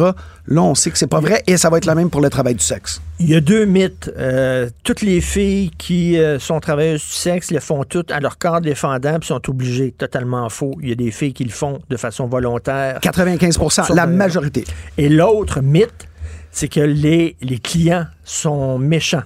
Là, 0.47 0.61
on 0.61 0.75
sait 0.75 0.91
que 0.91 0.97
c'est 0.97 1.07
pas 1.07 1.19
vrai, 1.19 1.43
et 1.47 1.57
ça 1.57 1.69
va 1.69 1.77
être 1.77 1.85
la 1.85 1.95
même 1.95 2.09
pour 2.09 2.21
le 2.21 2.29
travail 2.29 2.55
du 2.55 2.63
sexe. 2.63 3.01
Il 3.19 3.29
y 3.29 3.35
a 3.35 3.41
deux 3.41 3.65
mythes. 3.65 4.11
Euh, 4.17 4.69
toutes 4.83 5.01
les 5.01 5.21
filles 5.21 5.71
qui 5.77 6.17
euh, 6.17 6.39
sont 6.39 6.59
travailleuses 6.59 7.01
du 7.01 7.15
sexe 7.15 7.51
le 7.51 7.59
font 7.59 7.83
toutes 7.83 8.11
à 8.11 8.19
leur 8.19 8.37
corps 8.37 8.59
défendant 8.99 9.19
puis 9.19 9.27
sont 9.27 9.49
obligées. 9.49 9.91
Totalement 9.91 10.49
faux. 10.49 10.75
Il 10.81 10.89
y 10.89 10.91
a 10.91 10.95
des 10.95 11.11
filles 11.11 11.33
qui 11.33 11.43
le 11.43 11.51
font 11.51 11.79
de 11.89 11.97
façon 11.97 12.27
volontaire. 12.27 12.99
95% 12.99 13.93
la 13.93 14.07
majorité. 14.07 14.63
Et 14.97 15.09
l'autre 15.09 15.61
mythe, 15.61 16.07
c'est 16.51 16.67
que 16.67 16.79
les, 16.79 17.35
les 17.41 17.59
clients 17.59 18.05
sont 18.23 18.77
méchants. 18.77 19.23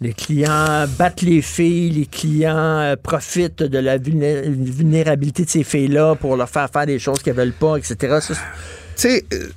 Les 0.00 0.12
clients 0.12 0.84
battent 0.98 1.22
les 1.22 1.40
filles, 1.40 1.88
les 1.90 2.04
clients 2.06 2.54
euh, 2.80 2.96
profitent 3.02 3.62
de 3.62 3.78
la 3.78 3.96
vulné- 3.96 4.42
vulnérabilité 4.42 5.44
de 5.46 5.48
ces 5.48 5.64
filles-là 5.64 6.16
pour 6.16 6.36
leur 6.36 6.50
faire 6.50 6.68
faire 6.70 6.84
des 6.84 6.98
choses 6.98 7.22
qu'elles 7.22 7.34
veulent 7.36 7.52
pas, 7.52 7.76
etc. 7.78 8.18
Tu 8.20 8.34
sais, 8.94 9.24
euh, 9.32 9.48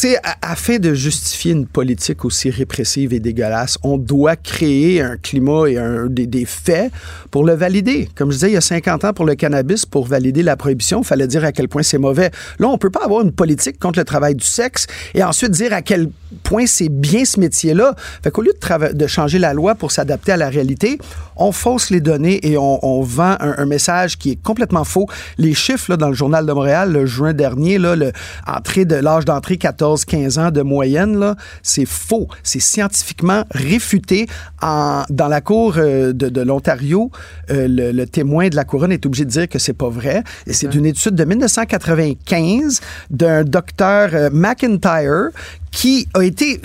sais, 0.00 0.18
afin 0.42 0.78
de 0.78 0.94
justifier 0.94 1.52
une 1.52 1.66
politique 1.66 2.24
aussi 2.24 2.50
répressive 2.50 3.12
et 3.12 3.20
dégueulasse, 3.20 3.78
on 3.82 3.96
doit 3.98 4.36
créer 4.36 5.00
un 5.00 5.16
climat 5.16 5.66
et 5.68 5.78
un- 5.78 6.06
des, 6.06 6.26
des 6.26 6.44
faits 6.44 6.92
pour 7.30 7.44
le 7.44 7.54
valider. 7.54 8.08
Comme 8.14 8.30
je 8.30 8.36
disais, 8.36 8.50
il 8.50 8.54
y 8.54 8.56
a 8.56 8.60
50 8.60 9.04
ans 9.04 9.12
pour 9.12 9.24
le 9.26 9.34
cannabis, 9.34 9.86
pour 9.86 10.06
valider 10.06 10.42
la 10.42 10.56
prohibition, 10.56 11.00
il 11.02 11.06
fallait 11.06 11.26
dire 11.26 11.44
à 11.44 11.52
quel 11.52 11.68
point 11.68 11.82
c'est 11.82 11.98
mauvais. 11.98 12.30
Là, 12.58 12.68
on 12.68 12.78
peut 12.78 12.90
pas 12.90 13.04
avoir 13.04 13.22
une 13.22 13.32
politique 13.32 13.78
contre 13.78 13.98
le 13.98 14.04
travail 14.04 14.34
du 14.34 14.44
sexe 14.44 14.86
et 15.14 15.22
ensuite 15.22 15.50
dire 15.52 15.72
à 15.72 15.82
quel 15.82 16.08
point 16.42 16.66
c'est 16.66 16.88
bien 16.88 17.24
ce 17.24 17.40
métier-là. 17.40 17.94
Fait 18.22 18.30
qu'au 18.30 18.42
lieu 18.42 18.52
de, 18.52 18.92
de 18.92 19.06
changer 19.06 19.38
la 19.38 19.52
loi 19.52 19.74
pour 19.74 19.92
s'adapter 19.92 20.32
à 20.32 20.36
la 20.36 20.48
réalité, 20.48 20.98
on 21.36 21.52
fausse 21.52 21.90
les 21.90 22.00
données 22.00 22.46
et 22.46 22.56
on, 22.56 22.84
on 22.84 23.02
vend 23.02 23.36
un, 23.40 23.54
un 23.58 23.66
message 23.66 24.18
qui 24.18 24.32
est 24.32 24.42
complètement 24.42 24.84
faux. 24.84 25.06
Les 25.38 25.54
chiffres 25.54 25.90
là, 25.90 25.96
dans 25.96 26.08
le 26.08 26.14
Journal 26.14 26.46
de 26.46 26.52
Montréal, 26.52 26.92
le 26.92 27.06
juin 27.06 27.32
dernier, 27.32 27.78
là, 27.78 27.96
le, 27.96 28.12
entrée 28.46 28.84
de 28.84 28.96
l'âge 28.96 29.24
d'entrée 29.24 29.56
14-15 29.56 30.40
ans 30.40 30.50
de 30.50 30.62
moyenne, 30.62 31.18
là, 31.18 31.36
c'est 31.62 31.86
faux. 31.86 32.28
C'est 32.42 32.60
scientifiquement 32.60 33.44
réfuté. 33.50 34.26
En, 34.62 35.04
dans 35.08 35.28
la 35.28 35.40
cour 35.40 35.74
euh, 35.76 36.12
de, 36.12 36.28
de 36.28 36.40
l'Ontario, 36.42 37.10
euh, 37.50 37.66
le, 37.68 37.92
le 37.92 38.06
témoin 38.06 38.48
de 38.48 38.56
la 38.56 38.64
couronne 38.64 38.92
est 38.92 39.04
obligé 39.06 39.24
de 39.24 39.30
dire 39.30 39.48
que 39.48 39.58
c'est 39.58 39.72
pas 39.72 39.88
vrai. 39.88 40.22
Et 40.46 40.52
c'est 40.52 40.74
une 40.74 40.86
étude 40.86 41.14
de 41.14 41.24
1995 41.24 42.80
d'un 43.10 43.44
docteur 43.44 44.10
euh, 44.12 44.30
McIntyre 44.32 45.30
qui 45.70 46.08
a 46.14 46.22
été 46.24 46.60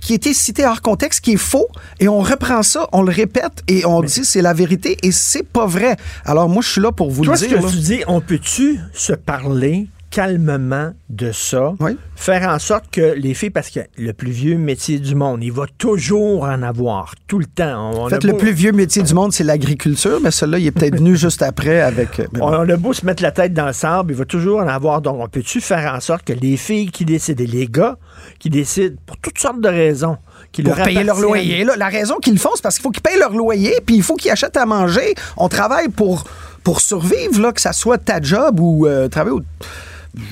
qui- 0.00 0.14
été 0.14 0.34
cité 0.34 0.66
hors 0.66 0.82
contexte, 0.82 1.20
qui 1.20 1.32
est 1.34 1.36
faux, 1.36 1.68
et 2.00 2.08
on 2.08 2.18
reprend 2.20 2.62
ça, 2.64 2.88
on 2.92 3.02
le 3.02 3.12
répète, 3.12 3.62
et 3.68 3.86
on 3.86 4.02
dit 4.02 4.24
c'est 4.24 4.42
la 4.42 4.52
vérité, 4.52 4.98
et 5.02 5.12
c'est 5.12 5.44
pas 5.44 5.64
vrai. 5.66 5.96
Alors 6.24 6.48
moi, 6.48 6.60
je 6.62 6.68
suis 6.68 6.80
là 6.80 6.90
pour 6.92 7.10
vous 7.12 7.24
Toi, 7.24 7.34
le 7.34 7.38
ce 7.38 7.46
dire. 7.46 7.58
que 7.58 7.62
là. 7.64 7.70
tu 7.70 7.76
dis, 7.78 8.00
on 8.08 8.20
peut-tu 8.20 8.80
se 8.92 9.12
parler 9.12 9.86
calmement 10.12 10.92
de 11.08 11.32
ça, 11.32 11.72
faire 12.14 12.48
en 12.48 12.58
sorte 12.58 12.84
que 12.92 13.14
les 13.14 13.32
filles, 13.32 13.50
parce 13.50 13.70
que 13.70 13.80
le 13.96 14.12
plus 14.12 14.30
vieux 14.30 14.58
métier 14.58 14.98
du 14.98 15.14
monde, 15.14 15.42
il 15.42 15.50
va 15.50 15.64
toujours 15.78 16.44
en 16.44 16.62
avoir, 16.62 17.14
tout 17.26 17.38
le 17.38 17.46
temps. 17.46 17.92
On 17.94 18.06
En 18.06 18.08
fait, 18.08 18.22
le 18.22 18.36
plus 18.36 18.52
vieux 18.52 18.72
métier 18.72 19.02
du 19.02 19.14
monde, 19.14 19.32
c'est 19.32 19.42
l'agriculture, 19.42 20.20
mais 20.22 20.30
celui-là, 20.30 20.58
il 20.58 20.66
est 20.66 20.70
peut-être 20.70 20.98
venu 20.98 21.16
juste 21.16 21.42
après 21.42 21.80
avec... 21.80 22.20
euh, 22.20 22.26
bon. 22.30 22.40
On 22.42 22.68
a 22.68 22.76
beau 22.76 22.92
se 22.92 23.06
mettre 23.06 23.22
la 23.22 23.32
tête 23.32 23.54
dans 23.54 23.66
le 23.66 23.72
sable, 23.72 24.12
il 24.12 24.16
va 24.16 24.26
toujours 24.26 24.60
en 24.60 24.68
avoir. 24.68 25.00
Donc, 25.00 25.16
on 25.18 25.28
peut-tu 25.28 25.62
faire 25.62 25.94
en 25.94 26.00
sorte 26.00 26.24
que 26.24 26.34
les 26.34 26.58
filles 26.58 26.90
qui 26.90 27.06
décident 27.06 27.42
et 27.42 27.46
les 27.46 27.66
gars 27.66 27.96
qui 28.38 28.50
décident 28.50 28.96
pour 29.06 29.16
toutes 29.16 29.38
sortes 29.38 29.62
de 29.62 29.68
raisons, 29.68 30.18
qui 30.52 30.62
pour 30.62 30.76
leur 30.76 30.84
payer 30.84 31.04
leur 31.04 31.20
loyer. 31.20 31.64
là. 31.64 31.74
La 31.76 31.88
raison 31.88 32.16
qu'ils 32.18 32.34
le 32.34 32.38
font, 32.38 32.50
c'est 32.54 32.62
parce 32.62 32.76
qu'il 32.76 32.82
faut 32.82 32.90
qu'ils 32.90 33.02
payent 33.02 33.18
leur 33.18 33.32
loyer, 33.32 33.80
puis 33.86 33.96
il 33.96 34.02
faut 34.02 34.16
qu'ils 34.16 34.30
achètent 34.30 34.58
à 34.58 34.66
manger. 34.66 35.14
On 35.38 35.48
travaille 35.48 35.88
pour, 35.88 36.24
pour 36.62 36.82
survivre, 36.82 37.40
là, 37.40 37.52
que 37.52 37.62
ça 37.62 37.72
soit 37.72 37.96
ta 37.96 38.20
job 38.20 38.60
ou 38.60 38.86
euh, 38.86 39.08
travailler 39.08 39.36
au, 39.36 39.42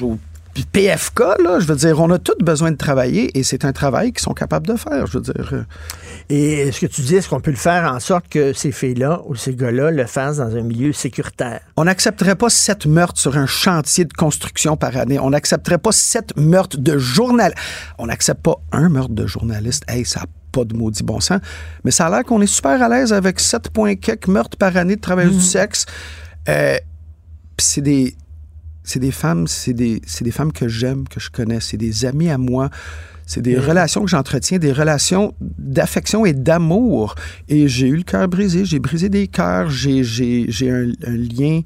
au 0.01 0.19
PFK, 0.73 1.21
là, 1.43 1.59
je 1.59 1.67
veux 1.67 1.77
dire, 1.77 2.01
on 2.01 2.11
a 2.11 2.19
tous 2.19 2.37
besoin 2.41 2.71
de 2.71 2.77
travailler 2.77 3.37
et 3.39 3.43
c'est 3.43 3.65
un 3.65 3.73
travail 3.73 4.13
qu'ils 4.13 4.21
sont 4.21 4.35
capables 4.35 4.67
de 4.67 4.77
faire, 4.77 5.07
je 5.07 5.19
veux 5.19 5.23
dire. 5.23 5.65
Et 6.29 6.71
ce 6.71 6.81
que 6.81 6.87
tu 6.87 7.01
dis, 7.03 7.17
est-ce 7.17 7.29
qu'on 7.29 7.41
peut 7.41 7.51
le 7.51 7.57
faire 7.57 7.91
en 7.91 7.99
sorte 8.01 8.29
que 8.29 8.53
ces 8.53 8.73
filles-là 8.73 9.23
ou 9.27 9.35
ces 9.35 9.55
gars-là 9.55 9.91
le 9.91 10.07
fassent 10.07 10.37
dans 10.37 10.55
un 10.55 10.63
milieu 10.63 10.93
sécuritaire? 10.93 11.61
On 11.77 11.85
n'accepterait 11.85 12.37
pas 12.37 12.51
sept 12.51 12.87
meurtres 12.87 13.19
sur 13.19 13.37
un 13.37 13.47
chantier 13.47 14.05
de 14.05 14.13
construction 14.13 14.77
par 14.77 14.97
année. 14.97 15.19
On 15.19 15.31
n'accepterait 15.31 15.79
pas 15.79 15.93
sept 15.93 16.37
meurtres 16.37 16.79
de 16.79 16.99
journalistes. 16.99 17.59
On 17.99 18.07
n'accepte 18.07 18.43
pas 18.43 18.57
un 18.73 18.89
meurtre 18.89 19.15
de 19.15 19.27
journaliste. 19.27 19.85
Hey, 19.89 20.05
ça 20.05 20.21
n'a 20.21 20.27
pas 20.53 20.65
de 20.65 20.77
maudit 20.77 21.03
bon 21.03 21.21
sens. 21.21 21.41
Mais 21.85 21.91
ça 21.91 22.07
a 22.07 22.11
l'air 22.11 22.25
qu'on 22.25 22.41
est 22.43 22.47
super 22.47 22.83
à 22.83 22.89
l'aise 22.89 23.13
avec 23.13 23.41
7 23.41 23.71
points 23.71 23.95
quelques 23.95 24.29
meurtres 24.29 24.57
par 24.57 24.77
année 24.77 24.97
de 24.97 25.01
travailleuses 25.01 25.39
du 25.39 25.45
sexe. 25.45 25.87
Euh, 26.49 26.77
Puis 27.57 27.67
c'est 27.67 27.83
des... 27.83 28.15
C'est 28.91 28.99
des 28.99 29.13
femmes, 29.13 29.47
c'est 29.47 29.73
des, 29.73 30.03
c'est 30.05 30.25
des 30.25 30.33
femmes 30.33 30.53
que 30.53 30.67
j'aime, 30.67 31.07
que 31.07 31.21
je 31.21 31.31
connais, 31.31 31.61
c'est 31.61 31.77
des 31.77 32.05
amis 32.05 32.29
à 32.29 32.39
moi. 32.39 32.71
C'est 33.25 33.41
des 33.43 33.55
Mhm. 33.55 33.65
relations 33.69 34.03
que 34.03 34.11
j'entretiens, 34.11 34.59
des 34.59 34.73
relations 34.73 35.33
d'affection 35.41 36.27
et 36.27 36.33
d'amour. 36.33 37.15
Et 37.49 37.69
j'ai 37.69 37.87
eu 37.87 37.97
le 37.99 38.03
cœur 38.03 38.27
brisé, 38.27 38.65
j'ai 38.65 38.81
brisé 38.81 39.09
des 39.09 39.29
cœurs, 39.29 39.71
j'ai, 39.71 40.03
j'ai, 40.03 40.47
j'ai 40.49 40.71
un, 40.73 40.91
un 41.07 41.17
lien 41.17 41.61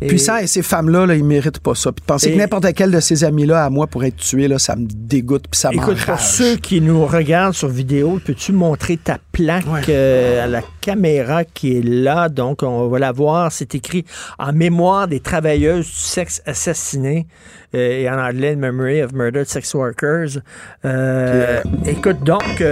puissant. 0.00 0.36
Et 0.38 0.46
ces 0.46 0.62
femmes-là, 0.62 1.06
là, 1.06 1.14
ils 1.14 1.24
méritent 1.24 1.58
pas 1.60 1.74
ça. 1.74 1.92
Puis 1.92 2.00
de 2.02 2.06
penser 2.06 2.28
Et- 2.28 2.32
que 2.32 2.38
n'importe 2.38 2.72
quel 2.74 2.90
de 2.90 3.00
ces 3.00 3.24
amis-là 3.24 3.64
à 3.64 3.70
moi 3.70 3.86
pour 3.86 4.04
être 4.04 4.16
tué, 4.16 4.48
là, 4.48 4.58
ça 4.58 4.76
me 4.76 4.86
dégoûte 4.88 5.44
puis 5.50 5.58
ça 5.60 5.70
Écoute, 5.72 5.98
pour 6.04 6.18
ceux 6.20 6.56
qui 6.56 6.80
nous 6.80 7.04
regardent 7.06 7.54
sur 7.54 7.68
vidéo, 7.68 8.20
peux-tu 8.24 8.52
montrer 8.52 8.96
ta 8.96 9.18
plaque 9.32 9.88
euh, 9.88 10.44
à 10.44 10.46
la 10.46 10.62
caméra 10.80 11.44
qui 11.44 11.76
est 11.78 11.84
là? 11.84 12.28
Donc, 12.28 12.62
on 12.62 12.88
va 12.88 12.98
la 12.98 13.12
voir. 13.12 13.52
C'est 13.52 13.74
écrit 13.74 14.04
en 14.38 14.52
mémoire 14.52 15.08
des 15.08 15.20
travailleuses 15.20 15.86
du 15.86 15.92
sexe 15.92 16.42
assassinées 16.46 17.26
euh, 17.74 18.00
et 18.02 18.10
en 18.10 18.18
anglais, 18.18 18.56
Memory 18.56 19.02
of 19.02 19.12
Murdered 19.12 19.46
Sex 19.46 19.74
Workers. 19.74 20.40
Euh, 20.84 21.62
Écoute, 21.86 22.22
donc, 22.24 22.62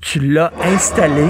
tu 0.00 0.20
l'as 0.20 0.52
installé. 0.64 1.24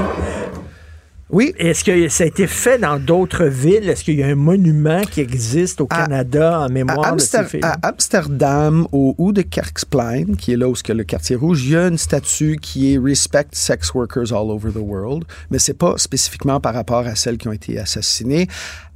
Oui. 1.33 1.55
Est-ce 1.59 1.85
que 1.85 2.09
ça 2.09 2.25
a 2.25 2.27
été 2.27 2.47
fait 2.47 2.79
dans 2.79 2.99
d'autres 2.99 3.45
villes? 3.45 3.89
Est-ce 3.89 4.03
qu'il 4.03 4.17
y 4.17 4.23
a 4.23 4.27
un 4.27 4.35
monument 4.35 5.03
qui 5.03 5.21
existe 5.21 5.81
au 5.81 5.87
Canada 5.87 6.61
en 6.61 6.69
mémoire 6.69 7.07
À, 7.07 7.13
de 7.13 7.21
ces 7.21 7.45
filles? 7.45 7.61
à 7.63 7.77
Amsterdam, 7.83 8.87
au 8.91 9.15
Ou 9.19 9.33
de 9.33 9.43
Kerksplein, 9.43 10.35
qui 10.37 10.53
est 10.53 10.57
là 10.57 10.69
où 10.69 10.73
a 10.73 10.93
le 10.93 11.05
quartier 11.05 11.37
rouge, 11.37 11.65
il 11.65 11.71
y 11.71 11.77
a 11.77 11.87
une 11.87 11.99
statue 11.99 12.59
qui 12.61 12.95
est 12.95 12.99
Respect 12.99 13.47
Sex 13.53 13.95
Workers 13.95 14.33
All 14.33 14.51
Over 14.51 14.73
the 14.73 14.83
World, 14.83 15.25
mais 15.51 15.61
c'est 15.61 15.75
pas 15.75 15.95
spécifiquement 15.99 16.59
par 16.59 16.75
rapport 16.75 17.07
à 17.07 17.15
celles 17.15 17.39
qui 17.39 17.47
ont 17.47 17.53
été 17.53 17.79
assassinées. 17.79 18.49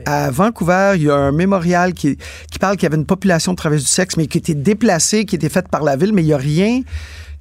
À 0.05 0.31
Vancouver, 0.31 0.94
il 0.97 1.05
y 1.05 1.11
a 1.11 1.15
un 1.15 1.32
mémorial 1.32 1.93
qui, 1.93 2.16
qui 2.51 2.59
parle 2.59 2.77
qu'il 2.77 2.85
y 2.85 2.86
avait 2.86 2.97
une 2.97 3.06
population 3.06 3.52
de 3.52 3.56
travailleurs 3.56 3.85
du 3.85 3.89
sexe, 3.89 4.16
mais 4.16 4.27
qui 4.27 4.39
était 4.39 4.55
déplacée, 4.55 5.24
qui 5.24 5.36
était 5.36 5.48
faite 5.48 5.69
par 5.69 5.85
la 5.85 5.97
ville, 5.97 6.12
mais 6.12 6.23
il 6.23 6.27
n'y 6.27 6.32
a 6.32 6.39
rien 6.39 6.82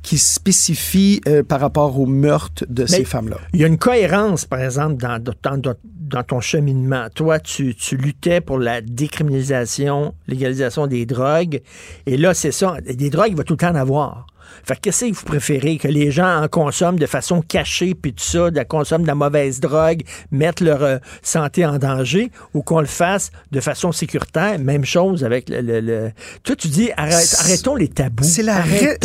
qui 0.03 0.17
spécifie 0.19 1.21
euh, 1.27 1.41
par 1.43 1.59
rapport 1.61 1.99
au 1.99 2.05
meurtre 2.05 2.65
de 2.69 2.85
ces 2.85 3.05
femmes-là. 3.05 3.37
Il 3.53 3.61
y 3.61 3.63
a 3.63 3.67
une 3.67 3.77
cohérence, 3.79 4.45
par 4.45 4.59
exemple, 4.61 4.97
dans, 4.97 5.17
dans, 5.23 5.57
dans- 5.57 5.73
dans 5.83 6.23
ton 6.23 6.41
cheminement. 6.41 7.07
Toi, 7.15 7.39
tu, 7.39 7.73
tu 7.73 7.97
luttais 7.97 8.39
pour 8.41 8.59
la 8.59 8.81
décriminalisation, 8.81 10.13
légalisation 10.27 10.87
des 10.87 11.05
drogues. 11.05 11.61
Et 12.05 12.17
là, 12.17 12.33
c'est 12.33 12.51
ça. 12.51 12.77
Des 12.81 13.09
drogues, 13.09 13.29
il 13.31 13.35
va 13.37 13.43
tout 13.43 13.53
le 13.53 13.57
temps 13.57 13.71
en 13.71 13.75
avoir. 13.75 14.27
Fait 14.65 14.75
que 14.75 14.81
qu'est-ce 14.81 15.05
que 15.05 15.13
vous 15.13 15.23
préférez? 15.25 15.77
Que 15.77 15.87
les 15.87 16.11
gens 16.11 16.41
en 16.43 16.47
consomment 16.47 16.99
de 16.99 17.05
façon 17.05 17.41
cachée, 17.41 17.93
puis 17.95 18.13
tout 18.13 18.23
ça, 18.23 18.51
de 18.51 18.55
la 18.55 18.65
consomment 18.65 19.03
de 19.03 19.07
la 19.07 19.15
mauvaise 19.15 19.59
drogue, 19.59 20.03
mettent 20.31 20.61
leur 20.61 20.83
euh, 20.83 20.97
santé 21.21 21.65
en 21.65 21.77
danger, 21.77 22.31
ou 22.53 22.61
qu'on 22.61 22.79
le 22.79 22.85
fasse 22.85 23.31
de 23.51 23.59
façon 23.59 23.91
sécuritaire? 23.91 24.59
Même 24.59 24.85
chose 24.85 25.23
avec 25.23 25.49
le... 25.49 25.61
le- 25.61 25.79
le- 25.81 26.11
Toi, 26.43 26.55
tu 26.55 26.67
dis, 26.67 26.89
arrête- 26.97 27.35
arrêtons 27.39 27.75
les. 27.75 27.87
C'est 28.23 28.43
la, 28.43 28.61
ré- 28.61 28.97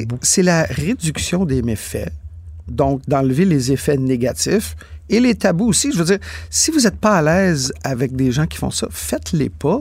tabous. 0.00 0.18
c'est 0.22 0.42
la 0.42 0.62
réduction 0.64 1.44
des 1.44 1.62
méfaits, 1.62 2.10
donc 2.68 3.02
d'enlever 3.08 3.44
les 3.44 3.72
effets 3.72 3.96
négatifs 3.96 4.76
et 5.10 5.20
les 5.20 5.34
tabous 5.34 5.66
aussi. 5.68 5.90
Je 5.92 5.98
veux 5.98 6.04
dire, 6.04 6.18
si 6.50 6.70
vous 6.70 6.80
n'êtes 6.80 6.96
pas 6.98 7.16
à 7.16 7.22
l'aise 7.22 7.72
avec 7.82 8.14
des 8.14 8.30
gens 8.32 8.46
qui 8.46 8.58
font 8.58 8.70
ça, 8.70 8.86
faites-les 8.90 9.48
pas. 9.48 9.80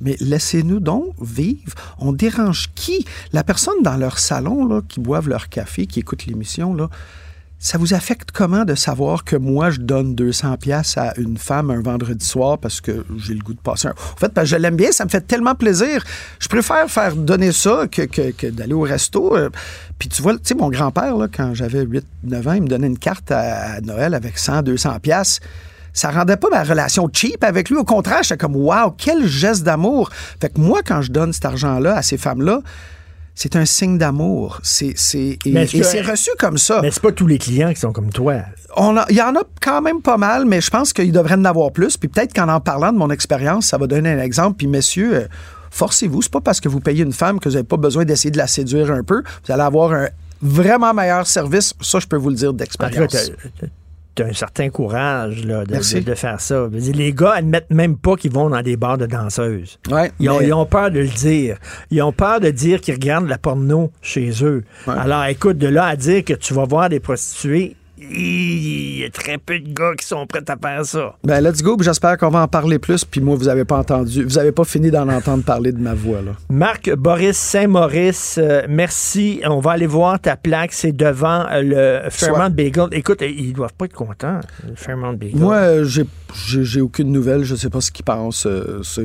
Mais 0.00 0.16
laissez-nous 0.20 0.80
donc 0.80 1.14
vivre. 1.20 1.72
On 1.98 2.12
dérange 2.12 2.68
qui? 2.74 3.06
La 3.32 3.44
personne 3.44 3.82
dans 3.82 3.96
leur 3.96 4.18
salon, 4.18 4.66
là, 4.66 4.80
qui 4.86 5.00
boivent 5.00 5.28
leur 5.28 5.48
café, 5.48 5.86
qui 5.86 6.00
écoute 6.00 6.26
l'émission, 6.26 6.74
là, 6.74 6.88
ça 7.58 7.78
vous 7.78 7.94
affecte 7.94 8.32
comment 8.32 8.66
de 8.66 8.74
savoir 8.74 9.24
que 9.24 9.34
moi, 9.34 9.70
je 9.70 9.80
donne 9.80 10.14
200 10.14 10.58
pièces 10.58 10.98
à 10.98 11.14
une 11.18 11.38
femme 11.38 11.70
un 11.70 11.80
vendredi 11.80 12.24
soir 12.24 12.58
parce 12.58 12.82
que 12.82 13.06
j'ai 13.16 13.32
le 13.32 13.40
goût 13.40 13.54
de 13.54 13.58
passer 13.60 13.88
un... 13.88 13.92
En 13.92 14.16
fait, 14.16 14.44
je 14.44 14.56
l'aime 14.56 14.76
bien, 14.76 14.92
ça 14.92 15.06
me 15.06 15.08
fait 15.08 15.22
tellement 15.26 15.54
plaisir. 15.54 16.04
Je 16.38 16.48
préfère 16.48 16.88
faire 16.90 17.16
donner 17.16 17.52
ça 17.52 17.86
que, 17.90 18.02
que- 18.02 18.50
d'aller 18.50 18.74
au 18.74 18.82
resto. 18.82 19.34
Euh, 19.34 19.48
Puis 19.98 20.10
tu 20.10 20.20
vois, 20.20 20.34
tu 20.34 20.40
sais, 20.44 20.54
mon 20.54 20.68
grand-père, 20.68 21.14
quand 21.34 21.54
j'avais 21.54 21.86
8-9 21.86 22.02
ans, 22.46 22.52
il 22.52 22.62
me 22.62 22.68
donnait 22.68 22.88
une 22.88 22.98
carte 22.98 23.30
à, 23.30 23.80
Noël 23.80 24.12
avec 24.12 24.36
100, 24.36 24.60
200 24.62 25.00
pièces. 25.00 25.40
Ça 25.96 26.10
rendait 26.10 26.36
pas 26.36 26.48
ma 26.50 26.62
relation 26.62 27.08
cheap 27.10 27.42
avec 27.42 27.70
lui. 27.70 27.76
Au 27.78 27.84
contraire, 27.84 28.22
j'étais 28.22 28.36
comme, 28.36 28.54
waouh, 28.54 28.90
quel 28.98 29.26
geste 29.26 29.62
d'amour. 29.64 30.10
Fait 30.40 30.50
que 30.50 30.60
moi, 30.60 30.80
quand 30.86 31.00
je 31.00 31.10
donne 31.10 31.32
cet 31.32 31.46
argent-là 31.46 31.96
à 31.96 32.02
ces 32.02 32.18
femmes-là, 32.18 32.60
c'est 33.34 33.56
un 33.56 33.64
signe 33.64 33.96
d'amour. 33.96 34.60
C'est, 34.62 34.92
c'est, 34.96 35.38
et, 35.44 35.52
c'est 35.84 36.02
reçu 36.02 36.30
comme 36.38 36.58
ça. 36.58 36.80
Mais 36.82 36.90
c'est 36.90 37.02
pas 37.02 37.12
tous 37.12 37.26
les 37.26 37.38
clients 37.38 37.72
qui 37.72 37.80
sont 37.80 37.92
comme 37.92 38.10
toi. 38.10 38.34
On 38.76 38.96
a- 38.98 39.06
Il 39.08 39.16
y 39.16 39.22
en 39.22 39.34
a 39.36 39.42
quand 39.62 39.80
même 39.80 40.02
pas 40.02 40.18
mal, 40.18 40.44
mais 40.44 40.60
je 40.60 40.70
pense 40.70 40.92
qu'il 40.92 41.12
devrait 41.12 41.34
en 41.34 41.44
avoir 41.46 41.72
plus. 41.72 41.96
Puis 41.96 42.08
peut-être 42.08 42.34
qu'en 42.34 42.48
en 42.48 42.60
parlant 42.60 42.92
de 42.92 42.98
mon 42.98 43.10
expérience, 43.10 43.66
ça 43.66 43.78
va 43.78 43.86
donner 43.86 44.10
un 44.12 44.20
exemple. 44.20 44.56
Puis 44.58 44.66
messieurs, 44.66 45.14
euh, 45.14 45.26
forcez-vous. 45.70 46.20
C'est 46.22 46.32
pas 46.32 46.40
parce 46.42 46.60
que 46.60 46.68
vous 46.68 46.80
payez 46.80 47.04
une 47.04 47.12
femme 47.14 47.40
que 47.40 47.48
vous 47.48 47.54
n'avez 47.54 47.66
pas 47.66 47.76
besoin 47.78 48.04
d'essayer 48.04 48.30
de 48.30 48.38
la 48.38 48.46
séduire 48.46 48.90
un 48.90 49.02
peu. 49.02 49.22
Vous 49.46 49.52
allez 49.52 49.62
avoir 49.62 49.92
un 49.92 50.08
vraiment 50.42 50.92
meilleur 50.92 51.26
service. 51.26 51.72
Ça, 51.80 51.98
je 52.00 52.06
peux 52.06 52.16
vous 52.16 52.28
le 52.30 52.36
dire 52.36 52.52
d'expérience. 52.52 53.14
Un 54.20 54.32
certain 54.32 54.68
courage 54.70 55.44
là, 55.44 55.64
de, 55.64 55.72
Merci. 55.72 55.96
de- 56.00 56.10
de 56.10 56.14
faire 56.14 56.40
ça. 56.40 56.68
Les 56.72 57.12
gars 57.12 57.32
admettent 57.36 57.70
même 57.70 57.96
pas 57.96 58.16
qu'ils 58.16 58.32
vont 58.32 58.48
dans 58.50 58.62
des 58.62 58.76
bars 58.76 58.98
de 58.98 59.06
danseuses. 59.06 59.78
Ouais, 59.90 60.10
Ils 60.20 60.30
ont, 60.30 60.38
mais- 60.40 60.46
ils 60.48 60.52
ont 60.52 60.66
peur 60.66 60.90
de 60.90 61.00
le 61.00 61.08
dire. 61.08 61.58
Ils 61.90 62.02
ont 62.02 62.12
peur 62.12 62.40
de 62.40 62.50
dire 62.50 62.80
qu'ils 62.80 62.94
regardent 62.94 63.28
la 63.28 63.38
porno 63.38 63.90
chez 64.02 64.30
eux. 64.42 64.64
Alors, 64.86 65.24
écoute, 65.26 65.58
de 65.58 65.68
là 65.68 65.86
à 65.86 65.96
dire 65.96 66.24
que 66.24 66.34
tu 66.34 66.54
vas 66.54 66.64
voir 66.64 66.88
des 66.88 67.00
prostituées, 67.00 67.76
il 68.10 68.98
y 68.98 69.04
a 69.04 69.10
très 69.10 69.38
peu 69.38 69.58
de 69.58 69.72
gars 69.72 69.92
qui 69.98 70.06
sont 70.06 70.26
prêts 70.26 70.42
à 70.48 70.56
faire 70.56 70.84
ça. 70.84 71.16
Ben, 71.24 71.40
let's 71.40 71.62
go. 71.62 71.76
J'espère 71.80 72.16
qu'on 72.16 72.30
va 72.30 72.42
en 72.42 72.48
parler 72.48 72.78
plus. 72.78 73.04
Puis 73.04 73.20
moi, 73.20 73.36
vous 73.36 73.48
avez 73.48 73.64
pas 73.64 73.78
entendu. 73.78 74.24
Vous 74.24 74.38
avez 74.38 74.52
pas 74.52 74.64
fini 74.64 74.90
d'en 74.90 75.08
entendre 75.08 75.44
parler 75.44 75.72
de 75.72 75.80
ma 75.80 75.94
voix, 75.94 76.22
là. 76.22 76.32
Marc 76.48 76.90
Boris 76.94 77.36
Saint-Maurice, 77.36 78.38
euh, 78.38 78.62
merci. 78.68 79.40
On 79.44 79.60
va 79.60 79.72
aller 79.72 79.86
voir 79.86 80.20
ta 80.20 80.36
plaque. 80.36 80.72
C'est 80.72 80.92
devant 80.92 81.46
euh, 81.50 82.02
le 82.04 82.10
Fairmont 82.10 82.50
Bagel. 82.50 82.88
Écoute, 82.92 83.22
euh, 83.22 83.28
ils 83.28 83.52
doivent 83.52 83.74
pas 83.74 83.86
être 83.86 83.94
contents, 83.94 84.40
le 84.66 84.74
Fairmont 84.74 85.12
Bagel. 85.12 85.38
Moi, 85.38 85.82
j'ai, 85.84 86.80
aucune 86.80 87.12
nouvelle. 87.12 87.44
Je 87.44 87.54
sais 87.54 87.70
pas 87.70 87.80
ce 87.80 87.90
qu'ils 87.90 88.04
pensent. 88.04 88.46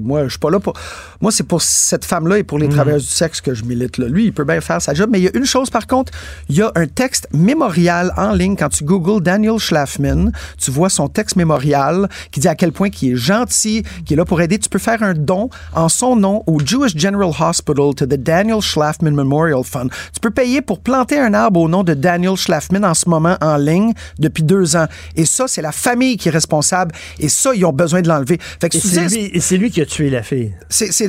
moi, 0.02 0.24
je 0.26 0.30
suis 0.30 0.40
pas 0.40 0.52
là 0.52 0.60
pour. 0.60 0.74
Moi, 1.22 1.32
c'est 1.32 1.44
pour 1.44 1.62
cette 1.62 2.06
femme-là 2.06 2.40
et 2.40 2.44
pour 2.44 2.60
les 2.60 2.70
travailleurs 2.70 3.00
du 3.00 3.06
sexe 3.06 3.42
que 3.42 3.54
je 3.54 3.64
milite. 3.64 3.98
Là. 3.98 4.08
Lui, 4.08 4.26
il 4.26 4.34
peut 4.34 4.44
bien 4.44 4.62
faire 4.62 4.82
sa 4.82 4.94
job. 4.94 5.10
Mais 5.12 5.20
il 5.20 5.24
y 5.24 5.28
a 5.28 5.38
une 5.38 5.46
chose, 5.46 5.70
par 5.70 5.88
contre. 5.88 6.12
Il 6.50 6.56
y 6.56 6.62
a 6.62 6.72
un 6.76 6.88
texte 6.88 7.28
mémorial 7.34 8.14
en 8.18 8.34
ligne. 8.34 8.56
Quand 8.56 8.70
tu 8.70 8.84
googles 8.92 9.24
Daniel 9.24 9.58
Schlafman, 9.58 10.32
tu 10.58 10.72
vois 10.72 10.90
son 10.90 11.08
texte 11.08 11.38
mémorial 11.38 12.10
qui 12.32 12.42
dit 12.42 12.48
à 12.50 12.56
quel 12.56 12.74
point 12.74 12.90
il 13.02 13.14
est 13.14 13.16
gentil, 13.16 13.84
qui 14.06 14.14
est 14.14 14.18
là 14.18 14.26
pour 14.26 14.42
aider. 14.42 14.60
Tu 14.60 14.68
peux 14.68 14.80
faire 14.80 15.02
un 15.02 15.14
don 15.14 15.50
en 15.74 15.88
son 15.88 16.16
nom 16.18 16.44
au 16.46 16.60
Jewish 16.60 16.98
General 16.98 17.32
Hospital 17.40 17.94
to 17.96 18.06
the 18.06 18.16
Daniel 18.16 18.60
Schlafman 18.62 19.12
Memorial 19.12 19.64
Fund. 19.64 19.90
Tu 20.14 20.20
peux 20.20 20.32
payer 20.32 20.62
pour 20.62 20.82
planter 20.82 21.18
un 21.18 21.34
arbre 21.34 21.62
au 21.62 21.70
nom 21.70 21.84
de 21.84 21.94
Daniel 21.94 22.36
Schlafman 22.36 22.84
en 22.84 22.94
ce 22.94 23.08
moment 23.08 23.38
en 23.42 23.56
ligne 23.56 23.94
depuis 24.20 24.44
deux 24.44 24.76
ans. 24.76 24.88
Et 25.16 25.26
ça, 25.26 25.46
c'est 25.48 25.62
la 25.62 25.72
famille 25.72 26.18
qui 26.18 26.28
est 26.28 26.32
responsable. 26.32 26.94
Et 27.20 27.30
ça, 27.30 27.52
ils 27.56 27.64
ont 27.66 27.74
besoin 27.74 28.02
de 28.02 28.10
l'enlever. 28.10 28.40
Fait 28.60 28.70
que 28.70 28.78
c'est 28.78 29.58
lui, 29.58 29.72
qui 29.72 29.82
a 29.82 29.86
tué 29.86 30.10
la 30.10 30.24
fille. 30.24 30.52
c'est, 30.70 31.08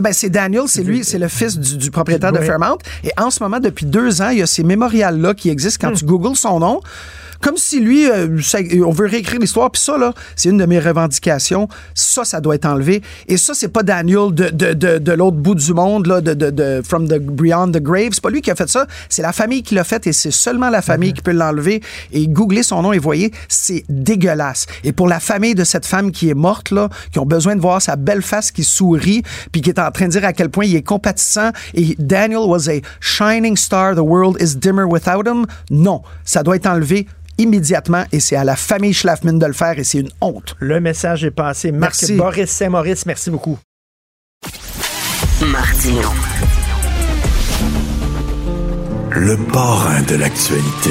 ben, 0.00 0.12
c'est 0.12 0.30
Daniel, 0.30 0.62
c'est 0.66 0.82
lui, 0.82 1.04
c'est 1.04 1.18
le 1.18 1.28
fils 1.28 1.58
du, 1.58 1.76
du 1.76 1.90
propriétaire 1.90 2.32
de. 2.32 2.38
Fairmount. 2.38 2.78
Et 3.02 3.10
en 3.16 3.30
ce 3.30 3.42
moment, 3.42 3.58
depuis 3.58 3.86
deux 3.86 4.20
ans, 4.22 4.28
il 4.30 4.38
y 4.38 4.42
a 4.42 4.46
ces 4.46 4.62
mémorials-là 4.62 5.34
qui 5.34 5.50
existent 5.50 5.74
Hmm. 5.74 5.90
quand 5.90 5.92
tu 5.96 6.04
googles 6.04 6.36
son 6.36 6.60
nom. 6.60 6.80
Comme 7.40 7.58
si 7.58 7.78
lui, 7.78 8.08
euh, 8.10 8.40
ça- 8.40 8.60
on 8.86 8.90
veut 8.90 9.06
réécrire 9.06 9.38
l'histoire. 9.38 9.70
Puis 9.70 9.82
ça, 9.82 9.98
là, 9.98 10.14
c'est 10.34 10.48
une 10.48 10.56
de 10.56 10.64
mes 10.64 10.78
revendications. 10.78 11.68
Ça, 11.92 12.24
ça 12.24 12.40
doit 12.40 12.54
être 12.54 12.64
enlevé. 12.64 13.02
Et 13.28 13.36
ça, 13.36 13.52
c'est 13.52 13.68
pas 13.68 13.82
Daniel 13.82 14.32
de, 14.32 14.48
de, 14.48 14.72
de, 14.72 14.96
de 14.98 15.12
l'autre 15.12 15.36
bout 15.36 15.54
du 15.54 15.74
monde, 15.74 16.06
là, 16.06 16.22
de, 16.22 16.32
de, 16.32 16.48
de 16.48 16.80
From 16.82 17.06
the 17.06 17.18
Beyond 17.18 17.72
the 17.72 17.82
Grave. 17.82 18.10
C'est 18.12 18.22
pas 18.22 18.30
lui 18.30 18.40
qui 18.40 18.50
a 18.50 18.54
fait 18.54 18.70
ça. 18.70 18.86
C'est 19.10 19.20
la 19.20 19.32
famille 19.34 19.62
qui 19.62 19.74
l'a 19.74 19.84
fait 19.84 20.06
et 20.06 20.14
c'est 20.14 20.30
seulement 20.30 20.70
la 20.70 20.80
famille 20.80 21.10
Hmm. 21.10 21.14
qui 21.16 21.20
peut 21.22 21.32
l'enlever. 21.32 21.82
Et 22.12 22.28
googlez 22.28 22.62
son 22.62 22.80
nom 22.80 22.94
et 22.94 22.98
voyez, 22.98 23.30
c'est 23.48 23.84
dégueulasse. 23.90 24.64
Et 24.82 24.92
pour 24.92 25.06
la 25.06 25.20
famille 25.20 25.54
de 25.54 25.64
cette 25.64 25.84
femme 25.84 26.12
qui 26.12 26.30
est 26.30 26.34
morte, 26.34 26.70
là, 26.70 26.88
qui 27.12 27.18
ont 27.18 27.26
besoin 27.26 27.56
de 27.56 27.60
voir 27.60 27.82
sa 27.82 27.96
belle 27.96 28.22
face 28.22 28.52
qui 28.52 28.64
sourit, 28.64 29.22
puis 29.52 29.60
qui 29.60 29.68
est 29.68 29.78
en 29.80 29.90
train 29.90 30.06
de 30.06 30.12
dire 30.12 30.24
à 30.24 30.32
quel 30.32 30.48
point 30.48 30.64
il 30.64 30.76
est 30.76 30.82
compatissant 30.82 31.50
et 31.74 31.94
Daniel 31.98 32.38
was 32.46 32.70
a 32.70 32.80
shining 33.00 33.56
star, 33.56 33.94
the 33.94 33.98
world 33.98 34.40
is 34.40 34.56
dimmer 34.56 34.84
without 34.84 35.26
him. 35.26 35.44
Non, 35.70 36.00
ça 36.24 36.42
doit 36.42 36.56
être 36.56 36.66
enlevé 36.66 36.83
immédiatement 37.38 38.04
et 38.12 38.20
c'est 38.20 38.36
à 38.36 38.44
la 38.44 38.56
famille 38.56 38.92
Schlafman 38.92 39.38
de 39.38 39.46
le 39.46 39.52
faire 39.52 39.78
et 39.78 39.84
c'est 39.84 39.98
une 39.98 40.10
honte. 40.20 40.56
Le 40.60 40.80
message 40.80 41.24
est 41.24 41.30
passé. 41.30 41.72
Marc 41.72 41.94
Merci. 42.00 42.16
Boris 42.16 42.50
Saint-Maurice, 42.50 43.06
merci 43.06 43.30
beaucoup. 43.30 43.58
Martino. 45.42 46.10
Le 49.10 49.36
parrain 49.52 50.02
de 50.02 50.16
l'actualité. 50.16 50.90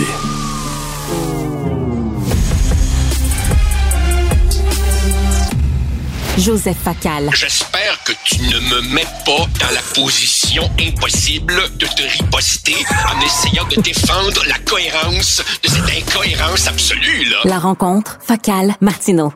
Joseph 6.37 6.77
Facal. 6.77 7.29
J'espère 7.33 7.82
que 8.05 8.13
tu 8.25 8.41
ne 8.41 8.59
me 8.59 8.93
mets 8.93 9.07
pas 9.25 9.45
dans 9.59 9.73
la 9.73 9.81
position 9.93 10.63
impossible 10.79 11.53
de 11.77 11.85
te 11.85 12.01
riposter 12.01 12.75
en 13.07 13.21
essayant 13.25 13.65
de 13.67 13.81
défendre 13.81 14.43
la 14.47 14.57
cohérence 14.59 15.41
de 15.63 15.69
cette 15.69 15.89
incohérence 15.89 16.67
absolue, 16.67 17.25
là. 17.29 17.37
La 17.45 17.59
rencontre, 17.59 18.19
Facal, 18.21 18.75
Martineau. 18.81 19.33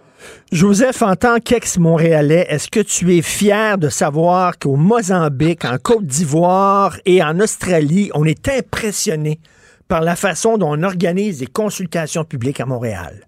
Joseph, 0.51 1.01
en 1.01 1.15
tant 1.15 1.39
qu'ex-Montréalais, 1.39 2.47
est-ce 2.49 2.69
que 2.69 2.79
tu 2.79 3.17
es 3.17 3.21
fier 3.21 3.77
de 3.77 3.89
savoir 3.89 4.57
qu'au 4.59 4.75
Mozambique, 4.75 5.65
en 5.65 5.77
Côte 5.77 6.05
d'Ivoire 6.05 6.97
et 7.05 7.23
en 7.23 7.39
Australie, 7.39 8.11
on 8.13 8.25
est 8.25 8.47
impressionné 8.49 9.39
par 9.87 10.01
la 10.01 10.15
façon 10.15 10.57
dont 10.57 10.77
on 10.77 10.83
organise 10.83 11.39
des 11.39 11.47
consultations 11.47 12.25
publiques 12.25 12.59
à 12.59 12.65
Montréal? 12.65 13.27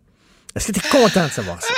Est-ce 0.55 0.71
que 0.71 0.79
tu 0.79 0.85
es 0.85 0.89
content 0.89 1.25
de 1.25 1.31
savoir 1.31 1.61
ça? 1.61 1.73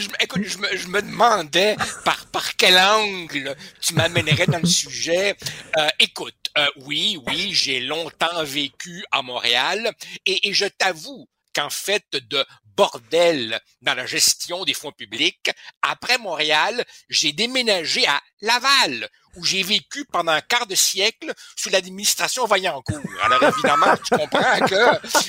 Je, 0.00 0.08
écoute, 0.20 0.42
je 0.44 0.58
me, 0.58 0.76
je 0.76 0.88
me, 0.88 1.02
demandais 1.02 1.76
par, 2.04 2.26
par 2.26 2.56
quel 2.56 2.78
angle 2.78 3.54
tu 3.80 3.94
m'amènerais 3.94 4.46
dans 4.46 4.58
le 4.58 4.66
sujet. 4.66 5.36
Euh, 5.78 5.88
écoute, 5.98 6.34
euh, 6.58 6.66
oui, 6.86 7.18
oui, 7.26 7.52
j'ai 7.52 7.80
longtemps 7.80 8.44
vécu 8.44 9.04
à 9.12 9.22
Montréal 9.22 9.90
et, 10.26 10.48
et 10.48 10.52
je 10.52 10.66
t'avoue 10.66 11.28
qu'en 11.54 11.70
fait 11.70 12.04
de 12.12 12.44
bordel 12.80 13.60
dans 13.82 13.92
la 13.92 14.06
gestion 14.06 14.64
des 14.64 14.72
fonds 14.72 14.90
publics, 14.90 15.50
après 15.82 16.16
Montréal, 16.16 16.82
j'ai 17.10 17.34
déménagé 17.34 18.06
à 18.06 18.18
Laval, 18.40 19.06
où 19.36 19.44
j'ai 19.44 19.62
vécu 19.62 20.06
pendant 20.06 20.32
un 20.32 20.40
quart 20.40 20.66
de 20.66 20.74
siècle 20.74 21.30
sous 21.56 21.68
l'administration 21.68 22.46
Vaillancourt. 22.46 23.02
Alors 23.22 23.42
évidemment, 23.42 23.94
tu 24.02 24.16
comprends 24.16 24.60
que 24.66 24.82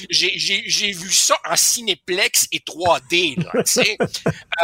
j'ai 0.09 0.91
vu 0.93 1.11
ça 1.11 1.37
en 1.43 1.57
cinéplex 1.57 2.47
et 2.53 2.59
3D. 2.59 3.43
Là, 3.43 3.63
tu 3.63 3.71
sais. 3.73 3.97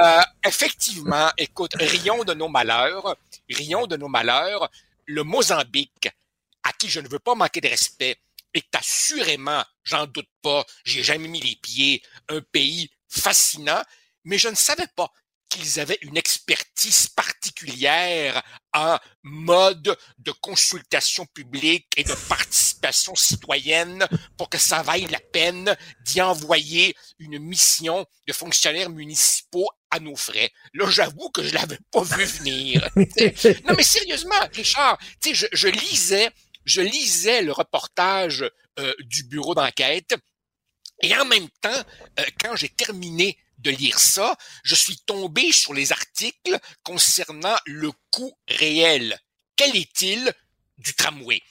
Euh, 0.02 0.22
effectivement, 0.46 1.30
écoute, 1.38 1.74
rions 1.78 2.24
de 2.24 2.34
nos 2.36 2.48
malheurs, 2.48 3.18
rions 3.50 3.86
de 3.86 3.98
nos 3.98 4.08
malheurs. 4.08 4.70
Le 5.08 5.24
Mozambique, 5.24 6.08
à 6.64 6.72
qui 6.72 6.88
je 6.88 7.02
ne 7.02 7.10
veux 7.10 7.20
pas 7.20 7.36
manquer 7.36 7.60
de 7.60 7.68
respect, 7.68 8.18
est 8.58 8.76
assurément, 8.76 9.64
j'en 9.84 10.06
doute 10.06 10.30
pas, 10.42 10.66
j'ai 10.84 11.04
jamais 11.04 11.28
mis 11.28 11.42
les 11.42 11.56
pieds, 11.56 12.02
un 12.30 12.42
pays 12.42 12.90
fascinant, 13.10 13.82
mais 14.24 14.38
je 14.38 14.50
ne 14.50 14.56
savais 14.56 14.88
pas 14.96 15.12
qu'ils 15.50 15.80
avaient 15.80 15.98
une 16.02 16.18
expertise 16.18 17.08
particulière 17.08 18.44
en 18.74 18.98
mode 19.24 19.98
de 20.18 20.32
consultation 20.32 21.26
publique 21.28 21.88
et 21.96 22.04
de 22.04 22.14
participation 22.28 23.16
citoyenne 23.16 24.06
pour 24.38 24.50
que 24.50 24.58
ça 24.58 24.82
vaille 24.82 25.08
la 25.08 25.20
peine 25.20 25.76
d'y 26.02 26.22
envoyer 26.22 26.96
une 27.20 27.40
mission 27.40 28.06
de 28.28 28.34
fonctionnaires 28.34 28.90
municipaux 28.90 29.70
à 29.90 30.00
nos 30.00 30.16
frais. 30.16 30.52
Là, 30.74 30.90
j'avoue 30.90 31.30
que 31.30 31.44
je 31.44 31.54
l'avais 31.54 31.80
pas 31.92 32.04
vu 32.04 32.26
venir. 32.26 32.88
non, 32.96 33.74
mais 33.76 33.84
sérieusement, 33.84 34.36
Richard, 34.54 34.98
tu 35.22 35.30
sais, 35.30 35.36
je, 35.36 35.46
je 35.54 35.68
lisais 35.70 36.30
je 36.68 36.82
lisais 36.82 37.42
le 37.42 37.54
reportage 37.54 38.46
euh, 38.78 38.94
du 39.00 39.24
bureau 39.24 39.56
d'enquête 39.56 40.14
et 41.02 41.16
en 41.16 41.26
même 41.26 41.50
temps, 41.62 41.84
euh, 42.20 42.26
quand 42.42 42.56
j'ai 42.56 42.70
terminé 42.70 43.38
de 43.58 43.72
lire 43.72 43.98
ça, 43.98 44.36
je 44.64 44.76
suis 44.76 44.98
tombé 45.00 45.52
sur 45.52 45.74
les 45.74 45.92
articles 45.92 46.60
concernant 46.84 47.56
le 47.66 47.92
coût 48.12 48.38
réel. 48.48 49.20
Quel 49.56 49.76
est-il 49.76 50.32
du 50.78 50.94
tramway 50.94 51.42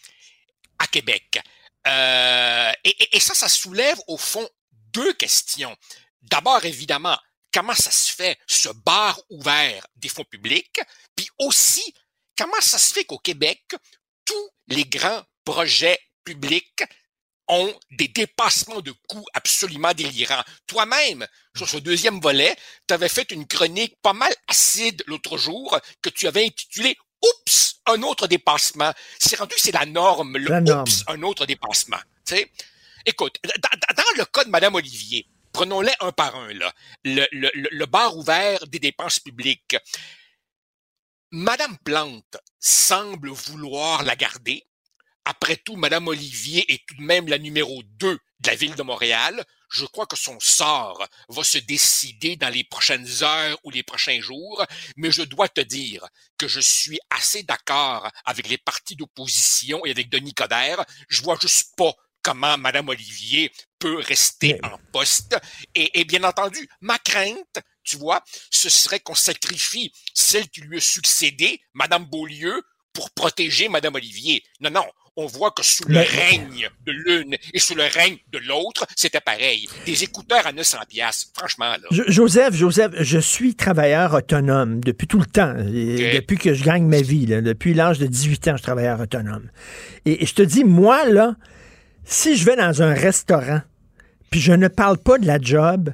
à 0.78 0.86
Québec? 0.86 1.40
Euh, 1.86 2.72
et, 2.84 3.16
et 3.16 3.20
ça, 3.20 3.34
ça 3.34 3.48
soulève 3.48 3.98
au 4.06 4.16
fond 4.16 4.48
deux 4.92 5.12
questions. 5.14 5.76
D'abord, 6.22 6.64
évidemment, 6.64 7.18
comment 7.52 7.74
ça 7.74 7.90
se 7.90 8.12
fait 8.12 8.38
ce 8.46 8.68
bar 8.68 9.20
ouvert 9.30 9.86
des 9.96 10.08
fonds 10.08 10.24
publics, 10.24 10.80
puis 11.14 11.28
aussi 11.38 11.94
comment 12.36 12.60
ça 12.60 12.78
se 12.78 12.92
fait 12.92 13.04
qu'au 13.04 13.18
Québec, 13.18 13.62
tous 14.26 14.50
les 14.68 14.84
grands 14.84 15.22
projets 15.44 15.98
publics 16.24 16.82
ont 17.48 17.72
des 17.92 18.08
dépassements 18.08 18.80
de 18.80 18.92
coûts 19.08 19.24
absolument 19.32 19.92
délirants. 19.94 20.42
Toi-même, 20.66 21.26
sur 21.56 21.68
ce 21.68 21.78
deuxième 21.78 22.20
volet, 22.20 22.56
tu 22.88 22.94
avais 22.94 23.08
fait 23.08 23.30
une 23.30 23.46
chronique 23.46 23.96
pas 24.02 24.12
mal 24.12 24.32
acide 24.48 25.02
l'autre 25.06 25.38
jour 25.38 25.78
que 26.02 26.10
tu 26.10 26.26
avais 26.26 26.44
intitulée 26.44 26.96
Oups, 27.22 27.80
un 27.86 28.02
autre 28.02 28.26
dépassement. 28.26 28.92
C'est 29.18 29.38
rendu, 29.38 29.54
c'est 29.56 29.72
la 29.72 29.86
norme, 29.86 30.36
le 30.36 30.52
Oups, 30.52 31.04
un 31.06 31.22
autre 31.22 31.46
dépassement. 31.46 31.98
sais. 32.24 32.50
Écoute, 33.06 33.38
dans, 33.44 34.02
le 34.16 34.24
cas 34.24 34.44
de 34.44 34.50
Madame 34.50 34.74
Olivier, 34.74 35.26
prenons-les 35.52 35.94
un 36.00 36.12
par 36.12 36.34
un, 36.36 36.52
là. 36.52 36.74
Le, 37.04 37.24
le, 37.30 37.50
le 37.54 37.86
bar 37.86 38.16
ouvert 38.16 38.66
des 38.66 38.80
dépenses 38.80 39.20
publiques. 39.20 39.76
Madame 41.38 41.76
Plante 41.84 42.38
semble 42.58 43.28
vouloir 43.28 44.02
la 44.04 44.16
garder. 44.16 44.64
Après 45.26 45.56
tout, 45.56 45.76
Madame 45.76 46.08
Olivier 46.08 46.64
est 46.72 46.86
tout 46.86 46.94
de 46.94 47.02
même 47.02 47.28
la 47.28 47.36
numéro 47.36 47.82
2 47.82 48.14
de 48.14 48.20
la 48.46 48.54
ville 48.54 48.74
de 48.74 48.82
Montréal. 48.82 49.44
Je 49.68 49.84
crois 49.84 50.06
que 50.06 50.16
son 50.16 50.40
sort 50.40 51.06
va 51.28 51.44
se 51.44 51.58
décider 51.58 52.36
dans 52.36 52.48
les 52.48 52.64
prochaines 52.64 53.22
heures 53.22 53.58
ou 53.64 53.70
les 53.70 53.82
prochains 53.82 54.18
jours, 54.18 54.64
mais 54.96 55.10
je 55.10 55.20
dois 55.20 55.50
te 55.50 55.60
dire 55.60 56.08
que 56.38 56.48
je 56.48 56.60
suis 56.60 56.98
assez 57.10 57.42
d'accord 57.42 58.10
avec 58.24 58.48
les 58.48 58.56
partis 58.56 58.96
d'opposition 58.96 59.84
et 59.84 59.90
avec 59.90 60.08
Denis 60.08 60.32
Coderre. 60.32 60.86
Je 61.10 61.20
vois 61.20 61.36
juste 61.38 61.76
pas 61.76 61.92
comment 62.22 62.56
Madame 62.56 62.88
Olivier 62.88 63.52
peut 63.78 63.98
rester 63.98 64.58
en 64.62 64.78
poste. 64.90 65.36
Et, 65.74 66.00
et 66.00 66.04
bien 66.06 66.24
entendu, 66.24 66.66
ma 66.80 66.98
crainte, 66.98 67.58
tu 67.86 67.96
vois, 67.96 68.22
ce 68.50 68.68
serait 68.68 69.00
qu'on 69.00 69.14
sacrifie 69.14 69.92
celle 70.12 70.48
qui 70.48 70.60
lui 70.60 70.78
a 70.78 70.80
succédé, 70.80 71.60
Madame 71.72 72.04
Beaulieu, 72.04 72.62
pour 72.92 73.10
protéger 73.10 73.68
Madame 73.68 73.94
Olivier. 73.94 74.42
Non, 74.60 74.70
non, 74.70 74.84
on 75.16 75.26
voit 75.26 75.50
que 75.50 75.62
sous 75.62 75.84
le 75.88 75.98
règne 75.98 76.68
de 76.84 76.92
l'une 76.92 77.36
et 77.54 77.58
sous 77.58 77.74
le 77.74 77.84
règne 77.84 78.18
de 78.32 78.38
l'autre, 78.38 78.86
c'était 78.96 79.20
pareil. 79.20 79.66
Des 79.86 80.02
écouteurs 80.02 80.46
à 80.46 80.52
900 80.52 80.78
pièces, 80.88 81.30
franchement. 81.34 81.70
Là. 81.70 81.88
Joseph, 81.90 82.54
Joseph, 82.54 82.92
je 82.98 83.18
suis 83.18 83.54
travailleur 83.54 84.14
autonome 84.14 84.82
depuis 84.82 85.06
tout 85.06 85.18
le 85.18 85.26
temps, 85.26 85.54
depuis 85.54 86.36
que 86.36 86.54
je 86.54 86.64
gagne 86.64 86.86
ma 86.86 87.00
vie. 87.00 87.26
depuis 87.26 87.74
l'âge 87.74 87.98
de 87.98 88.06
18 88.06 88.48
ans, 88.48 88.50
je 88.52 88.56
suis 88.56 88.62
travailleur 88.62 89.00
autonome. 89.00 89.50
Et, 90.04 90.22
et 90.22 90.26
je 90.26 90.34
te 90.34 90.42
dis, 90.42 90.64
moi, 90.64 91.06
là, 91.06 91.36
si 92.04 92.36
je 92.36 92.44
vais 92.44 92.56
dans 92.56 92.82
un 92.82 92.92
restaurant, 92.92 93.62
puis 94.30 94.40
je 94.40 94.52
ne 94.52 94.68
parle 94.68 94.98
pas 94.98 95.18
de 95.18 95.26
la 95.26 95.38
job, 95.40 95.92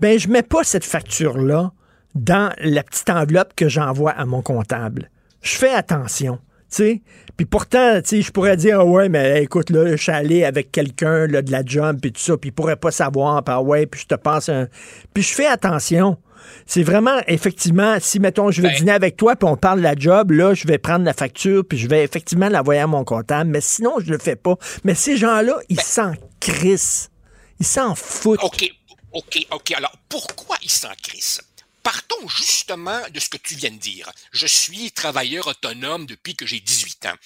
ben 0.00 0.18
je 0.18 0.28
mets 0.28 0.42
pas 0.42 0.64
cette 0.64 0.84
facture-là 0.84 1.72
dans 2.14 2.52
la 2.58 2.82
petite 2.82 3.10
enveloppe 3.10 3.54
que 3.54 3.68
j'envoie 3.68 4.12
à 4.12 4.24
mon 4.24 4.42
comptable. 4.42 5.10
Je 5.42 5.56
fais 5.56 5.72
attention, 5.72 6.38
tu 6.70 6.76
sais. 6.76 7.02
Puis 7.36 7.46
pourtant, 7.46 8.00
tu 8.02 8.08
sais, 8.08 8.22
je 8.22 8.32
pourrais 8.32 8.56
dire, 8.56 8.80
ah 8.80 8.84
ouais, 8.84 9.08
mais 9.08 9.44
écoute, 9.44 9.70
là, 9.70 9.92
je 9.92 10.02
suis 10.02 10.10
allé 10.10 10.44
avec 10.44 10.72
quelqu'un 10.72 11.28
là, 11.28 11.40
de 11.40 11.52
la 11.52 11.64
job, 11.64 11.98
puis 12.02 12.12
tout 12.12 12.20
ça, 12.20 12.36
puis 12.36 12.48
il 12.48 12.52
pourrait 12.52 12.76
pas 12.76 12.90
savoir, 12.90 13.44
puis 13.44 13.54
ah 13.54 13.62
ouais, 13.62 13.86
puis 13.86 14.00
je 14.00 14.06
te 14.06 14.16
passe 14.16 14.48
un... 14.48 14.66
Puis 15.14 15.22
je 15.22 15.34
fais 15.34 15.46
attention. 15.46 16.18
C'est 16.66 16.82
vraiment, 16.82 17.18
effectivement, 17.26 17.96
si, 18.00 18.18
mettons, 18.18 18.50
je 18.50 18.62
vais 18.62 18.68
ben 18.68 18.76
dîner 18.76 18.92
avec 18.92 19.16
toi, 19.16 19.36
puis 19.36 19.48
on 19.48 19.56
parle 19.56 19.78
de 19.78 19.84
la 19.84 19.94
job, 19.94 20.32
là, 20.32 20.54
je 20.54 20.66
vais 20.66 20.78
prendre 20.78 21.04
la 21.04 21.12
facture, 21.12 21.64
puis 21.64 21.78
je 21.78 21.88
vais 21.88 22.02
effectivement 22.02 22.48
l'envoyer 22.48 22.80
à 22.80 22.86
mon 22.86 23.04
comptable, 23.04 23.50
mais 23.50 23.60
sinon, 23.60 23.94
je 24.04 24.10
le 24.10 24.18
fais 24.18 24.36
pas. 24.36 24.56
Mais 24.82 24.94
ces 24.94 25.16
gens-là, 25.16 25.58
ils 25.68 25.76
ben 25.76 25.82
s'en 25.82 26.12
crissent. 26.40 27.10
Ils 27.60 27.66
s'en 27.66 27.94
foutent. 27.94 28.42
OK, 28.42 28.68
OK, 29.12 29.46
OK. 29.50 29.72
Alors, 29.72 29.96
pourquoi 30.08 30.58
ils 30.62 30.70
s'en 30.70 30.94
crissent? 31.02 31.40
Partons 31.82 32.28
justement 32.28 33.00
de 33.10 33.20
ce 33.20 33.28
que 33.28 33.38
tu 33.38 33.54
viens 33.54 33.70
de 33.70 33.78
dire. 33.78 34.10
Je 34.32 34.46
suis 34.46 34.92
travailleur 34.92 35.46
autonome 35.46 36.06
depuis 36.06 36.36
que 36.36 36.46
j'ai 36.46 36.60
18 36.60 37.06
ans. 37.06 37.16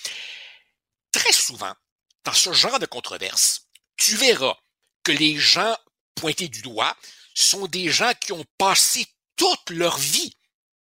Très 1.11 1.33
souvent, 1.33 1.75
dans 2.25 2.33
ce 2.33 2.53
genre 2.53 2.79
de 2.79 2.87
controverse, 2.87 3.67
tu 3.97 4.17
verras 4.17 4.57
que 5.03 5.13
les 5.13 5.37
gens 5.37 5.77
pointés 6.15 6.49
du 6.49 6.63
doigt 6.63 6.97
sont 7.35 7.67
des 7.67 7.91
gens 7.91 8.13
qui 8.21 8.33
ont 8.33 8.45
passé 8.59 9.07
toute 9.37 9.71
leur 9.71 9.99
vie 9.99 10.37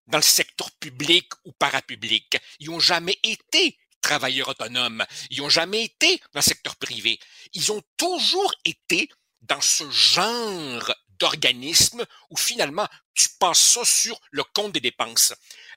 dans 0.07 0.17
le 0.17 0.23
secteur 0.23 0.69
public 0.73 1.31
ou 1.45 1.51
parapublic. 1.53 2.37
Ils 2.59 2.69
n'ont 2.69 2.79
jamais 2.79 3.17
été 3.23 3.77
travailleurs 4.01 4.49
autonomes. 4.49 5.05
Ils 5.29 5.39
n'ont 5.39 5.49
jamais 5.49 5.83
été 5.83 6.17
dans 6.33 6.39
le 6.39 6.41
secteur 6.41 6.75
privé. 6.75 7.19
Ils 7.53 7.71
ont 7.71 7.81
toujours 7.97 8.53
été 8.65 9.09
dans 9.41 9.61
ce 9.61 9.89
genre 9.89 10.93
d'organisme 11.19 12.05
où 12.29 12.37
finalement 12.37 12.87
tu 13.13 13.29
passes 13.39 13.61
ça 13.61 13.85
sur 13.85 14.19
le 14.31 14.43
compte 14.43 14.73
des 14.73 14.79
dépenses. 14.79 15.33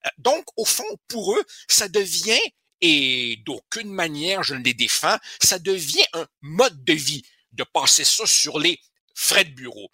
Euh, 0.06 0.10
donc, 0.18 0.44
au 0.56 0.64
fond, 0.64 0.98
pour 1.08 1.34
eux, 1.34 1.44
ça 1.68 1.88
devient, 1.88 2.40
et 2.80 3.36
d'aucune 3.44 3.90
manière 3.92 4.42
je 4.42 4.54
ne 4.54 4.64
les 4.64 4.74
défends, 4.74 5.18
ça 5.42 5.58
devient 5.58 6.06
un 6.14 6.26
mode 6.40 6.84
de 6.84 6.94
vie 6.94 7.24
de 7.52 7.64
passer 7.64 8.04
ça 8.04 8.26
sur 8.26 8.58
les 8.58 8.80
frais 9.14 9.44
de 9.44 9.54
bureau. 9.54 9.90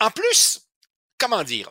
En 0.00 0.10
plus, 0.10 0.60
comment 1.18 1.44
dire, 1.44 1.70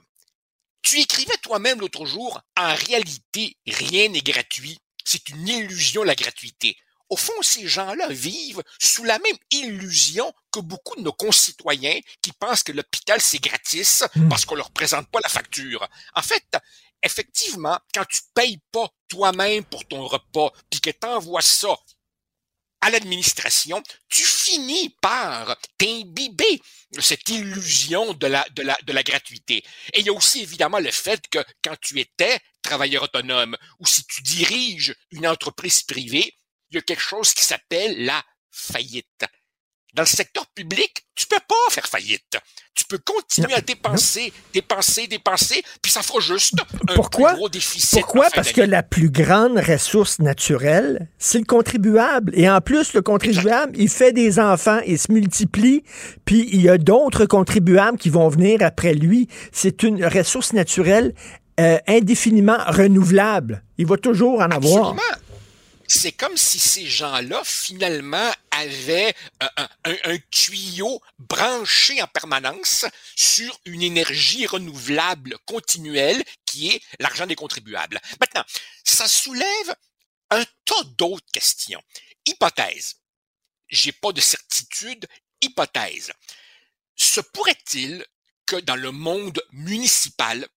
Tu 0.81 0.99
écrivais 0.99 1.37
toi-même 1.41 1.81
l'autre 1.81 2.05
jour, 2.05 2.41
en 2.55 2.73
réalité, 2.73 3.57
rien 3.67 4.07
n'est 4.09 4.21
gratuit. 4.21 4.79
C'est 5.03 5.29
une 5.29 5.47
illusion, 5.47 6.03
la 6.03 6.15
gratuité. 6.15 6.77
Au 7.09 7.17
fond, 7.17 7.33
ces 7.41 7.67
gens-là 7.67 8.07
vivent 8.09 8.63
sous 8.79 9.03
la 9.03 9.17
même 9.19 9.37
illusion 9.51 10.31
que 10.51 10.59
beaucoup 10.59 10.95
de 10.95 11.01
nos 11.01 11.13
concitoyens 11.13 11.99
qui 12.21 12.31
pensent 12.33 12.63
que 12.63 12.71
l'hôpital, 12.71 13.19
c'est 13.19 13.39
gratis 13.39 14.03
parce 14.29 14.45
qu'on 14.45 14.55
leur 14.55 14.71
présente 14.71 15.09
pas 15.09 15.19
la 15.23 15.29
facture. 15.29 15.87
En 16.15 16.21
fait, 16.21 16.45
effectivement, 17.03 17.79
quand 17.93 18.05
tu 18.05 18.21
payes 18.33 18.59
pas 18.71 18.87
toi-même 19.07 19.63
pour 19.65 19.87
ton 19.87 20.05
repas, 20.05 20.51
puis 20.69 20.81
que 20.81 20.91
t'envoies 20.91 21.41
ça 21.41 21.75
à 22.81 22.89
l'administration, 22.89 23.83
tu 24.07 24.23
finis 24.23 24.95
par 25.01 25.57
t'imbiber 25.77 26.61
de 26.91 27.01
cette 27.01 27.27
illusion 27.29 28.13
de 28.13 28.27
la, 28.27 28.47
de, 28.51 28.61
la, 28.61 28.77
de 28.83 28.93
la 28.93 29.03
gratuité. 29.03 29.63
Et 29.93 29.99
il 29.99 30.05
y 30.05 30.09
a 30.09 30.13
aussi 30.13 30.41
évidemment 30.41 30.79
le 30.79 30.91
fait 30.91 31.27
que 31.29 31.39
quand 31.63 31.75
tu 31.81 31.99
étais 31.99 32.39
travailleur 32.61 33.03
autonome 33.03 33.57
ou 33.79 33.85
si 33.85 34.05
tu 34.05 34.21
diriges 34.21 34.95
une 35.11 35.27
entreprise 35.27 35.83
privée, 35.83 36.33
il 36.71 36.75
y 36.75 36.77
a 36.77 36.81
quelque 36.81 37.01
chose 37.01 37.33
qui 37.33 37.43
s'appelle 37.43 38.05
la 38.05 38.21
faillite. 38.51 39.25
Dans 39.95 40.03
le 40.03 40.07
secteur 40.07 40.45
public, 40.53 40.91
tu 41.15 41.25
peux 41.25 41.39
pas 41.47 41.55
faire 41.71 41.87
faillite. 41.87 42.37
Tu 42.75 42.85
peux 42.85 42.99
continuer 42.99 43.53
à 43.55 43.61
dépenser, 43.61 44.31
dépenser, 44.53 45.07
dépenser, 45.07 45.63
puis 45.81 45.91
ça 45.91 46.03
fera 46.03 46.19
juste 46.19 46.53
un 46.87 46.93
Pourquoi? 46.93 47.31
plus 47.31 47.37
gros 47.37 47.49
déficit. 47.49 47.99
Pourquoi? 48.01 48.27
Parce 48.33 48.51
que 48.51 48.61
la 48.61 48.83
plus 48.83 49.09
grande 49.09 49.57
ressource 49.57 50.19
naturelle, 50.19 51.09
c'est 51.17 51.39
le 51.39 51.45
contribuable. 51.45 52.31
Et 52.35 52.47
en 52.47 52.61
plus, 52.61 52.93
le 52.93 53.01
contribuable, 53.01 53.75
il 53.75 53.89
fait 53.89 54.13
des 54.13 54.39
enfants, 54.39 54.79
il 54.85 54.99
se 54.99 55.11
multiplie, 55.11 55.83
puis 56.23 56.47
il 56.53 56.61
y 56.61 56.69
a 56.69 56.77
d'autres 56.77 57.25
contribuables 57.25 57.97
qui 57.97 58.09
vont 58.09 58.29
venir 58.29 58.61
après 58.61 58.93
lui. 58.93 59.27
C'est 59.51 59.81
une 59.81 60.05
ressource 60.05 60.53
naturelle 60.53 61.15
euh, 61.59 61.79
indéfiniment 61.87 62.57
renouvelable. 62.67 63.63
Il 63.79 63.87
va 63.87 63.97
toujours 63.97 64.39
en 64.39 64.51
avoir. 64.51 64.95
C'est 65.91 66.11
comme 66.11 66.37
si 66.37 66.59
ces 66.59 66.85
gens-là, 66.87 67.41
finalement, 67.43 68.31
avaient 68.51 69.15
un- 69.39 69.67
un 69.85 70.17
tuyau 70.29 71.01
branché 71.17 71.99
en 71.99 72.07
permanence 72.07 72.85
sur 73.15 73.59
une 73.65 73.81
énergie 73.81 74.45
renouvelable 74.45 75.35
continuelle 75.47 76.23
qui 76.45 76.69
est 76.69 76.81
l'argent 76.99 77.25
des 77.25 77.35
contribuables. 77.35 77.99
Maintenant, 78.19 78.45
ça 78.83 79.07
soulève 79.07 79.75
un 80.29 80.45
tas 80.65 80.83
d'autres 80.97 81.25
questions. 81.33 81.81
Hypothèse. 82.27 82.97
J'ai 83.67 83.91
pas 83.91 84.11
de 84.11 84.21
certitude. 84.21 85.07
Hypothèse. 85.41 86.11
Se 86.95 87.19
pourrait-il 87.19 88.05
que 88.45 88.57
dans 88.57 88.75
le 88.75 88.91
monde 88.91 89.41
municipal, 89.51 90.47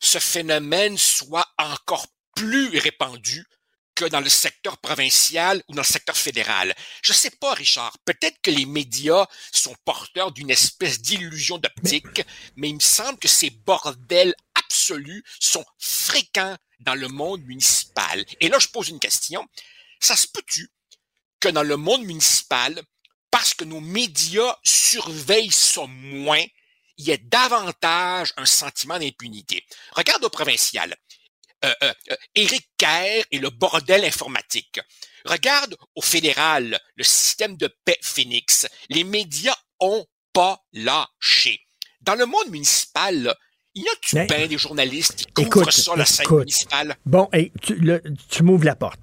ce 0.00 0.18
phénomène 0.18 0.98
soit 0.98 1.48
encore 1.56 2.06
plus 2.34 2.76
répandu 2.76 3.46
que 3.96 4.04
dans 4.04 4.20
le 4.20 4.28
secteur 4.28 4.78
provincial 4.78 5.62
ou 5.68 5.74
dans 5.74 5.82
le 5.82 5.86
secteur 5.86 6.16
fédéral. 6.16 6.74
Je 7.02 7.12
sais 7.12 7.30
pas, 7.30 7.54
Richard. 7.54 7.96
Peut-être 8.04 8.40
que 8.42 8.50
les 8.50 8.66
médias 8.66 9.26
sont 9.52 9.74
porteurs 9.84 10.30
d'une 10.30 10.50
espèce 10.50 11.00
d'illusion 11.00 11.58
d'optique, 11.58 12.22
mais 12.54 12.68
il 12.68 12.76
me 12.76 12.80
semble 12.80 13.18
que 13.18 13.26
ces 13.26 13.50
bordels 13.50 14.34
absolus 14.54 15.24
sont 15.40 15.64
fréquents 15.78 16.56
dans 16.80 16.94
le 16.94 17.08
monde 17.08 17.42
municipal. 17.42 18.24
Et 18.40 18.48
là, 18.48 18.58
je 18.58 18.68
pose 18.68 18.88
une 18.88 19.00
question. 19.00 19.44
Ça 19.98 20.14
se 20.14 20.28
peut-tu 20.28 20.70
que 21.40 21.48
dans 21.48 21.62
le 21.62 21.76
monde 21.76 22.04
municipal, 22.04 22.82
parce 23.30 23.54
que 23.54 23.64
nos 23.64 23.80
médias 23.80 24.56
surveillent 24.62 25.50
ça 25.50 25.86
moins, 25.86 26.44
il 26.98 27.06
y 27.06 27.10
ait 27.10 27.18
davantage 27.18 28.32
un 28.36 28.46
sentiment 28.46 28.98
d'impunité? 28.98 29.64
Regarde 29.92 30.24
au 30.24 30.30
provincial. 30.30 30.96
Euh, 31.64 31.72
euh, 31.82 31.92
euh, 32.12 32.16
Éric 32.34 32.68
Kerr 32.76 33.24
et 33.30 33.38
le 33.38 33.48
bordel 33.50 34.04
informatique. 34.04 34.78
Regarde 35.24 35.74
au 35.94 36.02
fédéral, 36.02 36.78
le 36.96 37.02
système 37.04 37.56
de 37.56 37.74
paix 37.84 37.98
Phoenix. 38.02 38.68
Les 38.90 39.04
médias 39.04 39.56
ont 39.80 40.04
pas 40.32 40.60
lâché. 40.74 41.58
Dans 42.02 42.14
le 42.14 42.26
monde 42.26 42.50
municipal, 42.50 43.22
là, 43.22 43.34
il 43.74 43.82
y 43.84 43.88
a-tu 43.88 44.16
Mais- 44.16 44.26
bien 44.26 44.46
des 44.46 44.58
journalistes 44.58 45.24
qui 45.34 45.44
couvrent 45.44 45.62
Écoute, 45.62 45.72
ça, 45.72 45.96
la 45.96 46.04
scène 46.04 46.26
municipale? 46.30 46.96
Bon, 47.06 47.28
hey, 47.32 47.50
tu, 47.62 47.74
le- 47.76 48.02
tu 48.28 48.42
m'ouvres 48.42 48.64
la 48.64 48.76
porte. 48.76 49.00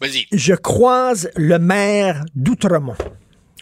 Vas-y. 0.00 0.26
Je 0.32 0.54
croise 0.54 1.30
le 1.36 1.58
maire 1.58 2.24
d'Outremont. 2.34 2.96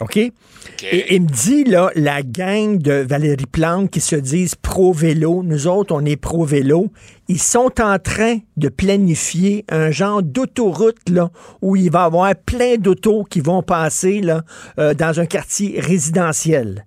OK? 0.01 0.16
Et 0.16 1.14
il 1.14 1.23
me 1.23 1.28
dit, 1.28 1.64
là, 1.64 1.90
la 1.94 2.23
gang 2.23 2.78
de 2.78 2.93
Valérie 2.93 3.47
Plante 3.47 3.90
qui 3.90 4.01
se 4.01 4.16
disent 4.16 4.55
pro-vélo, 4.55 5.43
nous 5.43 5.66
autres, 5.66 5.94
on 5.94 6.05
est 6.05 6.16
pro-vélo, 6.16 6.93
ils 7.28 7.40
sont 7.40 7.81
en 7.81 7.98
train 7.98 8.39
de 8.56 8.68
planifier 8.68 9.64
un 9.70 9.90
genre 9.90 10.23
d'autoroute, 10.23 11.09
là, 11.09 11.31
où 11.62 11.77
il 11.77 11.90
va 11.90 12.02
y 12.02 12.05
avoir 12.05 12.35
plein 12.35 12.77
d'autos 12.77 13.24
qui 13.24 13.40
vont 13.40 13.62
passer, 13.62 14.20
là, 14.20 14.43
euh, 14.78 14.93
dans 14.93 15.18
un 15.18 15.27
quartier 15.27 15.81
résidentiel. 15.81 16.85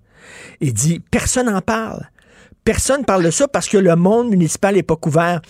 Il 0.62 0.74
dit, 0.74 1.02
personne 1.12 1.48
n'en 1.48 1.62
parle. 1.62 2.10
Personne 2.66 3.04
parle 3.04 3.24
de 3.24 3.32
ça 3.32 3.48
parce 3.48 3.68
que 3.68 3.78
le 3.78 3.96
monde 3.96 4.30
municipal 4.30 4.76
n'est 4.76 4.84
pas 4.84 4.96
couvert. 4.96 5.42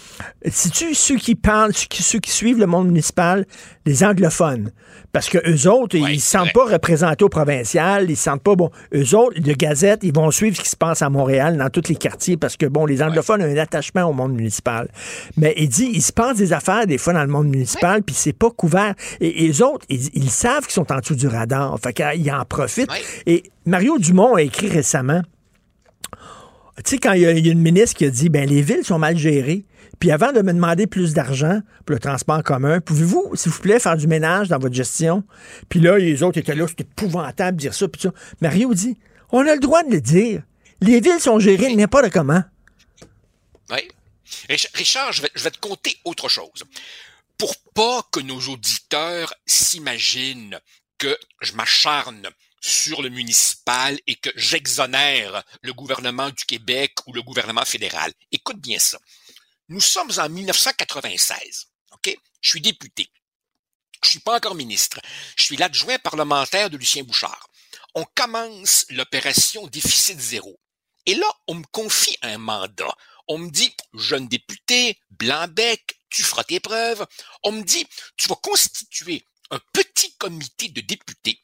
Si 0.45 0.69
tu 0.69 0.94
ceux 0.94 1.18
qui 1.18 1.36
parlent, 1.36 1.73
ceux 1.73 1.88
qui, 1.88 2.02
ceux 2.02 2.19
qui 2.19 2.31
suivent 2.31 2.60
le 2.60 2.68
monde 2.68 2.88
municipal, 2.88 3.45
les 3.86 4.03
anglophones, 4.03 4.72
parce 5.11 5.27
que 5.27 5.38
eux 5.49 5.69
autres, 5.69 5.95
ils 5.95 6.03
ne 6.03 6.14
se 6.14 6.19
sentent 6.19 6.53
pas 6.53 6.65
représentés 6.65 7.26
au 7.26 7.30
provincial, 7.30 8.10
ils 8.10 8.15
se 8.15 8.23
sentent 8.23 8.44
pas 8.44 8.56
bon. 8.56 8.69
Eux 8.94 9.15
autres, 9.15 9.40
de 9.40 9.53
Gazette, 9.53 10.02
ils 10.03 10.14
vont 10.14 10.30
suivre 10.31 10.56
ce 10.56 10.61
qui 10.61 10.69
se 10.69 10.76
passe 10.76 11.02
à 11.02 11.10
Montréal, 11.10 11.57
dans 11.57 11.69
tous 11.69 11.90
les 11.90 11.95
quartiers, 11.95 12.38
parce 12.38 12.56
que 12.56 12.68
bon, 12.68 12.86
les 12.86 13.02
anglophones 13.02 13.41
ont 13.41 13.45
un 13.45 13.57
attachement 13.57 14.03
au 14.03 14.14
monde 14.14 14.34
municipal. 14.34 14.88
Mais 15.36 15.53
il 15.57 15.68
dit, 15.68 15.90
il 15.94 16.02
se 16.02 16.14
passe 16.14 16.38
des 16.38 16.53
affaires 16.53 16.86
des 16.86 16.98
fois 16.98 17.14
dans 17.14 17.23
le 17.23 17.27
monde 17.27 17.48
municipal, 17.48 18.03
puis 18.03 18.15
c'est 18.15 18.34
pas 18.34 18.52
couvert. 18.52 18.94
Et, 19.19 19.49
eux 19.49 19.64
autres, 19.65 19.86
ils, 19.90 20.10
ils 20.14 20.30
savent 20.30 20.64
qu'ils 20.64 20.73
sont 20.73 20.91
en 20.91 20.99
dessous 20.99 21.15
du 21.15 21.27
radar. 21.27 21.77
Fait 21.81 21.94
qu'ils 21.94 22.31
en 22.31 22.45
profitent. 22.45 22.91
Et 23.26 23.44
Mario 23.65 23.98
Dumont 23.98 24.36
a 24.36 24.41
écrit 24.41 24.69
récemment. 24.69 25.22
Tu 26.84 26.91
sais, 26.91 26.97
quand 26.97 27.14
il 27.14 27.22
y, 27.22 27.26
a, 27.26 27.31
il 27.31 27.45
y 27.45 27.49
a 27.49 27.51
une 27.51 27.61
ministre 27.61 27.97
qui 27.97 28.06
a 28.06 28.10
dit, 28.10 28.30
ben 28.30 28.47
les 28.47 28.61
villes 28.61 28.84
sont 28.85 28.99
mal 28.99 29.18
gérées, 29.18 29.65
puis 29.99 30.11
avant 30.11 30.31
de 30.31 30.41
me 30.41 30.53
demander 30.53 30.88
plus 30.88 31.14
d'argent 31.14 31.61
pour 31.85 31.93
le 31.93 31.99
transport 31.99 32.38
en 32.38 32.41
commun, 32.41 32.80
pouvez-vous, 32.80 33.31
s'il 33.35 33.51
vous 33.51 33.60
plaît, 33.61 33.80
faire 33.80 33.97
du 33.97 34.07
ménage 34.07 34.47
dans 34.47 34.60
votre 34.60 34.76
gestion? 34.76 35.23
Puis 35.68 35.80
là, 35.80 35.97
les 35.97 36.23
autres 36.23 36.38
étaient 36.38 36.56
là, 36.56 36.68
c'était 36.68 36.84
épouvantable 36.84 37.57
de 37.57 37.61
dire 37.61 37.73
ça, 37.73 37.88
puis 37.88 38.01
ça. 38.01 38.11
Mario 38.41 38.73
dit, 38.73 38.97
on 39.31 39.45
a 39.45 39.53
le 39.53 39.60
droit 39.60 39.84
de 39.84 39.91
le 39.91 40.01
dire. 40.01 40.43
Les 40.81 41.01
villes 41.01 41.19
sont 41.19 41.39
gérées 41.39 41.76
n'importe 41.76 42.10
comment. 42.11 42.43
Oui. 43.72 43.88
Rich- 44.47 44.69
Richard, 44.73 45.11
je 45.11 45.23
vais, 45.23 45.30
je 45.35 45.43
vais 45.43 45.51
te 45.51 45.60
conter 45.60 45.97
autre 46.06 46.30
chose. 46.30 46.64
Pour 47.38 47.56
pas 47.73 48.01
que 48.11 48.19
nos 48.19 48.39
auditeurs 48.39 49.34
s'imaginent 49.45 50.60
que 50.97 51.18
je 51.41 51.53
m'acharne 51.53 52.27
sur 52.61 53.02
le 53.02 53.10
municipal 53.10 53.99
et 54.07 54.15
que 54.15 54.30
j'exonère 54.36 55.44
le 55.61 55.73
gouvernement 55.73 56.30
du 56.30 56.45
Québec 56.45 56.94
ou 57.06 57.14
le 57.14 57.22
gouvernement 57.22 57.65
fédéral. 57.65 58.14
Écoute 58.31 58.60
bien 58.60 58.80
ça. 58.80 58.99
Nous 59.69 59.81
sommes 59.81 60.11
en 60.18 60.30
1996. 60.30 61.68
OK? 61.91 62.18
Je 62.41 62.49
suis 62.49 62.61
député. 62.61 63.10
Je 64.03 64.10
suis 64.10 64.19
pas 64.19 64.38
encore 64.38 64.56
ministre. 64.56 64.99
Je 65.36 65.44
suis 65.44 65.57
l'adjoint 65.57 65.99
parlementaire 65.99 66.69
de 66.69 66.77
Lucien 66.77 67.03
Bouchard. 67.03 67.49
On 67.95 68.06
commence 68.15 68.86
l'opération 68.90 69.68
déficit 69.68 70.19
zéro. 70.19 70.60
Et 71.06 71.15
là, 71.15 71.27
on 71.48 71.56
me 71.56 71.65
confie 71.72 72.18
un 72.22 72.38
mandat. 72.38 72.95
On 73.27 73.38
me 73.38 73.49
dit, 73.49 73.76
jeune 73.94 74.27
député, 74.27 74.99
blanc-bec, 75.11 75.99
tu 76.10 76.23
feras 76.23 76.44
tes 76.44 76.60
preuves. 76.60 77.06
On 77.44 77.52
me 77.52 77.64
dit, 77.64 77.86
tu 78.18 78.27
vas 78.27 78.36
constituer 78.36 79.23
un 79.52 79.60
petit 79.73 80.15
comité 80.18 80.69
de 80.69 80.81
députés 80.81 81.41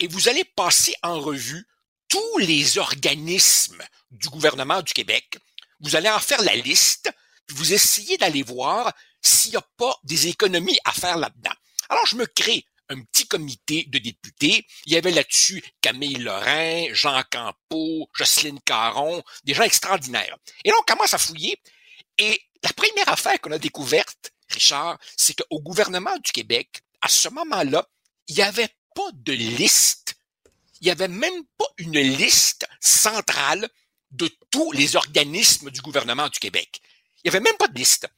et 0.00 0.08
vous 0.08 0.28
allez 0.28 0.44
passer 0.44 0.94
en 1.02 1.20
revue 1.20 1.66
tous 2.08 2.38
les 2.38 2.78
organismes 2.78 3.82
du 4.10 4.28
gouvernement 4.28 4.82
du 4.82 4.92
Québec. 4.92 5.38
Vous 5.80 5.96
allez 5.96 6.08
en 6.08 6.20
faire 6.20 6.42
la 6.42 6.56
liste, 6.56 7.10
puis 7.46 7.56
vous 7.56 7.72
essayez 7.72 8.16
d'aller 8.18 8.42
voir 8.42 8.92
s'il 9.20 9.52
n'y 9.52 9.56
a 9.56 9.66
pas 9.76 9.98
des 10.04 10.28
économies 10.28 10.78
à 10.84 10.92
faire 10.92 11.18
là-dedans. 11.18 11.54
Alors, 11.88 12.06
je 12.06 12.16
me 12.16 12.26
crée 12.26 12.64
un 12.88 13.00
petit 13.02 13.26
comité 13.26 13.84
de 13.88 13.98
députés. 13.98 14.66
Il 14.86 14.92
y 14.92 14.96
avait 14.96 15.10
là-dessus 15.10 15.62
Camille 15.80 16.18
Lorrain, 16.18 16.86
Jean 16.92 17.22
Campeau, 17.30 18.08
Jocelyne 18.14 18.60
Caron, 18.64 19.22
des 19.44 19.54
gens 19.54 19.64
extraordinaires. 19.64 20.36
Et 20.64 20.70
là, 20.70 20.76
on 20.78 20.84
commence 20.84 21.14
à 21.14 21.18
fouiller. 21.18 21.60
Et 22.18 22.40
la 22.62 22.72
première 22.72 23.08
affaire 23.08 23.40
qu'on 23.40 23.52
a 23.52 23.58
découverte, 23.58 24.32
Richard, 24.48 24.98
c'est 25.16 25.34
qu'au 25.34 25.60
gouvernement 25.60 26.16
du 26.18 26.32
Québec, 26.32 26.80
à 27.00 27.08
ce 27.08 27.28
moment-là, 27.28 27.86
il 28.28 28.36
n'y 28.36 28.42
avait 28.42 28.68
pas 28.96 29.10
de 29.12 29.32
liste. 29.32 30.14
Il 30.80 30.86
n'y 30.86 30.90
avait 30.90 31.08
même 31.08 31.44
pas 31.58 31.68
une 31.76 32.00
liste 32.00 32.66
centrale 32.80 33.68
de 34.10 34.28
tous 34.50 34.72
les 34.72 34.96
organismes 34.96 35.70
du 35.70 35.82
gouvernement 35.82 36.28
du 36.28 36.38
Québec. 36.38 36.80
Il 37.18 37.30
n'y 37.30 37.36
avait 37.36 37.44
même 37.44 37.56
pas 37.58 37.68
de 37.68 37.78
liste. 37.78 38.08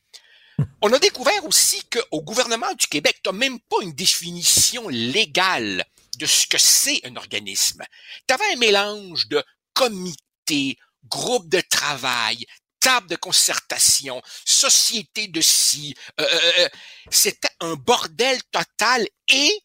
On 0.82 0.92
a 0.92 0.98
découvert 0.98 1.44
aussi 1.44 1.82
qu'au 1.88 2.22
gouvernement 2.22 2.72
du 2.74 2.86
Québec, 2.86 3.18
tu 3.22 3.30
n'as 3.30 3.36
même 3.36 3.58
pas 3.60 3.82
une 3.82 3.92
définition 3.92 4.88
légale 4.88 5.84
de 6.16 6.26
ce 6.26 6.46
que 6.46 6.58
c'est 6.58 7.04
un 7.04 7.16
organisme. 7.16 7.84
Tu 8.26 8.34
avais 8.34 8.52
un 8.54 8.58
mélange 8.58 9.28
de 9.28 9.42
comités, 9.74 10.78
groupes 11.08 11.48
de 11.48 11.60
travail, 11.60 12.46
table 12.80 13.08
de 13.08 13.16
concertation, 13.16 14.22
société 14.44 15.26
de 15.28 15.40
ci. 15.40 15.94
Euh, 16.20 16.24
euh, 16.24 16.52
euh, 16.58 16.68
C'était 17.10 17.48
un 17.60 17.74
bordel 17.74 18.40
total 18.50 19.06
et, 19.28 19.60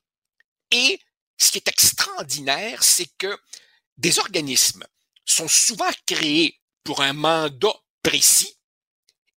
et 0.74 1.00
ce 1.38 1.52
qui 1.52 1.60
est 1.60 1.68
extraordinaire, 1.70 2.84
c'est 2.84 3.10
que 3.18 3.40
des 3.98 4.20
organismes 4.20 4.84
sont 5.24 5.48
souvent 5.48 5.90
créés 6.06 6.60
pour 6.84 7.02
un 7.02 7.14
mandat 7.14 7.76
précis 8.02 8.58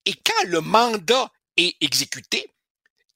et 0.06 0.14
quand 0.14 0.44
le 0.46 0.60
mandat 0.60 1.30
est 1.56 1.76
exécuté, 1.80 2.48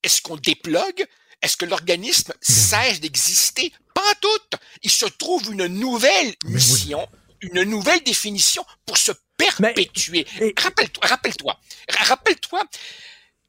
est-ce 0.03 0.21
qu'on 0.21 0.37
déplogue? 0.37 1.07
Est-ce 1.41 1.57
que 1.57 1.65
l'organisme 1.65 2.35
cesse 2.43 3.01
d'exister? 3.01 3.73
Pas 3.95 4.15
tout. 4.21 4.59
Il 4.83 4.91
se 4.91 5.07
trouve 5.07 5.53
une 5.53 5.67
nouvelle 5.69 6.35
mission, 6.45 7.09
une 7.41 7.63
nouvelle 7.63 8.03
définition 8.03 8.65
pour 8.85 8.99
se 8.99 9.13
perpétuer. 9.37 10.27
Rappelle-toi, 10.59 11.07
rappelle-toi, 11.07 11.61
rappelle-toi, 11.89 12.65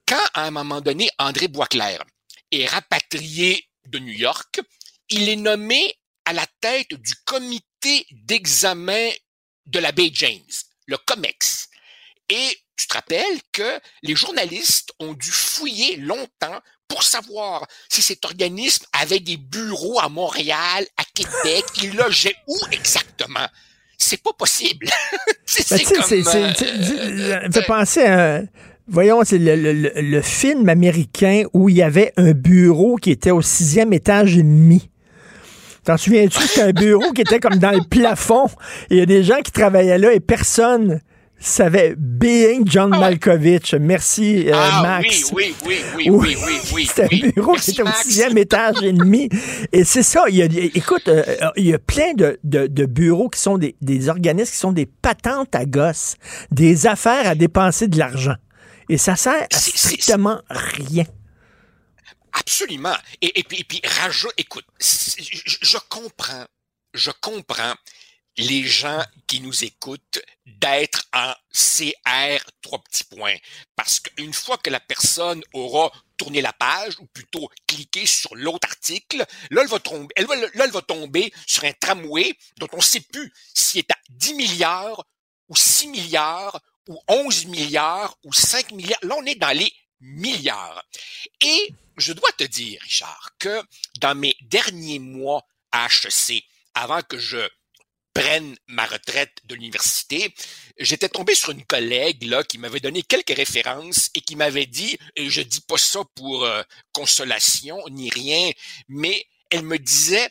quand 0.08 0.26
à 0.34 0.46
un 0.46 0.52
moment 0.52 0.82
donné, 0.82 1.10
André 1.18 1.48
Boisclair 1.48 2.04
est 2.52 2.68
rapatrié 2.68 3.68
de 3.88 4.00
New 4.00 4.14
York, 4.14 4.62
il 5.10 5.30
est 5.30 5.36
nommé 5.36 5.96
à 6.26 6.34
la 6.34 6.46
tête 6.62 6.94
du 6.94 7.14
comité 7.26 8.06
d'examen 8.12 9.10
de 9.66 9.80
la 9.80 9.92
baie 9.92 10.12
James, 10.14 10.40
le 10.88 10.98
COMEX. 10.98 11.70
Et 12.30 12.58
tu 12.78 12.88
te 12.88 12.94
rappelles 12.94 13.42
que 13.52 13.80
les 14.04 14.16
journalistes 14.16 14.94
ont 15.00 15.14
dû 15.14 15.30
fouiller 15.30 15.98
longtemps 15.98 16.62
pour 16.88 17.04
savoir 17.04 17.66
si 17.90 18.02
cet 18.02 18.26
organisme 18.26 18.86
avait 18.94 19.20
des 19.20 19.38
bureaux 19.38 20.00
à 20.00 20.10
Montréal, 20.10 20.86
à 20.98 21.04
Québec, 21.14 21.66
il 21.82 21.96
logeait 21.96 22.36
où 22.48 22.58
exactement? 22.72 23.48
C'est 23.98 24.22
pas 24.22 24.34
possible. 24.34 24.90
c'est 25.46 25.70
Ben, 25.70 25.86
comme, 25.86 26.18
euh, 26.28 27.48
me 27.48 27.52
fait 27.52 27.66
penser 27.66 28.04
à. 28.04 28.42
Voyons, 28.88 29.22
c'est 29.24 29.38
le, 29.38 29.56
le- 29.56 29.74
le- 29.74 29.92
le 30.02 30.22
film 30.22 30.68
américain 30.70 31.44
où 31.54 31.70
il 31.70 31.76
y 31.78 31.82
avait 31.84 32.12
un 32.18 32.32
bureau 32.34 32.96
qui 32.98 33.12
était 33.12 33.32
au 33.32 33.42
sixième 33.42 33.94
étage 33.94 34.38
et 34.38 34.44
demi. 34.44 34.90
T'en 35.84 35.98
souviens-tu? 35.98 36.40
C'était 36.42 36.62
un 36.62 36.72
bureau 36.72 37.12
qui 37.14 37.22
était 37.22 37.40
comme 37.40 37.58
dans 37.58 37.72
le 37.72 37.82
plafond. 37.90 38.48
Il 38.90 38.98
y 38.98 39.02
a 39.02 39.06
des 39.06 39.24
gens 39.24 39.40
qui 39.44 39.52
travaillaient 39.52 39.98
là 39.98 40.14
et 40.14 40.20
personne 40.20 41.00
savait. 41.40 41.96
Being 41.98 42.64
John 42.66 42.92
Malkovich. 42.92 43.74
Merci, 43.80 44.46
euh, 44.48 44.52
ah 44.54 44.82
Max. 44.84 45.32
oui, 45.34 45.56
oui, 45.66 45.78
oui, 45.98 46.10
oui, 46.10 46.20
oui, 46.20 46.36
oui, 46.46 46.54
oui. 46.74 46.86
C'était 46.86 47.04
un 47.26 47.30
bureau 47.32 47.54
Merci, 47.54 47.66
qui 47.66 47.72
était 47.72 47.82
au 47.82 47.86
Max. 47.86 48.04
sixième 48.04 48.38
étage 48.38 48.84
et 48.84 48.94
demi. 48.94 49.28
Et 49.72 49.84
c'est 49.84 50.04
ça. 50.04 50.26
Il 50.30 50.36
y 50.36 50.44
a, 50.44 50.46
écoute, 50.46 51.08
euh, 51.08 51.24
euh, 51.42 51.48
il 51.58 51.66
y 51.66 51.74
a 51.74 51.80
plein 51.80 52.14
de, 52.16 52.38
de- 52.44 52.68
de 52.68 52.86
bureaux 52.86 53.30
qui 53.30 53.40
sont 53.40 53.58
des, 53.58 53.76
des 53.82 54.08
organismes 54.10 54.52
qui 54.52 54.58
sont 54.58 54.72
des 54.74 54.86
patentes 54.86 55.56
à 55.56 55.66
gosses, 55.66 56.16
des 56.52 56.86
affaires 56.86 57.28
à 57.28 57.34
dépenser 57.36 57.88
de 57.88 57.98
l'argent. 57.98 58.36
Et 58.92 58.98
ça 58.98 59.16
sert 59.16 59.48
à 59.50 59.58
strictement 59.58 60.42
rien. 60.50 61.06
Absolument. 62.34 62.98
Et, 63.22 63.40
et 63.40 63.44
puis, 63.44 63.62
et 63.62 63.64
puis 63.64 63.82
rajoute, 63.86 64.34
écoute, 64.36 64.66
je, 64.82 65.58
je 65.62 65.78
comprends, 65.88 66.46
je 66.94 67.12
comprends 67.22 67.74
les 68.36 68.64
gens 68.64 69.02
qui 69.28 69.40
nous 69.40 69.64
écoutent 69.64 70.20
d'être 70.46 71.06
en 71.14 71.34
CR 71.54 72.44
trois 72.62 72.84
petits 72.84 73.06
points. 73.06 73.38
Parce 73.78 74.02
qu'une 74.02 74.34
fois 74.34 74.58
que 74.58 74.70
la 74.70 74.82
personne 74.82 75.42
aura 75.54 75.90
tourné 76.18 76.42
la 76.42 76.52
page, 76.52 77.00
ou 77.00 77.06
plutôt 77.06 77.50
cliqué 77.68 78.06
sur 78.06 78.36
l'autre 78.36 78.68
article, 78.68 79.26
là, 79.52 79.62
elle 79.62 79.70
va 79.70 79.80
tomber, 79.80 80.14
elle 80.18 80.28
va, 80.28 80.36
là, 80.36 80.48
elle 80.54 80.72
va 80.72 80.82
tomber 80.82 81.34
sur 81.48 81.64
un 81.64 81.72
tramway 81.80 82.38
dont 82.58 82.68
on 82.74 82.78
ne 82.78 82.82
sait 82.82 83.00
plus 83.00 83.32
s'il 83.54 83.80
est 83.80 83.92
à 83.92 83.98
10 84.10 84.34
milliards, 84.34 85.06
ou 85.48 85.56
6 85.56 85.88
milliards, 85.88 86.60
ou 86.92 87.00
11 87.08 87.46
milliards, 87.48 88.18
ou 88.24 88.34
5 88.34 88.72
milliards. 88.72 89.00
Là, 89.04 89.16
on 89.18 89.26
est 89.26 89.36
dans 89.36 89.56
les 89.58 89.72
milliards. 90.02 90.84
Et 91.42 91.74
je 91.98 92.14
dois 92.14 92.32
te 92.38 92.44
dire, 92.44 92.82
Richard, 92.82 93.30
que 93.40 93.62
dans 94.00 94.16
mes 94.16 94.36
derniers 94.42 95.00
mois 95.00 95.46
à 95.72 95.88
HEC, 95.88 96.44
avant 96.74 97.02
que 97.02 97.18
je 97.18 97.48
prenne 98.14 98.58
ma 98.68 98.86
retraite 98.86 99.38
de 99.46 99.56
l'université, 99.56 100.34
j'étais 100.78 101.08
tombé 101.08 101.34
sur 101.34 101.52
une 101.52 101.64
collègue 101.64 102.24
là 102.24 102.44
qui 102.44 102.58
m'avait 102.58 102.82
donné 102.82 103.04
quelques 103.04 103.36
références 103.36 104.10
et 104.16 104.22
qui 104.22 104.36
m'avait 104.36 104.66
dit, 104.66 104.98
et 105.16 105.30
je 105.30 105.42
dis 105.42 105.62
pas 105.62 105.78
ça 105.78 106.02
pour 106.16 106.44
euh, 106.44 106.62
consolation 106.92 107.82
ni 107.90 108.10
rien, 108.10 108.52
mais 108.90 109.26
elle 109.50 109.64
me 109.64 109.80
disait 109.80 110.30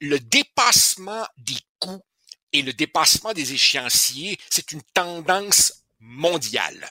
le 0.00 0.20
dépassement 0.20 1.26
des 1.38 1.58
coûts 1.80 2.04
et 2.52 2.62
le 2.62 2.72
dépassement 2.72 3.32
des 3.32 3.52
échéanciers, 3.52 4.38
c'est 4.48 4.72
une 4.72 4.82
tendance 4.94 5.77
mondiale. 6.00 6.88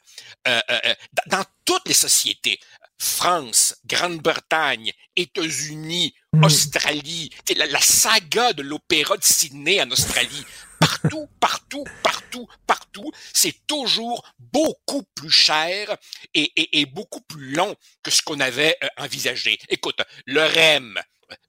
Euh, 0.48 0.62
euh, 0.70 0.80
euh, 0.86 0.96
dans 1.28 1.44
toutes 1.66 1.88
les 1.88 1.94
sociétés, 1.94 2.60
France, 3.00 3.76
Grande-Bretagne, 3.86 4.92
États-Unis, 5.16 6.16
Australie, 6.44 7.30
tu 7.46 7.54
sais, 7.54 7.60
la, 7.60 7.68
la 7.68 7.82
saga 7.82 8.54
de 8.54 8.64
l'opéra 8.64 9.18
de 9.18 9.24
Sydney 9.24 9.82
en 9.82 9.90
Australie, 9.92 10.44
partout, 10.80 11.28
partout, 11.40 11.84
partout, 12.04 12.48
partout, 12.66 13.12
c'est 13.34 13.66
toujours 13.68 14.24
beaucoup 14.40 15.04
plus 15.16 15.30
cher 15.32 15.96
et, 16.34 16.52
et- 16.56 16.80
et 16.82 16.86
beaucoup 16.86 17.22
plus 17.22 17.52
long 17.54 17.76
que 18.04 18.12
ce 18.12 18.22
qu'on 18.22 18.40
avait 18.40 18.76
euh, 18.84 18.88
envisagé. 18.98 19.60
Écoute, 19.70 20.00
le 20.26 20.42
REM, 20.44 21.00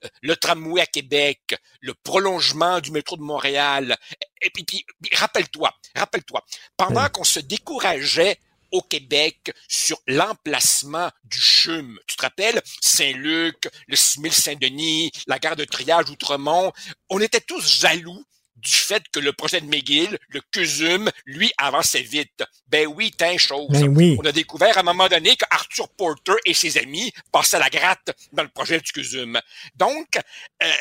euh, 0.03 0.07
le 0.21 0.35
tramway 0.35 0.81
à 0.81 0.85
Québec, 0.87 1.55
le 1.81 1.93
prolongement 1.93 2.79
du 2.79 2.91
métro 2.91 3.17
de 3.17 3.21
Montréal. 3.23 3.97
Et 4.41 4.49
puis, 4.49 4.63
puis- 4.63 4.85
puis 5.01 5.15
rappelle-toi, 5.15 5.73
rappelle-toi, 5.95 6.43
pendant 6.77 7.07
qu'on 7.09 7.23
se 7.23 7.39
décourageait 7.39 8.37
au 8.71 8.81
Québec 8.83 9.51
sur 9.67 9.99
l'emplacement 10.07 11.09
du 11.23 11.39
CHUM. 11.41 11.99
Tu 12.07 12.15
te 12.15 12.21
rappelles? 12.21 12.61
Saint-Luc, 12.81 13.67
le 13.87 13.95
6000 13.95 14.31
Saint-Denis, 14.33 15.11
la 15.27 15.39
gare 15.39 15.55
de 15.55 15.65
triage 15.65 16.09
Outremont. 16.09 16.71
On 17.09 17.19
était 17.19 17.41
tous 17.41 17.67
jaloux 17.67 18.23
du 18.55 18.71
fait 18.71 19.03
que 19.11 19.19
le 19.19 19.31
projet 19.33 19.61
de 19.61 19.65
McGill, 19.67 20.19
le 20.27 20.41
CUSUM, 20.51 21.09
lui, 21.25 21.51
avançait 21.57 22.01
vite. 22.01 22.43
Ben 22.67 22.87
oui, 22.87 23.11
une 23.21 23.39
chose. 23.39 23.69
Ben 23.69 23.87
oui. 23.87 24.17
On 24.21 24.25
a 24.25 24.31
découvert 24.33 24.77
à 24.77 24.81
un 24.81 24.83
moment 24.83 25.07
donné 25.07 25.35
que 25.35 25.45
Arthur 25.49 25.87
Porter 25.89 26.33
et 26.45 26.53
ses 26.53 26.77
amis 26.77 27.11
passaient 27.31 27.57
la 27.57 27.69
gratte 27.69 28.11
dans 28.33 28.43
le 28.43 28.49
projet 28.49 28.79
du 28.79 28.91
CUSUM. 28.91 29.39
Donc, 29.75 30.19
euh, 30.61 30.71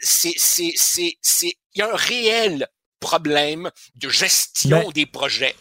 c'est, 0.00 0.34
c'est, 0.36 0.72
c'est, 0.76 1.16
c'est, 1.22 1.56
il 1.74 1.78
y 1.78 1.82
a 1.82 1.90
un 1.90 1.96
réel 1.96 2.68
problème 3.00 3.70
de 3.96 4.08
gestion 4.08 4.82
Ben- 4.84 4.92
des 4.92 5.06
projets. 5.06 5.54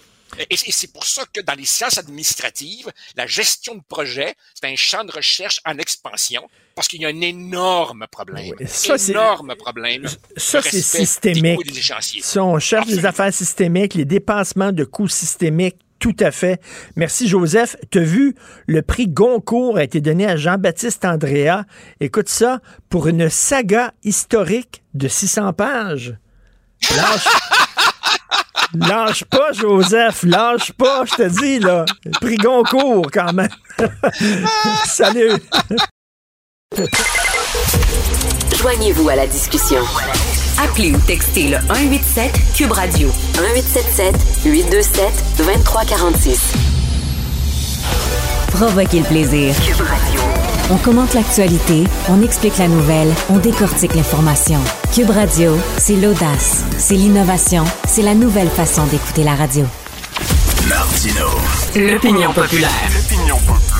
Et 0.50 0.58
c'est 0.58 0.92
pour 0.92 1.06
ça 1.06 1.24
que 1.34 1.40
dans 1.40 1.54
les 1.54 1.66
sciences 1.66 1.98
administratives, 1.98 2.92
la 3.16 3.26
gestion 3.28 3.76
de 3.76 3.82
projet, 3.88 4.36
c'est 4.54 4.68
un 4.68 4.76
champ 4.76 5.06
de 5.06 5.12
recherche 5.12 5.62
en 5.66 5.78
expansion 5.78 6.50
parce 6.76 6.90
qu'il 6.90 7.02
y 7.02 7.06
a 7.06 7.08
un 7.08 7.22
énorme 7.22 8.06
problème. 8.12 8.54
ça, 8.68 8.98
c'est- 8.98 9.14
énorme 9.14 9.56
problème. 9.56 10.06
Ça, 10.36 10.62
c'est 10.62 10.72
des 10.72 10.82
systémique. 10.82 11.66
des. 11.74 11.82
Si 12.22 12.40
on 12.40 12.60
cherche 12.60 12.88
des 12.88 13.06
affaires 13.06 13.34
systémiques, 13.34 13.94
les 13.94 14.04
dépassements 14.06 14.74
de 14.74 14.84
coûts 14.84 15.08
systémiques, 15.08 15.78
tout 16.00 16.16
à 16.20 16.30
fait. 16.32 16.62
Merci, 16.98 17.28
Joseph. 17.28 17.76
Tu 17.90 17.98
as 18.00 18.04
vu, 18.04 18.36
le 18.68 18.82
prix 18.84 19.08
Goncourt 19.08 19.78
a 19.78 19.84
été 19.84 20.02
donné 20.02 20.28
à 20.28 20.36
Jean-Baptiste 20.36 21.06
Andrea. 21.06 21.64
Écoute 22.02 22.30
ça, 22.30 22.60
pour 22.90 23.08
une 23.08 23.30
saga 23.30 23.94
historique 24.04 24.84
de 24.94 25.08
600 25.08 25.54
pages. 25.54 26.16
Lâche, 26.96 27.28
lâche 28.74 29.24
pas, 29.26 29.52
Joseph. 29.54 30.24
Lâche 30.24 30.72
pas, 30.74 31.04
je 31.06 31.16
te 31.16 31.30
dis, 31.40 31.60
là. 31.60 31.86
Prix 32.22 32.38
Goncourt, 32.38 33.10
quand 33.12 33.34
même. 33.34 33.50
Salut. 34.86 35.42
Joignez-vous 38.58 39.10
à 39.10 39.16
la 39.16 39.28
discussion. 39.28 39.82
Appelez 40.64 40.92
ou 40.92 41.00
textez 41.00 41.50
le 41.50 41.58
187 41.68 42.32
Cube 42.56 42.72
Radio 42.72 43.10
1877 43.36 44.16
827 44.46 45.24
2346. 45.38 46.54
Provoquez 48.52 49.00
le 49.00 49.06
plaisir. 49.06 49.54
On 50.70 50.76
commente 50.76 51.14
l'actualité, 51.14 51.86
on 52.10 52.22
explique 52.22 52.58
la 52.58 52.68
nouvelle, 52.68 53.08
on 53.30 53.38
décortique 53.38 53.96
l'information. 53.96 54.60
Cube 54.94 55.10
Radio, 55.12 55.58
c'est 55.78 55.96
l'audace, 55.96 56.66
c'est 56.78 56.96
l'innovation, 56.96 57.64
c'est 57.88 58.02
la 58.02 58.14
nouvelle 58.14 58.50
façon 58.50 58.86
d'écouter 58.88 59.24
la 59.24 59.36
radio. 59.36 59.66
Martino. 60.68 61.28
L'opinion 61.74 62.34
populaire. 62.34 63.77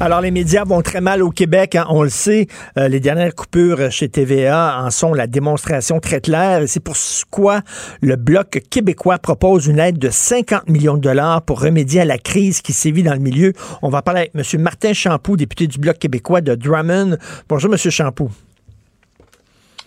Alors, 0.00 0.20
les 0.20 0.32
médias 0.32 0.64
vont 0.64 0.82
très 0.82 1.00
mal 1.00 1.22
au 1.22 1.30
Québec, 1.30 1.76
hein, 1.76 1.86
on 1.88 2.02
le 2.02 2.08
sait. 2.08 2.48
Euh, 2.76 2.88
les 2.88 2.98
dernières 2.98 3.34
coupures 3.34 3.92
chez 3.92 4.08
TVA 4.08 4.80
en 4.82 4.90
sont 4.90 5.14
la 5.14 5.28
démonstration 5.28 6.00
très 6.00 6.20
claire. 6.20 6.62
C'est 6.66 6.80
pour 6.80 6.96
quoi 7.30 7.60
le 8.00 8.16
Bloc 8.16 8.60
québécois 8.70 9.18
propose 9.18 9.66
une 9.66 9.78
aide 9.78 9.98
de 9.98 10.10
50 10.10 10.68
millions 10.68 10.94
de 10.94 11.00
dollars 11.00 11.42
pour 11.42 11.60
remédier 11.60 12.00
à 12.00 12.04
la 12.04 12.18
crise 12.18 12.60
qui 12.60 12.72
sévit 12.72 13.04
dans 13.04 13.14
le 13.14 13.20
milieu. 13.20 13.52
On 13.82 13.88
va 13.88 14.02
parler 14.02 14.30
avec 14.34 14.54
M. 14.54 14.60
Martin 14.60 14.92
Champoux, 14.92 15.36
député 15.36 15.68
du 15.68 15.78
Bloc 15.78 15.98
québécois 15.98 16.40
de 16.40 16.56
Drummond. 16.56 17.16
Bonjour, 17.48 17.72
M. 17.72 17.78
Champoux. 17.78 18.30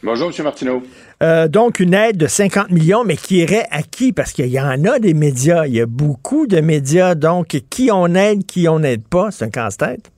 Bonjour, 0.01 0.31
M. 0.37 0.43
Martineau. 0.43 0.83
Euh, 1.23 1.47
donc, 1.47 1.79
une 1.79 1.93
aide 1.93 2.17
de 2.17 2.27
50 2.27 2.69
millions, 2.69 3.03
mais 3.03 3.17
qui 3.17 3.37
irait 3.37 3.67
à 3.71 3.81
qui? 3.81 4.13
Parce 4.13 4.33
qu'il 4.33 4.47
y 4.47 4.59
en 4.59 4.85
a 4.85 4.99
des 4.99 5.13
médias. 5.13 5.65
Il 5.65 5.73
y 5.73 5.81
a 5.81 5.85
beaucoup 5.85 6.45
de 6.45 6.59
médias. 6.59 7.15
Donc, 7.15 7.59
qui 7.69 7.89
on 7.91 8.13
aide, 8.13 8.45
qui 8.45 8.67
on 8.67 8.79
n'aide 8.79 9.03
pas? 9.07 9.31
C'est 9.31 9.45
un 9.45 9.49
casse-tête. 9.49 10.11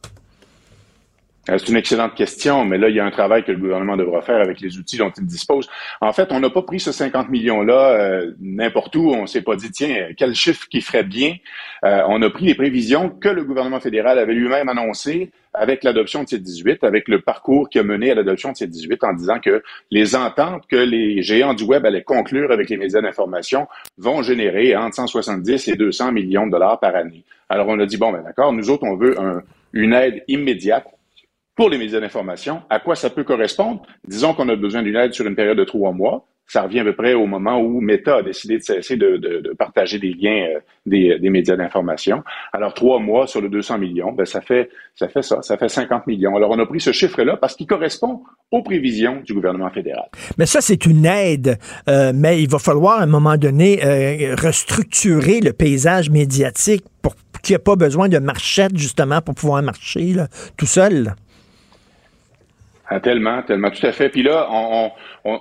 Euh, 1.50 1.58
C'est 1.58 1.70
une 1.70 1.78
excellente 1.78 2.16
question, 2.16 2.66
mais 2.66 2.78
là, 2.78 2.90
il 2.90 2.96
y 2.96 3.00
a 3.00 3.06
un 3.06 3.12
travail 3.12 3.44
que 3.44 3.52
le 3.52 3.58
gouvernement 3.60 3.96
devra 3.98 4.22
faire 4.22 4.42
avec 4.42 4.60
les 4.60 4.78
outils 4.78 4.98
dont 4.98 5.12
il 5.18 5.26
dispose. 5.26 5.70
En 6.02 6.12
fait, 6.12 6.32
on 6.32 6.40
n'a 6.40 6.50
pas 6.50 6.62
pris 6.64 6.80
ce 6.80 6.92
50 6.92 7.30
millions-là 7.30 7.92
euh, 7.92 8.32
n'importe 8.42 8.96
où. 8.98 9.10
On 9.12 9.26
s'est 9.26 9.42
pas 9.42 9.56
dit, 9.56 9.72
tiens, 9.72 10.10
quel 10.18 10.36
chiffre 10.36 10.68
qui 10.70 10.82
ferait 10.82 11.04
bien. 11.04 11.36
Euh, 11.86 12.02
on 12.08 12.22
a 12.22 12.30
pris 12.30 12.46
les 12.46 12.56
prévisions 12.56 13.10
que 13.10 13.30
le 13.30 13.44
gouvernement 13.46 13.80
fédéral 13.80 14.20
avait 14.20 14.34
lui-même 14.34 14.68
annoncées 14.70 15.32
avec 15.54 15.84
l'adoption 15.84 16.24
de 16.24 16.28
ces 16.30 16.40
18, 16.40 16.84
avec 16.84 17.08
le 17.08 17.22
parcours 17.22 17.70
qui 17.70 17.80
a 17.80 17.84
mené 17.84 18.12
à 18.12 18.16
l'adoption 18.16 18.52
de 18.52 18.58
ces 18.58 18.68
18 18.68 19.04
en 19.04 19.14
disant 19.14 19.40
que 19.40 19.64
les 19.90 20.16
ententes 20.16 20.68
que 20.68 20.76
les 20.76 21.24
géants 21.24 21.56
du 21.56 21.64
web 21.64 21.86
allaient 21.86 22.04
conclure 22.04 22.52
avec 22.52 22.70
les 22.70 22.78
médias 22.78 23.02
d'information 23.02 23.68
vont 23.98 24.22
générer 24.22 24.76
entre 24.76 24.96
170 24.96 25.68
et 25.70 25.76
200 25.76 26.12
millions 26.12 26.46
de 26.46 26.52
dollars 26.52 26.80
par 26.80 26.96
année. 26.96 27.24
Alors, 27.48 27.68
on 27.70 27.80
a 27.80 27.86
dit, 27.88 27.98
bon, 27.98 28.12
ben 28.12 28.22
d'accord, 28.24 28.54
nous 28.54 28.70
autres, 28.70 28.84
on 28.84 28.96
veut 28.96 29.20
un- 29.20 29.42
une 29.74 29.94
aide 29.94 30.24
immédiate 30.28 30.86
pour 31.60 31.70
les 31.70 31.78
médias 31.78 32.00
d'information. 32.00 32.62
À 32.70 32.80
quoi 32.80 32.96
ça 32.96 33.10
peut 33.10 33.26
correspondre? 33.26 33.82
Disons 34.08 34.34
qu'on 34.34 34.48
a 34.48 34.56
besoin 34.56 34.82
d'une 34.82 34.96
aide 34.96 35.14
sur 35.14 35.28
une 35.28 35.36
période 35.36 35.58
de 35.58 35.66
trois 35.66 35.92
mois. 35.92 36.26
Ça 36.48 36.62
revient 36.62 36.80
à 36.80 36.84
peu 36.86 36.96
près 36.96 37.14
au 37.16 37.26
moment 37.26 37.60
où 37.60 37.82
Meta 37.82 38.16
a 38.16 38.24
décidé 38.24 38.60
de 38.60 38.64
cesser 38.64 38.96
de, 38.96 39.54
partager 39.60 40.00
des 40.00 40.14
liens 40.14 40.48
euh, 40.56 40.60
des, 40.86 41.20
des 41.20 41.30
médias 41.30 41.58
d'information. 41.58 42.24
Alors, 42.54 42.74
trois 42.74 43.00
mois 43.00 43.28
sur 43.28 43.42
le 43.42 43.50
200 43.50 43.78
millions, 43.78 44.14
ben, 44.14 44.26
ça 44.26 44.40
fait, 44.40 44.70
ça 44.96 45.10
fait 45.10 45.22
ça, 45.22 45.42
ça 45.42 45.58
fait 45.58 45.68
50 45.68 46.08
millions. 46.08 46.34
Alors, 46.38 46.52
on 46.52 46.60
a 46.60 46.66
pris 46.66 46.80
ce 46.80 46.94
chiffre-là 46.94 47.36
parce 47.36 47.58
qu'il 47.58 47.68
correspond 47.68 48.24
aux 48.52 48.64
prévisions 48.64 49.22
du 49.26 49.34
gouvernement 49.34 49.70
fédéral. 49.70 50.08
Mais 50.38 50.46
ça, 50.46 50.62
c'est 50.62 50.86
une 50.86 51.06
aide. 51.06 51.58
Euh, 51.90 52.14
mais 52.16 52.42
il 52.42 52.50
va 52.50 52.60
falloir, 52.60 53.02
à 53.02 53.04
un 53.04 53.06
moment 53.06 53.36
donné, 53.36 53.84
euh, 53.84 54.34
restructurer 54.36 55.42
le 55.42 55.52
paysage 55.52 56.10
médiatique 56.10 56.86
pour 57.02 57.16
qu'il 57.44 57.54
n'y 57.54 57.56
ait 57.58 57.64
pas 57.64 57.76
besoin 57.76 58.08
de 58.08 58.18
marchette, 58.18 58.78
justement, 58.78 59.22
pour 59.22 59.36
pouvoir 59.36 59.62
marcher 59.62 60.16
tout 60.56 60.66
seul. 60.66 61.16
Ah, 62.90 63.00
tellement, 63.00 63.44
tellement, 63.44 63.70
tout 63.72 63.86
à 63.86 63.92
fait. 63.92 64.10
Puis 64.10 64.24
là, 64.24 64.48
on, 64.52 64.92
on- 65.26 65.40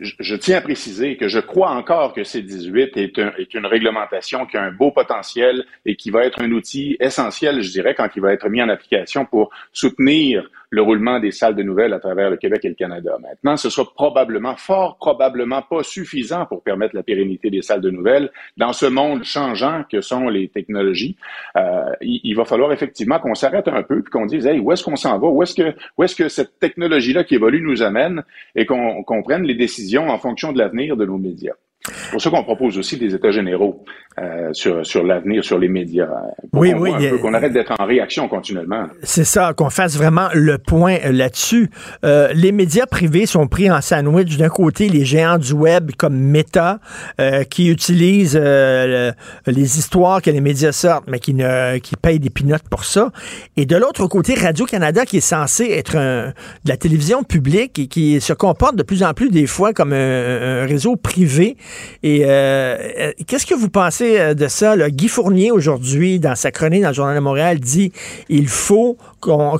je, 0.00 0.34
tiens 0.36 0.58
à 0.58 0.60
préciser 0.60 1.16
que 1.16 1.28
je 1.28 1.38
crois 1.38 1.70
encore 1.70 2.12
que 2.14 2.20
C18 2.22 2.98
est, 2.98 3.18
un- 3.18 3.32
est 3.38 3.54
une 3.54 3.66
réglementation 3.66 4.44
qui 4.46 4.56
a 4.56 4.62
un 4.62 4.72
beau 4.72 4.90
potentiel 4.90 5.64
et 5.86 5.96
qui 5.96 6.10
va 6.10 6.24
être 6.24 6.42
un 6.42 6.50
outil 6.52 6.96
essentiel, 7.00 7.62
je 7.62 7.70
dirais, 7.70 7.94
quand 7.94 8.08
il 8.16 8.20
va 8.22 8.32
être 8.32 8.48
mis 8.48 8.60
en 8.62 8.68
application 8.68 9.24
pour 9.24 9.50
soutenir 9.72 10.48
le 10.74 10.82
roulement 10.82 11.20
des 11.20 11.30
salles 11.30 11.54
de 11.54 11.62
nouvelles 11.62 11.92
à 11.92 12.00
travers 12.00 12.30
le 12.30 12.36
Québec 12.36 12.64
et 12.64 12.68
le 12.68 12.74
Canada. 12.74 13.16
Maintenant, 13.22 13.56
ce 13.56 13.70
sera 13.70 13.86
probablement, 13.94 14.56
fort 14.56 14.96
probablement 14.98 15.62
pas 15.62 15.82
suffisant 15.82 16.46
pour 16.46 16.62
permettre 16.62 16.96
la 16.96 17.02
pérennité 17.02 17.48
des 17.48 17.62
salles 17.62 17.80
de 17.80 17.90
nouvelles 17.90 18.30
dans 18.56 18.72
ce 18.72 18.86
monde 18.86 19.22
changeant 19.24 19.84
que 19.90 20.00
sont 20.00 20.28
les 20.28 20.48
technologies. 20.48 21.16
Euh, 21.56 21.92
il, 22.00 22.34
va 22.34 22.44
falloir 22.44 22.72
effectivement 22.72 23.20
qu'on 23.20 23.34
s'arrête 23.34 23.68
un 23.68 23.82
peu 23.82 24.02
puis 24.02 24.10
qu'on 24.10 24.26
dise, 24.26 24.46
hey, 24.46 24.58
où 24.58 24.72
est-ce 24.72 24.82
qu'on 24.82 24.96
s'en 24.96 25.18
va? 25.18 25.28
Où 25.28 25.42
est-ce 25.42 25.54
que, 25.54 25.74
où 25.96 26.02
est-ce 26.02 26.16
que 26.16 26.28
cette 26.28 26.58
technologie-là 26.58 27.22
qui 27.22 27.36
évolue 27.36 27.62
nous 27.62 27.82
amène 27.82 28.24
et 28.56 28.66
qu'on 28.66 29.04
qu'on 29.04 29.22
prenne 29.22 29.44
les 29.44 29.54
décisions 29.54 30.08
en 30.08 30.18
fonction 30.18 30.52
de 30.52 30.58
l'avenir 30.58 30.96
de 30.96 31.06
nos 31.06 31.18
médias? 31.18 31.54
C'est 31.86 32.10
pour 32.12 32.20
ça 32.22 32.30
qu'on 32.30 32.42
propose 32.44 32.78
aussi 32.78 32.96
des 32.96 33.14
états 33.14 33.30
généraux 33.30 33.84
euh, 34.18 34.52
sur, 34.52 34.86
sur 34.86 35.02
l'avenir, 35.04 35.44
sur 35.44 35.58
les 35.58 35.68
médias. 35.68 36.06
Pour 36.50 36.60
Oui, 36.62 36.72
qu'on 36.72 36.80
oui, 36.80 37.06
a- 37.08 37.18
qu'on 37.18 37.34
arrête 37.34 37.52
d'être 37.52 37.74
en 37.78 37.84
réaction 37.84 38.26
continuellement. 38.28 38.86
C'est 39.02 39.24
ça, 39.24 39.52
qu'on 39.54 39.68
fasse 39.68 39.96
vraiment 39.98 40.28
le 40.32 40.56
point 40.56 40.96
euh, 41.04 41.12
là-dessus. 41.12 41.68
Euh, 42.04 42.28
les 42.34 42.52
médias 42.52 42.86
privés 42.86 43.26
sont 43.26 43.46
pris 43.48 43.70
en 43.70 43.82
sandwich. 43.82 44.38
D'un 44.38 44.48
côté, 44.48 44.88
les 44.88 45.04
géants 45.04 45.36
du 45.36 45.52
web 45.52 45.90
comme 45.98 46.14
Meta, 46.16 46.78
euh, 47.20 47.44
qui 47.44 47.68
utilisent 47.68 48.38
euh, 48.40 49.12
le- 49.46 49.52
les 49.52 49.78
histoires 49.78 50.22
que 50.22 50.30
les 50.30 50.40
médias 50.40 50.72
sortent, 50.72 51.04
mais 51.06 51.18
qui, 51.18 51.34
ne, 51.34 51.76
qui 51.78 51.96
payent 51.96 52.20
des 52.20 52.30
pinottes 52.30 52.68
pour 52.70 52.84
ça. 52.84 53.10
Et 53.58 53.66
de 53.66 53.76
l'autre 53.76 54.06
côté, 54.06 54.34
Radio-Canada, 54.34 55.04
qui 55.04 55.18
est 55.18 55.20
censé 55.20 55.64
être 55.70 55.96
un- 55.96 56.28
de 56.28 56.68
la 56.70 56.78
télévision 56.78 57.24
publique 57.24 57.78
et 57.78 57.86
qui 57.88 58.20
se 58.22 58.32
comporte 58.32 58.76
de 58.76 58.82
plus 58.84 59.02
en 59.02 59.12
plus 59.12 59.28
des 59.30 59.46
fois 59.46 59.74
comme 59.74 59.92
un, 59.92 60.62
un 60.62 60.66
réseau 60.66 60.96
privé. 60.96 61.56
Et 62.02 62.24
euh, 62.24 62.28
euh, 62.28 63.12
qu'est-ce 63.26 63.46
que 63.46 63.54
vous 63.54 63.70
pensez 63.70 64.18
euh, 64.18 64.34
de 64.34 64.48
ça? 64.48 64.76
là? 64.76 64.90
Guy 64.90 65.08
Fournier, 65.08 65.50
aujourd'hui, 65.50 66.18
dans 66.20 66.34
sa 66.34 66.50
chronique 66.50 66.82
dans 66.82 66.88
le 66.88 66.94
Journal 66.94 67.14
de 67.14 67.20
Montréal, 67.20 67.60
dit 67.60 67.92
il 68.28 68.48
faut 68.48 68.98
qu'on 69.20 69.58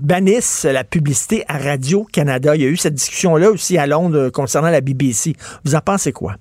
bannisse 0.00 0.64
la 0.64 0.84
publicité 0.84 1.44
à 1.48 1.58
Radio-Canada. 1.58 2.56
Il 2.56 2.62
y 2.62 2.64
a 2.64 2.68
eu 2.68 2.76
cette 2.76 2.94
discussion-là 2.94 3.50
aussi 3.50 3.78
à 3.78 3.86
Londres 3.86 4.18
euh, 4.18 4.30
concernant 4.30 4.70
la 4.70 4.80
BBC. 4.80 5.34
Vous 5.64 5.74
en 5.74 5.80
pensez 5.80 6.12
quoi? 6.12 6.36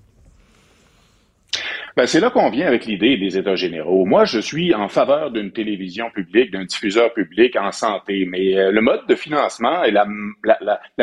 Ben, 1.99 2.07
c'est 2.07 2.21
là 2.21 2.29
qu'on 2.29 2.49
vient 2.49 2.65
avec 2.65 2.85
l'idée 2.85 3.17
des 3.17 3.37
États 3.37 3.55
généraux. 3.55 4.05
Moi, 4.05 4.23
je 4.23 4.39
suis 4.39 4.73
en 4.73 4.87
faveur 4.87 5.31
d'une 5.31 5.51
télévision 5.51 6.09
publique, 6.09 6.49
d'un 6.49 6.63
diffuseur 6.63 7.13
public 7.13 7.57
en 7.57 7.73
santé, 7.73 8.25
mais 8.25 8.57
euh, 8.57 8.71
le 8.71 8.79
mode 8.79 9.05
de 9.09 9.15
financement 9.15 9.83
et 9.83 9.91
la, 9.91 10.07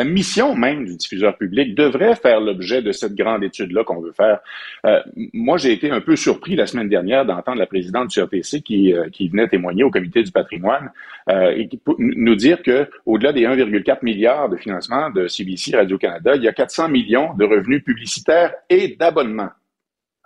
mission 0.03 0.55
même 0.55 0.85
du 0.85 0.95
diffuseur 0.95 1.37
public 1.37 1.75
devrait 1.75 2.15
faire 2.15 2.39
l'objet 2.39 2.81
de 2.81 2.91
cette 2.91 3.13
grande 3.13 3.43
étude-là 3.43 3.83
qu'on 3.83 4.01
veut 4.01 4.11
faire. 4.11 4.39
Euh, 4.87 4.99
moi, 5.33 5.57
j'ai 5.57 5.71
été 5.71 5.91
un 5.91 6.01
peu 6.01 6.15
surpris 6.15 6.55
la 6.55 6.65
semaine 6.65 6.89
dernière 6.89 7.27
d'entendre 7.27 7.59
la 7.59 7.67
présidente 7.67 8.09
du 8.09 8.61
qui, 8.63 8.91
euh, 8.91 9.07
qui 9.11 9.29
venait 9.29 9.47
témoigner 9.47 9.83
au 9.83 9.91
comité 9.91 10.23
du 10.23 10.31
patrimoine 10.31 10.91
et 11.29 11.67
qui, 11.67 11.79
nous 11.99 12.35
dire 12.35 12.63
que 12.63 12.89
au-delà 13.05 13.33
des 13.33 13.43
1,4 13.43 13.99
milliard 14.01 14.49
de 14.49 14.55
financement 14.55 15.11
de 15.11 15.27
CBC 15.27 15.75
Radio-Canada, 15.75 16.35
il 16.37 16.41
y 16.41 16.47
a 16.47 16.53
400 16.53 16.89
millions 16.89 17.35
de 17.35 17.45
revenus 17.45 17.83
publicitaires 17.83 18.55
et 18.67 18.95
d'abonnements. 18.99 19.51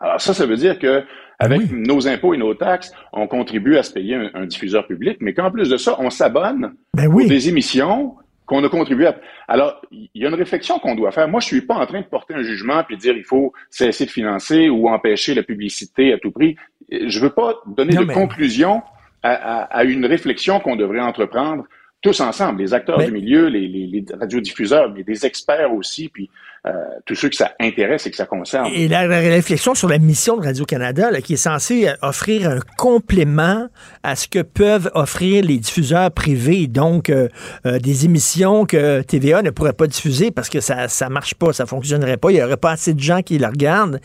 Alors 0.02 0.20
ça, 0.20 0.34
ça 0.34 0.46
veut 0.46 0.56
dire 0.58 0.80
que 0.80 1.04
avec 1.40 1.72
nos 1.72 2.08
impôts 2.08 2.34
et 2.34 2.38
nos 2.38 2.54
taxes, 2.54 2.92
on 3.14 3.28
contribue 3.28 3.78
à 3.78 3.84
se 3.84 3.92
payer 3.92 4.16
un, 4.16 4.30
un 4.34 4.46
diffuseur 4.46 4.86
public, 4.88 5.18
mais 5.22 5.34
qu'en 5.34 5.50
plus 5.52 5.70
de 5.70 5.78
ça, 5.78 5.96
on 6.00 6.10
s'abonne 6.10 6.74
pour 7.06 7.20
des 7.30 7.50
émissions 7.50 8.16
qu'on 8.46 8.64
a 8.64 8.70
contribué 8.70 9.08
à. 9.08 9.16
Alors, 9.48 9.82
il 9.92 10.10
y 10.14 10.26
a 10.26 10.30
une 10.30 10.36
réflexion 10.36 10.78
qu'on 10.80 10.94
doit 10.96 11.12
faire. 11.12 11.28
Moi, 11.28 11.40
je 11.40 11.46
suis 11.48 11.62
pas 11.62 11.76
en 11.76 11.86
train 11.86 12.02
de 12.02 12.06
porter 12.06 12.34
un 12.36 12.44
jugement 12.44 12.84
puis 12.84 12.98
dire 12.98 13.16
il 13.16 13.24
faut 13.24 13.54
cesser 13.70 14.06
de 14.06 14.12
financer 14.12 14.70
ou 14.70 14.90
empêcher 14.90 15.34
la 15.34 15.44
publicité 15.44 16.14
à 16.14 16.18
tout 16.20 16.32
prix. 16.32 16.56
Je 16.92 17.20
veux 17.20 17.30
pas 17.30 17.56
donner 17.66 17.94
Non, 17.96 18.02
de 18.02 18.08
mais- 18.08 18.14
conclusion 18.14 18.82
à, 19.24 19.32
à- 19.34 19.62
à 19.80 19.84
une 19.84 20.06
réflexion 20.06 20.60
qu'on 20.60 20.76
devrait 20.76 21.00
entreprendre 21.00 21.64
tous 22.02 22.20
ensemble, 22.20 22.62
les 22.62 22.74
acteurs 22.74 22.98
Mais- 22.98 23.06
du 23.06 23.12
milieu, 23.12 23.48
les, 23.48 23.68
les- 23.68 23.88
les 23.88 24.06
radiodiffuseurs, 24.20 24.92
mais 24.94 25.04
des 25.04 25.26
experts 25.26 25.72
aussi, 25.74 26.10
puis 26.10 26.30
euh, 26.68 26.72
tous 27.06 27.16
ceux 27.16 27.30
que 27.30 27.36
ça 27.36 27.54
intéresse 27.60 28.06
et 28.06 28.12
que 28.12 28.16
ça 28.16 28.26
concerne. 28.28 28.68
Et 28.74 28.88
la, 28.88 29.08
la 29.08 29.20
réflexion 29.20 29.74
sur 29.74 29.90
la 29.90 29.98
mission 29.98 30.38
de 30.38 30.44
Radio-Canada, 30.44 31.10
là, 31.10 31.20
qui 31.22 31.34
est 31.34 31.38
censée 31.38 31.88
euh, 31.88 31.94
offrir 32.04 32.50
un 32.50 32.60
complément 32.78 33.68
à 34.04 34.16
ce 34.16 34.28
que 34.28 34.44
peuvent 34.44 34.92
offrir 34.94 35.44
les 35.44 35.58
diffuseurs 35.58 36.12
privés, 36.12 36.68
donc 36.68 37.10
euh, 37.10 37.28
euh, 37.66 37.80
des 37.80 38.06
émissions 38.06 38.66
que 38.66 39.02
TVA 39.02 39.42
ne 39.42 39.50
pourrait 39.50 39.74
pas 39.74 39.88
diffuser 39.88 40.30
parce 40.30 40.50
que 40.50 40.60
ça 40.60 40.88
ça 40.88 41.10
marche 41.10 41.34
pas, 41.34 41.52
ça 41.52 41.66
fonctionnerait 41.66 42.18
pas, 42.18 42.30
il 42.32 42.38
y 42.38 42.44
aurait 42.44 42.58
pas 42.58 42.72
assez 42.72 42.94
de 42.94 43.00
gens 43.00 43.22
qui 43.24 43.40
la 43.40 43.50
regardent. 43.50 44.00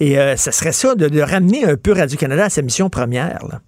Et 0.00 0.18
euh, 0.18 0.36
ça 0.36 0.52
serait 0.52 0.72
ça, 0.72 0.94
de, 0.94 1.08
de 1.08 1.20
ramener 1.20 1.64
un 1.64 1.76
peu 1.76 1.92
Radio-Canada 1.92 2.44
à 2.44 2.50
sa 2.50 2.60
mission 2.62 2.90
première. 2.90 3.38
là. 3.50 3.60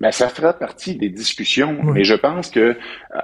Ben, 0.00 0.10
ça 0.12 0.28
fera 0.28 0.52
partie 0.52 0.96
des 0.96 1.08
discussions, 1.08 1.78
mais 1.94 2.04
je 2.04 2.14
pense 2.14 2.50
que 2.50 2.60
euh, 2.60 2.74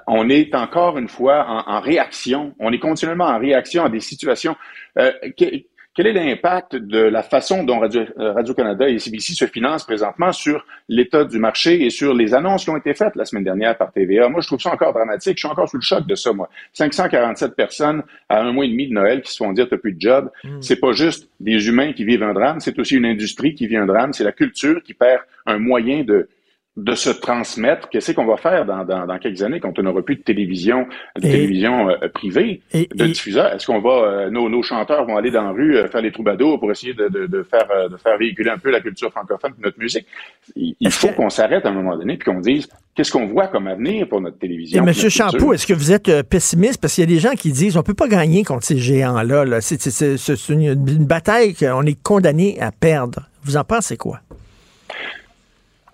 on 0.07 0.31
est 0.31 0.55
encore 0.55 0.97
une 0.99 1.09
fois 1.09 1.45
en, 1.47 1.71
en 1.77 1.81
réaction. 1.81 2.55
On 2.59 2.73
est 2.73 2.79
continuellement 2.79 3.27
en 3.27 3.39
réaction 3.39 3.85
à 3.85 3.89
des 3.91 4.01
situations. 4.01 4.57
Euh, 4.99 5.13
que- 5.39 5.63
quel 5.95 6.07
est 6.07 6.15
l'impact 6.15 6.75
de 6.77 6.99
la 7.01 7.23
façon 7.23 7.65
dont 7.65 7.79
Radio- 7.79 8.07
euh, 8.19 8.33
Radio-Canada 8.33 8.89
et 8.89 8.99
CBC 8.99 9.35
se 9.35 9.45
financent 9.45 9.85
présentement 9.85 10.33
sur 10.33 10.65
l'état 10.89 11.25
du 11.25 11.39
marché 11.39 11.85
et 11.85 11.91
sur 11.91 12.15
les 12.15 12.33
annonces 12.33 12.65
qui 12.65 12.71
ont 12.71 12.79
été 12.79 12.95
faites 12.95 13.15
la 13.15 13.27
semaine 13.27 13.45
dernière 13.45 13.77
par 13.77 13.93
TVA? 13.93 14.31
Moi, 14.31 14.41
je 14.41 14.47
trouve 14.47 14.59
ça 14.59 14.73
encore 14.73 14.95
dramatique. 14.95 15.37
Je 15.37 15.41
suis 15.41 15.49
encore 15.53 15.69
sous 15.69 15.77
le 15.77 15.83
choc 15.83 16.07
de 16.07 16.15
ça, 16.15 16.33
moi. 16.33 16.49
547 16.73 17.55
personnes 17.55 18.03
à 18.31 18.41
un 18.41 18.53
mois 18.53 18.65
et 18.65 18.69
demi 18.69 18.89
de 18.89 18.95
Noël 18.95 19.21
qui 19.21 19.31
se 19.33 19.37
font 19.37 19.53
dire 19.53 19.69
t'as 19.69 19.77
plus 19.77 19.93
de 19.93 20.01
job. 20.01 20.31
C'est 20.63 20.81
pas 20.81 20.93
juste 20.93 21.29
des 21.41 21.69
humains 21.69 21.93
qui 21.93 22.05
vivent 22.07 22.23
un 22.23 22.33
drame, 22.33 22.61
c'est 22.61 22.79
aussi 22.79 22.97
une 22.97 23.05
industrie 23.05 23.55
qui 23.55 23.67
vit 23.67 23.77
un 23.77 23.85
drame. 23.87 24.15
C'est 24.15 24.25
la 24.25 24.33
culture 24.33 24.83
qui 24.83 24.95
perd 24.95 25.21
un 25.45 25.59
moyen 25.59 26.05
de 26.05 26.27
de 26.79 26.95
se 26.95 27.11
transmettre. 27.11 27.91
Qu'est-ce 27.91 28.13
qu'on 28.13 28.25
va 28.25 28.39
faire 28.39 28.65
dans, 28.65 28.83
dans, 28.85 29.07
dans 29.07 29.19
quelques 29.19 29.43
années 29.43 29.61
quand 29.61 29.79
on 29.79 29.83
n'aura 29.83 30.01
plus 30.01 30.17
de 30.17 30.23
télévision, 30.23 30.87
de 31.21 31.27
Et- 31.27 31.31
télévision 31.31 31.91
euh, 31.91 32.09
privée, 32.09 32.63
de 32.73 33.05
diffuseurs? 33.05 33.53
Est-ce 33.53 33.67
qu'on 33.67 33.81
va, 33.81 33.91
euh, 33.91 34.31
nos, 34.31 34.49
nos 34.49 34.63
chanteurs 34.63 35.05
vont 35.07 35.19
aller 35.19 35.31
dans 35.31 35.43
la 35.43 35.51
rue 35.51 35.77
euh, 35.77 35.89
faire 35.89 36.01
les 36.01 36.13
troubadours 36.13 36.59
pour 36.59 36.71
essayer 36.71 36.95
de, 36.95 37.09
de, 37.09 37.27
de 37.27 37.43
faire, 37.43 37.69
euh, 37.77 37.91
de 37.91 37.97
faire 37.99 38.17
véhiculer 38.17 38.49
un 38.49 38.57
peu 38.57 38.71
la 38.71 38.81
culture 38.81 39.11
francophone 39.11 39.53
et 39.59 39.63
notre 39.63 39.79
musique? 39.79 40.07
Il, 40.57 40.75
il 40.81 40.91
faut 40.91 41.09
qu'on 41.09 41.29
s'arrête 41.29 41.67
à 41.67 41.69
un 41.69 41.73
moment 41.73 41.95
donné 41.95 42.17
puis 42.17 42.33
qu'on 42.33 42.41
dise 42.41 42.67
qu'est-ce 42.95 43.13
qu'on 43.13 43.27
voit 43.27 43.49
comme 43.49 43.67
avenir 43.67 44.09
pour 44.09 44.23
notre 44.23 44.37
Et 44.37 44.41
télévision. 44.41 44.79
M. 44.81 44.87
notre 44.87 44.99
culture? 44.99 45.31
Champoux, 45.31 45.53
est-ce 45.53 45.67
que 45.67 45.75
vous 45.75 45.93
êtes 45.93 46.23
pessimiste? 46.23 46.81
Parce 46.81 46.95
qu'il 46.95 47.03
y 47.03 47.07
a 47.07 47.15
des 47.15 47.21
gens 47.21 47.33
qui 47.35 47.53
disent 47.53 47.77
on 47.77 47.83
peut 47.83 47.93
pas 47.93 48.09
gagner 48.09 48.45
contre 48.45 48.65
ces 48.65 48.79
géants-là. 48.79 49.45
là. 49.45 49.61
C'est 49.61 49.79
c'est- 49.79 49.91
c'est- 49.91 50.17
c'est 50.37 50.53
une, 50.55 50.63
une 50.63 51.05
bataille 51.05 51.55
qu'on 51.55 51.83
est 51.83 52.03
condamné 52.03 52.59
à 52.63 52.73
perdre. 52.73 53.29
Vous 53.45 53.59
en 53.59 53.65
pensez 53.65 53.99
quoi? 53.99 54.21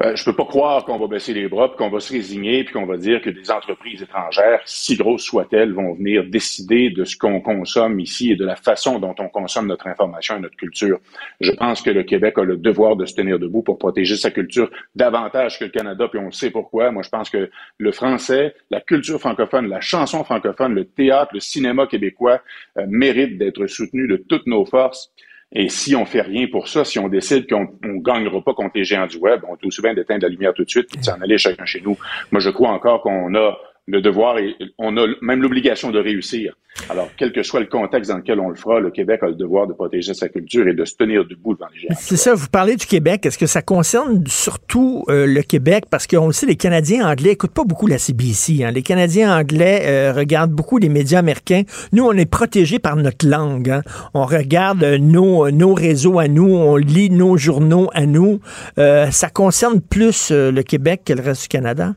Euh, 0.05 0.15
je 0.15 0.25
peux 0.25 0.33
pas 0.33 0.45
croire 0.45 0.85
qu'on 0.85 0.97
va 0.97 1.09
baisser 1.09 1.35
les 1.35 1.49
bras, 1.49 1.69
qu'on 1.77 1.91
va 1.91 1.99
se 1.99 2.13
résigner, 2.13 2.63
puis 2.63 2.73
qu'on 2.73 2.87
va 2.87 2.97
dire 2.97 3.21
que 3.21 3.31
des 3.31 3.51
entreprises 3.51 4.01
étrangères, 4.01 4.61
si 4.65 4.97
grosses 4.97 5.25
soient-elles, 5.25 5.73
vont 5.73 5.93
venir 5.95 6.23
décider 6.25 6.91
de 6.91 7.05
ce 7.05 7.17
qu'on 7.17 7.41
consomme 7.41 7.99
ici 7.99 8.31
et 8.31 8.37
de 8.37 8.45
la 8.45 8.55
façon 8.55 9.01
dont 9.01 9.15
on 9.19 9.29
consomme 9.29 9.67
notre 9.67 9.89
information 9.89 10.37
et 10.37 10.41
notre 10.41 10.57
culture. 10.57 11.01
Je 11.41 11.51
pense 11.51 11.83
que 11.83 11.91
le 11.91 12.05
Québec 12.05 12.39
a 12.39 12.45
le 12.45 12.57
devoir 12.57 12.95
de 12.95 13.07
se 13.07 13.15
tenir 13.15 13.41
debout 13.41 13.63
pour 13.63 13.77
protéger 13.77 14.17
sa 14.17 14.31
culture 14.31 14.71
davantage 14.95 15.59
que 15.59 15.65
le 15.65 15.71
Canada, 15.71 16.07
puis 16.09 16.21
on 16.21 16.31
sait 16.31 16.51
pourquoi. 16.51 16.93
Moi, 16.93 17.03
je 17.03 17.09
pense 17.09 17.29
que 17.29 17.51
le 17.79 17.93
français, 17.93 18.55
la 18.71 18.81
culture 18.81 19.19
francophone, 19.19 19.67
la 19.67 19.81
chanson 19.81 20.23
francophone, 20.23 20.75
le 20.75 20.85
théâtre, 20.85 21.33
le 21.35 21.41
cinéma 21.41 21.89
québécois 21.89 22.41
euh, 22.77 22.85
méritent 22.89 23.37
d'être 23.37 23.67
soutenus 23.67 24.09
de 24.09 24.17
toutes 24.17 24.47
nos 24.47 24.65
forces. 24.65 25.13
Et 25.53 25.71
si 25.71 25.97
on 25.97 26.05
fait 26.05 26.21
rien 26.21 26.47
pour 26.51 26.69
ça, 26.69 26.85
si 26.85 26.99
on 26.99 27.09
décide 27.09 27.49
qu'on 27.49 27.69
ne 27.83 28.03
gagnera 28.03 28.43
pas 28.43 28.53
contre 28.53 28.73
les 28.75 28.85
géants 28.85 29.07
du 29.07 29.17
web, 29.17 29.41
on 29.49 29.55
est 29.57 29.65
aussi 29.65 29.81
bien 29.81 29.95
d'éteindre 29.95 30.23
la 30.25 30.29
lumière 30.29 30.53
tout 30.53 30.65
de 30.65 30.69
suite 30.69 30.95
et 30.95 30.99
de 30.99 31.05
s'en 31.05 31.21
aller 31.23 31.39
chacun 31.39 31.65
chez 31.65 31.81
nous. 31.81 31.97
Moi, 32.31 32.41
je 32.41 32.51
crois 32.51 32.69
encore 32.69 33.01
qu'on 33.01 33.35
a 33.35 33.57
le 33.89 34.03
devoir 34.03 34.39
et 34.39 34.55
on 34.79 34.97
a 34.97 35.07
même 35.23 35.43
l'obligation 35.43 35.91
de 35.91 35.99
réussir. 35.99 36.55
Alors, 36.91 37.09
quel 37.17 37.33
que 37.33 37.43
soit 37.43 37.61
le 37.61 37.67
contexte 37.67 38.11
dans 38.11 38.19
lequel 38.19 38.39
on 38.39 38.51
le 38.51 38.55
fera, 38.55 38.79
le 38.79 38.91
Québec 38.91 39.21
a 39.23 39.27
le 39.27 39.35
devoir 39.35 39.67
de 39.67 39.73
protéger 39.73 40.15
sa 40.15 40.29
culture 40.29 40.69
et 40.69 40.75
de 40.75 40.85
se 40.85 40.95
tenir 40.95 41.25
debout 41.25 41.55
devant 41.55 41.67
les 41.75 41.81
géants. 41.81 41.95
C'est 41.99 42.17
ça, 42.17 42.35
vous 42.35 42.47
parlez 42.49 42.77
du 42.77 42.87
Québec. 42.87 43.27
Est-ce 43.27 43.39
que 43.39 43.47
ça 43.47 43.63
concerne 43.63 44.23
surtout 44.27 45.05
euh, 45.09 45.27
le 45.27 45.43
Québec? 45.43 45.85
Parce 45.91 46.07
qu'on 46.07 46.29
le 46.29 46.33
sait, 46.33 46.47
les 46.47 46.57
Canadiens 46.57 47.09
anglais 47.09 47.31
n'écoutent 47.31 47.55
pas 47.55 47.65
beaucoup 47.65 47.87
la 47.87 47.99
CBC. 47.99 48.63
Hein. 48.63 48.71
Les 48.71 48.83
Canadiens 48.83 49.37
anglais 49.37 49.83
euh, 49.87 50.13
regardent 50.13 50.53
beaucoup 50.53 50.79
les 50.79 50.89
médias 50.89 51.19
américains. 51.19 51.63
Nous, 51.93 52.05
on 52.05 52.13
est 52.13 52.31
protégés 52.31 52.79
par 52.79 52.95
notre 52.95 53.27
langue. 53.27 53.71
Hein. 53.71 53.83
On 54.15 54.25
regarde 54.25 54.85
euh, 54.85 54.99
nos, 54.99 55.51
nos 55.51 55.75
réseaux 55.75 56.19
à 56.19 56.29
nous, 56.29 56.55
on 56.55 56.77
lit 56.77 57.11
nos 57.11 57.37
journaux 57.37 57.91
à 57.93 58.07
nous. 58.07 58.41
ça 58.77 59.31
concerne 59.33 59.81
plus 59.81 60.31
le 60.31 60.63
Québec 60.63 61.03
que 61.07 61.13
le 61.13 61.23
reste 61.23 61.43
du 61.43 61.49
Canada? 61.49 61.95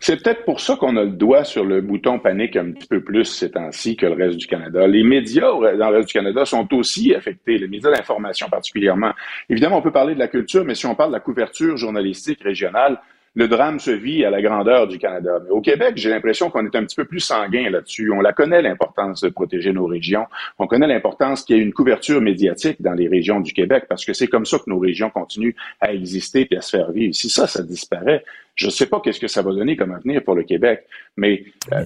C'est 0.00 0.22
peut-être 0.22 0.44
pour 0.44 0.60
ça 0.60 0.76
qu'on 0.76 0.96
a 0.96 1.04
le 1.04 1.10
doigt 1.10 1.44
sur 1.44 1.64
le 1.64 1.80
bouton 1.80 2.18
panique 2.18 2.56
un 2.56 2.72
petit 2.72 2.86
peu 2.86 3.02
plus 3.02 3.24
ces 3.24 3.50
temps-ci 3.50 3.96
que 3.96 4.06
le 4.06 4.14
reste 4.14 4.36
du 4.36 4.46
Canada. 4.46 4.86
Les 4.86 5.02
médias 5.02 5.50
dans 5.50 5.90
le 5.90 5.96
reste 5.96 6.08
du 6.08 6.14
Canada 6.14 6.44
sont 6.44 6.72
aussi 6.74 7.14
affectés, 7.14 7.58
les 7.58 7.68
médias 7.68 7.90
d'information 7.90 8.48
particulièrement. 8.48 9.12
Évidemment, 9.48 9.78
on 9.78 9.82
peut 9.82 9.92
parler 9.92 10.14
de 10.14 10.20
la 10.20 10.28
culture, 10.28 10.64
mais 10.64 10.74
si 10.74 10.86
on 10.86 10.94
parle 10.94 11.10
de 11.10 11.16
la 11.16 11.20
couverture 11.20 11.76
journalistique 11.76 12.42
régionale, 12.42 12.98
le 13.34 13.48
drame 13.48 13.80
se 13.80 13.90
vit 13.90 14.24
à 14.24 14.30
la 14.30 14.40
grandeur 14.40 14.86
du 14.86 14.98
Canada. 14.98 15.40
Mais 15.44 15.50
au 15.50 15.60
Québec, 15.60 15.94
j'ai 15.96 16.10
l'impression 16.10 16.50
qu'on 16.50 16.64
est 16.64 16.76
un 16.76 16.84
petit 16.84 16.94
peu 16.94 17.04
plus 17.04 17.20
sanguin 17.20 17.68
là-dessus. 17.68 18.12
On 18.12 18.20
la 18.20 18.32
connaît 18.32 18.62
l'importance 18.62 19.22
de 19.22 19.28
protéger 19.28 19.72
nos 19.72 19.86
régions. 19.86 20.26
On 20.58 20.66
connaît 20.66 20.86
l'importance 20.86 21.42
qu'il 21.42 21.56
y 21.56 21.58
ait 21.58 21.62
une 21.62 21.72
couverture 21.72 22.20
médiatique 22.20 22.80
dans 22.80 22.92
les 22.94 23.08
régions 23.08 23.40
du 23.40 23.52
Québec 23.52 23.86
parce 23.88 24.04
que 24.04 24.12
c'est 24.12 24.28
comme 24.28 24.46
ça 24.46 24.58
que 24.58 24.68
nos 24.68 24.78
régions 24.78 25.10
continuent 25.10 25.54
à 25.80 25.92
exister 25.92 26.46
et 26.50 26.56
à 26.56 26.60
se 26.60 26.76
faire 26.76 26.92
vivre. 26.92 27.14
Si 27.14 27.28
ça, 27.28 27.48
ça 27.48 27.62
disparaît, 27.62 28.24
je 28.54 28.66
ne 28.66 28.70
sais 28.70 28.86
pas 28.86 29.00
qu'est-ce 29.00 29.20
que 29.20 29.28
ça 29.28 29.42
va 29.42 29.52
donner 29.52 29.76
comme 29.76 29.92
avenir 29.92 30.22
pour 30.22 30.36
le 30.36 30.44
Québec. 30.44 30.86
Mais 31.16 31.44
euh, 31.72 31.84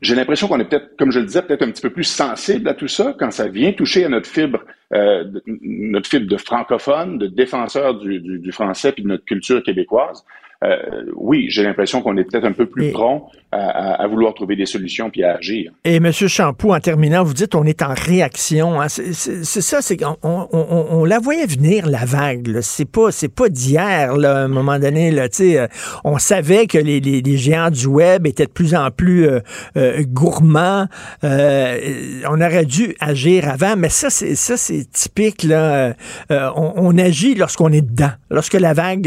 j'ai 0.00 0.14
l'impression 0.14 0.46
qu'on 0.46 0.60
est 0.60 0.64
peut-être, 0.64 0.96
comme 0.96 1.10
je 1.10 1.18
le 1.18 1.26
disais, 1.26 1.42
peut-être 1.42 1.62
un 1.62 1.72
petit 1.72 1.82
peu 1.82 1.90
plus 1.90 2.04
sensible 2.04 2.68
à 2.68 2.74
tout 2.74 2.86
ça 2.86 3.16
quand 3.18 3.32
ça 3.32 3.48
vient 3.48 3.72
toucher 3.72 4.04
à 4.04 4.08
notre 4.08 4.28
fibre, 4.28 4.64
euh, 4.94 5.24
notre 5.60 6.08
fibre 6.08 6.28
de 6.28 6.36
francophone, 6.36 7.18
de 7.18 7.26
défenseur 7.26 7.98
du, 7.98 8.20
du, 8.20 8.38
du 8.38 8.52
français 8.52 8.92
puis 8.92 9.02
de 9.02 9.08
notre 9.08 9.24
culture 9.24 9.60
québécoise. 9.64 10.24
Euh, 10.64 10.76
oui, 11.14 11.46
j'ai 11.50 11.62
l'impression 11.62 12.02
qu'on 12.02 12.16
est 12.16 12.24
peut-être 12.24 12.44
un 12.44 12.52
peu 12.52 12.66
plus 12.66 12.90
prompt 12.90 13.28
à, 13.52 14.06
vouloir 14.08 14.34
trouver 14.34 14.56
des 14.56 14.66
solutions 14.66 15.08
puis 15.08 15.22
à 15.22 15.36
agir. 15.36 15.72
Et 15.84 15.96
M. 15.96 16.10
Champoux, 16.10 16.72
en 16.74 16.80
terminant, 16.80 17.22
vous 17.22 17.32
dites 17.32 17.54
on 17.54 17.64
est 17.64 17.80
en 17.80 17.94
réaction. 17.94 18.80
Hein. 18.80 18.88
C'est 18.88 19.44
ça, 19.44 19.80
c'est 19.80 19.96
qu'on 19.96 20.16
on, 20.22 21.04
la 21.04 21.20
voyait 21.20 21.46
venir 21.46 21.86
la 21.86 22.04
vague. 22.04 22.58
C'est 22.60 22.90
pas 22.90 23.12
c'est 23.12 23.32
pas 23.32 23.48
d'hier. 23.48 24.12
À 24.12 24.38
un 24.42 24.48
moment 24.48 24.80
donné, 24.80 25.12
là, 25.12 25.28
euh, 25.40 25.68
on 26.04 26.18
savait 26.18 26.66
que 26.66 26.76
les, 26.76 27.00
les, 27.00 27.36
géants 27.36 27.70
du 27.70 27.86
web 27.86 28.26
étaient 28.26 28.46
de 28.46 28.50
plus 28.50 28.74
en 28.74 28.90
plus 28.90 29.28
euh, 29.28 30.02
gourmands. 30.08 30.88
on 31.22 32.40
aurait 32.40 32.64
dû 32.64 32.96
agir 32.98 33.48
avant, 33.48 33.76
mais 33.76 33.90
ça 33.90 34.10
c'est 34.10 34.34
ça 34.34 34.56
c'est 34.56 34.90
typique 34.90 35.44
là. 35.44 35.94
On, 36.30 36.72
on, 36.76 36.98
agit 36.98 37.36
lorsqu'on 37.36 37.72
est 37.72 37.82
dedans, 37.82 38.10
lorsque 38.28 38.54
la 38.54 38.72
vague 38.72 39.06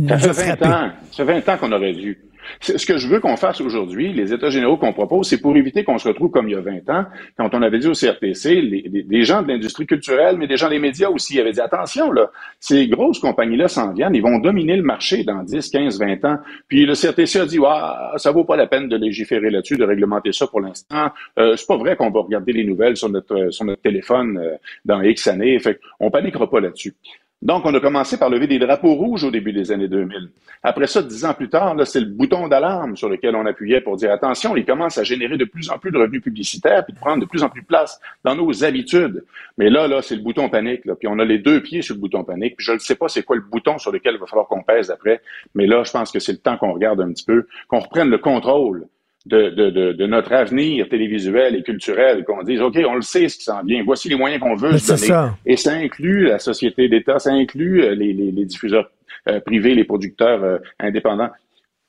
nous 0.00 0.12
a 0.12 0.32
frappé. 0.32 0.69
Ça 1.12 1.24
fait 1.24 1.40
20 1.40 1.48
ans 1.48 1.58
qu'on 1.58 1.72
aurait 1.72 1.92
dû. 1.92 2.18
Ce 2.60 2.86
que 2.86 2.98
je 2.98 3.08
veux 3.08 3.20
qu'on 3.20 3.36
fasse 3.36 3.60
aujourd'hui, 3.60 4.12
les 4.12 4.32
États 4.32 4.50
généraux 4.50 4.76
qu'on 4.76 4.92
propose, 4.92 5.28
c'est 5.28 5.40
pour 5.40 5.56
éviter 5.56 5.84
qu'on 5.84 5.98
se 5.98 6.08
retrouve 6.08 6.30
comme 6.30 6.48
il 6.48 6.52
y 6.52 6.56
a 6.56 6.60
20 6.60 6.90
ans, 6.90 7.04
quand 7.36 7.54
on 7.54 7.62
avait 7.62 7.78
dit 7.78 7.86
au 7.86 7.92
CRTC, 7.92 8.60
les, 8.60 9.22
gens 9.24 9.42
de 9.42 9.48
l'industrie 9.48 9.86
culturelle, 9.86 10.36
mais 10.36 10.46
des 10.46 10.56
gens 10.56 10.68
des 10.68 10.78
médias 10.78 11.08
aussi, 11.08 11.38
avaient 11.38 11.52
dit 11.52 11.60
attention, 11.60 12.10
là, 12.10 12.30
ces 12.58 12.88
grosses 12.88 13.18
compagnies-là 13.18 13.68
s'en 13.68 13.92
viennent, 13.92 14.14
ils 14.14 14.22
vont 14.22 14.38
dominer 14.38 14.76
le 14.76 14.82
marché 14.82 15.24
dans 15.24 15.42
10, 15.42 15.70
15, 15.70 15.98
20 15.98 16.24
ans. 16.24 16.38
Puis 16.68 16.86
le 16.86 16.94
CRTC 16.94 17.40
a 17.40 17.46
dit, 17.46 17.58
ah, 17.64 18.12
ça 18.16 18.32
vaut 18.32 18.44
pas 18.44 18.56
la 18.56 18.66
peine 18.66 18.88
de 18.88 18.96
légiférer 18.96 19.50
là-dessus, 19.50 19.76
de 19.76 19.84
réglementer 19.84 20.32
ça 20.32 20.46
pour 20.46 20.60
l'instant. 20.60 21.10
Euh, 21.38 21.56
c'est 21.56 21.66
pas 21.66 21.76
vrai 21.76 21.96
qu'on 21.96 22.10
va 22.10 22.20
regarder 22.20 22.52
les 22.52 22.64
nouvelles 22.64 22.96
sur 22.96 23.08
notre, 23.08 23.50
téléphone 23.82 24.38
euh, 24.38 24.56
dans 24.84 25.02
X 25.02 25.26
années. 25.26 25.58
On 26.00 26.10
paniquera 26.10 26.48
pas 26.50 26.60
là-dessus. 26.60 26.94
Donc, 27.42 27.64
on 27.64 27.72
a 27.72 27.80
commencé 27.80 28.18
par 28.18 28.28
lever 28.28 28.46
des 28.46 28.58
drapeaux 28.58 28.94
rouges 28.94 29.24
au 29.24 29.30
début 29.30 29.52
des 29.52 29.72
années 29.72 29.88
2000. 29.88 30.28
Après 30.62 30.86
ça, 30.86 31.02
dix 31.02 31.24
ans 31.24 31.32
plus 31.32 31.48
tard, 31.48 31.74
c'est 31.86 32.00
le 32.00 32.06
bouton 32.06 32.48
d'alarme 32.48 32.96
sur 32.96 33.08
lequel 33.08 33.34
on 33.34 33.46
appuyait 33.46 33.80
pour 33.80 33.96
dire 33.96 34.12
attention, 34.12 34.54
il 34.56 34.66
commence 34.66 34.98
à 34.98 35.04
générer 35.04 35.38
de 35.38 35.46
plus 35.46 35.70
en 35.70 35.78
plus 35.78 35.90
de 35.90 35.96
revenus 35.96 36.22
publicitaires 36.22 36.84
puis 36.84 36.92
de 36.92 36.98
prendre 36.98 37.20
de 37.22 37.26
plus 37.26 37.42
en 37.42 37.48
plus 37.48 37.62
de 37.62 37.66
place 37.66 37.98
dans 38.24 38.34
nos 38.34 38.62
habitudes. 38.62 39.24
Mais 39.56 39.70
là, 39.70 39.88
là, 39.88 40.02
c'est 40.02 40.16
le 40.16 40.22
bouton 40.22 40.50
panique. 40.50 40.82
Puis 40.82 41.08
on 41.08 41.18
a 41.18 41.24
les 41.24 41.38
deux 41.38 41.62
pieds 41.62 41.80
sur 41.80 41.94
le 41.94 42.00
bouton 42.00 42.24
panique. 42.24 42.56
Puis 42.56 42.66
je 42.66 42.72
ne 42.72 42.78
sais 42.78 42.94
pas 42.94 43.08
c'est 43.08 43.22
quoi 43.22 43.36
le 43.36 43.42
bouton 43.42 43.78
sur 43.78 43.90
lequel 43.90 44.16
il 44.16 44.20
va 44.20 44.26
falloir 44.26 44.46
qu'on 44.46 44.62
pèse 44.62 44.90
après. 44.90 45.22
Mais 45.54 45.66
là, 45.66 45.82
je 45.82 45.90
pense 45.90 46.12
que 46.12 46.18
c'est 46.18 46.32
le 46.32 46.38
temps 46.38 46.58
qu'on 46.58 46.74
regarde 46.74 47.00
un 47.00 47.10
petit 47.10 47.24
peu, 47.24 47.46
qu'on 47.68 47.80
reprenne 47.80 48.10
le 48.10 48.18
contrôle 48.18 48.86
de, 49.26 49.50
de, 49.50 49.70
de, 49.70 49.92
de, 49.92 50.06
notre 50.06 50.32
avenir 50.32 50.88
télévisuel 50.88 51.54
et 51.54 51.62
culturel, 51.62 52.24
qu'on 52.24 52.42
dise, 52.42 52.60
OK, 52.60 52.78
on 52.86 52.94
le 52.94 53.02
sait 53.02 53.28
ce 53.28 53.36
qui 53.36 53.44
s'en 53.44 53.62
vient, 53.62 53.82
voici 53.84 54.08
les 54.08 54.16
moyens 54.16 54.40
qu'on 54.40 54.54
veut 54.54 54.78
se 54.78 54.94
donner. 54.94 55.30
Et 55.44 55.56
ça 55.56 55.72
inclut 55.72 56.26
la 56.26 56.38
société 56.38 56.88
d'État, 56.88 57.18
ça 57.18 57.30
inclut 57.30 57.82
euh, 57.82 57.94
les, 57.94 58.12
les, 58.12 58.30
les 58.30 58.44
diffuseurs 58.46 58.90
euh, 59.28 59.40
privés, 59.40 59.74
les 59.74 59.84
producteurs 59.84 60.42
euh, 60.42 60.58
indépendants. 60.78 61.28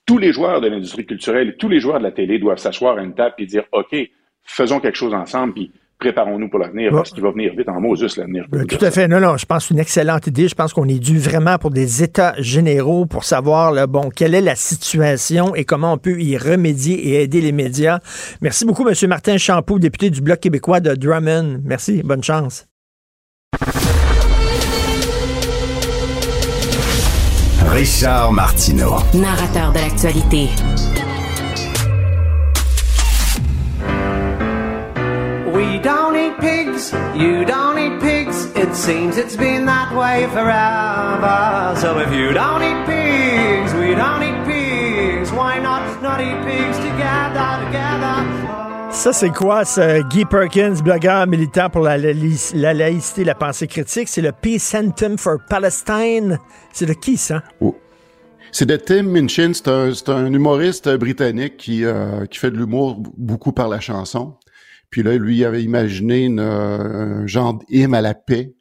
Tous 0.06 0.18
les 0.18 0.34
joueurs 0.34 0.60
de 0.60 0.68
l'industrie 0.68 1.06
culturelle 1.06 1.56
tous 1.58 1.70
les 1.70 1.80
joueurs 1.80 2.00
de 2.00 2.04
la 2.04 2.12
télé 2.12 2.38
doivent 2.38 2.58
s'asseoir 2.58 2.98
à 2.98 3.04
une 3.04 3.14
table 3.14 3.36
et 3.38 3.46
dire, 3.46 3.64
OK, 3.72 3.96
faisons 4.44 4.82
quelque 4.82 4.98
chose 4.98 5.14
ensemble, 5.14 5.54
puis 5.54 5.72
préparons-nous 6.02 6.50
pour 6.50 6.60
l'avenir, 6.60 6.92
parce 6.92 7.12
qu'il 7.12 7.22
va 7.24 7.32
venir 7.32 7.54
vite 7.56 7.70
en 7.70 7.80
Moses, 7.80 8.18
l'avenir. 8.18 8.46
Tout 8.68 8.84
à 8.84 8.92
fait. 8.92 9.08
Non, 9.08 9.20
non, 9.20 9.38
je 9.38 9.46
pense 9.46 9.64
que 9.64 9.68
c'est 9.70 9.74
une 9.76 9.80
excellente 9.80 10.28
idée. 10.28 10.48
Je 10.48 10.56
pense 10.56 10.74
qu'on 10.74 10.88
est 10.88 11.00
dû 11.00 11.20
vraiment 11.20 11.58
pour 11.58 11.70
des 11.70 12.04
états 12.04 12.34
généraux 12.40 13.06
pour 13.06 13.24
savoir, 13.24 13.72
là, 13.72 13.88
bon, 13.88 14.10
quelle 14.10 14.36
est 14.36 14.42
la 14.42 14.56
situation 14.56 15.56
et 15.56 15.64
comment 15.64 15.94
on 15.94 15.98
peut 15.98 16.20
y 16.20 16.38
remédier 16.38 16.96
et 17.08 17.22
aider 17.22 17.40
les 17.40 17.52
médias. 17.52 18.00
Merci 18.42 18.66
beaucoup, 18.66 18.88
M. 18.88 18.96
Martin 19.08 19.38
Champoux, 19.38 19.80
député 19.80 20.10
du 20.10 20.22
Bloc 20.22 20.40
québécois 20.40 20.80
de 20.80 20.96
Drummond. 20.96 21.62
Merci. 21.64 22.02
Bonne 22.04 22.24
chance. 22.24 22.66
Richard 27.68 28.34
Martineau. 28.34 28.96
Narrateur 29.14 29.72
de 29.72 29.78
l'actualité. 29.78 30.50
Don't 35.82 36.16
eat 36.16 36.38
pigs, 36.40 36.92
you 37.16 37.46
don't 37.46 37.78
eat 37.78 38.00
pigs. 38.02 38.46
It 38.56 38.76
seems 38.76 39.18
it's 39.18 39.36
been 39.36 39.66
that 39.66 39.94
way 39.96 40.28
forever. 40.28 41.76
So 41.80 42.00
if 42.00 42.14
you 42.14 42.34
don't 42.34 42.62
eat 42.62 42.86
pigs, 42.86 43.74
we 43.74 43.96
don't 43.96 44.24
eat 44.24 44.46
pigs. 44.46 45.32
Why 45.32 45.60
not 45.60 46.02
not 46.02 46.22
eat 46.22 46.40
pigs 46.46 46.78
together, 46.78 47.66
together? 47.66 48.52
Ça, 48.92 49.14
c'est 49.14 49.30
quoi, 49.30 49.66
ce 49.66 50.04
Guy 50.10 50.26
Perkins, 50.26 50.76
blogueur 50.84 51.26
militant 51.26 51.70
pour 51.70 51.82
la, 51.82 51.98
la, 51.98 52.74
laïcité, 52.74 53.24
la 53.24 53.34
pensée 53.34 53.66
critique? 53.66 54.10
C'est 54.10 54.22
le 54.22 54.32
Peace 54.32 54.60
Center 54.60 55.16
for 55.18 55.38
Palestine. 55.50 56.38
C'est 56.72 56.86
de 56.86 56.94
qui, 56.94 57.18
ça? 57.18 57.42
Oh. 57.62 57.76
C'est 58.52 58.66
de 58.66 58.76
Tim 58.76 59.04
Minchin, 59.04 59.54
c'est 59.54 59.70
un, 59.70 59.94
un, 60.10 60.34
humoriste 60.34 60.90
britannique 60.98 61.56
qui, 61.56 61.86
euh, 61.86 62.26
qui 62.26 62.38
fait 62.38 62.52
de 62.52 62.58
l'humour 62.58 63.02
beaucoup 63.18 63.54
par 63.54 63.70
la 63.70 63.80
chanson. 63.80 64.36
Puis 64.92 65.04
là, 65.04 65.18
lui, 65.18 65.38
il 65.38 65.46
avait 65.46 65.64
imaginé 65.64 66.26
une, 66.26 66.42
euh, 66.42 67.24
un 67.24 67.28
genre 67.28 67.56
d'hymne 67.56 67.96
à 67.96 68.02
la 68.02 68.14
paix, 68.14 68.54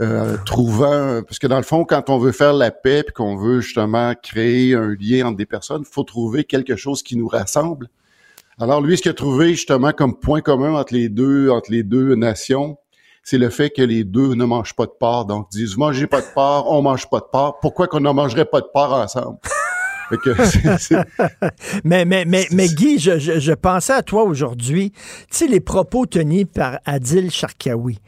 euh, 0.00 0.36
trouvant, 0.44 1.22
parce 1.22 1.38
que 1.38 1.46
dans 1.46 1.56
le 1.56 1.62
fond, 1.62 1.84
quand 1.84 2.10
on 2.10 2.18
veut 2.18 2.32
faire 2.32 2.52
la 2.52 2.70
paix, 2.70 3.04
puis 3.04 3.14
qu'on 3.14 3.36
veut 3.36 3.60
justement 3.60 4.12
créer 4.20 4.74
un 4.74 4.94
lien 5.00 5.28
entre 5.28 5.36
des 5.36 5.46
personnes, 5.46 5.84
il 5.86 5.92
faut 5.92 6.04
trouver 6.04 6.44
quelque 6.44 6.76
chose 6.76 7.02
qui 7.02 7.16
nous 7.16 7.28
rassemble. 7.28 7.88
Alors 8.60 8.80
lui, 8.80 8.96
ce 8.96 9.02
qu'il 9.02 9.12
a 9.12 9.14
trouvé 9.14 9.50
justement 9.50 9.92
comme 9.92 10.18
point 10.18 10.40
commun 10.40 10.74
entre 10.74 10.92
les 10.92 11.08
deux, 11.08 11.48
entre 11.48 11.70
les 11.70 11.84
deux 11.84 12.16
nations, 12.16 12.76
c'est 13.22 13.38
le 13.38 13.50
fait 13.50 13.70
que 13.70 13.82
les 13.82 14.02
deux 14.04 14.34
ne 14.34 14.44
mangent 14.44 14.74
pas 14.74 14.86
de 14.86 14.94
porc. 14.98 15.26
Donc, 15.26 15.48
ils 15.52 15.58
disent, 15.58 15.76
mangez 15.76 16.06
pas 16.06 16.22
de 16.22 16.26
porc, 16.34 16.72
on 16.72 16.82
mange 16.82 17.08
pas 17.08 17.20
de 17.20 17.26
porc. 17.30 17.60
Pourquoi 17.60 17.86
qu'on 17.86 18.00
ne 18.00 18.10
mangerait 18.10 18.46
pas 18.46 18.60
de 18.60 18.68
porc 18.72 18.92
ensemble? 18.94 19.38
mais, 21.84 22.04
mais, 22.04 22.24
mais, 22.24 22.46
mais 22.50 22.68
Guy, 22.68 22.98
je, 22.98 23.18
je, 23.18 23.52
pensais 23.52 23.92
à 23.92 24.02
toi 24.02 24.24
aujourd'hui. 24.24 24.92
Tu 24.92 24.98
sais, 25.30 25.46
les 25.46 25.60
propos 25.60 26.06
tenus 26.06 26.46
par 26.52 26.78
Adil 26.84 27.30
Sharkawi. 27.30 27.98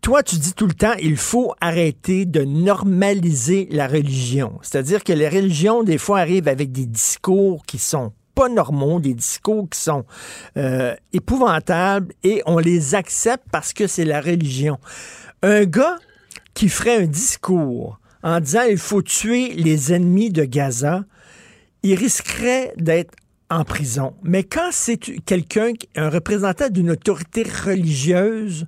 toi, 0.00 0.22
tu 0.22 0.36
dis 0.36 0.54
tout 0.54 0.66
le 0.66 0.74
temps, 0.74 0.94
il 1.00 1.16
faut 1.16 1.54
arrêter 1.60 2.24
de 2.24 2.44
normaliser 2.44 3.68
la 3.70 3.86
religion. 3.86 4.58
C'est-à-dire 4.62 5.04
que 5.04 5.12
les 5.12 5.28
religions, 5.28 5.82
des 5.82 5.98
fois, 5.98 6.20
arrivent 6.20 6.48
avec 6.48 6.72
des 6.72 6.86
discours 6.86 7.64
qui 7.66 7.78
sont 7.78 8.12
pas 8.34 8.48
normaux, 8.48 9.00
des 9.00 9.14
discours 9.14 9.68
qui 9.70 9.78
sont 9.78 10.04
euh, 10.56 10.94
épouvantables 11.12 12.12
et 12.22 12.42
on 12.46 12.58
les 12.58 12.94
accepte 12.94 13.44
parce 13.52 13.72
que 13.72 13.86
c'est 13.86 14.04
la 14.04 14.20
religion. 14.20 14.78
Un 15.42 15.64
gars 15.64 15.98
qui 16.52 16.68
ferait 16.68 17.02
un 17.02 17.06
discours 17.06 18.00
en 18.22 18.40
disant 18.40 18.62
il 18.68 18.78
faut 18.78 19.02
tuer 19.02 19.52
les 19.54 19.92
ennemis 19.92 20.30
de 20.30 20.44
Gaza, 20.44 21.04
il 21.84 21.94
risquerait 21.94 22.72
d'être 22.76 23.14
en 23.50 23.62
prison. 23.64 24.14
Mais 24.24 24.42
quand 24.42 24.70
c'est 24.72 24.96
quelqu'un, 24.96 25.72
un 25.94 26.08
représentant 26.08 26.68
d'une 26.70 26.90
autorité 26.90 27.44
religieuse, 27.44 28.66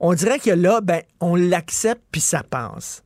on 0.00 0.14
dirait 0.14 0.38
que 0.38 0.50
là, 0.50 0.80
ben, 0.80 1.02
on 1.20 1.34
l'accepte 1.34 2.02
puis 2.10 2.20
ça 2.20 2.42
passe. 2.42 3.02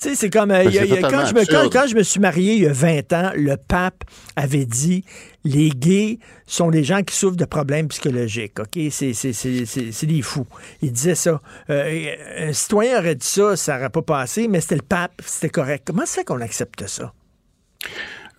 Tu 0.00 0.08
sais, 0.08 0.14
c'est 0.16 0.30
comme 0.30 0.50
euh, 0.50 0.64
il 0.64 0.72
y 0.74 0.78
a- 0.78 0.82
c'est 0.82 0.88
il 0.88 0.94
y 1.00 1.04
a- 1.04 1.08
quand, 1.08 1.26
je 1.26 1.32
me, 1.32 1.44
quand, 1.46 1.54
absurde. 1.58 1.72
quand 1.72 1.86
je 1.86 1.94
me 1.94 2.02
suis 2.02 2.18
marié 2.18 2.54
il 2.56 2.62
y 2.64 2.66
a 2.66 2.72
20 2.72 3.12
ans, 3.12 3.30
le 3.36 3.56
pape 3.56 4.02
avait 4.34 4.64
dit 4.66 5.04
les 5.44 5.70
gays 5.70 6.18
sont 6.44 6.70
des 6.70 6.82
gens 6.82 7.02
qui 7.04 7.14
souffrent 7.14 7.36
de 7.36 7.44
problèmes 7.44 7.86
psychologiques. 7.86 8.58
OK? 8.58 8.80
C'est, 8.90 10.06
des 10.06 10.22
fous. 10.22 10.46
Il 10.82 10.90
disait 10.90 11.14
ça. 11.14 11.40
Euh, 11.70 12.14
un 12.36 12.52
citoyen 12.52 12.98
aurait 12.98 13.14
dit 13.14 13.26
ça, 13.26 13.54
ça 13.56 13.76
n'aurait 13.76 13.90
pas 13.90 14.02
passé, 14.02 14.48
mais 14.48 14.60
c'était 14.60 14.74
le 14.76 14.82
pape, 14.82 15.22
c'était 15.24 15.50
correct. 15.50 15.84
Comment 15.86 16.02
c'est 16.04 16.24
qu'on 16.24 16.40
accepte 16.40 16.84
ça? 16.88 17.12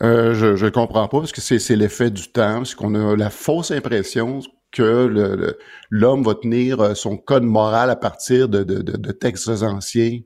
Euh, 0.04 0.34
je 0.34 0.66
ne 0.66 0.70
comprends 0.70 1.08
pas 1.08 1.20
parce 1.20 1.32
que 1.32 1.42
c'est 1.42 1.76
l'effet 1.76 2.10
du 2.12 2.30
temps, 2.32 2.58
parce 2.58 2.76
qu'on 2.76 2.94
a 2.96 3.16
la 3.16 3.30
fausse 3.30 3.72
impression 3.72 4.42
que 4.72 5.56
l'homme 5.92 6.24
va 6.24 6.36
tenir 6.36 6.82
euh, 6.82 6.94
son 6.96 7.16
code 7.16 7.44
moral 7.44 7.90
à 7.90 7.96
partir 7.96 8.50
de, 8.50 8.64
de- 8.64 8.82
de- 8.82 8.98
de 8.98 9.12
textes 9.12 9.48
anciens, 9.62 10.20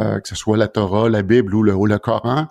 euh, 0.00 0.20
que 0.20 0.28
ce 0.28 0.34
soit 0.36 0.56
la 0.56 0.68
Torah, 0.68 1.08
la 1.10 1.22
Bible 1.22 1.54
ou 1.54 1.62
le, 1.62 1.74
ou 1.74 1.86
le 1.86 1.98
Coran. 1.98 2.46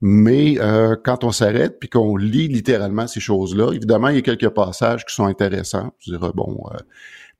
Mais 0.00 0.60
euh, 0.60 0.94
quand 1.02 1.24
on 1.24 1.32
s'arrête 1.32 1.80
puis 1.80 1.88
qu'on 1.88 2.16
lit 2.16 2.46
littéralement 2.48 3.08
ces 3.08 3.18
choses-là, 3.20 3.72
évidemment, 3.72 4.08
il 4.08 4.16
y 4.16 4.18
a 4.18 4.22
quelques 4.22 4.50
passages 4.50 5.04
qui 5.04 5.14
sont 5.14 5.26
intéressants. 5.26 5.92
Je 5.98 6.12
dirais, 6.12 6.30
bon, 6.34 6.60
euh, 6.72 6.76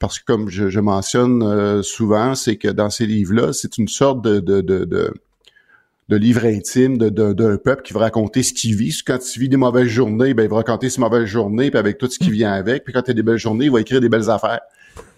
parce 0.01 0.19
que 0.19 0.25
comme 0.25 0.49
je, 0.49 0.69
je 0.69 0.81
mentionne 0.81 1.43
euh, 1.45 1.83
souvent, 1.83 2.35
c'est 2.35 2.57
que 2.57 2.69
dans 2.69 2.91
ces 2.91 3.07
livres-là, 3.07 3.53
c'est 3.53 3.79
une 3.79 3.89
sorte 3.89 4.23
de, 4.25 4.41
de, 4.41 4.61
de, 4.63 4.85
de 4.85 5.15
de 6.09 6.17
livre 6.17 6.45
intime 6.47 6.97
de- 6.97 7.11
de- 7.11 7.33
d'un 7.35 7.57
peuple 7.59 7.83
qui 7.83 7.93
va 7.93 8.01
raconter 8.01 8.43
ce 8.43 8.53
qu'il 8.55 8.75
vit. 8.75 8.97
Quand 9.07 9.19
il 9.37 9.41
vit 9.41 9.49
des 9.49 9.57
mauvaises 9.59 9.89
journées, 9.89 10.33
ben, 10.35 10.45
il 10.45 10.49
va 10.49 10.57
raconter 10.57 10.89
ses 10.89 11.01
mauvaises 11.01 11.27
journées, 11.27 11.71
puis 11.71 11.79
avec 11.79 11.99
tout 11.99 12.09
ce 12.09 12.19
qui 12.19 12.31
vient 12.31 12.53
avec. 12.53 12.85
Puis 12.85 12.93
quand 12.95 13.03
il 13.05 13.09
y 13.09 13.11
a 13.11 13.15
des 13.15 13.23
belles 13.23 13.37
journées, 13.39 13.67
il 13.67 13.71
va 13.71 13.81
écrire 13.81 14.01
des 14.01 14.09
belles 14.09 14.31
affaires. 14.31 14.61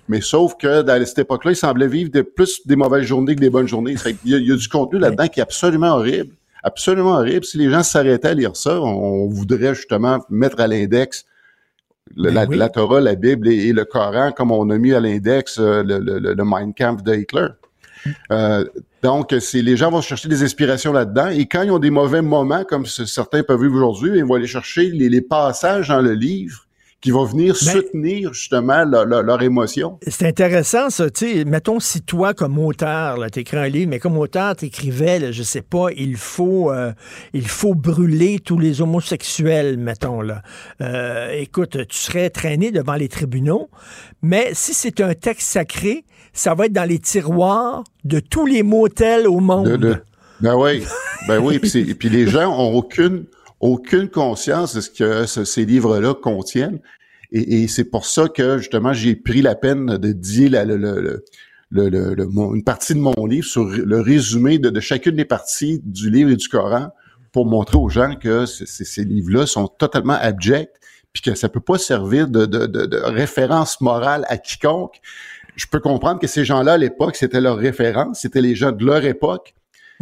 Mais 0.08 0.20
sauf 0.20 0.54
que 0.58 0.82
dans 0.82 1.04
cette 1.06 1.20
époque-là, 1.20 1.52
il 1.52 1.56
semblait 1.56 1.86
vivre 1.86 2.10
de, 2.10 2.22
plus 2.22 2.66
des 2.66 2.74
mauvaises 2.74 3.04
journées 3.04 3.36
que 3.36 3.40
des 3.40 3.50
bonnes 3.50 3.68
journées. 3.68 3.94
Y 4.24 4.34
a- 4.34 4.38
il 4.38 4.48
y 4.48 4.52
a 4.52 4.56
du 4.56 4.68
contenu 4.68 4.98
là-dedans 4.98 5.28
qui 5.28 5.38
est 5.38 5.42
absolument 5.44 5.94
horrible. 5.94 6.34
Absolument 6.64 7.12
horrible. 7.18 7.44
Si 7.44 7.56
les 7.56 7.70
gens 7.70 7.84
s'arrêtaient 7.84 8.28
à 8.28 8.34
lire 8.34 8.56
ça, 8.56 8.80
on, 8.80 8.86
on 9.24 9.28
voudrait 9.28 9.74
justement 9.76 10.18
mettre 10.28 10.60
à 10.60 10.66
l'index 10.66 11.24
le- 12.16 12.30
la, 12.30 12.44
la 12.46 12.68
Torah, 12.68 13.00
la 13.00 13.14
Bible 13.14 13.46
et, 13.48 13.68
et 13.68 13.72
le 13.72 13.84
Coran, 13.84 14.32
comme 14.32 14.50
on 14.50 14.68
a 14.70 14.76
mis 14.76 14.92
à 14.92 14.98
l'index 14.98 15.58
euh, 15.60 15.84
le, 15.84 15.98
le, 16.00 16.18
le, 16.18 16.34
le 16.34 16.44
Mein 16.44 16.74
Kampf 16.74 17.04
de 17.04 17.14
Hitler. 17.14 17.46
Euh, 18.32 18.64
donc, 19.02 19.35
c'est 19.40 19.62
les 19.62 19.77
gens 19.77 19.90
vont 19.90 20.01
chercher 20.01 20.28
des 20.28 20.43
inspirations 20.43 20.93
là-dedans 20.93 21.28
et 21.28 21.47
quand 21.47 21.62
ils 21.62 21.70
ont 21.70 21.78
des 21.78 21.90
mauvais 21.90 22.22
moments, 22.22 22.64
comme 22.64 22.86
ce- 22.86 23.06
certains 23.06 23.43
peuvent 23.43 23.60
vivre 23.62 23.77
aujourd'hui, 23.77 24.18
ils 24.18 24.24
vont 24.24 24.35
aller 24.35 24.47
chercher 24.47 24.90
les, 24.90 25.09
les 25.09 25.20
passages 25.22 25.89
dans 25.89 26.01
le 26.01 26.12
livre 26.12 26.66
qui 27.01 27.12
vont 27.12 27.24
venir 27.24 27.56
soutenir 27.56 28.35
justement 28.35 28.85
leur, 28.85 29.06
leur, 29.06 29.22
leur 29.22 29.40
émotion. 29.40 29.98
C'est 30.06 30.27
intéressant, 30.27 30.90
ça. 30.90 31.09
Tu 31.09 31.32
sais, 31.32 31.44
mettons, 31.47 31.81
si 31.81 32.02
toi, 32.02 32.35
comme 32.35 32.59
auteur, 32.59 33.16
tu 33.32 33.39
écris 33.39 33.56
un 33.56 33.68
livre, 33.68 33.89
mais 33.89 33.98
comme 33.98 34.18
auteur, 34.18 34.55
tu 34.55 34.66
écrivais, 34.66 35.32
je 35.32 35.43
sais 35.43 35.62
pas, 35.62 35.86
il 35.97 36.16
faut, 36.16 36.70
euh, 36.70 36.93
il 37.32 37.48
faut 37.48 37.74
brûler 37.74 38.39
tous 38.39 38.59
les 38.59 38.82
homosexuels, 38.82 39.78
mettons. 39.78 40.20
Là. 40.20 40.43
Euh, 40.82 41.31
écoute, 41.39 41.86
tu 41.89 41.97
serais 41.97 42.28
traîné 42.28 42.70
devant 42.70 42.97
les 42.97 43.09
tribunaux, 43.09 43.70
mais 44.20 44.51
si 44.52 44.74
c'est 44.74 45.01
un 45.01 45.14
texte 45.14 45.48
sacré, 45.48 46.05
ça 46.32 46.55
va 46.55 46.66
être 46.66 46.73
dans 46.73 46.89
les 46.89 46.98
tiroirs 46.98 47.85
de 48.05 48.20
tous 48.20 48.47
les 48.47 48.62
motels 48.62 49.27
au 49.27 49.40
monde. 49.40 49.69
De- 49.69 49.77
de- 49.77 49.97
ben 50.40 50.57
oui, 50.57 50.85
ben 51.28 51.39
oui. 51.39 51.59
Puis, 51.59 52.09
les 52.09 52.27
gens 52.27 52.51
ont 52.59 52.74
aucune 52.74 53.24
aucune 53.61 54.09
conscience 54.09 54.74
de 54.74 54.81
ce 54.81 54.89
que 54.90 55.27
ce- 55.27 55.44
ces 55.44 55.66
livres-là 55.66 56.15
contiennent. 56.15 56.78
Et, 57.31 57.69
c'est 57.69 57.85
pour 57.85 58.07
ça 58.07 58.27
que 58.28 58.57
justement 58.59 58.93
j'ai 58.94 59.15
pris 59.15 59.43
la 59.43 59.55
peine 59.55 59.98
de 59.98 60.12
dire 60.12 60.51
la- 60.51 60.65
le- 60.65 60.77
le- 60.78 61.23
le- 61.70 62.16
une 62.57 62.65
partie 62.65 62.94
de 62.94 62.98
mon 63.01 63.27
livre 63.27 63.47
sur 63.47 63.65
le 63.65 64.01
résumé 64.01 64.59
de, 64.59 64.81
chacune 64.81 65.15
des 65.16 65.24
parties 65.27 65.81
du 65.85 66.11
livre 66.11 66.31
et 66.31 66.36
du 66.36 66.48
Coran 66.48 66.89
pour 67.32 67.47
montrer 67.47 67.77
aux 67.77 67.89
gens 67.90 68.16
que 68.16 68.47
ces 68.47 69.05
livres-là 69.05 69.47
sont 69.47 69.69
totalement 69.69 70.16
abjects 70.20 70.73
puis 71.12 71.23
que 71.23 71.35
ça 71.35 71.48
peut 71.48 71.61
pas 71.61 71.77
servir 71.78 72.28
de, 72.28 72.47
de, 72.47 72.66
de 72.66 72.97
référence 72.97 73.81
morale 73.81 74.24
à 74.28 74.39
quiconque. 74.39 75.01
Je 75.61 75.66
peux 75.66 75.81
comprendre 75.81 76.19
que 76.19 76.27
ces 76.27 76.43
gens-là, 76.43 76.73
à 76.73 76.78
l'époque, 76.78 77.16
c'était 77.16 77.41
leur 77.41 77.59
référence, 77.59 78.20
c'était 78.20 78.41
les 78.41 78.55
gens 78.55 78.73
de 78.73 78.82
leur 78.82 79.05
époque. 79.05 79.53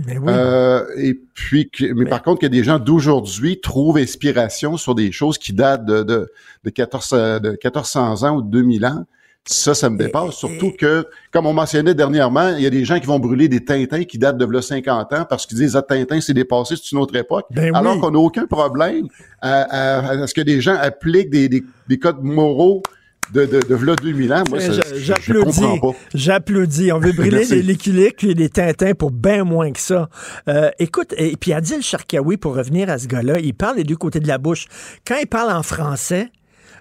Mais 0.06 0.16
oui. 0.16 0.26
Euh, 0.28 0.84
et 0.96 1.14
puis, 1.34 1.68
que- 1.68 1.92
mais, 1.94 2.04
par 2.04 2.22
contre, 2.22 2.42
que 2.42 2.46
des 2.46 2.62
gens 2.62 2.78
d'aujourd'hui 2.78 3.60
trouvent 3.60 3.96
inspiration 3.98 4.76
sur 4.76 4.94
des 4.94 5.10
choses 5.10 5.36
qui 5.36 5.52
datent 5.52 5.84
de, 5.84 6.04
de, 6.04 6.30
de, 6.62 6.70
14, 6.70 7.10
euh, 7.12 7.38
de 7.40 7.50
1400 7.50 8.22
ans 8.22 8.36
ou 8.36 8.42
de 8.42 8.48
2000 8.50 8.86
ans, 8.86 9.04
ça, 9.44 9.74
ça 9.74 9.90
me 9.90 9.98
dépasse. 9.98 10.34
Surtout 10.36 10.70
que, 10.78 11.04
comme 11.32 11.46
on 11.46 11.52
mentionnait 11.54 11.94
dernièrement, 11.94 12.50
il 12.56 12.62
y 12.62 12.66
a 12.66 12.70
des 12.70 12.84
gens 12.84 13.00
qui 13.00 13.06
vont 13.06 13.18
brûler 13.18 13.48
des 13.48 13.64
Tintins 13.64 14.04
qui 14.04 14.18
datent 14.18 14.38
de 14.38 14.44
là 14.44 14.62
50 14.62 15.12
ans 15.12 15.24
parce 15.28 15.44
qu'ils 15.46 15.56
disent 15.58 15.74
ah, 15.74 15.82
Tintin, 15.82 16.20
c'est 16.20 16.34
dépassé, 16.34 16.76
c'est 16.76 16.92
une 16.92 16.98
autre 16.98 17.16
époque. 17.16 17.46
Ben 17.50 17.74
Alors 17.74 17.94
oui. 17.94 18.00
qu'on 18.00 18.12
n'a 18.12 18.18
aucun 18.20 18.46
problème 18.46 19.08
à, 19.40 19.62
à- 19.62 20.08
à 20.22 20.26
ce 20.28 20.34
que 20.34 20.42
des 20.42 20.60
gens 20.60 20.76
appliquent 20.80 21.30
des, 21.30 21.48
des, 21.48 21.64
des 21.88 21.98
codes 21.98 22.22
moraux 22.22 22.82
de, 23.32 23.44
de, 23.46 23.60
de 23.60 23.74
v'là 23.74 23.94
2000 23.96 24.32
ans. 24.32 24.44
Moi, 24.48 24.58
J'applaudis. 24.96 25.60
J'applaudis. 26.14 26.92
On 26.92 26.98
veut 26.98 27.12
brûler 27.16 27.44
les 27.44 27.62
Licky 27.62 27.90
et 27.90 28.34
les 28.34 28.48
Tintins 28.48 28.94
pour 28.94 29.10
bien 29.10 29.44
moins 29.44 29.72
que 29.72 29.80
ça. 29.80 30.08
Euh, 30.48 30.70
écoute, 30.78 31.14
et 31.16 31.36
puis 31.36 31.52
Adil 31.52 31.82
Sharkawi, 31.82 32.36
pour 32.36 32.54
revenir 32.56 32.90
à 32.90 32.98
ce 32.98 33.06
gars-là, 33.06 33.38
il 33.40 33.54
parle 33.54 33.76
des 33.76 33.84
deux 33.84 33.96
côtés 33.96 34.20
de 34.20 34.28
la 34.28 34.38
bouche. 34.38 34.66
Quand 35.06 35.16
il 35.20 35.26
parle 35.26 35.52
en 35.52 35.62
français, 35.62 36.30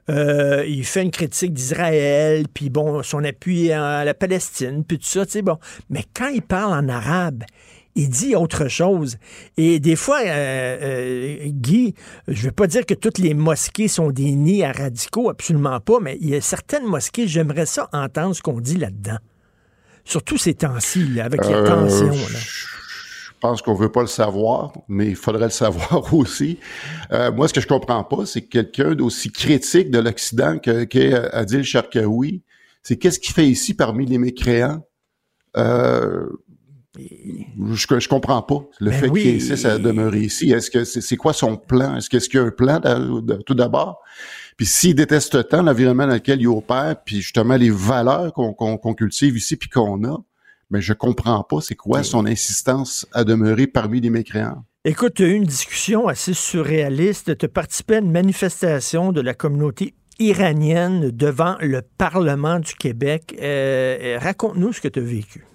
euh, 0.09 0.63
il 0.67 0.85
fait 0.85 1.03
une 1.03 1.11
critique 1.11 1.53
d'Israël, 1.53 2.45
puis 2.53 2.69
bon, 2.69 3.03
son 3.03 3.23
appui 3.23 3.71
à 3.71 4.05
la 4.05 4.13
Palestine, 4.13 4.83
puis 4.87 4.97
tout 4.97 5.05
ça, 5.05 5.25
tu 5.25 5.33
sais, 5.33 5.41
bon. 5.41 5.57
Mais 5.89 6.05
quand 6.15 6.29
il 6.29 6.41
parle 6.41 6.73
en 6.73 6.87
arabe, 6.87 7.43
il 7.97 8.09
dit 8.09 8.35
autre 8.35 8.67
chose. 8.69 9.17
Et 9.57 9.79
des 9.81 9.95
fois, 9.97 10.19
euh, 10.25 10.77
euh, 10.81 11.37
Guy, 11.47 11.93
je 12.27 12.43
veux 12.45 12.51
pas 12.51 12.67
dire 12.67 12.85
que 12.85 12.93
toutes 12.93 13.17
les 13.17 13.33
mosquées 13.33 13.87
sont 13.89 14.11
des 14.11 14.31
nids 14.31 14.63
à 14.63 14.71
radicaux, 14.71 15.29
absolument 15.29 15.79
pas, 15.81 15.99
mais 15.99 16.17
il 16.21 16.29
y 16.29 16.35
a 16.35 16.41
certaines 16.41 16.85
mosquées, 16.85 17.27
j'aimerais 17.27 17.65
ça 17.65 17.89
entendre 17.91 18.33
ce 18.35 18.41
qu'on 18.41 18.61
dit 18.61 18.77
là-dedans. 18.77 19.17
Surtout 20.05 20.37
ces 20.37 20.53
temps-ci, 20.53 21.19
avec 21.19 21.43
les 21.45 21.53
Euh, 21.53 21.65
tensions. 21.67 22.07
là. 22.11 22.39
Je 22.39 23.39
pense 23.41 23.61
qu'on 23.61 23.73
veut 23.75 23.91
pas 23.91 24.01
le 24.01 24.07
savoir, 24.07 24.71
mais 24.87 25.07
il 25.07 25.15
faudrait 25.15 25.45
le 25.45 25.51
savoir 25.51 26.11
aussi. 26.13 26.59
Euh, 27.11 27.31
moi, 27.31 27.47
ce 27.47 27.53
que 27.53 27.61
je 27.61 27.67
comprends 27.67 28.03
pas, 28.03 28.25
c'est 28.25 28.41
que 28.41 28.47
quelqu'un 28.61 28.95
d'aussi 28.95 29.31
critique 29.31 29.91
de 29.91 29.99
l'Occident 29.99 30.57
que- 30.59 30.85
qu'est 30.85 31.13
Adil 31.33 31.63
Sharkawi, 31.63 32.41
c'est 32.83 32.97
qu'est-ce 32.97 33.19
qu'il 33.19 33.33
fait 33.33 33.47
ici 33.47 33.73
parmi 33.73 34.05
les 34.05 34.17
mécréants? 34.17 34.81
Euh, 35.55 36.25
je, 36.97 37.99
je 37.99 38.07
comprends 38.09 38.41
pas 38.41 38.63
le 38.79 38.91
Ben 38.91 38.99
fait 38.99 39.09
oui. 39.09 39.21
qu'il 39.23 39.35
insiste 39.35 39.65
à 39.65 39.77
demeurer 39.77 40.21
ici. 40.21 40.51
Est-ce 40.51 40.69
que 40.71 40.83
c'est 40.83 41.17
quoi 41.17 41.33
son 41.33 41.57
plan? 41.57 41.95
Est-ce 41.97 42.09
qu'il 42.09 42.39
y 42.39 42.43
a 42.43 42.45
un 42.45 42.51
plan 42.51 42.79
de- 42.79 43.41
tout 43.45 43.53
d'abord? 43.55 44.01
Puis 44.57 44.65
s'il 44.65 44.95
déteste 44.95 45.49
tant 45.49 45.61
l'environnement 45.61 46.07
dans 46.07 46.13
lequel 46.15 46.41
il 46.41 46.47
opère, 46.47 46.95
puis 47.05 47.17
justement 47.21 47.55
les 47.57 47.69
valeurs 47.69 48.33
qu'on 48.33 48.93
cultive 48.95 49.37
ici 49.37 49.55
puis 49.55 49.69
qu'on 49.69 50.03
a, 50.03 50.17
mais 50.69 50.81
je 50.81 50.93
comprends 50.93 51.43
pas 51.43 51.61
c'est 51.61 51.75
quoi 51.75 52.03
son 52.03 52.25
insistance 52.25 53.05
à 53.13 53.23
demeurer 53.23 53.67
parmi 53.67 54.01
les 54.01 54.09
mécréants. 54.09 54.63
Écoute, 54.83 55.15
tu 55.15 55.23
as 55.23 55.27
eu 55.27 55.33
une 55.33 55.43
discussion 55.43 56.07
assez 56.07 56.33
surréaliste. 56.33 57.37
Tu 57.37 57.45
as 57.45 57.49
participé 57.49 57.95
à 57.95 57.99
une 57.99 58.11
manifestation 58.11 59.11
de 59.11 59.21
la 59.21 59.33
communauté 59.33 59.93
iranienne 60.19 61.11
devant 61.11 61.55
le 61.61 61.81
Parlement 61.81 62.59
du 62.59 62.73
Québec. 62.73 63.35
Euh, 63.41 63.97
euh, 64.01 64.17
Raconte-nous 64.19 64.73
ce 64.73 64.81
que 64.81 64.87
tu 64.87 64.99
as 64.99 65.03
vécu. 65.03 65.45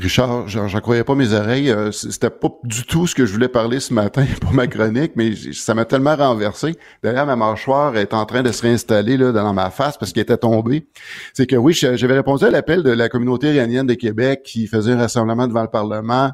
Richard, 0.00 0.48
j'en 0.48 0.68
croyais 0.80 1.04
pas 1.04 1.14
mes 1.14 1.32
oreilles. 1.32 1.70
Euh, 1.70 1.90
C'était 1.92 2.30
pas 2.30 2.48
du 2.64 2.84
tout 2.84 3.06
ce 3.06 3.14
que 3.14 3.26
je 3.26 3.32
voulais 3.32 3.48
parler 3.48 3.80
ce 3.80 3.92
matin 3.92 4.24
pour 4.40 4.52
ma 4.52 4.66
chronique, 4.66 5.12
mais 5.16 5.32
ça 5.52 5.74
m'a 5.74 5.84
tellement 5.84 6.14
renversé. 6.16 6.76
D'ailleurs, 7.02 7.26
ma 7.26 7.36
mâchoire 7.36 7.96
est 7.96 8.14
en 8.14 8.24
train 8.26 8.42
de 8.42 8.52
se 8.52 8.62
réinstaller 8.62 9.16
là, 9.16 9.32
dans 9.32 9.52
ma 9.52 9.70
face 9.70 9.96
parce 9.98 10.12
qu'elle 10.12 10.22
était 10.22 10.36
tombée. 10.36 10.86
C'est 11.34 11.46
que 11.46 11.56
oui, 11.56 11.72
j'avais 11.72 12.14
répondu 12.14 12.44
à 12.44 12.50
l'appel 12.50 12.82
de 12.82 12.90
la 12.90 13.08
communauté 13.08 13.54
iranienne 13.54 13.86
de 13.86 13.94
Québec 13.94 14.42
qui 14.44 14.66
faisait 14.66 14.92
un 14.92 14.98
rassemblement 14.98 15.46
devant 15.48 15.62
le 15.62 15.68
Parlement 15.70 16.30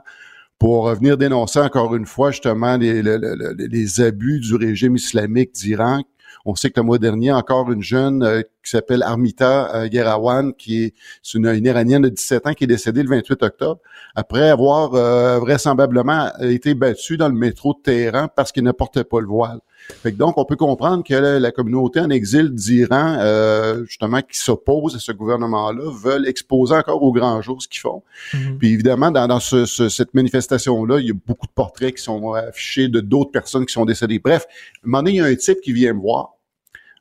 pour 0.58 0.88
venir 0.94 1.16
dénoncer 1.16 1.58
encore 1.60 1.94
une 1.96 2.06
fois 2.06 2.30
justement 2.30 2.76
les, 2.76 3.02
le- 3.02 3.16
le- 3.18 3.34
le- 3.34 3.54
les 3.58 4.00
abus 4.00 4.40
du 4.40 4.54
régime 4.54 4.96
islamique 4.96 5.52
d'Iran 5.52 6.00
On 6.46 6.54
sait 6.54 6.70
que 6.70 6.78
le 6.78 6.84
mois 6.84 6.98
dernier, 6.98 7.32
encore 7.32 7.72
une 7.72 7.82
jeune 7.82 8.22
euh, 8.22 8.42
qui 8.62 8.70
s'appelle 8.70 9.02
Armita 9.02 9.74
euh, 9.74 9.88
Gerawan, 9.90 10.52
qui 10.52 10.84
est 10.84 10.94
une, 11.34 11.46
Iranienne 11.64 12.02
de 12.02 12.10
17 12.10 12.46
ans 12.46 12.52
qui 12.52 12.64
est 12.64 12.68
décédée 12.68 13.02
le 13.02 13.08
28 13.08 13.42
octobre, 13.42 13.80
après 14.14 14.50
avoir 14.50 14.94
euh, 14.94 15.38
vraisemblablement 15.38 16.30
été 16.40 16.74
battue 16.74 17.16
dans 17.16 17.28
le 17.28 17.34
métro 17.34 17.72
de 17.74 17.80
Téhéran 17.82 18.28
parce 18.34 18.52
qu'il 18.52 18.62
ne 18.62 18.72
portait 18.72 19.04
pas 19.04 19.20
le 19.20 19.26
voile. 19.26 19.60
Fait 20.02 20.12
que 20.12 20.16
donc, 20.16 20.38
on 20.38 20.44
peut 20.46 20.56
comprendre 20.56 21.04
que 21.04 21.12
la, 21.14 21.38
la 21.38 21.50
communauté 21.52 22.00
en 22.00 22.08
exil 22.10 22.50
d'Iran, 22.54 23.18
euh, 23.20 23.84
justement, 23.84 24.20
qui 24.22 24.38
s'oppose 24.38 24.96
à 24.96 24.98
ce 24.98 25.12
gouvernement-là, 25.12 25.90
veulent 25.92 26.26
exposer 26.26 26.74
encore 26.74 27.02
au 27.02 27.12
grand 27.12 27.40
jour 27.42 27.60
ce 27.62 27.68
qu'ils 27.68 27.80
font. 27.80 28.02
Mhm. 28.32 28.58
Puis 28.58 28.72
évidemment, 28.72 29.10
dans, 29.10 29.26
dans 29.26 29.40
ce- 29.40 29.66
ce- 29.66 29.88
cette 29.90 30.14
manifestation-là, 30.14 31.00
il 31.00 31.06
y 31.06 31.10
a 31.10 31.14
beaucoup 31.26 31.46
de 31.46 31.52
portraits 31.52 31.94
qui 31.96 32.02
sont 32.02 32.32
affichés 32.32 32.88
de 32.88 33.00
d'autres 33.00 33.30
personnes 33.30 33.66
qui 33.66 33.72
sont 33.74 33.84
décédées. 33.84 34.18
Bref, 34.18 34.46
à 34.46 34.48
un 34.48 34.88
moment 34.88 34.98
donné, 35.02 35.10
il 35.12 35.16
y 35.16 35.20
a 35.20 35.24
un 35.26 35.34
type 35.34 35.60
qui 35.60 35.72
vient 35.72 35.92
me 35.92 36.00
voir, 36.00 36.30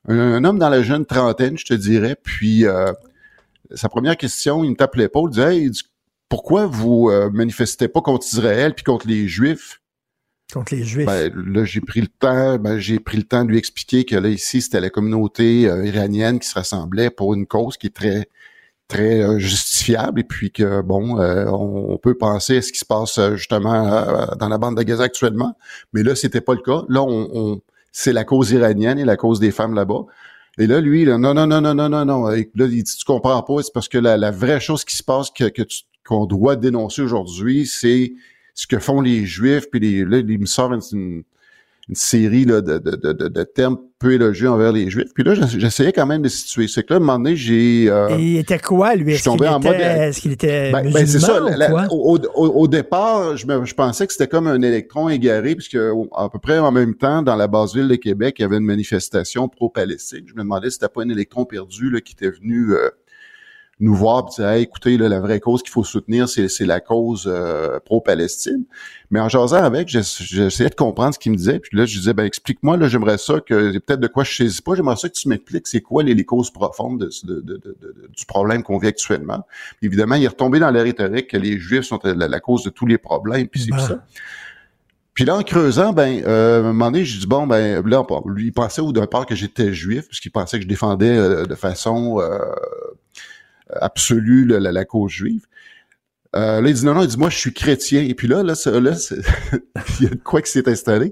un, 0.07 0.17
un 0.17 0.43
homme 0.43 0.59
dans 0.59 0.69
la 0.69 0.81
jeune 0.83 1.05
trentaine, 1.05 1.57
je 1.57 1.65
te 1.65 1.73
dirais, 1.73 2.17
puis 2.21 2.65
euh, 2.65 2.91
sa 3.75 3.87
première 3.87 4.17
question, 4.17 4.63
il 4.63 4.71
me 4.71 4.75
tape 4.75 4.95
l'épaule, 4.95 5.29
il 5.31 5.35
disait, 5.35 5.55
Hey, 5.57 5.71
pourquoi 6.27 6.65
vous 6.65 7.09
euh, 7.09 7.29
manifestez 7.31 7.87
pas 7.87 8.01
contre 8.01 8.25
Israël 8.25 8.73
puis 8.73 8.83
contre 8.83 9.07
les 9.07 9.27
Juifs? 9.27 9.79
Contre 10.53 10.75
les 10.75 10.83
Juifs. 10.83 11.05
Ben, 11.07 11.31
là, 11.47 11.65
j'ai 11.65 11.81
pris 11.81 12.01
le 12.01 12.07
temps, 12.07 12.57
ben, 12.59 12.77
j'ai 12.77 12.99
pris 12.99 13.17
le 13.17 13.23
temps 13.23 13.43
de 13.43 13.49
lui 13.49 13.57
expliquer 13.57 14.05
que 14.05 14.15
là, 14.15 14.29
ici, 14.29 14.61
c'était 14.61 14.79
la 14.81 14.89
communauté 14.91 15.67
euh, 15.67 15.85
iranienne 15.85 16.39
qui 16.39 16.47
se 16.47 16.53
rassemblait 16.53 17.09
pour 17.09 17.33
une 17.33 17.47
cause 17.47 17.75
qui 17.77 17.87
est 17.87 17.95
très, 17.95 18.29
très 18.87 19.23
euh, 19.23 19.39
justifiable 19.39 20.19
et 20.19 20.23
puis 20.23 20.51
que, 20.51 20.81
bon, 20.81 21.19
euh, 21.19 21.45
on, 21.47 21.97
peut 21.97 22.15
penser 22.15 22.57
à 22.57 22.61
ce 22.61 22.71
qui 22.71 22.79
se 22.79 22.85
passe 22.85 23.19
justement 23.35 24.35
dans 24.37 24.49
la 24.49 24.57
bande 24.57 24.77
de 24.77 24.83
Gaza 24.83 25.03
actuellement, 25.03 25.57
mais 25.93 26.03
là, 26.03 26.15
c'était 26.15 26.41
pas 26.41 26.53
le 26.53 26.61
cas. 26.61 26.83
Là, 26.89 27.01
on, 27.01 27.29
on- 27.33 27.61
c'est 27.91 28.13
la 28.13 28.23
cause 28.23 28.51
iranienne 28.51 28.97
et 28.99 29.05
la 29.05 29.17
cause 29.17 29.39
des 29.39 29.51
femmes 29.51 29.73
là-bas. 29.75 30.05
Et 30.57 30.67
là, 30.67 30.81
lui, 30.81 31.05
là, 31.05 31.17
non, 31.17 31.33
non, 31.33 31.47
non, 31.47 31.61
non, 31.61 31.73
non, 31.73 31.89
non, 31.89 32.05
non. 32.05 32.25
Là, 32.27 32.37
il 32.37 32.83
dit, 32.83 32.83
tu 32.83 33.05
comprends 33.05 33.41
pas, 33.41 33.63
c'est 33.63 33.73
parce 33.73 33.87
que 33.87 33.97
la, 33.97 34.17
la 34.17 34.31
vraie 34.31 34.59
chose 34.59 34.83
qui 34.83 34.95
se 34.95 35.03
passe 35.03 35.29
que, 35.31 35.45
que 35.49 35.61
tu- 35.63 35.83
qu'on 36.05 36.25
doit 36.25 36.55
dénoncer 36.55 37.01
aujourd'hui, 37.01 37.65
c'est 37.65 38.13
ce 38.53 38.67
que 38.67 38.79
font 38.79 39.01
les 39.01 39.25
Juifs, 39.25 39.69
puis 39.71 39.79
les, 39.79 40.05
là, 40.05 40.17
il 40.17 40.39
me 40.39 40.45
sort 40.45 40.73
une, 40.73 40.81
une- 40.93 41.23
série 41.95 42.45
là, 42.45 42.61
de, 42.61 42.77
de, 42.77 42.91
de, 42.95 43.27
de- 43.27 43.43
termes 43.43 43.77
peu 43.99 44.13
élogieux 44.13 44.49
envers 44.49 44.71
les 44.71 44.89
Juifs. 44.89 45.13
Puis 45.13 45.23
là, 45.25 45.35
j'ess- 45.35 45.57
j'essayais 45.59 45.91
quand 45.91 46.05
même 46.05 46.21
de 46.21 46.29
situer. 46.29 46.69
C'est 46.69 46.83
que 46.83 46.93
là, 46.93 46.95
à 46.95 46.97
un 46.97 46.99
moment 47.01 47.17
donné, 47.19 47.35
j'ai... 47.35 47.87
euh, 47.89 48.15
il 48.17 48.37
était 48.37 48.57
quoi, 48.57 48.95
lui? 48.95 49.11
je 49.11 49.15
Est-ce 49.17 49.23
qu'il 49.23 49.43
était, 49.43 50.07
est-ce 50.07 50.21
qu'il 50.21 50.31
était 50.31 50.71
ben, 50.71 50.83
musulman 50.83 50.99
ben, 51.01 51.07
c'est 51.07 51.19
ça. 51.19 51.43
ou 51.43 51.49
quoi? 51.69 51.87
au, 51.91 52.17
au- 52.35 52.61
au 52.61 52.67
départ, 52.69 53.35
je, 53.35 53.45
me- 53.45 53.65
je 53.65 53.73
pensais 53.73 54.07
que 54.07 54.13
c'était 54.13 54.27
comme 54.29 54.47
un 54.47 54.61
électron 54.61 55.09
égaré, 55.09 55.55
puisque 55.55 55.75
à 56.15 56.29
peu 56.29 56.39
près 56.39 56.57
en 56.57 56.71
même 56.71 56.95
temps, 56.95 57.21
dans 57.21 57.35
la 57.35 57.47
base 57.47 57.75
ville 57.75 57.89
de 57.89 57.95
Québec, 57.95 58.35
il 58.39 58.43
y 58.43 58.45
avait 58.45 58.57
une 58.57 58.65
manifestation 58.65 59.49
pro-Palestine. 59.49 60.23
Je 60.25 60.33
me 60.35 60.39
demandais 60.39 60.69
si 60.69 60.75
c'était 60.75 60.87
pas 60.87 61.01
un 61.03 61.09
électron 61.09 61.43
perdu 61.43 61.89
là, 61.89 61.99
qui 61.99 62.13
était 62.13 62.29
venu 62.31 62.71
euh, 62.71 62.89
nous 63.79 63.95
voir 63.95 64.27
et 64.29 64.35
dire 64.41 64.49
Hey, 64.49 64.63
écoutez, 64.63 64.97
là, 64.97 65.09
la 65.09 65.19
vraie 65.19 65.39
cause 65.39 65.61
qu'il 65.63 65.71
faut 65.71 65.83
soutenir, 65.83 66.29
c'est 66.29 66.47
c'est 66.47 66.65
la 66.65 66.79
cause 66.79 67.25
euh, 67.27 67.79
pro-Palestine. 67.83 68.63
Mais 69.11 69.19
en 69.19 69.29
jasant 69.29 69.63
avec, 69.63 69.89
j'ess- 69.89 70.21
j'essayais 70.21 70.69
de 70.69 70.75
comprendre 70.75 71.13
ce 71.13 71.19
qu'il 71.19 71.31
me 71.31 71.37
disait. 71.37 71.59
Puis 71.59 71.77
là, 71.77 71.85
je 71.85 71.97
disais, 71.97 72.13
ben 72.13 72.23
explique-moi, 72.25 72.77
là, 72.77 72.87
j'aimerais 72.87 73.17
ça 73.17 73.39
que 73.39 73.77
peut-être 73.79 73.99
de 73.99 74.07
quoi 74.07 74.23
je 74.23 74.35
saisis 74.35 74.61
pas, 74.61 74.75
j'aimerais 74.75 74.95
ça 74.95 75.09
que 75.09 75.13
tu 75.13 75.27
m'expliques 75.27 75.67
c'est 75.67 75.81
quoi 75.81 76.03
les, 76.03 76.13
les 76.13 76.23
causes 76.25 76.51
profondes 76.51 76.99
de, 76.99 77.09
de- 77.23 77.41
de- 77.41 77.75
du 78.15 78.25
problème 78.25 78.63
qu'on 78.63 78.77
vit 78.77 78.87
actuellement. 78.87 79.45
Puis 79.79 79.87
évidemment, 79.87 80.15
il 80.15 80.23
est 80.23 80.27
retombé 80.29 80.59
dans 80.59 80.71
la 80.71 80.81
rhétorique 80.83 81.29
que 81.29 81.37
les 81.37 81.57
Juifs 81.59 81.83
sont 81.85 81.99
la, 82.03 82.27
la 82.27 82.39
cause 82.39 82.63
de 82.63 82.69
tous 82.69 82.85
les 82.85 82.97
problèmes, 82.97 83.47
puis 83.47 83.61
c'est 83.61 83.71
Ben. 83.71 83.79
ça. 83.79 84.03
Puis 85.13 85.25
là, 85.25 85.35
en 85.37 85.43
creusant, 85.43 85.93
ben, 85.93 86.23
euh, 86.25 86.57
à 86.57 86.59
un 86.61 86.73
moment 86.73 86.89
donné, 86.89 87.05
j'ai 87.05 87.19
dit, 87.19 87.27
bon, 87.27 87.45
ben, 87.45 87.85
là, 87.87 88.03
lui, 88.25 88.47
il 88.47 88.51
pensait 88.51 88.81
au 88.81 88.91
départ 88.91 89.27
que 89.27 89.35
j'étais 89.35 89.71
juif, 89.71 90.07
puisqu'il 90.07 90.31
pensait 90.31 90.57
que 90.57 90.63
je 90.63 90.67
défendais 90.67 91.15
euh, 91.15 91.45
de 91.45 91.53
façon 91.53 92.19
euh, 92.19 92.39
absolue 93.81 94.45
la, 94.45 94.59
la- 94.71 94.85
cause 94.85 95.11
juive. 95.11 95.45
Euh, 96.35 96.61
là, 96.61 96.67
il 96.69 96.73
dit, 96.73 96.83
non, 96.85 96.95
non, 96.95 97.03
il 97.03 97.07
dit, 97.07 97.17
moi, 97.17 97.29
je 97.29 97.37
suis 97.37 97.53
chrétien. 97.53 98.01
Et 98.01 98.15
puis 98.15 98.27
là, 98.27 98.41
là, 98.41 98.55
ça- 98.55 98.79
là 98.79 98.91
il 99.99 100.03
y 100.03 100.07
a 100.07 100.09
de 100.09 100.15
quoi 100.15 100.41
qui 100.41 100.51
s'est 100.51 100.67
installé. 100.67 101.11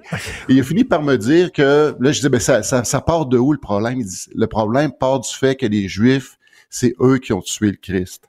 Et 0.50 0.54
il 0.54 0.60
a 0.60 0.64
fini 0.64 0.84
par 0.84 1.04
me 1.04 1.16
dire 1.16 1.52
que, 1.52 1.96
là, 2.00 2.12
je 2.12 2.18
disais, 2.18 2.30
ben, 2.30 2.40
ça, 2.40 2.64
ça, 2.64 2.84
ça 2.84 3.02
part 3.02 3.28
de 3.28 3.38
où 3.38 3.52
le 3.54 3.60
problème? 3.60 4.00
Il 4.00 4.06
dit, 4.08 4.26
le 4.34 4.48
problème 4.48 4.92
part 4.92 5.20
du 5.20 5.30
fait 5.30 5.56
que 5.56 5.66
les 5.68 5.88
Juifs, 5.88 6.38
c'est 6.70 6.96
eux 7.02 7.20
qui 7.20 7.34
ont 7.34 7.42
tué 7.42 7.70
le 7.72 7.78
Christ. 7.78 8.24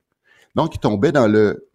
Donc, 0.55 0.75
il 0.75 0.81
tombait 0.81 1.13
dans 1.13 1.29
le, 1.29 1.67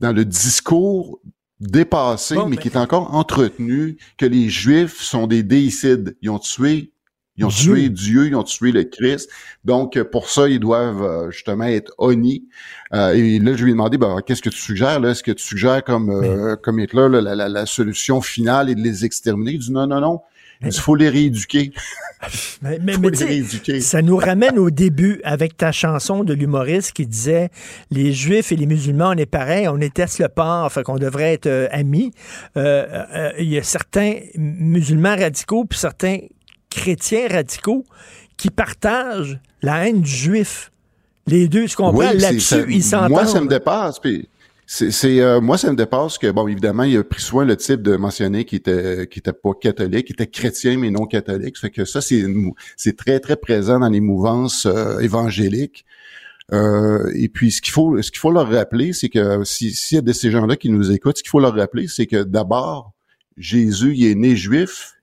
dans 0.00 0.12
le 0.12 0.24
discours 0.26 1.18
dépassé, 1.60 2.34
Bon, 2.34 2.46
mais 2.46 2.56
ben- 2.56 2.62
qui 2.62 2.68
est 2.68 2.76
encore 2.76 3.14
entretenu, 3.14 3.96
que 4.18 4.26
les 4.26 4.48
Juifs 4.50 5.00
sont 5.00 5.26
des 5.26 5.42
déicides. 5.42 6.14
Ils 6.20 6.28
ont 6.30 6.38
tué, 6.38 6.92
ils 7.38 7.44
ont 7.44 7.48
Dieu. 7.48 7.74
tué 7.74 7.88
Dieu, 7.88 8.26
ils 8.26 8.34
ont 8.36 8.42
tué 8.42 8.72
le 8.72 8.84
Christ. 8.84 9.30
Donc, 9.64 9.96
euh, 9.96 10.04
pour 10.04 10.28
ça, 10.28 10.48
ils 10.48 10.60
doivent 10.60 11.02
euh, 11.02 11.30
justement 11.30 11.64
être 11.64 11.92
honnis. 11.98 12.44
Euh, 12.94 13.12
et 13.14 13.38
là, 13.38 13.54
je 13.56 13.62
lui 13.64 13.70
ai 13.70 13.74
demandé, 13.74 13.96
ben, 13.98 14.18
qu'est-ce 14.26 14.42
que 14.42 14.50
tu 14.50 14.58
suggères? 14.58 15.04
Est-ce 15.04 15.22
que 15.22 15.32
tu 15.32 15.44
suggères 15.44 15.82
comme, 15.84 16.10
euh, 16.10 16.56
comme 16.56 16.78
Hitler, 16.80 17.08
là, 17.10 17.20
la, 17.20 17.34
la- 17.34 17.48
la 17.48 17.66
solution 17.66 18.20
finale 18.20 18.68
est 18.70 18.74
de 18.74 18.82
les 18.82 19.04
exterminer? 19.04 19.52
Il 19.52 19.58
dit 19.60 19.72
non, 19.72 19.86
non, 19.86 20.00
non. 20.00 20.20
Il 20.60 20.72
faut 20.72 20.96
les 20.96 21.08
rééduquer. 21.08 21.72
Mais, 22.62 22.80
mais- 22.82 22.92
faut 22.94 23.00
mais 23.00 23.10
les 23.10 23.24
rééduquer. 23.24 23.80
ça 23.80 24.02
nous 24.02 24.16
ramène 24.16 24.58
au 24.58 24.70
début 24.70 25.20
avec 25.22 25.56
ta 25.56 25.70
chanson 25.70 26.24
de 26.24 26.34
l'humoriste 26.34 26.90
qui 26.92 27.06
disait 27.06 27.50
les 27.92 28.12
Juifs 28.12 28.50
et 28.50 28.56
les 28.56 28.66
musulmans, 28.66 29.10
on 29.14 29.16
est 29.16 29.24
pareil, 29.26 29.68
on 29.68 29.78
déteste 29.78 30.18
le 30.18 30.28
porc, 30.28 30.72
fait 30.72 30.82
qu'on 30.82 30.98
devrait 30.98 31.34
être 31.34 31.46
euh, 31.46 31.68
amis. 31.70 32.10
Euh, 32.56 32.86
euh, 33.14 33.30
Il 33.38 33.48
y 33.48 33.56
a 33.56 33.62
certains 33.62 34.14
musulmans 34.34 35.14
radicaux 35.14 35.64
puis 35.64 35.78
certains 35.78 36.18
chrétiens 36.78 37.28
radicaux 37.28 37.84
qui 38.36 38.50
partagent 38.50 39.40
la 39.62 39.86
haine 39.88 40.00
du 40.02 40.10
juif. 40.10 40.70
Les 41.26 41.48
deux, 41.48 41.66
tu 41.66 41.76
comprends? 41.76 41.98
Oui, 41.98 42.06
Là-dessus, 42.18 42.64
ils 42.68 42.82
s'entendent. 42.82 43.10
Moi, 43.10 43.26
ça 43.26 43.40
me 43.40 43.48
dépasse. 43.48 43.98
Puis 43.98 44.28
c'est, 44.64 44.90
c'est, 44.90 45.20
euh, 45.20 45.40
moi, 45.40 45.58
ça 45.58 45.70
me 45.70 45.76
dépasse 45.76 46.16
que, 46.18 46.30
bon, 46.30 46.46
évidemment, 46.48 46.84
il 46.84 46.96
a 46.96 47.04
pris 47.04 47.20
soin 47.20 47.44
le 47.44 47.56
type 47.56 47.82
de 47.82 47.96
mentionner 47.96 48.44
qui 48.44 48.56
était, 48.56 49.06
qui 49.10 49.18
était 49.18 49.32
pas 49.32 49.50
catholique, 49.60 50.06
qui 50.06 50.12
était 50.12 50.26
chrétien 50.26 50.78
mais 50.78 50.90
non 50.90 51.06
catholique. 51.06 51.56
Ça 51.56 51.62
fait 51.68 51.70
que 51.70 51.84
ça, 51.84 52.00
c'est, 52.00 52.24
c'est 52.76 52.96
très, 52.96 53.18
très 53.20 53.36
présent 53.36 53.78
dans 53.80 53.88
les 53.88 54.00
mouvances 54.00 54.66
euh, 54.66 54.98
évangéliques. 55.00 55.84
Euh, 56.52 57.10
et 57.14 57.28
puis, 57.28 57.50
ce 57.50 57.60
qu'il 57.60 57.72
faut, 57.72 58.00
ce 58.00 58.10
qu'il 58.10 58.20
faut 58.20 58.30
leur 58.32 58.48
rappeler, 58.48 58.92
c'est 58.94 59.08
que 59.10 59.44
si- 59.44 59.72
s'il 59.74 59.96
y 59.96 59.98
a 59.98 60.02
de 60.02 60.12
ces 60.12 60.30
gens-là 60.30 60.56
qui 60.56 60.70
nous 60.70 60.90
écoutent, 60.92 61.18
ce 61.18 61.22
qu'il 61.22 61.30
faut 61.30 61.40
leur 61.40 61.54
rappeler, 61.54 61.88
c'est 61.88 62.06
que 62.06 62.22
d'abord, 62.22 62.92
Jésus, 63.36 63.92
il 63.96 64.06
est 64.06 64.14
né 64.14 64.34
juif, 64.34 64.94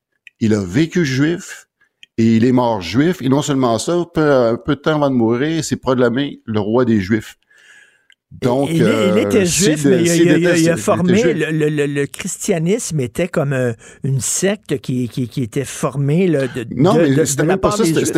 il 0.46 0.54
a 0.54 0.64
vécu 0.64 1.06
juif, 1.06 1.68
et 2.18 2.36
il 2.38 2.46
est 2.46 2.52
mort 2.52 2.82
juif. 2.82 3.22
Et 3.22 3.30
non 3.30 3.42
seulement 3.42 3.78
ça, 3.80 4.06
peu, 4.14 4.22
un 4.32 4.56
peu 4.56 4.76
de 4.76 4.82
temps 4.82 4.96
avant 4.96 5.10
de 5.10 5.16
mourir, 5.16 5.50
il 5.58 5.64
s'est 5.64 5.76
proclamé 5.76 6.42
le 6.46 6.60
roi 6.60 6.86
des 6.86 7.02
Juifs. 7.02 7.36
Donc, 8.42 8.70
il, 8.70 8.78
il 8.78 8.84
euh, 8.84 9.16
était 9.18 9.46
juif, 9.46 9.86
mais 9.86 10.04
il, 10.04 10.30
a- 10.30 10.58
il 10.58 10.64
il 10.66 10.78
formé, 10.78 11.34
le, 11.34 11.70
le- 11.70 11.86
le- 11.86 12.06
christianisme 12.06 13.00
était 13.00 13.28
comme 13.30 13.54
euh, 13.54 13.72
une 14.04 14.20
secte 14.20 14.80
qui, 14.80 15.08
qui, 15.08 15.30
qui 15.30 15.44
était 15.44 15.64
formée 15.64 16.28
là, 16.28 16.48
de, 16.48 16.66
Non, 16.76 16.96
de- 16.96 17.02
mais 17.02 17.16
de- 17.16 17.24
c'était 17.26 17.44
de 17.44 17.48
la 17.48 17.54
même 17.54 17.60
pas 17.60 17.70
part 17.70 17.78
des 17.78 17.94
Juifs. 17.94 18.12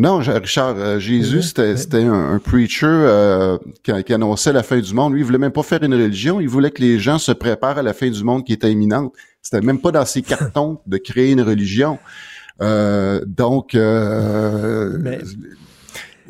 Non, 0.00 0.16
Richard, 0.18 0.76
euh, 0.78 0.98
Jésus, 0.98 1.42
c'était, 1.42 1.76
c'était 1.76 2.02
un, 2.04 2.32
un 2.34 2.38
preacher 2.38 2.86
euh, 2.86 3.58
qui, 3.82 3.92
qui 4.04 4.14
annonçait 4.14 4.52
la 4.52 4.62
fin 4.62 4.78
du 4.80 4.94
monde. 4.94 5.12
Lui, 5.12 5.20
il 5.20 5.24
voulait 5.24 5.38
même 5.38 5.52
pas 5.52 5.62
faire 5.62 5.82
une 5.82 5.92
religion. 5.94 6.40
Il 6.40 6.48
voulait 6.48 6.70
que 6.70 6.80
les 6.80 6.98
gens 6.98 7.18
se 7.18 7.32
préparent 7.32 7.78
à 7.78 7.82
la 7.82 7.92
fin 7.92 8.08
du 8.08 8.24
monde 8.24 8.44
qui 8.44 8.52
était 8.54 8.72
imminente. 8.72 9.12
C'était 9.42 9.60
même 9.60 9.78
pas 9.80 9.90
dans 9.92 10.04
ses 10.06 10.22
cartons 10.22 10.80
de 10.86 10.96
créer 10.96 11.32
une 11.32 11.42
religion. 11.42 11.98
Euh, 12.62 13.20
donc, 13.26 13.74
euh, 13.74 14.96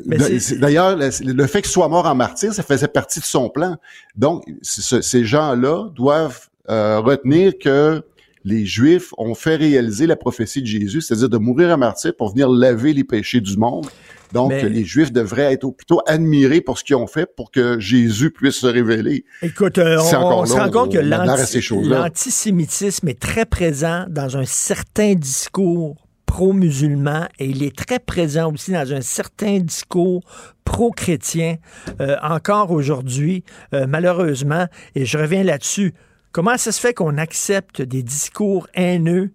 mais 0.05 0.17
c'est- 0.39 0.57
D'ailleurs, 0.57 0.97
le, 0.97 1.09
le 1.33 1.47
fait 1.47 1.61
qu'il 1.61 1.71
soit 1.71 1.87
mort 1.87 2.05
en 2.07 2.15
martyr, 2.15 2.53
ça 2.53 2.63
faisait 2.63 2.87
partie 2.87 3.19
de 3.19 3.25
son 3.25 3.49
plan. 3.49 3.77
Donc, 4.15 4.43
c- 4.61 5.01
ces 5.01 5.23
gens-là 5.25 5.89
doivent 5.95 6.47
euh, 6.69 6.99
retenir 6.99 7.53
que 7.61 8.01
les 8.43 8.65
Juifs 8.65 9.13
ont 9.17 9.35
fait 9.35 9.55
réaliser 9.55 10.07
la 10.07 10.15
prophétie 10.15 10.61
de 10.61 10.67
Jésus, 10.67 11.01
c'est-à-dire 11.01 11.29
de 11.29 11.37
mourir 11.37 11.69
en 11.69 11.77
martyr 11.77 12.15
pour 12.15 12.31
venir 12.31 12.49
laver 12.49 12.93
les 12.93 13.03
péchés 13.03 13.41
du 13.41 13.57
monde. 13.57 13.87
Donc, 14.33 14.51
Mais- 14.51 14.69
les 14.69 14.85
Juifs 14.85 15.11
devraient 15.11 15.53
être 15.53 15.69
plutôt 15.71 16.01
admirés 16.07 16.61
pour 16.61 16.77
ce 16.77 16.83
qu'ils 16.83 16.95
ont 16.95 17.07
fait 17.07 17.27
pour 17.35 17.51
que 17.51 17.79
Jésus 17.79 18.31
puisse 18.31 18.55
se 18.55 18.67
révéler. 18.67 19.25
Écoute, 19.41 19.77
euh, 19.77 19.97
on, 19.99 20.15
encore 20.15 20.39
on 20.39 20.45
se 20.45 20.53
rend 20.53 20.69
compte 20.69 20.93
que 20.93 20.99
à 20.99 22.03
l'antisémitisme 22.03 23.07
est 23.09 23.19
très 23.19 23.45
présent 23.45 24.05
dans 24.09 24.37
un 24.37 24.45
certain 24.45 25.15
discours 25.15 26.07
pro-musulman 26.25 27.27
et 27.39 27.47
il 27.47 27.61
est 27.61 27.75
très 27.75 27.99
présent 27.99 28.53
aussi 28.53 28.71
dans 28.71 28.93
un 28.93 29.01
certain 29.01 29.59
discours 29.59 30.21
pro-chrétien 30.63 31.57
euh, 31.99 32.15
encore 32.23 32.71
aujourd'hui, 32.71 33.43
euh, 33.73 33.85
malheureusement. 33.87 34.67
Et 34.95 35.05
je 35.05 35.17
reviens 35.17 35.43
là-dessus. 35.43 35.93
Comment 36.31 36.57
ça 36.57 36.71
se 36.71 36.79
fait 36.79 36.93
qu'on 36.93 37.17
accepte 37.17 37.81
des 37.81 38.03
discours 38.03 38.67
haineux 38.73 39.31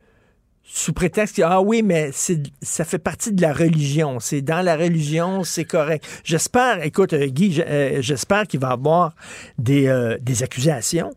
sous 0.63 0.93
prétexte 0.93 1.37
que, 1.37 1.43
ah 1.43 1.61
oui, 1.61 1.83
mais 1.83 2.11
ça 2.13 2.85
fait 2.85 2.99
partie 2.99 3.33
de 3.33 3.43
la 3.43 3.53
religion. 3.53 4.19
C'est 4.19 4.43
dans 4.43 4.63
la 4.63 4.77
religion, 4.77 5.45
c'est 5.45 5.65
correct. 5.65 6.05
J'espère, 6.25 6.83
écoute, 6.83 7.13
euh, 7.13 7.27
Guy, 7.27 7.63
euh, 7.63 7.99
j'espère 8.01 8.47
qu'il 8.47 8.61
va 8.61 8.71
y 8.71 8.73
avoir 8.73 9.15
des, 9.59 9.87
euh, 9.87 10.19
des 10.21 10.43
accusations 10.43 11.13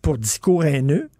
pour 0.00 0.18
discours 0.18 0.64
haineux 0.64 1.10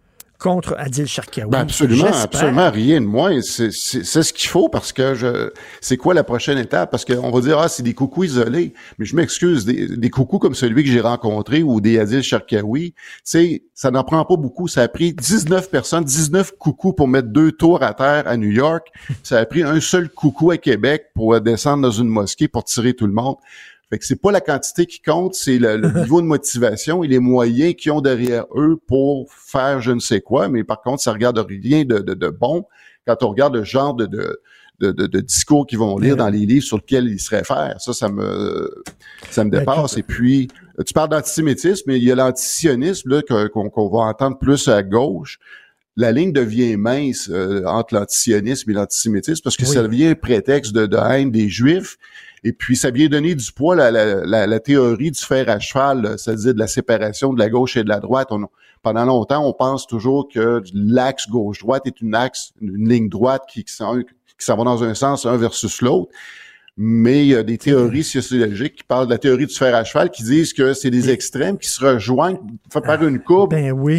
contre 0.45 0.75
Adil 0.77 1.07
Sharkawi. 1.07 1.49
Ben 1.49 1.61
absolument, 1.61 2.05
absolument 2.05 2.69
rien 2.69 3.01
de 3.01 3.07
moins. 3.07 3.41
C'est 3.41 3.71
ce 3.71 4.31
qu'il 4.31 4.47
faut 4.47 4.69
parce 4.69 4.93
que 4.93 5.15
je. 5.15 5.49
C'est 5.81 5.97
quoi 5.97 6.13
la 6.13 6.23
prochaine 6.23 6.59
étape? 6.59 6.91
Parce 6.91 7.03
qu'on 7.03 7.31
va 7.31 7.41
dire 7.41 7.57
ah 7.57 7.67
c'est 7.67 7.81
des 7.81 7.95
coucous 7.95 8.25
isolés, 8.25 8.73
mais 8.99 9.05
je 9.05 9.15
m'excuse 9.15 9.65
des, 9.65 9.97
des 9.97 10.09
coucous 10.11 10.37
comme 10.37 10.53
celui 10.53 10.83
que 10.83 10.91
j'ai 10.91 11.01
rencontré 11.01 11.63
ou 11.63 11.81
des 11.81 11.97
Adil 11.97 12.21
Sharkawi, 12.21 12.91
tu 12.91 12.97
sais 13.23 13.63
ça 13.73 13.91
n'en 13.91 14.03
prend 14.03 14.23
pas 14.23 14.37
beaucoup. 14.37 14.67
Ça 14.67 14.83
a 14.83 14.87
pris 14.87 15.13
19 15.13 15.69
personnes, 15.69 16.03
19 16.03 16.53
coucous 16.57 16.93
pour 16.93 17.07
mettre 17.07 17.27
deux 17.27 17.51
tours 17.51 17.83
à 17.83 17.93
terre 17.93 18.27
à 18.27 18.37
New 18.37 18.49
York. 18.49 18.87
Ça 19.23 19.39
a 19.39 19.45
pris 19.45 19.63
un 19.63 19.81
seul 19.81 20.09
coucou 20.09 20.51
à 20.51 20.57
Québec 20.57 21.07
pour 21.13 21.41
descendre 21.41 21.81
dans 21.81 21.91
une 21.91 22.07
mosquée 22.07 22.47
pour 22.47 22.63
tirer 22.63 22.93
tout 22.93 23.07
le 23.07 23.13
monde. 23.13 23.35
Fait 23.89 23.99
que 23.99 24.05
c'est 24.05 24.19
pas 24.21 24.31
la 24.31 24.41
quantité 24.41 24.85
qui 24.85 25.01
compte, 25.01 25.35
c'est 25.35 25.57
le, 25.59 25.77
le 25.77 25.91
niveau 26.01 26.21
de 26.21 26.25
motivation 26.27 27.03
et 27.03 27.07
les 27.07 27.19
moyens 27.19 27.75
qu'ils 27.75 27.91
ont 27.91 28.01
derrière 28.01 28.45
eux 28.55 28.79
pour 28.87 29.31
faire 29.33 29.79
je 29.81 29.91
ne 29.91 29.99
sais 29.99 30.21
quoi. 30.21 30.49
Mais 30.49 30.63
par 30.63 30.81
contre, 30.81 31.01
ça 31.03 31.11
regarde 31.11 31.37
rien 31.39 31.83
de, 31.85 31.99
de, 31.99 32.13
de 32.13 32.29
bon 32.29 32.65
quand 33.07 33.21
on 33.23 33.29
regarde 33.29 33.55
le 33.55 33.63
genre 33.63 33.93
de, 33.93 34.05
de, 34.07 34.41
de, 34.79 34.91
de- 34.91 35.05
de 35.07 35.19
discours 35.21 35.67
qu'ils 35.67 35.77
vont 35.77 35.97
lire 35.99 36.15
dans 36.17 36.29
les 36.29 36.45
livres 36.45 36.65
sur 36.65 36.77
lesquels 36.77 37.07
ils 37.07 37.19
se 37.19 37.29
réfèrent. 37.29 37.75
Ça, 37.79 37.93
ça 37.93 38.09
me 38.09 38.83
ça 39.29 39.43
me 39.43 39.51
dépasse. 39.51 39.97
Et 39.97 40.03
puis, 40.03 40.47
tu 40.85 40.93
parles 40.93 41.09
d'antisémitisme, 41.09 41.83
mais 41.87 41.97
il 41.97 42.03
y 42.03 42.11
a 42.11 42.15
l'antisionisme 42.15 43.21
qu'on 43.23 43.89
va 43.89 43.99
entendre 43.99 44.37
plus 44.39 44.67
à 44.67 44.81
gauche. 44.83 45.39
La 45.97 46.11
ligne 46.11 46.33
devient 46.33 46.75
mince 46.75 47.29
euh, 47.31 47.63
entre 47.65 47.93
l'antisionisme 47.93 48.69
et 48.71 48.73
l'antisémitisme 48.73 49.41
parce 49.43 49.55
que 49.55 49.63
Oui. 49.63 49.71
ça 49.73 49.81
devient 49.83 50.07
un 50.07 50.15
prétexte 50.15 50.73
de, 50.73 50.87
de 50.87 50.97
haine 50.97 51.31
des 51.31 51.47
Juifs. 51.47 51.95
Et 52.47 52.53
puis, 52.53 52.75
ça 52.77 52.91
vient 52.91 53.07
donner 53.07 53.33
du 53.35 53.51
poids 53.51 53.75
à 53.81 53.89
la, 53.91 54.23
la, 54.25 54.45
la 54.47 54.59
théorie 54.59 55.11
du 55.11 55.19
fer 55.21 55.49
à 55.49 55.59
cheval, 55.59 56.15
c'est-à-dire 56.17 56.53
de 56.53 56.59
la 56.59 56.67
séparation 56.67 57.33
de 57.33 57.39
la 57.39 57.49
gauche 57.49 57.75
et 57.75 57.83
de 57.83 57.89
la 57.89 57.99
droite. 57.99 58.27
On- 58.31 58.47
pendant 58.83 59.03
longtemps, 59.03 59.43
on 59.43 59.51
pense 59.51 59.87
toujours 59.87 60.29
que 60.31 60.61
l'axe 60.75 61.27
gauche-droite 61.27 61.87
est 61.87 61.99
une 62.01 62.13
axe, 62.13 62.51
une 62.61 62.87
ligne 62.87 63.09
droite 63.09 63.41
qui, 63.51 63.63
qui 63.63 63.73
s'en 63.73 63.95
va 64.57 64.63
dans 64.63 64.83
un 64.83 64.93
sens, 64.93 65.25
un 65.25 65.37
versus 65.37 65.81
l'autre. 65.81 66.11
Mais 66.77 67.21
il 67.25 67.27
y 67.29 67.35
a 67.35 67.41
des 67.41 67.57
théories 67.57 68.03
sociologiques 68.03 68.75
qui 68.75 68.83
parlent 68.83 69.07
de 69.07 69.11
la 69.11 69.17
théorie 69.17 69.45
du 69.47 69.53
fer 69.55 69.73
à 69.73 69.83
cheval, 69.85 70.11
qui 70.11 70.23
disent 70.23 70.51
que 70.53 70.73
c'est 70.73 70.91
des 70.91 71.09
extrêmes 71.09 71.57
qui 71.57 71.69
se 71.69 71.83
rejoignent 71.83 72.37
par 72.69 73.01
une 73.07 73.19
courbe 73.21 73.53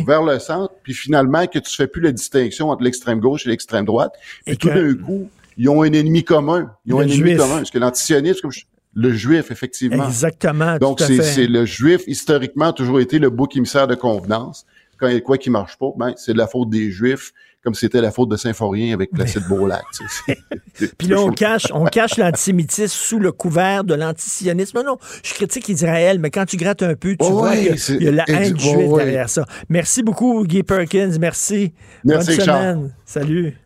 vers 0.07 0.23
le 0.23 0.39
centre, 0.39 0.75
puis 0.85 0.93
finalement 0.95 1.47
que 1.47 1.59
tu 1.59 1.75
fais 1.75 1.87
plus 1.87 2.03
la 2.03 2.13
distinction 2.13 2.69
entre 2.69 2.83
l'extrême 2.85 3.19
gauche 3.19 3.47
et 3.47 3.49
l'extrême 3.49 3.87
droite. 3.87 4.13
Puis 4.45 4.53
Et 4.55 4.57
tout 4.57 4.69
que- 4.69 4.75
d'un 4.93 5.03
coup, 5.03 5.29
ils 5.57 5.69
ont 5.69 5.83
un 5.83 5.93
ennemi 5.93 6.25
commun. 6.25 6.73
Ils 6.85 6.95
ont 6.95 6.99
Le 6.99 7.05
un 7.05 7.09
ennemi 7.09 7.17
juif. 7.31 7.39
commun. 7.39 7.57
Parce 7.59 7.71
que 7.71 7.79
l'antisionisme, 7.79 8.41
comme 8.43 8.53
je- 8.53 8.65
le 8.95 9.13
juif, 9.13 9.51
effectivement. 9.51 10.07
Exactement. 10.07 10.79
Donc, 10.79 11.01
c'est 11.01 11.47
le 11.47 11.65
juif, 11.67 12.03
historiquement, 12.07 12.67
a 12.67 12.73
toujours 12.73 13.01
été 13.01 13.19
le 13.19 13.29
bouc 13.31 13.55
émissaire 13.57 13.87
de 13.87 13.95
convenance. 13.95 14.65
Quand 14.99 15.09
il 15.09 15.15
y 15.15 15.17
a 15.19 15.21
quoi 15.21 15.37
qui 15.37 15.51
marche 15.51 15.77
pas, 15.77 15.89
ben, 15.99 16.15
c'est 16.17 16.33
de 16.33 16.39
la 16.39 16.47
faute 16.47 16.71
des 16.71 16.91
juifs, 16.91 17.33
comme 17.63 17.75
c'était 17.75 18.01
la 18.01 18.11
faute 18.11 18.31
de 18.31 18.37
Saint-Forien 18.39 18.95
avec 18.95 19.11
Placide 19.11 19.43
Beaulac. 19.47 19.83
Puis 20.97 21.09
là, 21.09 21.21
on 21.21 21.31
cache, 21.31 21.67
on 21.75 21.85
cache 21.85 22.17
l'antisémitisme 22.17 22.87
sous 22.89 23.19
le 23.19 23.33
couvert 23.33 23.85
de 23.85 23.93
l'antisionisme. 23.93 24.83
Non, 24.83 24.97
je 25.23 25.35
critique 25.35 25.69
Israël, 25.69 26.19
mais 26.19 26.31
quand 26.31 26.47
tu 26.47 26.57
grattes 26.57 26.83
un 26.83 26.95
peu, 26.95 27.11
tu 27.11 27.17
Oh 27.21 27.31
vois 27.33 27.51
ouais, 27.51 27.75
qu'il 27.77 28.03
y 28.03 28.09
a 28.09 28.13
la 28.13 28.25
haine 28.29 28.55
oh 28.57 28.61
juive 28.61 28.89
ouais. 28.89 29.05
derrière 29.05 29.29
ça. 29.29 29.45
Merci 29.69 30.03
beaucoup, 30.03 30.43
Guy 30.45 30.63
Perkins. 30.63 31.19
Merci. 31.21 31.75
Merci, 32.05 32.37
Bonne 32.37 32.41
semaine. 32.47 32.95
Salut. 33.05 33.59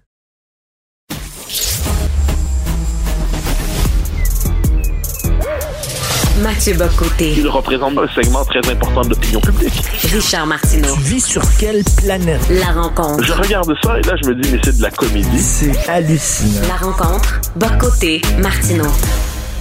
Mathieu 6.43 6.75
Bocoté. 6.75 7.35
Il 7.37 7.49
représente 7.49 7.99
un 7.99 8.09
segment 8.15 8.45
très 8.45 8.67
important 8.71 9.03
de 9.03 9.11
l'opinion 9.11 9.41
publique. 9.41 9.83
Richard 10.11 10.47
Martineau. 10.47 10.95
Tu 10.95 11.01
vis 11.01 11.21
sur 11.21 11.43
quelle 11.59 11.83
planète? 11.99 12.41
La 12.49 12.73
rencontre. 12.73 13.23
Je 13.23 13.33
regarde 13.33 13.71
ça 13.83 13.99
et 13.99 14.03
là, 14.03 14.15
je 14.23 14.31
me 14.31 14.35
dis, 14.35 14.51
mais 14.51 14.59
c'est 14.65 14.79
de 14.79 14.83
la 14.83 14.91
comédie. 14.91 15.39
C'est 15.39 15.89
hallucinant. 15.89 16.67
La 16.67 16.77
rencontre. 16.77 17.41
Bocoté. 17.57 18.23
Martineau. 18.39 18.89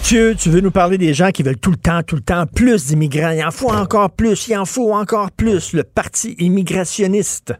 Dieu, 0.04 0.36
tu 0.40 0.50
veux 0.50 0.62
nous 0.62 0.72
parler 0.72 0.98
des 0.98 1.14
gens 1.14 1.32
qui 1.32 1.44
veulent 1.44 1.58
tout 1.58 1.72
le 1.72 1.78
temps, 1.78 2.02
tout 2.02 2.16
le 2.16 2.22
temps 2.22 2.46
plus 2.46 2.86
d'immigrants. 2.86 3.32
Il 3.32 3.44
en 3.44 3.52
faut 3.52 3.72
encore 3.72 4.10
plus, 4.12 4.48
il 4.48 4.58
en 4.58 4.66
faut 4.66 4.94
encore 4.94 5.32
plus. 5.32 5.74
Le 5.74 5.84
parti 5.84 6.36
immigrationniste. 6.40 7.54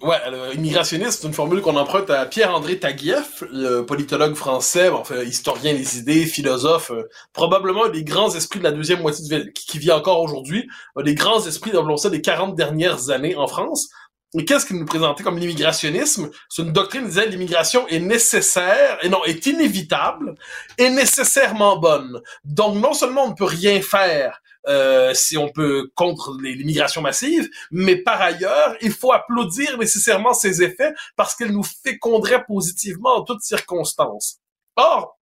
Ouais, 0.00 0.16
alors, 0.24 0.54
immigrationniste, 0.54 1.22
c'est 1.22 1.26
une 1.26 1.34
formule 1.34 1.60
qu'on 1.60 1.76
emprunte 1.76 2.08
à 2.10 2.24
Pierre-André 2.24 2.78
Taguieff, 2.78 3.42
le 3.50 3.80
politologue 3.80 4.34
français, 4.34 4.88
enfin, 4.90 5.24
historien 5.24 5.74
des 5.74 5.98
idées, 5.98 6.24
philosophe, 6.24 6.92
euh, 6.92 7.08
probablement 7.32 7.86
un 7.86 7.88
des 7.88 8.04
grands 8.04 8.32
esprits 8.32 8.60
de 8.60 8.64
la 8.64 8.70
deuxième 8.70 9.00
moitié 9.00 9.24
du 9.26 9.52
qui, 9.52 9.66
qui 9.66 9.78
vit 9.80 9.90
encore 9.90 10.22
aujourd'hui, 10.22 10.68
un 10.94 11.02
des 11.02 11.16
grands 11.16 11.44
esprits, 11.44 11.70
appelons 11.70 11.96
ça, 11.96 12.10
des 12.10 12.20
40 12.20 12.54
dernières 12.54 13.10
années 13.10 13.34
en 13.34 13.48
France. 13.48 13.88
Et 14.38 14.44
qu'est-ce 14.44 14.66
qu'il 14.66 14.76
nous 14.76 14.84
présentait 14.84 15.24
comme 15.24 15.38
l'immigrationnisme? 15.38 16.30
C'est 16.48 16.62
une 16.62 16.72
doctrine 16.72 17.02
qui 17.02 17.08
disait 17.08 17.26
l'immigration 17.26 17.88
est 17.88 17.98
nécessaire, 17.98 18.98
et 19.02 19.08
non, 19.08 19.24
est 19.24 19.46
inévitable, 19.46 20.36
et 20.76 20.90
nécessairement 20.90 21.76
bonne. 21.76 22.20
Donc, 22.44 22.76
non 22.76 22.92
seulement 22.92 23.24
on 23.24 23.30
ne 23.30 23.34
peut 23.34 23.46
rien 23.46 23.80
faire 23.82 24.40
euh, 24.66 25.14
si 25.14 25.38
on 25.38 25.48
peut 25.50 25.90
contre 25.94 26.36
les- 26.42 26.54
l'immigration 26.54 27.00
massive, 27.00 27.48
mais 27.70 27.96
par 27.96 28.20
ailleurs, 28.20 28.74
il 28.80 28.92
faut 28.92 29.12
applaudir 29.12 29.78
nécessairement 29.78 30.34
ses 30.34 30.62
effets 30.62 30.92
parce 31.16 31.34
qu'elle 31.34 31.52
nous 31.52 31.62
féconderait 31.84 32.44
positivement 32.44 33.16
en 33.16 33.22
toutes 33.22 33.42
circonstances. 33.42 34.38
Or, 34.76 35.18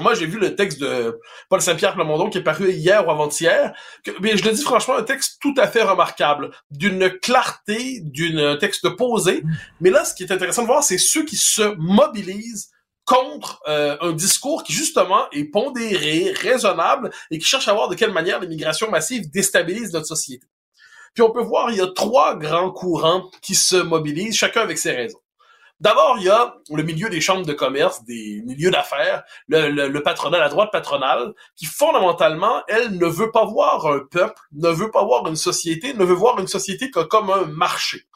moi, 0.00 0.14
j'ai 0.14 0.24
vu 0.24 0.38
le 0.38 0.56
texte 0.56 0.80
de 0.80 1.20
Paul 1.50 1.60
Saint-Pierre 1.60 1.92
Plamondon 1.94 2.30
qui 2.30 2.38
est 2.38 2.42
paru 2.42 2.72
hier 2.72 3.06
ou 3.06 3.10
avant-hier. 3.10 3.74
Mais 4.20 4.38
je 4.38 4.44
le 4.44 4.52
dis 4.52 4.62
franchement, 4.62 4.96
un 4.96 5.02
texte 5.02 5.36
tout 5.38 5.54
à 5.58 5.68
fait 5.68 5.82
remarquable, 5.82 6.50
d'une 6.70 7.10
clarté, 7.20 8.00
d'une 8.00 8.56
texte 8.58 8.88
posé. 8.96 9.42
Mais 9.80 9.90
là, 9.90 10.06
ce 10.06 10.14
qui 10.14 10.22
est 10.22 10.32
intéressant 10.32 10.62
de 10.62 10.66
voir, 10.68 10.82
c'est 10.82 10.96
ceux 10.96 11.26
qui 11.26 11.36
se 11.36 11.74
mobilisent 11.76 12.70
contre 13.04 13.60
euh, 13.68 13.96
un 14.00 14.12
discours 14.12 14.62
qui 14.62 14.72
justement 14.72 15.28
est 15.32 15.44
pondéré, 15.44 16.32
raisonnable 16.36 17.10
et 17.30 17.38
qui 17.38 17.46
cherche 17.46 17.68
à 17.68 17.72
voir 17.72 17.88
de 17.88 17.94
quelle 17.94 18.12
manière 18.12 18.40
l'immigration 18.40 18.90
massive 18.90 19.30
déstabilise 19.30 19.92
notre 19.92 20.06
société. 20.06 20.46
Puis 21.14 21.22
on 21.22 21.30
peut 21.30 21.42
voir, 21.42 21.70
il 21.70 21.76
y 21.76 21.80
a 21.80 21.88
trois 21.88 22.36
grands 22.36 22.70
courants 22.70 23.30
qui 23.42 23.54
se 23.54 23.76
mobilisent, 23.76 24.36
chacun 24.36 24.62
avec 24.62 24.78
ses 24.78 24.92
raisons. 24.92 25.18
D'abord, 25.80 26.14
il 26.18 26.26
y 26.26 26.30
a 26.30 26.54
le 26.70 26.82
milieu 26.84 27.10
des 27.10 27.20
chambres 27.20 27.44
de 27.44 27.52
commerce, 27.52 28.04
des 28.04 28.40
milieux 28.46 28.70
d'affaires, 28.70 29.24
le, 29.48 29.68
le, 29.68 29.88
le 29.88 30.02
patronat, 30.04 30.38
la 30.38 30.48
droite 30.48 30.70
patronale, 30.70 31.34
qui 31.56 31.66
fondamentalement, 31.66 32.62
elle 32.68 32.96
ne 32.96 33.06
veut 33.06 33.32
pas 33.32 33.44
voir 33.44 33.88
un 33.88 33.98
peuple, 33.98 34.40
ne 34.52 34.68
veut 34.68 34.92
pas 34.92 35.04
voir 35.04 35.26
une 35.26 35.34
société, 35.34 35.92
ne 35.92 36.04
veut 36.04 36.14
voir 36.14 36.38
une 36.38 36.46
société 36.46 36.88
que 36.92 37.00
comme 37.00 37.30
un 37.30 37.46
marché. 37.46 38.06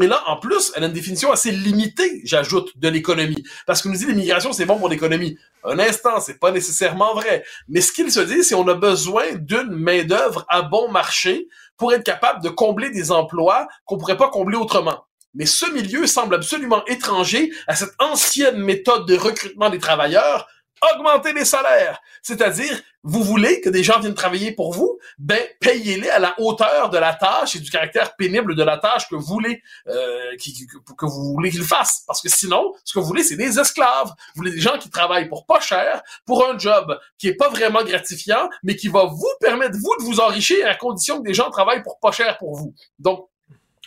Et 0.00 0.06
là, 0.06 0.22
en 0.26 0.36
plus, 0.36 0.72
elle 0.74 0.84
a 0.84 0.88
une 0.88 0.92
définition 0.92 1.32
assez 1.32 1.50
limitée, 1.50 2.20
j'ajoute, 2.24 2.76
de 2.76 2.88
l'économie. 2.88 3.42
Parce 3.66 3.80
qu'on 3.80 3.88
nous 3.88 3.96
dit 3.96 4.04
l'immigration, 4.04 4.52
c'est 4.52 4.66
bon 4.66 4.78
pour 4.78 4.90
l'économie. 4.90 5.38
Un 5.64 5.78
instant, 5.78 6.20
c'est 6.20 6.38
pas 6.38 6.50
nécessairement 6.50 7.14
vrai. 7.14 7.44
Mais 7.68 7.80
ce 7.80 7.92
qu'il 7.92 8.12
se 8.12 8.20
dit, 8.20 8.44
c'est 8.44 8.54
qu'on 8.54 8.68
a 8.68 8.74
besoin 8.74 9.24
d'une 9.34 9.70
main-d'œuvre 9.70 10.44
à 10.50 10.60
bon 10.62 10.90
marché 10.90 11.48
pour 11.78 11.94
être 11.94 12.04
capable 12.04 12.42
de 12.42 12.50
combler 12.50 12.90
des 12.90 13.10
emplois 13.10 13.68
qu'on 13.86 13.96
pourrait 13.96 14.18
pas 14.18 14.28
combler 14.28 14.58
autrement. 14.58 15.06
Mais 15.34 15.46
ce 15.46 15.70
milieu 15.72 16.06
semble 16.06 16.34
absolument 16.34 16.84
étranger 16.86 17.50
à 17.66 17.74
cette 17.74 17.94
ancienne 17.98 18.58
méthode 18.58 19.06
de 19.06 19.16
recrutement 19.16 19.70
des 19.70 19.78
travailleurs, 19.78 20.46
augmenter 20.94 21.32
les 21.32 21.44
salaires. 21.46 22.00
C'est-à-dire, 22.22 22.80
vous 23.08 23.22
voulez 23.22 23.60
que 23.60 23.70
des 23.70 23.84
gens 23.84 24.00
viennent 24.00 24.14
travailler 24.14 24.50
pour 24.50 24.72
vous, 24.72 24.98
ben 25.18 25.40
payez-les 25.60 26.10
à 26.10 26.18
la 26.18 26.34
hauteur 26.38 26.90
de 26.90 26.98
la 26.98 27.14
tâche 27.14 27.54
et 27.54 27.60
du 27.60 27.70
caractère 27.70 28.16
pénible 28.16 28.56
de 28.56 28.64
la 28.64 28.78
tâche 28.78 29.08
que 29.08 29.14
vous 29.14 29.24
voulez 29.24 29.62
euh, 29.86 30.32
que 30.36 31.06
vous 31.06 31.34
voulez 31.34 31.52
qu'ils 31.52 31.62
fassent. 31.62 32.02
Parce 32.08 32.20
que 32.20 32.28
sinon, 32.28 32.74
ce 32.84 32.92
que 32.92 32.98
vous 32.98 33.06
voulez, 33.06 33.22
c'est 33.22 33.36
des 33.36 33.60
esclaves. 33.60 34.08
Vous 34.08 34.42
voulez 34.42 34.50
des 34.50 34.60
gens 34.60 34.76
qui 34.76 34.90
travaillent 34.90 35.28
pour 35.28 35.46
pas 35.46 35.60
cher, 35.60 36.02
pour 36.24 36.44
un 36.48 36.58
job 36.58 36.98
qui 37.16 37.28
est 37.28 37.36
pas 37.36 37.48
vraiment 37.48 37.84
gratifiant, 37.84 38.50
mais 38.64 38.74
qui 38.74 38.88
va 38.88 39.04
vous 39.04 39.32
permettre 39.38 39.76
vous 39.78 39.94
de 40.00 40.02
vous 40.02 40.18
enrichir 40.18 40.66
à 40.66 40.74
condition 40.74 41.22
que 41.22 41.28
des 41.28 41.34
gens 41.34 41.48
travaillent 41.50 41.84
pour 41.84 42.00
pas 42.00 42.10
cher 42.10 42.36
pour 42.38 42.56
vous. 42.56 42.74
Donc 42.98 43.28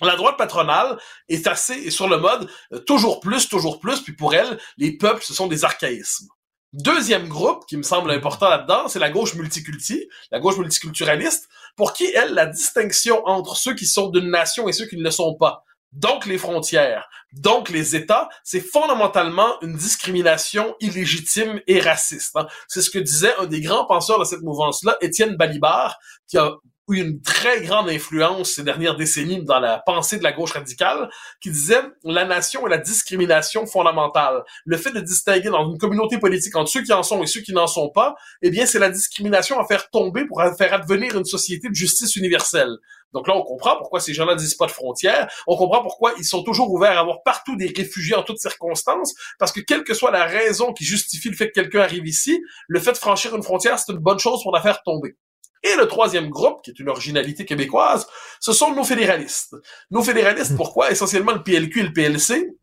la 0.02 0.16
droite 0.16 0.38
patronale 0.38 0.98
est 1.28 1.46
assez 1.46 1.74
est 1.74 1.91
sur 1.91 2.08
le 2.08 2.20
mode 2.20 2.50
euh, 2.72 2.80
toujours 2.80 3.20
plus, 3.20 3.50
toujours 3.50 3.82
plus, 3.82 4.00
puis 4.00 4.14
pour 4.14 4.34
elle, 4.34 4.58
les 4.78 4.98
peuples, 4.98 5.24
ce 5.24 5.34
sont 5.34 5.48
des 5.48 5.66
archaïsmes. 5.66 6.30
Deuxième 6.74 7.28
groupe 7.28 7.66
qui 7.66 7.78
me 7.78 7.84
semble 7.84 8.12
important 8.12 8.48
là-dedans, 8.48 8.88
c'est 8.88 9.00
la 9.00 9.10
gauche 9.10 9.34
multiculti, 9.34 10.08
la 10.32 10.40
gauche 10.40 10.58
multiculturaliste, 10.58 11.50
pour 11.76 11.94
qui, 11.94 12.06
elle, 12.14 12.36
la 12.36 12.46
distinction 12.46 13.26
entre 13.26 13.58
ceux 13.58 13.74
qui 13.74 13.88
sont 13.88 14.10
d'une 14.10 14.30
nation 14.30 14.68
et 14.68 14.74
ceux 14.74 14.86
qui 14.86 14.96
ne 14.96 15.04
le 15.04 15.10
sont 15.10 15.34
pas, 15.34 15.64
donc 15.91 16.28
les 16.28 16.38
frontières, 16.38 17.10
donc 17.34 17.70
les 17.70 17.96
États, 17.96 18.30
c'est 18.44 18.60
fondamentalement 18.60 19.60
une 19.62 19.76
discrimination 19.76 20.76
illégitime 20.80 21.60
et 21.66 21.80
raciste. 21.80 22.36
hein. 22.36 22.48
C'est 22.68 22.84
ce 22.84 22.91
que 22.91 23.00
disait 23.00 23.36
un 23.38 23.48
des 23.48 23.62
grands 23.62 23.86
penseurs 23.86 24.20
de 24.20 24.26
cette 24.26 24.44
mouvance-là, 24.44 24.98
Étienne 25.02 25.36
Balibar, 25.36 25.98
qui 26.28 26.38
a 26.38 26.54
eu 26.90 27.02
une 27.02 27.22
très 27.22 27.61
grande 27.61 27.90
influence 27.90 28.52
ces 28.52 28.64
dernières 28.64 28.95
décennies 28.95 29.44
dans 29.44 29.60
la 29.60 29.80
pensée 29.80 30.18
de 30.18 30.24
la 30.24 30.32
gauche 30.32 30.53
radicale, 30.53 31.10
qui 31.41 31.52
disait 31.52 31.82
la 32.03 32.26
nation 32.26 32.66
est 32.68 32.70
la 32.70 32.78
discrimination 32.78 33.66
fondamentale. 33.66 34.44
Le 34.66 34.78
fait 34.78 34.91
de 34.91 34.99
distinguer 34.99 35.49
dans 35.49 35.70
une 35.70 35.78
communauté 35.78 36.18
politique 36.18 36.56
entre 36.56 36.72
ceux 36.72 36.84
qui 36.84 36.94
en 36.94 37.03
sont 37.03 37.22
et 37.24 37.28
ceux 37.28 37.41
qui 37.41 37.53
n'en 37.53 37.68
sont 37.68 37.90
pas, 37.90 38.16
eh 38.41 38.49
bien, 38.49 38.66
c'est 38.66 38.80
la 38.80 38.90
discrimination 38.90 39.60
à 39.60 39.66
faire 39.66 39.90
tomber 39.90 40.26
pour 40.26 40.41
faire 40.57 40.74
advenir 40.74 41.18
une 41.18 41.26
société 41.26 41.70
de 41.70 41.76
justice 41.76 42.16
universelle. 42.16 42.76
Donc 43.14 43.28
là, 43.28 43.36
on 43.36 43.44
comprend 43.44 43.76
pourquoi 43.78 43.99
ces 43.99 44.14
gens-là 44.14 44.36
disent 44.36 44.56
pas 44.56 44.68
de 44.68 44.72
frontières. 44.72 45.32
On 45.48 45.57
comprend 45.57 45.82
pourquoi 45.82 46.14
ils 46.18 46.26
sont 46.26 46.44
toujours 46.44 46.72
ouverts 46.72 46.98
à 46.98 47.02
avoir 47.02 47.24
partout 47.24 47.56
des 47.56 47.74
réfugiés 47.76 48.16
en 48.16 48.24
toutes 48.24 48.40
circonstances, 48.40 49.14
parce 49.40 49.52
que 49.52 49.61
quelle 49.61 49.84
que 49.84 49.94
soit 49.94 50.11
la 50.11 50.26
raison 50.26 50.74
qui 50.74 50.86
justifie 50.86 51.30
le 51.30 51.36
fait 51.36 51.48
que 51.48 51.60
quelqu'un 51.60 51.82
arrive 51.82 52.07
ici, 52.07 52.40
le 52.68 52.80
fait 52.80 52.91
de 52.91 52.98
franchir 52.98 53.36
une 53.36 53.44
frontière, 53.44 53.80
c'est 53.80 53.91
une 53.91 53.99
bonne 53.99 54.20
chose 54.20 54.44
pour 54.44 54.53
la 54.53 54.61
faire 54.61 54.84
tomber. 54.84 55.16
Et 55.64 55.76
le 55.76 55.88
troisième 55.88 56.30
groupe, 56.30 56.61
qui 56.64 56.72
est 56.72 56.80
une 56.80 56.90
originalité 56.90 57.45
québécoise, 57.45 58.07
ce 58.40 58.53
sont 58.53 58.73
nos 58.73 58.84
fédéralistes. 58.84 59.56
Nos 59.91 60.02
fédéralistes, 60.02 60.56
pourquoi? 60.56 60.91
Essentiellement 60.91 61.34
le 61.34 61.44
PLQ 61.44 61.80
et 61.80 61.84
le 61.84 61.94
PLC, 61.94 62.59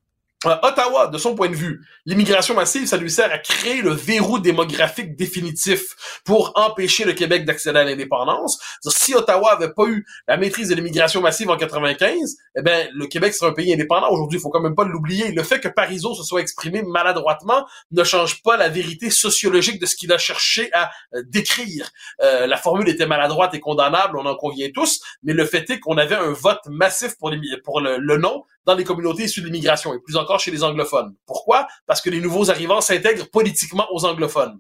Ottawa, 0.62 1.09
de 1.09 1.18
son 1.18 1.35
point 1.35 1.48
de 1.48 1.55
vue, 1.55 1.85
l'immigration 2.05 2.55
massive, 2.55 2.86
ça 2.86 2.97
lui 2.97 3.10
sert 3.10 3.32
à 3.32 3.39
créer 3.39 3.82
le 3.82 3.90
verrou 3.90 4.39
démographique 4.39 5.16
définitif 5.16 6.20
pour 6.24 6.52
empêcher 6.55 7.05
le 7.05 7.12
Québec 7.12 7.44
d'accéder 7.44 7.78
à 7.78 7.85
l'indépendance. 7.85 8.59
Si 8.82 9.14
Ottawa 9.14 9.52
avait 9.52 9.73
pas 9.73 9.86
eu 9.86 10.06
la 10.28 10.36
maîtrise 10.36 10.68
de 10.68 10.74
l'immigration 10.74 11.20
massive 11.20 11.51
en 11.51 11.56
95, 11.56 12.36
eh 12.56 12.62
ben 12.62 12.89
le 12.94 13.06
Québec 13.06 13.35
serait 13.35 13.51
un 13.51 13.55
pays 13.55 13.73
indépendant 13.73 14.10
aujourd'hui. 14.10 14.39
Il 14.39 14.43
faut 14.43 14.51
quand 14.51 14.60
même 14.60 14.74
pas 14.74 14.85
l'oublier. 14.85 15.32
Le 15.32 15.43
fait 15.43 15.60
que 15.60 15.68
Parizeau 15.68 16.14
se 16.14 16.23
soit 16.23 16.40
exprimé 16.40 16.82
maladroitement 16.82 17.66
ne 17.90 18.05
change 18.05 18.43
pas 18.43 18.56
la 18.56 18.68
vérité 18.68 19.10
sociologique 19.10 19.81
de 19.81 19.86
ce 19.86 19.97
qu'il 19.97 20.12
a 20.12 20.18
cherché 20.18 20.70
à 20.73 20.90
euh, 21.14 21.23
décrire. 21.27 21.90
Euh, 22.23 22.47
la 22.47 22.56
formule 22.56 22.89
était 22.89 23.06
maladroite 23.06 23.55
et 23.55 23.60
condamnable, 23.60 24.18
on 24.18 24.27
en 24.27 24.36
convient 24.36 24.70
tous, 24.73 25.01
mais 25.23 25.32
le 25.32 25.44
fait 25.44 25.68
est 25.70 25.81
qu'on 25.81 25.98
avait 25.98 26.14
un 26.14 26.32
vote 26.32 26.60
massif 26.68 27.16
pour, 27.18 27.31
le, 27.31 27.98
le 27.98 28.16
non 28.18 28.44
dans 28.67 28.75
les 28.75 28.85
communautés 28.85 29.25
issues 29.25 29.41
de 29.41 29.47
l'immigration 29.47 29.95
et 29.95 30.01
plus 30.01 30.17
encore 30.17 30.41
chez 30.41 30.51
les 30.51 30.63
anglophones. 30.65 31.15
Pourquoi? 31.25 31.67
Parce 31.87 32.01
que 32.01 32.11
les 32.11 32.21
nouveaux 32.21 32.51
arrivants 32.51 32.81
s'intègrent 32.81 33.31
politiquement 33.31 33.87
aux 33.93 34.05
anglophones. 34.05 34.59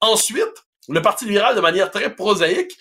Ensuite, 0.00 0.66
le 0.88 1.00
Parti 1.00 1.24
libéral, 1.24 1.56
de 1.56 1.60
manière 1.60 1.90
très 1.90 2.14
prosaïque, 2.14 2.76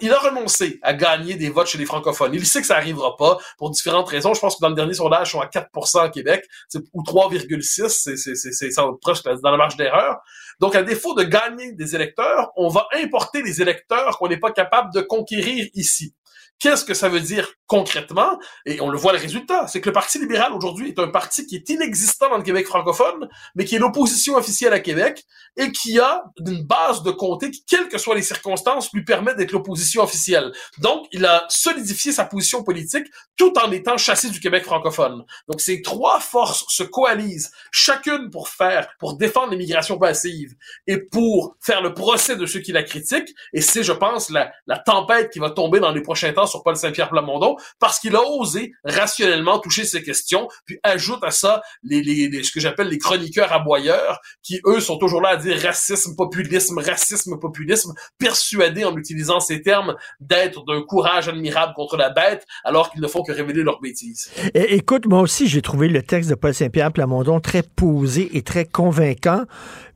il 0.00 0.12
a 0.12 0.18
renoncé 0.20 0.78
à 0.82 0.94
gagner 0.94 1.34
des 1.34 1.50
votes 1.50 1.66
chez 1.66 1.78
les 1.78 1.84
francophones. 1.84 2.32
Il 2.32 2.46
sait 2.46 2.60
que 2.60 2.66
ça 2.66 2.76
arrivera 2.76 3.16
pas 3.16 3.38
pour 3.58 3.70
différentes 3.70 4.08
raisons. 4.08 4.32
Je 4.32 4.40
pense 4.40 4.54
que 4.54 4.60
dans 4.60 4.68
le 4.68 4.76
dernier 4.76 4.94
sondage, 4.94 5.28
ils 5.28 5.32
sont 5.32 5.40
à 5.40 5.46
4% 5.46 6.00
à 6.00 6.08
Québec, 6.10 6.44
ou 6.92 7.02
3,6, 7.02 8.16
c'est 8.16 8.68
proche 9.00 9.22
dans 9.24 9.50
la 9.50 9.56
marge 9.56 9.76
d'erreur. 9.76 10.18
Donc, 10.60 10.76
à 10.76 10.82
défaut 10.82 11.14
de 11.14 11.24
gagner 11.24 11.72
des 11.72 11.96
électeurs, 11.96 12.52
on 12.56 12.68
va 12.68 12.86
importer 12.92 13.42
les 13.42 13.60
électeurs 13.60 14.18
qu'on 14.18 14.28
n'est 14.28 14.38
pas 14.38 14.52
capable 14.52 14.92
de 14.92 15.00
conquérir 15.00 15.66
ici. 15.74 16.14
Qu'est-ce 16.60 16.84
que 16.84 16.94
ça 16.94 17.08
veut 17.08 17.20
dire 17.20 17.48
concrètement? 17.66 18.38
Et 18.66 18.80
on 18.80 18.88
le 18.88 18.98
voit 18.98 19.12
le 19.12 19.18
résultat, 19.18 19.66
c'est 19.68 19.80
que 19.80 19.88
le 19.88 19.92
Parti 19.92 20.18
libéral 20.18 20.52
aujourd'hui 20.52 20.88
est 20.88 20.98
un 20.98 21.08
parti 21.08 21.46
qui 21.46 21.56
est 21.56 21.68
inexistant 21.68 22.30
dans 22.30 22.38
le 22.38 22.42
Québec 22.42 22.66
francophone, 22.66 23.28
mais 23.54 23.64
qui 23.64 23.76
est 23.76 23.78
l'opposition 23.78 24.36
officielle 24.36 24.72
à 24.72 24.80
Québec 24.80 25.24
et 25.56 25.70
qui 25.70 26.00
a 26.00 26.24
une 26.44 26.64
base 26.64 27.02
de 27.02 27.10
comté 27.10 27.50
qui, 27.50 27.64
quelles 27.64 27.88
que 27.88 27.98
soient 27.98 28.14
les 28.14 28.22
circonstances, 28.22 28.92
lui 28.92 29.04
permet 29.04 29.34
d'être 29.34 29.52
l'opposition 29.52 30.02
officielle. 30.02 30.52
Donc, 30.78 31.06
il 31.12 31.24
a 31.26 31.44
solidifié 31.48 32.10
sa 32.10 32.24
position 32.24 32.64
politique 32.64 33.06
tout 33.36 33.52
en 33.58 33.70
étant 33.70 33.96
chassé 33.96 34.30
du 34.30 34.40
Québec 34.40 34.64
francophone. 34.64 35.24
Donc, 35.48 35.60
ces 35.60 35.82
trois 35.82 36.18
forces 36.18 36.64
se 36.68 36.82
coalisent, 36.82 37.52
chacune 37.70 38.30
pour 38.30 38.48
faire, 38.48 38.88
pour 38.98 39.16
défendre 39.16 39.52
l'immigration 39.52 39.98
passive 39.98 40.54
et 40.86 40.98
pour 40.98 41.56
faire 41.60 41.82
le 41.82 41.94
procès 41.94 42.36
de 42.36 42.46
ceux 42.46 42.60
qui 42.60 42.72
la 42.72 42.82
critiquent. 42.82 43.32
Et 43.52 43.60
c'est, 43.60 43.84
je 43.84 43.92
pense, 43.92 44.30
la, 44.30 44.50
la 44.66 44.78
tempête 44.78 45.30
qui 45.30 45.38
va 45.38 45.50
tomber 45.50 45.78
dans 45.78 45.92
les 45.92 46.02
prochains 46.02 46.32
temps 46.32 46.47
sur 46.48 46.62
Paul 46.62 46.76
Saint-Pierre 46.76 47.08
Plamondon 47.08 47.56
parce 47.78 48.00
qu'il 48.00 48.16
a 48.16 48.22
osé 48.22 48.72
rationnellement 48.84 49.58
toucher 49.58 49.84
ces 49.84 50.02
questions, 50.02 50.48
puis 50.64 50.78
ajoute 50.82 51.22
à 51.22 51.30
ça 51.30 51.62
les, 51.82 52.02
les, 52.02 52.42
ce 52.42 52.52
que 52.52 52.60
j'appelle 52.60 52.88
les 52.88 52.98
chroniqueurs 52.98 53.52
aboyeurs 53.52 54.20
qui, 54.42 54.60
eux, 54.66 54.80
sont 54.80 54.98
toujours 54.98 55.20
là 55.20 55.30
à 55.30 55.36
dire 55.36 55.60
racisme, 55.60 56.16
populisme, 56.16 56.78
racisme, 56.78 57.38
populisme, 57.38 57.92
persuadés 58.18 58.84
en 58.84 58.96
utilisant 58.96 59.40
ces 59.40 59.62
termes 59.62 59.94
d'être 60.20 60.64
d'un 60.64 60.82
courage 60.82 61.28
admirable 61.28 61.72
contre 61.74 61.96
la 61.96 62.10
bête, 62.10 62.44
alors 62.64 62.90
qu'ils 62.90 63.00
ne 63.00 63.08
font 63.08 63.22
que 63.22 63.32
révéler 63.32 63.62
leurs 63.62 63.80
bêtises. 63.80 64.30
écoute, 64.54 65.06
moi 65.06 65.20
aussi, 65.20 65.46
j'ai 65.48 65.62
trouvé 65.62 65.88
le 65.88 66.02
texte 66.02 66.30
de 66.30 66.34
Paul 66.34 66.54
Saint-Pierre 66.54 66.92
Plamondon 66.92 67.40
très 67.40 67.62
posé 67.62 68.36
et 68.36 68.42
très 68.42 68.64
convaincant. 68.64 69.44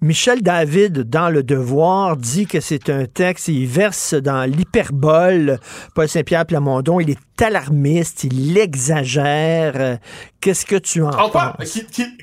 Michel 0.01 0.43
David, 0.43 1.09
dans 1.09 1.31
Le 1.31 1.43
Devoir, 1.43 2.17
dit 2.17 2.47
que 2.47 2.61
c'est 2.61 2.91
un 2.91 3.07
texte, 3.07 3.49
il 3.49 3.67
verse 3.67 4.15
dans 4.15 4.45
l'hyperbole. 4.51 5.61
Paul 5.95 6.09
Saint-Pierre 6.09 6.42
Plamondon, 6.45 7.01
il 7.01 7.11
est 7.11 7.43
alarmiste, 7.43 8.25
il 8.25 8.57
exagère. 8.59 9.99
Qu'est-ce 10.41 10.67
que 10.67 10.77
tu 10.77 11.03
en, 11.03 11.11
en 11.11 11.31
quoi? 11.31 11.57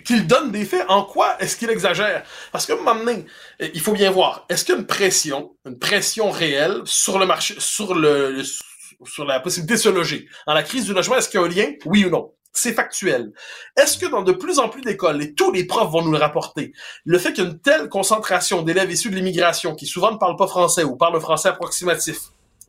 Qu'il 0.06 0.28
donne 0.28 0.52
des 0.52 0.66
faits, 0.66 0.86
en 0.88 1.04
quoi 1.04 1.36
est-ce 1.40 1.56
qu'il 1.58 1.70
exagère? 1.70 2.24
Parce 2.52 2.66
que, 2.66 2.74
maintenant, 2.84 3.14
il 3.60 3.82
faut 3.82 3.94
bien 3.94 4.12
voir, 4.12 4.46
est-ce 4.50 4.66
qu'il 4.66 4.76
y 4.76 4.78
a 4.78 4.82
une 4.82 4.88
pression, 4.88 5.52
une 5.66 5.78
pression 5.78 6.30
réelle 6.30 6.82
sur 6.86 7.20
le 7.20 7.26
marché, 7.26 7.56
sur 7.58 7.96
le, 7.96 8.44
sur 9.06 9.26
la 9.26 9.40
possibilité 9.40 9.76
de 9.76 9.80
se 9.80 9.90
loger? 9.90 10.28
Dans 10.48 10.54
la 10.54 10.64
crise 10.64 10.86
du 10.86 10.94
logement, 10.94 11.16
est-ce 11.16 11.30
qu'il 11.30 11.40
y 11.40 11.44
a 11.44 11.46
un 11.46 11.50
lien? 11.50 11.72
Oui 11.86 12.06
ou 12.06 12.10
non? 12.10 12.34
C'est 12.52 12.74
factuel. 12.74 13.32
Est-ce 13.78 14.00
que 14.00 14.08
dans 14.08 14.24
de 14.24 14.32
plus 14.32 14.58
en 14.58 14.70
plus 14.70 14.82
d'écoles, 14.82 15.22
et 15.22 15.34
tous 15.36 15.52
les 15.52 15.66
profs 15.66 15.92
vont 15.92 16.02
nous 16.02 16.12
le 16.12 16.18
rapporter, 16.18 16.74
le 17.06 17.20
fait 17.20 17.32
qu'il 17.32 17.44
y 17.44 17.48
a 17.48 17.50
une 17.52 17.60
telle 17.60 17.90
concentration 17.90 18.64
d'élèves 18.64 18.92
issus 18.92 19.12
de 19.12 19.16
l'immigration 19.16 19.76
qui 19.76 19.86
souvent 19.86 20.12
ne 20.12 20.18
parlent 20.18 20.36
pas 20.36 20.48
français 20.48 20.84
ou 20.84 20.96
parlent 20.96 21.22
français 21.22 21.50
approximatif 21.50 22.18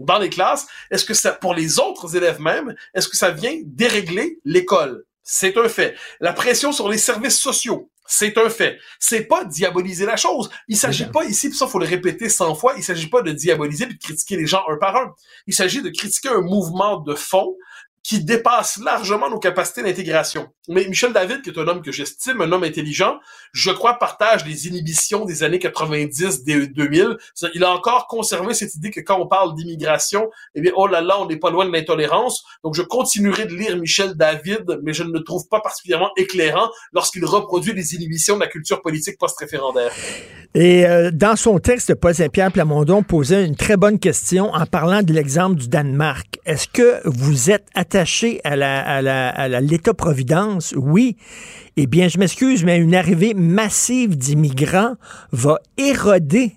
dans 0.05 0.18
les 0.18 0.31
classes, 0.31 0.66
est-ce 0.90 1.05
que 1.05 1.14
ça, 1.14 1.32
pour 1.32 1.55
les 1.55 1.78
autres 1.78 2.16
élèves 2.16 2.40
même, 2.40 2.74
est-ce 2.94 3.09
que 3.09 3.16
ça 3.16 3.31
vient 3.31 3.56
dérégler 3.64 4.39
l'école? 4.44 5.05
C'est 5.22 5.56
un 5.56 5.68
fait. 5.68 5.94
La 6.20 6.32
pression 6.32 6.72
sur 6.72 6.89
les 6.89 6.98
services 6.98 7.39
sociaux, 7.39 7.90
c'est 8.06 8.36
un 8.39 8.51
fait. 8.51 8.78
C'est 8.98 9.27
pas 9.27 9.44
diaboliser 9.44 10.05
la 10.05 10.16
chose. 10.16 10.51
Il 10.66 10.77
s'agit 10.77 11.06
pas 11.06 11.24
ici, 11.24 11.48
puis 11.48 11.56
ça 11.56 11.68
faut 11.68 11.78
le 11.78 11.86
répéter 11.86 12.28
100 12.28 12.56
fois, 12.56 12.74
il 12.77 12.82
s'agit 12.82 13.09
pas 13.09 13.22
de 13.22 13.31
diaboliser 13.31 13.86
puis 13.86 13.97
de 13.97 14.02
critiquer 14.02 14.36
les 14.36 14.47
gens 14.47 14.62
un 14.68 14.77
par 14.77 14.97
un. 14.97 15.14
Il 15.47 15.55
s'agit 15.55 15.82
de 15.82 15.90
critiquer 15.90 16.31
un 16.31 16.40
mouvement 16.40 16.98
de 16.98 17.14
fond 17.14 17.56
qui 18.02 18.24
dépasse 18.24 18.78
largement 18.78 19.28
nos 19.28 19.39
capacités 19.39 19.82
d'intégration. 19.82 20.48
Mais 20.68 20.86
Michel 20.86 21.12
David, 21.12 21.43
qui 21.43 21.51
est 21.51 21.59
un 21.59 21.68
homme 21.68 21.82
que 21.82 21.93
j'estime, 21.93 22.40
un 22.40 22.51
homme 22.51 22.64
intelligent, 22.64 23.18
je 23.52 23.70
crois 23.70 23.98
partage 23.98 24.47
les 24.47 24.68
inhibitions 24.68 25.24
des 25.24 25.43
années 25.43 25.59
90, 25.59 26.44
des 26.44 26.66
2000. 26.68 27.16
Il 27.55 27.64
a 27.64 27.72
encore 27.72 28.06
conservé 28.06 28.55
cette 28.55 28.74
idée 28.74 28.90
que 28.90 29.01
quand 29.01 29.20
on 29.20 29.27
parle 29.27 29.55
d'immigration, 29.55 30.31
eh 30.55 30.60
bien, 30.60 30.72
oh 30.77 30.86
là 30.86 31.01
là, 31.01 31.20
on 31.20 31.27
n'est 31.27 31.39
pas 31.39 31.51
loin 31.51 31.66
de 31.66 31.72
l'intolérance. 31.72 32.43
Donc, 32.64 32.74
je 32.74 32.82
continuerai 32.82 33.47
de 33.47 33.55
lire 33.55 33.77
Michel 33.77 34.14
David, 34.14 34.81
mais 34.82 34.93
je 34.93 35.02
ne 35.02 35.12
le 35.12 35.22
trouve 35.22 35.47
pas 35.48 35.60
particulièrement 35.60 36.10
éclairant 36.16 36.70
lorsqu'il 36.93 37.24
reproduit 37.24 37.74
les 37.74 37.94
inhibitions 37.94 38.36
de 38.36 38.40
la 38.40 38.48
culture 38.48 38.81
politique 38.81 39.18
post-référendaire. 39.18 39.93
Et 40.55 40.86
euh, 40.86 41.10
dans 41.12 41.36
son 41.36 41.59
texte, 41.59 41.94
Paul 41.94 42.14
Saint-Pierre 42.14 42.51
Plamondon 42.51 43.02
posait 43.02 43.44
une 43.44 43.55
très 43.55 43.77
bonne 43.77 43.98
question 43.98 44.52
en 44.52 44.66
parlant 44.66 45.02
de 45.02 45.12
l'exemple 45.12 45.56
du 45.56 45.68
Danemark. 45.68 46.39
Est-ce 46.44 46.66
que 46.66 47.01
vous 47.05 47.51
êtes 47.51 47.66
attaché 47.90 48.40
à 48.44 49.60
l'État-providence? 49.60 50.74
Oui. 50.76 51.16
Eh 51.76 51.88
bien, 51.88 52.06
je 52.06 52.18
m'excuse, 52.18 52.62
mais 52.62 52.78
une 52.78 52.94
arrivée 52.94 53.34
massive 53.34 54.16
d'immigrants 54.16 54.94
va 55.32 55.58
éroder 55.76 56.52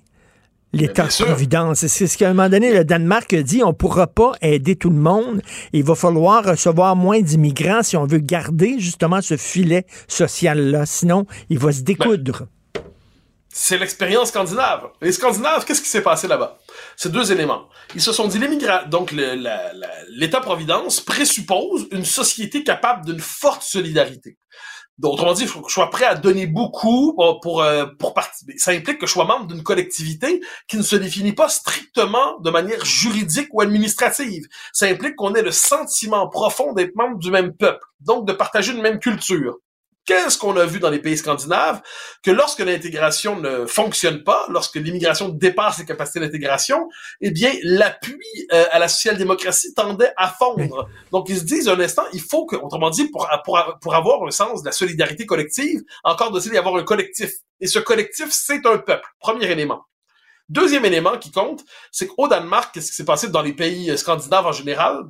l'État-providence. 0.73 1.87
C'est 1.87 2.05
ce 2.05 2.17
qu'à 2.19 2.29
un 2.29 2.33
moment 2.33 2.49
donné, 2.49 2.71
le 2.71 2.83
Danemark 2.83 3.33
a 3.33 3.41
dit, 3.41 3.63
on 3.63 3.69
ne 3.69 3.73
pourra 3.73 4.05
pas 4.05 4.33
aider 4.41 4.75
tout 4.75 4.91
le 4.91 4.95
monde. 4.95 5.41
Il 5.71 5.83
va 5.83 5.95
falloir 5.95 6.45
recevoir 6.45 6.95
moins 6.95 7.21
d'immigrants 7.21 7.81
si 7.81 7.97
on 7.97 8.05
veut 8.05 8.19
garder 8.19 8.75
justement 8.77 9.21
ce 9.21 9.35
filet 9.35 9.87
social-là. 10.07 10.85
Sinon, 10.85 11.25
il 11.49 11.57
va 11.57 11.71
se 11.71 11.81
découdre. 11.81 12.47
c'est 13.49 13.79
l'expérience 13.79 14.29
scandinave. 14.29 14.89
Les 15.01 15.11
Scandinaves, 15.11 15.65
qu'est-ce 15.65 15.81
qui 15.81 15.89
s'est 15.89 16.01
passé 16.01 16.27
là-bas? 16.27 16.59
C'est 16.95 17.11
deux 17.11 17.31
éléments. 17.31 17.69
Ils 17.95 18.01
se 18.01 18.11
sont 18.11 18.27
dit, 18.27 18.39
l'immigration, 18.39 18.89
donc 18.89 19.13
l'État-providence 20.09 21.01
présuppose 21.01 21.87
une 21.91 22.05
société 22.05 22.63
capable 22.63 23.05
d'une 23.05 23.19
forte 23.19 23.63
solidarité. 23.63 24.37
Donc, 24.99 25.13
autrement 25.13 25.33
dit, 25.33 25.43
il 25.43 25.47
faut 25.47 25.61
que 25.61 25.69
je 25.69 25.73
sois 25.73 25.89
prêt 25.89 26.05
à 26.05 26.13
donner 26.13 26.45
beaucoup 26.45 27.15
pour, 27.15 27.39
pour, 27.39 27.63
euh, 27.63 27.87
pour 27.97 28.13
participer. 28.13 28.53
Ça 28.57 28.71
implique 28.71 28.99
que 28.99 29.07
je 29.07 29.11
sois 29.11 29.25
membre 29.25 29.47
d'une 29.47 29.63
collectivité 29.63 30.39
qui 30.67 30.77
ne 30.77 30.83
se 30.83 30.95
définit 30.95 31.33
pas 31.33 31.49
strictement 31.49 32.39
de 32.41 32.51
manière 32.51 32.85
juridique 32.85 33.47
ou 33.53 33.61
administrative. 33.61 34.45
Ça 34.71 34.85
implique 34.85 35.15
qu'on 35.15 35.33
ait 35.33 35.41
le 35.41 35.51
sentiment 35.51 36.29
profond 36.29 36.73
d'être 36.73 36.95
membre 36.95 37.17
du 37.17 37.31
même 37.31 37.53
peuple, 37.53 37.83
donc 38.01 38.27
de 38.27 38.33
partager 38.33 38.71
une 38.71 38.81
même 38.81 38.99
culture. 38.99 39.57
Qu'est-ce 40.05 40.37
qu'on 40.37 40.57
a 40.57 40.65
vu 40.65 40.79
dans 40.79 40.89
les 40.89 40.99
pays 40.99 41.17
scandinaves? 41.17 41.81
Que 42.23 42.31
lorsque 42.31 42.59
l'intégration 42.59 43.39
ne 43.39 43.65
fonctionne 43.65 44.23
pas, 44.23 44.45
lorsque 44.49 44.75
l'immigration 44.75 45.29
dépasse 45.29 45.79
les 45.79 45.85
capacités 45.85 46.19
d'intégration, 46.19 46.89
eh 47.21 47.31
bien, 47.31 47.53
l'appui 47.63 48.17
euh, 48.51 48.65
à 48.71 48.79
la 48.79 48.89
social-démocratie 48.89 49.73
tendait 49.73 50.11
à 50.17 50.29
fondre. 50.29 50.89
Donc, 51.11 51.29
ils 51.29 51.37
se 51.37 51.43
disent 51.43 51.69
un 51.69 51.79
instant, 51.79 52.03
il 52.11 52.21
faut 52.21 52.45
que, 52.45 52.57
autrement 52.57 52.89
dit, 52.89 53.07
pour, 53.09 53.29
pour, 53.45 53.77
pour 53.81 53.95
avoir 53.95 54.21
un 54.27 54.31
sens 54.31 54.61
de 54.61 54.65
la 54.65 54.73
solidarité 54.73 55.25
collective, 55.25 55.81
encore 56.03 56.31
doit-il 56.31 56.53
y 56.53 56.57
avoir 56.57 56.75
un 56.75 56.83
collectif. 56.83 57.31
Et 57.61 57.67
ce 57.67 57.79
collectif, 57.79 58.27
c'est 58.31 58.65
un 58.65 58.77
peuple. 58.79 59.07
Premier 59.19 59.49
élément. 59.49 59.85
Deuxième 60.49 60.83
élément 60.83 61.17
qui 61.17 61.31
compte, 61.31 61.63
c'est 61.91 62.07
qu'au 62.07 62.27
Danemark, 62.27 62.73
qu'est-ce 62.73 62.89
qui 62.89 62.95
s'est 62.95 63.05
passé 63.05 63.29
dans 63.29 63.41
les 63.41 63.53
pays 63.53 63.89
euh, 63.89 63.95
scandinaves 63.95 64.45
en 64.45 64.51
général? 64.51 65.03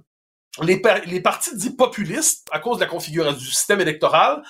Les, 0.61 0.80
les 1.07 1.20
partis 1.20 1.56
dits 1.57 1.76
populistes, 1.76 2.48
à 2.52 2.60
cause 2.60 2.78
de 2.78 2.84
la 2.84 2.88
configuration 2.88 3.36
du 3.36 3.44
système 3.44 3.82
électoral, 3.82 4.44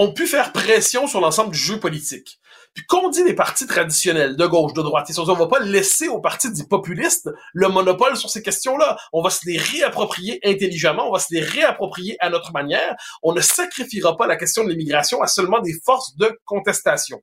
ont 0.00 0.12
pu 0.12 0.26
faire 0.26 0.52
pression 0.52 1.06
sur 1.06 1.20
l'ensemble 1.20 1.52
du 1.52 1.58
jeu 1.58 1.78
politique. 1.78 2.40
Puis 2.72 2.84
qu'on 2.86 3.10
dit 3.10 3.22
les 3.22 3.34
partis 3.34 3.66
traditionnels, 3.66 4.36
de 4.36 4.46
gauche, 4.46 4.72
de 4.72 4.80
droite, 4.80 5.10
on 5.18 5.34
va 5.34 5.46
pas 5.46 5.58
laisser 5.58 6.08
aux 6.08 6.20
partis 6.20 6.50
dits 6.50 6.66
populistes 6.66 7.28
le 7.52 7.68
monopole 7.68 8.16
sur 8.16 8.30
ces 8.30 8.42
questions-là. 8.42 8.96
On 9.12 9.22
va 9.22 9.28
se 9.28 9.40
les 9.44 9.58
réapproprier 9.58 10.40
intelligemment, 10.42 11.08
on 11.08 11.12
va 11.12 11.18
se 11.18 11.34
les 11.34 11.42
réapproprier 11.42 12.16
à 12.20 12.30
notre 12.30 12.52
manière. 12.52 12.94
On 13.22 13.34
ne 13.34 13.42
sacrifiera 13.42 14.16
pas 14.16 14.26
la 14.26 14.36
question 14.36 14.64
de 14.64 14.70
l'immigration 14.70 15.20
à 15.20 15.26
seulement 15.26 15.60
des 15.60 15.74
forces 15.84 16.16
de 16.16 16.32
contestation. 16.46 17.20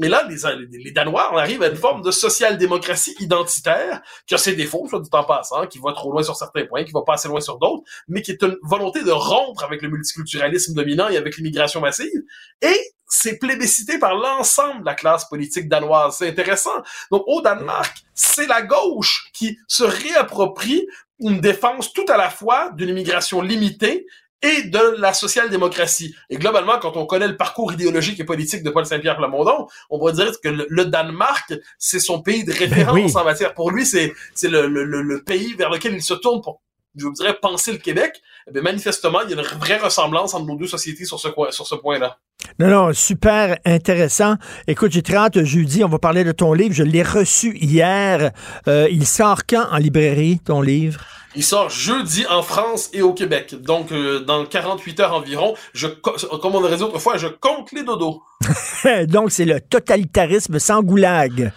Mais 0.00 0.08
là, 0.08 0.26
les, 0.26 0.78
les, 0.78 0.92
Danois, 0.92 1.28
on 1.30 1.36
arrive 1.36 1.62
à 1.62 1.68
une 1.68 1.76
forme 1.76 2.00
de 2.00 2.10
social-démocratie 2.10 3.14
identitaire 3.20 4.00
qui 4.26 4.34
a 4.34 4.38
ses 4.38 4.54
défauts, 4.54 4.86
soit 4.88 5.00
du 5.00 5.10
temps 5.10 5.24
passant, 5.24 5.66
qui 5.66 5.78
va 5.78 5.92
trop 5.92 6.10
loin 6.10 6.22
sur 6.22 6.34
certains 6.36 6.64
points, 6.64 6.84
qui 6.84 6.92
va 6.92 7.02
pas 7.02 7.14
assez 7.14 7.28
loin 7.28 7.42
sur 7.42 7.58
d'autres, 7.58 7.82
mais 8.08 8.22
qui 8.22 8.30
est 8.30 8.42
une 8.42 8.56
volonté 8.62 9.02
de 9.04 9.10
rompre 9.10 9.62
avec 9.62 9.82
le 9.82 9.90
multiculturalisme 9.90 10.72
dominant 10.72 11.10
et 11.10 11.18
avec 11.18 11.36
l'immigration 11.36 11.82
massive. 11.82 12.22
Et 12.62 12.80
c'est 13.08 13.38
plébiscité 13.38 13.98
par 13.98 14.14
l'ensemble 14.14 14.80
de 14.80 14.86
la 14.86 14.94
classe 14.94 15.28
politique 15.28 15.68
danoise. 15.68 16.16
C'est 16.16 16.28
intéressant. 16.30 16.82
Donc, 17.10 17.24
au 17.26 17.42
Danemark, 17.42 17.98
c'est 18.14 18.46
la 18.46 18.62
gauche 18.62 19.28
qui 19.34 19.58
se 19.68 19.84
réapproprie 19.84 20.86
une 21.18 21.42
défense 21.42 21.92
tout 21.92 22.06
à 22.08 22.16
la 22.16 22.30
fois 22.30 22.70
d'une 22.70 22.88
immigration 22.88 23.42
limitée 23.42 24.06
et 24.42 24.62
de 24.62 25.00
la 25.00 25.12
social-démocratie. 25.12 26.14
Et 26.30 26.36
globalement, 26.36 26.78
quand 26.80 26.96
on 26.96 27.06
connaît 27.06 27.28
le 27.28 27.36
parcours 27.36 27.72
idéologique 27.72 28.18
et 28.20 28.24
politique 28.24 28.62
de 28.62 28.70
Paul 28.70 28.86
Saint-Pierre 28.86 29.16
Plamondon, 29.16 29.66
on 29.90 29.98
pourrait 29.98 30.14
dire 30.14 30.32
que 30.42 30.48
le, 30.48 30.84
Danemark, 30.86 31.52
c'est 31.78 32.00
son 32.00 32.22
pays 32.22 32.44
de 32.44 32.52
référence 32.52 33.16
en 33.16 33.24
matière. 33.24 33.54
Pour 33.54 33.70
lui, 33.70 33.84
c'est 33.84 34.12
c'est 34.34 34.48
le, 34.48 34.66
le, 34.66 34.84
le, 34.84 35.22
pays 35.22 35.54
vers 35.54 35.70
lequel 35.70 35.94
il 35.94 36.02
se 36.02 36.14
tourne 36.14 36.40
pour, 36.40 36.62
je 36.96 37.04
vous 37.04 37.12
dirais, 37.12 37.36
penser 37.40 37.72
le 37.72 37.78
Québec. 37.78 38.22
Mais 38.52 38.60
eh 38.60 38.62
manifestement, 38.62 39.20
il 39.22 39.30
y 39.30 39.34
a 39.34 39.36
une 39.36 39.58
vraie 39.58 39.76
ressemblance 39.76 40.34
entre 40.34 40.46
nos 40.46 40.56
deux 40.56 40.66
sociétés 40.66 41.04
sur 41.04 41.20
ce, 41.20 41.28
sur 41.50 41.66
ce 41.66 41.74
point-là. 41.74 42.18
Non, 42.58 42.68
non, 42.68 42.92
super 42.92 43.58
intéressant. 43.64 44.36
Écoute, 44.66 44.90
j'ai 44.92 45.02
très 45.02 45.16
hâte 45.16 45.44
jeudi, 45.44 45.84
on 45.84 45.88
va 45.88 45.98
parler 45.98 46.24
de 46.24 46.32
ton 46.32 46.52
livre. 46.52 46.74
Je 46.74 46.82
l'ai 46.82 47.02
reçu 47.02 47.56
hier. 47.56 48.32
Euh, 48.66 48.88
il 48.90 49.06
sort 49.06 49.42
quand 49.48 49.66
en 49.70 49.76
librairie, 49.76 50.40
ton 50.44 50.62
livre? 50.62 51.00
Il 51.36 51.44
sort 51.44 51.70
jeudi 51.70 52.26
en 52.28 52.42
France 52.42 52.90
et 52.92 53.02
au 53.02 53.12
Québec. 53.12 53.54
Donc, 53.60 53.92
euh, 53.92 54.20
dans 54.20 54.44
48 54.44 55.00
heures 55.00 55.14
environ, 55.14 55.54
je, 55.72 55.86
comme 55.86 56.54
on 56.54 56.64
aurait 56.64 56.76
dit 56.76 56.82
autrefois, 56.82 57.18
je 57.18 57.28
compte 57.28 57.70
les 57.72 57.84
dodos. 57.84 58.22
Donc, 59.06 59.30
c'est 59.30 59.44
le 59.44 59.60
totalitarisme 59.60 60.58
sans 60.58 60.82
goulag. 60.82 61.52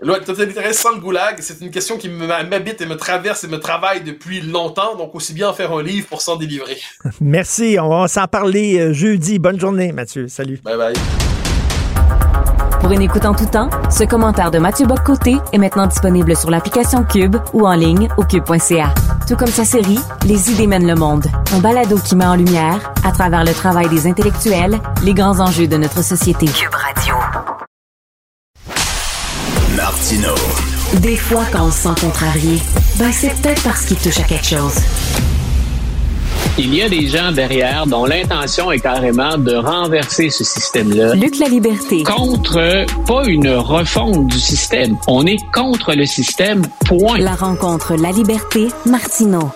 Le 0.00 0.14
totalitarisme 0.14 0.80
sans 0.80 0.92
le 0.92 1.00
goulag, 1.00 1.36
c'est 1.40 1.60
une 1.60 1.70
question 1.70 1.96
qui 1.96 2.08
m'habite 2.08 2.80
et 2.80 2.86
me 2.86 2.96
traverse 2.96 3.44
et 3.44 3.48
me 3.48 3.58
travaille 3.58 4.02
depuis 4.02 4.40
longtemps. 4.40 4.96
Donc, 4.96 5.14
aussi 5.14 5.32
bien 5.32 5.48
en 5.48 5.52
faire 5.52 5.72
un 5.72 5.82
livre 5.82 6.06
pour 6.08 6.22
s'en 6.22 6.36
délivrer. 6.36 6.78
Merci. 7.20 7.78
On 7.80 7.88
va 7.88 8.08
s'en 8.08 8.26
parler 8.26 8.78
euh, 8.78 8.92
jeudi. 8.92 9.38
Bonne 9.38 9.58
journée, 9.58 9.92
Mathieu. 9.92 10.28
Salut. 10.28 10.60
Bye 10.62 10.76
bye. 10.76 10.94
Pour 12.92 13.00
une 13.00 13.06
écoute 13.06 13.24
en 13.24 13.32
tout 13.32 13.46
temps, 13.46 13.70
ce 13.90 14.04
commentaire 14.04 14.50
de 14.50 14.58
Mathieu 14.58 14.84
Boccoté 14.84 15.38
est 15.54 15.56
maintenant 15.56 15.86
disponible 15.86 16.36
sur 16.36 16.50
l'application 16.50 17.04
Cube 17.04 17.36
ou 17.54 17.66
en 17.66 17.72
ligne 17.72 18.06
au 18.18 18.22
cube.ca. 18.22 18.92
Tout 19.26 19.34
comme 19.34 19.48
sa 19.48 19.64
série 19.64 19.98
Les 20.26 20.50
idées 20.50 20.66
mènent 20.66 20.86
le 20.86 20.94
monde, 20.94 21.24
un 21.54 21.60
balado 21.60 21.96
qui 21.96 22.16
met 22.16 22.26
en 22.26 22.34
lumière, 22.34 22.92
à 23.02 23.10
travers 23.10 23.44
le 23.44 23.54
travail 23.54 23.88
des 23.88 24.06
intellectuels, 24.06 24.78
les 25.02 25.14
grands 25.14 25.40
enjeux 25.40 25.66
de 25.66 25.78
notre 25.78 26.04
société. 26.04 26.44
Cube 26.44 26.74
Radio. 26.74 27.14
Martino. 29.74 30.34
Des 31.00 31.16
fois, 31.16 31.44
quand 31.50 31.64
on 31.64 31.70
se 31.70 31.88
sent 31.88 31.98
contrarié, 31.98 32.60
ben 32.98 33.10
c'est 33.10 33.34
peut-être 33.40 33.62
parce 33.62 33.86
qu'il 33.86 33.96
touche 33.96 34.20
à 34.20 34.24
quelque 34.24 34.44
chose. 34.44 34.74
Il 36.58 36.74
y 36.74 36.82
a 36.82 36.88
des 36.88 37.06
gens 37.06 37.32
derrière 37.32 37.86
dont 37.86 38.04
l'intention 38.04 38.70
est 38.70 38.80
carrément 38.80 39.38
de 39.38 39.54
renverser 39.54 40.28
ce 40.28 40.44
système-là. 40.44 41.14
Luc 41.14 41.38
la 41.38 41.48
liberté. 41.48 42.02
Contre, 42.02 42.84
pas 43.06 43.24
une 43.26 43.48
refonte 43.48 44.26
du 44.26 44.38
système. 44.38 44.98
On 45.08 45.24
est 45.24 45.38
contre 45.50 45.94
le 45.94 46.04
système, 46.04 46.62
point. 46.84 47.18
La 47.18 47.34
rencontre 47.34 47.94
La 47.96 48.10
liberté, 48.10 48.68
Martineau. 48.84 49.50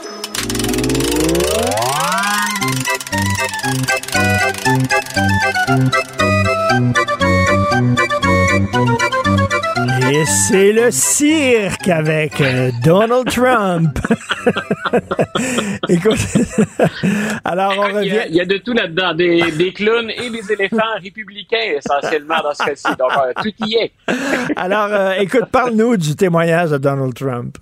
Et 10.13 10.25
c'est 10.25 10.73
le 10.73 10.91
cirque 10.93 11.89
avec 11.89 12.41
euh, 12.41 12.71
Donald 12.85 13.29
Trump. 13.29 13.99
Écoute, 15.89 16.19
alors 17.45 17.75
on 17.77 17.95
revient. 17.95 18.21
Il 18.29 18.37
y, 18.37 18.41
a, 18.41 18.45
de 18.45 18.59
tout 18.59 18.73
là-dedans, 18.73 19.15
des, 19.15 19.51
des, 19.53 19.73
clowns 19.73 20.11
et 20.11 20.31
des 20.31 20.53
éléphants 20.53 20.95
républicains 21.03 21.77
essentiellement 21.77 22.41
dans 22.41 22.55
ce 22.55 22.65
cas-ci. 22.65 22.89
Donc 22.97 23.11
euh, 23.17 23.33
tout 23.43 23.53
y 23.67 23.77
est. 23.77 23.93
alors, 24.57 24.93
euh, 24.93 25.13
écoute, 25.15 25.47
parle-nous 25.51 25.97
du 25.97 26.15
témoignage 26.15 26.71
de 26.71 26.79
Donald 26.79 27.15
Trump. 27.15 27.59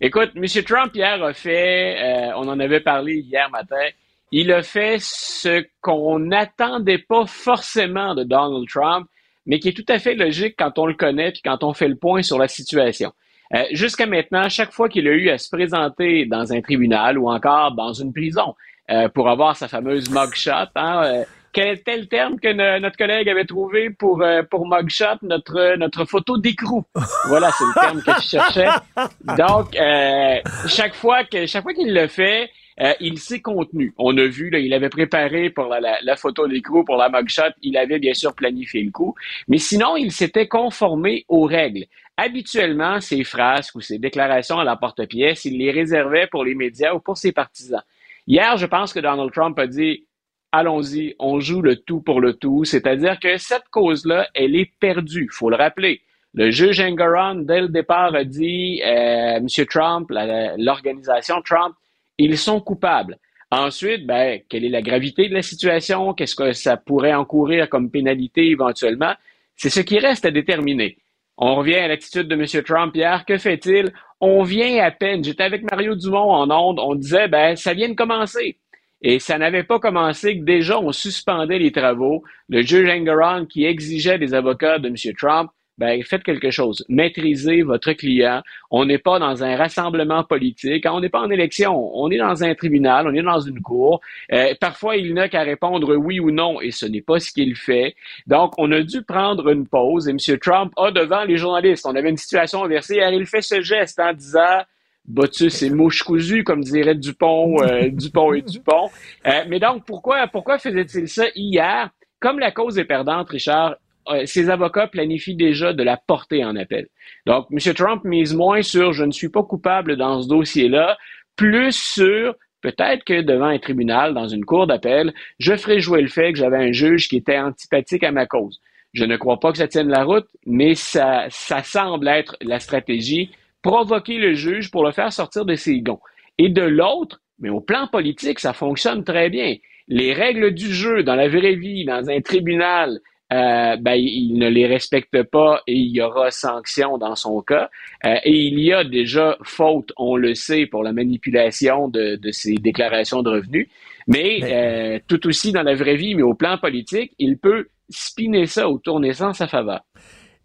écoute, 0.00 0.30
M. 0.36 0.46
Trump 0.64 0.92
hier 0.94 1.22
a 1.22 1.34
fait, 1.34 2.32
on 2.36 2.48
en 2.48 2.58
avait 2.60 2.80
parlé 2.80 3.16
hier 3.16 3.50
matin, 3.50 3.88
il 4.32 4.50
a 4.52 4.62
fait 4.62 4.96
ce 5.00 5.64
qu'on 5.82 6.18
n'attendait 6.18 6.98
pas 6.98 7.26
forcément 7.26 8.14
de 8.14 8.24
Donald 8.24 8.66
Trump 8.68 9.06
mais 9.46 9.58
qui 9.58 9.68
est 9.68 9.72
tout 9.72 9.84
à 9.88 9.98
fait 9.98 10.14
logique 10.14 10.54
quand 10.58 10.78
on 10.78 10.86
le 10.86 10.94
connaît 10.94 11.30
et 11.30 11.40
quand 11.44 11.64
on 11.64 11.72
fait 11.72 11.88
le 11.88 11.96
point 11.96 12.22
sur 12.22 12.38
la 12.38 12.48
situation. 12.48 13.12
Euh, 13.54 13.64
Jusqu'à 13.72 14.06
maintenant, 14.06 14.48
chaque 14.48 14.72
fois 14.72 14.88
qu'il 14.88 15.06
a 15.06 15.12
eu 15.12 15.28
à 15.28 15.38
se 15.38 15.48
présenter 15.50 16.24
dans 16.26 16.52
un 16.52 16.60
tribunal 16.60 17.18
ou 17.18 17.30
encore 17.30 17.72
dans 17.72 17.92
une 17.92 18.12
prison 18.12 18.54
euh, 18.90 19.08
pour 19.08 19.28
avoir 19.28 19.56
sa 19.56 19.68
fameuse 19.68 20.10
mugshot, 20.10 20.70
hein, 20.74 21.02
euh, 21.04 21.24
quel 21.54 21.68
était 21.68 21.96
le 21.96 22.06
terme 22.06 22.38
que 22.40 22.52
notre 22.80 22.96
collègue 22.96 23.28
avait 23.28 23.44
trouvé 23.44 23.88
pour, 23.90 24.22
euh, 24.22 24.42
pour 24.42 24.66
mugshot, 24.66 25.18
notre, 25.22 25.76
notre 25.76 26.04
photo 26.04 26.36
d'écrou? 26.36 26.84
Voilà, 27.28 27.50
c'est 27.52 27.64
le 27.64 27.80
terme 27.80 28.02
que 28.02 28.20
je 28.20 28.28
cherchais. 28.28 28.68
Donc, 29.38 29.76
euh, 29.76 30.40
chaque 30.66 30.94
fois 30.94 31.22
que 31.24 31.46
chaque 31.46 31.62
fois 31.62 31.72
qu'il 31.72 31.94
le 31.94 32.08
fait, 32.08 32.50
euh, 32.80 32.92
il 33.00 33.18
s'est 33.18 33.40
contenu. 33.40 33.94
On 33.98 34.16
a 34.18 34.26
vu, 34.26 34.50
il 34.52 34.72
avait 34.74 34.88
préparé 34.88 35.50
pour 35.50 35.66
la, 35.66 36.16
photo 36.16 36.48
d'écrou, 36.48 36.84
pour 36.84 36.96
la 36.96 37.08
mugshot, 37.08 37.52
il 37.62 37.76
avait 37.76 37.98
bien 37.98 38.14
sûr 38.14 38.34
planifié 38.34 38.82
le 38.82 38.90
coup. 38.90 39.14
Mais 39.48 39.58
sinon, 39.58 39.96
il 39.96 40.10
s'était 40.10 40.48
conformé 40.48 41.24
aux 41.28 41.44
règles. 41.44 41.84
Habituellement, 42.16 43.00
ses 43.00 43.24
frasques 43.24 43.74
ou 43.74 43.80
ses 43.80 43.98
déclarations 43.98 44.58
à 44.58 44.64
la 44.64 44.76
porte-pièce, 44.76 45.44
il 45.44 45.58
les 45.58 45.70
réservait 45.70 46.28
pour 46.28 46.44
les 46.44 46.54
médias 46.54 46.94
ou 46.94 47.00
pour 47.00 47.16
ses 47.16 47.32
partisans. 47.32 47.82
Hier, 48.26 48.56
je 48.56 48.66
pense 48.66 48.92
que 48.92 49.00
Donald 49.00 49.32
Trump 49.32 49.58
a 49.58 49.66
dit 49.66 50.06
allons-y, 50.54 51.16
on 51.18 51.40
joue 51.40 51.62
le 51.62 51.76
tout 51.76 52.00
pour 52.00 52.20
le 52.20 52.34
tout, 52.34 52.64
c'est-à-dire 52.64 53.18
que 53.18 53.36
cette 53.38 53.68
cause-là, 53.70 54.28
elle 54.34 54.54
est 54.54 54.70
perdue, 54.78 55.28
faut 55.32 55.50
le 55.50 55.56
rappeler. 55.56 56.00
Le 56.32 56.50
juge 56.50 56.80
Engoron, 56.80 57.36
dès 57.42 57.60
le 57.60 57.68
départ, 57.68 58.14
a 58.14 58.24
dit, 58.24 58.80
euh, 58.84 59.36
M. 59.36 59.46
Trump, 59.68 60.10
l'organisation 60.10 61.42
Trump, 61.42 61.74
ils 62.18 62.38
sont 62.38 62.60
coupables. 62.60 63.18
Ensuite, 63.50 64.06
ben, 64.06 64.40
quelle 64.48 64.64
est 64.64 64.70
la 64.70 64.82
gravité 64.82 65.28
de 65.28 65.34
la 65.34 65.42
situation? 65.42 66.12
Qu'est-ce 66.14 66.34
que 66.34 66.52
ça 66.52 66.76
pourrait 66.76 67.14
encourir 67.14 67.68
comme 67.68 67.90
pénalité 67.90 68.48
éventuellement? 68.48 69.14
C'est 69.56 69.70
ce 69.70 69.80
qui 69.80 69.98
reste 69.98 70.24
à 70.24 70.30
déterminer. 70.30 70.98
On 71.36 71.56
revient 71.56 71.76
à 71.76 71.88
l'attitude 71.88 72.28
de 72.28 72.34
M. 72.34 72.64
Trump 72.64 72.94
hier. 72.94 73.24
Que 73.24 73.38
fait-il? 73.38 73.92
On 74.20 74.42
vient 74.42 74.82
à 74.82 74.90
peine. 74.90 75.22
J'étais 75.22 75.44
avec 75.44 75.68
Mario 75.70 75.94
Dumont 75.94 76.30
en 76.30 76.50
onde. 76.50 76.80
On 76.80 76.94
disait, 76.94 77.28
ben, 77.28 77.56
ça 77.56 77.74
vient 77.74 77.88
de 77.88 77.94
commencer. 77.94 78.58
Et 79.02 79.18
ça 79.18 79.36
n'avait 79.36 79.64
pas 79.64 79.78
commencé 79.78 80.38
que 80.38 80.44
déjà 80.44 80.80
on 80.80 80.90
suspendait 80.90 81.58
les 81.58 81.72
travaux. 81.72 82.22
Le 82.48 82.62
juge 82.62 82.88
Engeron 82.88 83.46
qui 83.46 83.66
exigeait 83.66 84.18
des 84.18 84.32
avocats 84.32 84.78
de 84.78 84.88
M. 84.88 84.96
Trump 85.18 85.50
ben, 85.76 86.02
faites 86.04 86.22
quelque 86.22 86.50
chose. 86.50 86.84
Maîtrisez 86.88 87.62
votre 87.62 87.92
client. 87.92 88.42
On 88.70 88.84
n'est 88.84 88.98
pas 88.98 89.18
dans 89.18 89.42
un 89.42 89.56
rassemblement 89.56 90.22
politique. 90.22 90.86
On 90.88 91.00
n'est 91.00 91.08
pas 91.08 91.20
en 91.20 91.30
élection. 91.30 91.90
On 91.96 92.10
est 92.10 92.18
dans 92.18 92.44
un 92.44 92.54
tribunal. 92.54 93.08
On 93.08 93.14
est 93.14 93.22
dans 93.22 93.40
une 93.40 93.60
cour. 93.60 94.00
Euh, 94.32 94.54
parfois, 94.60 94.96
il 94.96 95.14
n'a 95.14 95.28
qu'à 95.28 95.42
répondre 95.42 95.96
oui 95.96 96.20
ou 96.20 96.30
non 96.30 96.60
et 96.60 96.70
ce 96.70 96.86
n'est 96.86 97.02
pas 97.02 97.18
ce 97.18 97.32
qu'il 97.32 97.56
fait. 97.56 97.96
Donc, 98.26 98.52
on 98.58 98.70
a 98.72 98.82
dû 98.82 99.02
prendre 99.02 99.48
une 99.48 99.66
pause 99.66 100.06
et 100.08 100.12
M. 100.12 100.38
Trump 100.38 100.72
a 100.76 100.92
devant 100.92 101.24
les 101.24 101.36
journalistes. 101.36 101.86
On 101.86 101.96
avait 101.96 102.10
une 102.10 102.16
situation 102.16 102.64
inversée. 102.64 103.00
il 103.12 103.26
fait 103.26 103.42
ce 103.42 103.60
geste 103.60 103.98
en 103.98 104.12
disant 104.12 104.62
Botus 105.06 105.62
et 105.62 105.70
mouche 105.70 106.02
cousue, 106.02 106.44
comme 106.44 106.62
dirait 106.62 106.94
Dupont, 106.94 107.56
euh, 107.62 107.88
Dupont 107.92 108.32
et 108.32 108.42
Dupont. 108.42 108.90
Euh, 109.26 109.44
mais 109.48 109.58
donc, 109.58 109.84
pourquoi, 109.84 110.26
pourquoi 110.28 110.58
faisait-il 110.58 111.08
ça 111.08 111.24
hier? 111.34 111.90
Comme 112.20 112.38
la 112.38 112.52
cause 112.52 112.78
est 112.78 112.86
perdante, 112.86 113.28
Richard, 113.28 113.76
ses 114.24 114.50
avocats 114.50 114.86
planifient 114.86 115.36
déjà 115.36 115.72
de 115.72 115.82
la 115.82 115.96
porter 115.96 116.44
en 116.44 116.56
appel. 116.56 116.88
Donc, 117.26 117.46
M. 117.50 117.74
Trump 117.74 118.04
mise 118.04 118.34
moins 118.34 118.62
sur 118.62 118.92
je 118.92 119.04
ne 119.04 119.12
suis 119.12 119.30
pas 119.30 119.42
coupable 119.42 119.96
dans 119.96 120.22
ce 120.22 120.28
dossier-là, 120.28 120.96
plus 121.36 121.72
sur 121.72 122.34
peut-être 122.60 123.04
que 123.04 123.20
devant 123.20 123.46
un 123.46 123.58
tribunal, 123.58 124.14
dans 124.14 124.28
une 124.28 124.44
cour 124.44 124.66
d'appel, 124.66 125.12
je 125.38 125.54
ferai 125.56 125.80
jouer 125.80 126.00
le 126.00 126.08
fait 126.08 126.32
que 126.32 126.38
j'avais 126.38 126.56
un 126.56 126.72
juge 126.72 127.08
qui 127.08 127.16
était 127.16 127.38
antipathique 127.38 128.04
à 128.04 128.12
ma 128.12 128.26
cause. 128.26 128.60
Je 128.94 129.04
ne 129.04 129.16
crois 129.16 129.40
pas 129.40 129.52
que 129.52 129.58
ça 129.58 129.68
tienne 129.68 129.88
la 129.88 130.04
route, 130.04 130.28
mais 130.46 130.74
ça, 130.74 131.26
ça 131.28 131.62
semble 131.62 132.08
être 132.08 132.36
la 132.40 132.60
stratégie, 132.60 133.32
provoquer 133.60 134.18
le 134.18 134.34
juge 134.34 134.70
pour 134.70 134.84
le 134.84 134.92
faire 134.92 135.12
sortir 135.12 135.44
de 135.44 135.56
ses 135.56 135.80
gonds. 135.80 136.00
Et 136.38 136.48
de 136.48 136.62
l'autre, 136.62 137.20
mais 137.38 137.50
au 137.50 137.60
plan 137.60 137.86
politique, 137.88 138.38
ça 138.38 138.52
fonctionne 138.52 139.04
très 139.04 139.30
bien. 139.30 139.56
les 139.88 140.12
règles 140.12 140.54
du 140.54 140.72
jeu 140.72 141.02
dans 141.02 141.14
la 141.14 141.28
vraie 141.28 141.56
vie, 141.56 141.84
dans 141.84 142.08
un 142.08 142.20
tribunal, 142.20 143.00
euh, 143.34 143.76
ben, 143.76 143.94
il 143.94 144.34
ne 144.38 144.48
les 144.48 144.66
respecte 144.66 145.24
pas 145.24 145.60
et 145.66 145.74
il 145.74 145.90
y 145.90 146.00
aura 146.00 146.30
sanction 146.30 146.98
dans 146.98 147.16
son 147.16 147.40
cas. 147.40 147.68
Euh, 148.04 148.14
et 148.22 148.32
il 148.32 148.60
y 148.60 148.72
a 148.72 148.84
déjà 148.84 149.36
faute, 149.42 149.92
on 149.96 150.16
le 150.16 150.34
sait, 150.34 150.66
pour 150.66 150.84
la 150.84 150.92
manipulation 150.92 151.88
de, 151.88 152.16
de 152.16 152.30
ces 152.30 152.54
déclarations 152.54 153.22
de 153.22 153.30
revenus. 153.30 153.68
Mais 154.06 154.40
euh, 154.44 154.98
tout 155.08 155.26
aussi 155.26 155.50
dans 155.50 155.62
la 155.62 155.74
vraie 155.74 155.96
vie, 155.96 156.14
mais 156.14 156.22
au 156.22 156.34
plan 156.34 156.58
politique, 156.58 157.12
il 157.18 157.38
peut 157.38 157.66
spinner 157.90 158.46
ça 158.46 158.70
ou 158.70 158.78
tourner 158.78 159.12
ça 159.14 159.28
en 159.28 159.32
sa 159.32 159.48
faveur. 159.48 159.80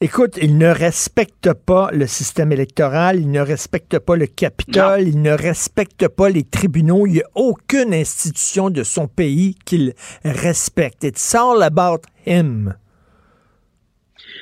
Écoute, 0.01 0.39
il 0.41 0.57
ne 0.57 0.69
respecte 0.69 1.51
pas 1.51 1.89
le 1.91 2.07
système 2.07 2.53
électoral, 2.53 3.19
il 3.19 3.29
ne 3.31 3.41
respecte 3.41 3.99
pas 3.99 4.15
le 4.15 4.27
Capitole, 4.27 5.01
il 5.01 5.21
ne 5.21 5.31
respecte 5.31 6.07
pas 6.07 6.29
les 6.29 6.45
tribunaux. 6.45 7.05
Il 7.05 7.13
n'y 7.13 7.19
a 7.19 7.27
aucune 7.35 7.93
institution 7.93 8.69
de 8.69 8.83
son 8.83 9.09
pays 9.09 9.55
qu'il 9.65 9.93
respecte. 10.23 11.03
It's 11.03 11.35
all 11.35 11.61
about 11.61 12.03
him. 12.29 12.75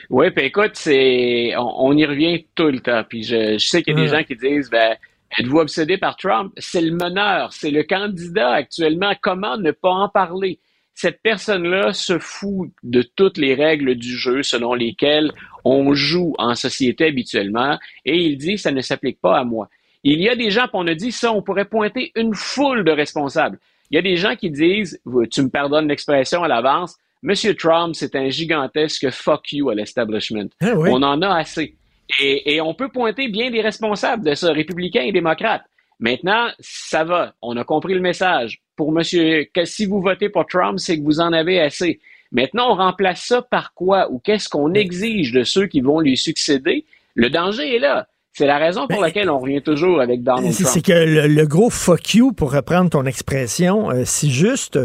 Oui, 0.09 0.31
puis 0.31 0.45
écoute, 0.45 0.71
c'est 0.75 1.55
on, 1.57 1.87
on 1.87 1.97
y 1.97 2.05
revient 2.05 2.45
tout 2.55 2.67
le 2.67 2.79
temps. 2.79 3.03
Puis 3.07 3.23
je, 3.23 3.53
je 3.57 3.65
sais 3.65 3.83
qu'il 3.83 3.93
y 3.97 3.99
a 4.01 4.03
des 4.05 4.11
Ouais. 4.11 4.19
gens 4.19 4.23
qui 4.23 4.35
disent 4.35 4.69
ben 4.69 4.95
êtes-vous 5.37 5.59
obsédé 5.59 5.97
par 5.97 6.15
Trump? 6.17 6.53
C'est 6.57 6.81
le 6.81 6.95
meneur, 6.95 7.51
c'est 7.53 7.71
le 7.71 7.83
candidat 7.83 8.51
actuellement. 8.51 9.13
Comment 9.21 9.57
ne 9.57 9.71
pas 9.71 9.89
en 9.89 10.09
parler? 10.09 10.59
Cette 10.93 11.21
personne-là 11.21 11.93
se 11.93 12.17
fout 12.17 12.71
de 12.81 13.03
toutes 13.03 13.37
les 13.37 13.53
règles 13.53 13.95
du 13.95 14.17
jeu 14.17 14.41
selon 14.41 14.73
lesquelles 14.73 15.31
on 15.63 15.93
joue 15.93 16.33
en 16.39 16.55
société 16.55 17.05
habituellement, 17.07 17.77
et 18.03 18.17
il 18.17 18.37
dit 18.37 18.57
ça 18.57 18.71
ne 18.71 18.81
s'applique 18.81 19.21
pas 19.21 19.37
à 19.37 19.43
moi. 19.43 19.69
Il 20.03 20.19
y 20.21 20.29
a 20.29 20.35
des 20.35 20.49
gens, 20.49 20.63
puis 20.63 20.71
on 20.73 20.87
a 20.87 20.95
dit 20.95 21.11
ça, 21.11 21.31
on 21.33 21.43
pourrait 21.43 21.65
pointer 21.65 22.11
une 22.15 22.33
foule 22.33 22.83
de 22.83 22.91
responsables. 22.91 23.59
Il 23.91 23.95
y 23.95 23.99
a 23.99 24.01
des 24.01 24.15
gens 24.15 24.35
qui 24.35 24.49
disent, 24.49 24.99
tu 25.31 25.41
me 25.43 25.49
pardonnes 25.49 25.87
l'expression 25.87 26.43
à 26.43 26.47
l'avance, 26.47 26.95
Monsieur 27.23 27.55
Trump, 27.55 27.95
c'est 27.95 28.15
un 28.15 28.29
gigantesque 28.29 29.09
fuck 29.09 29.51
you 29.51 29.69
à 29.69 29.75
l'establishment. 29.75 30.49
Oui. 30.61 30.89
On 30.91 31.01
en 31.03 31.21
a 31.21 31.35
assez. 31.37 31.75
Et, 32.19 32.55
et 32.55 32.61
on 32.61 32.73
peut 32.73 32.89
pointer 32.89 33.27
bien 33.27 33.51
des 33.51 33.61
responsables 33.61 34.25
de 34.25 34.33
ça, 34.33 34.51
républicains 34.53 35.01
et 35.01 35.11
démocrates. 35.11 35.63
Maintenant, 35.99 36.49
ça 36.59 37.03
va. 37.03 37.33
On 37.41 37.57
a 37.57 37.63
compris 37.63 37.95
le 37.95 38.01
message. 38.01 38.61
Pour 38.75 38.91
monsieur, 38.91 39.45
que 39.53 39.65
si 39.65 39.85
vous 39.85 39.99
votez 39.99 40.29
pour 40.29 40.45
Trump, 40.45 40.77
c'est 40.79 40.97
que 40.97 41.03
vous 41.03 41.19
en 41.19 41.33
avez 41.33 41.59
assez. 41.59 41.99
Maintenant, 42.31 42.71
on 42.71 42.75
remplace 42.75 43.23
ça 43.23 43.41
par 43.41 43.73
quoi 43.73 44.11
ou 44.11 44.19
qu'est-ce 44.19 44.49
qu'on 44.49 44.73
exige 44.73 45.31
de 45.31 45.43
ceux 45.43 45.67
qui 45.67 45.81
vont 45.81 45.99
lui 45.99 46.17
succéder? 46.17 46.85
Le 47.15 47.29
danger 47.29 47.75
est 47.75 47.79
là. 47.79 48.07
C'est 48.37 48.45
la 48.45 48.59
raison 48.59 48.85
pour 48.87 49.01
laquelle 49.01 49.31
on 49.31 49.39
revient 49.39 49.63
toujours 49.63 49.99
avec 49.99 50.21
Donald 50.21 50.51
C'est 50.53 50.61
Trump. 50.63 50.73
c'est 50.75 50.85
que 50.85 50.91
le, 50.91 51.25
le 51.27 51.47
gros 51.47 51.71
fuck 51.71 52.13
you, 52.13 52.33
pour 52.33 52.53
reprendre 52.53 52.87
ton 52.91 53.03
expression, 53.07 53.89
euh, 53.89 54.03
si 54.05 54.31
juste, 54.31 54.79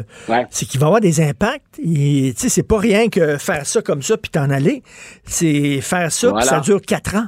c'est 0.48 0.64
qu'il 0.64 0.80
va 0.80 0.86
avoir 0.86 1.02
des 1.02 1.20
impacts. 1.20 1.78
Et, 1.78 2.32
tu 2.34 2.40
sais, 2.40 2.48
c'est 2.48 2.62
pas 2.66 2.78
rien 2.78 3.10
que 3.10 3.36
faire 3.36 3.66
ça 3.66 3.82
comme 3.82 4.00
ça 4.00 4.16
puis 4.16 4.30
t'en 4.30 4.48
aller. 4.48 4.82
C'est 5.24 5.82
faire 5.82 6.10
ça 6.10 6.32
puis 6.32 6.44
ça 6.44 6.60
dure 6.60 6.80
quatre 6.80 7.14
ans. 7.14 7.26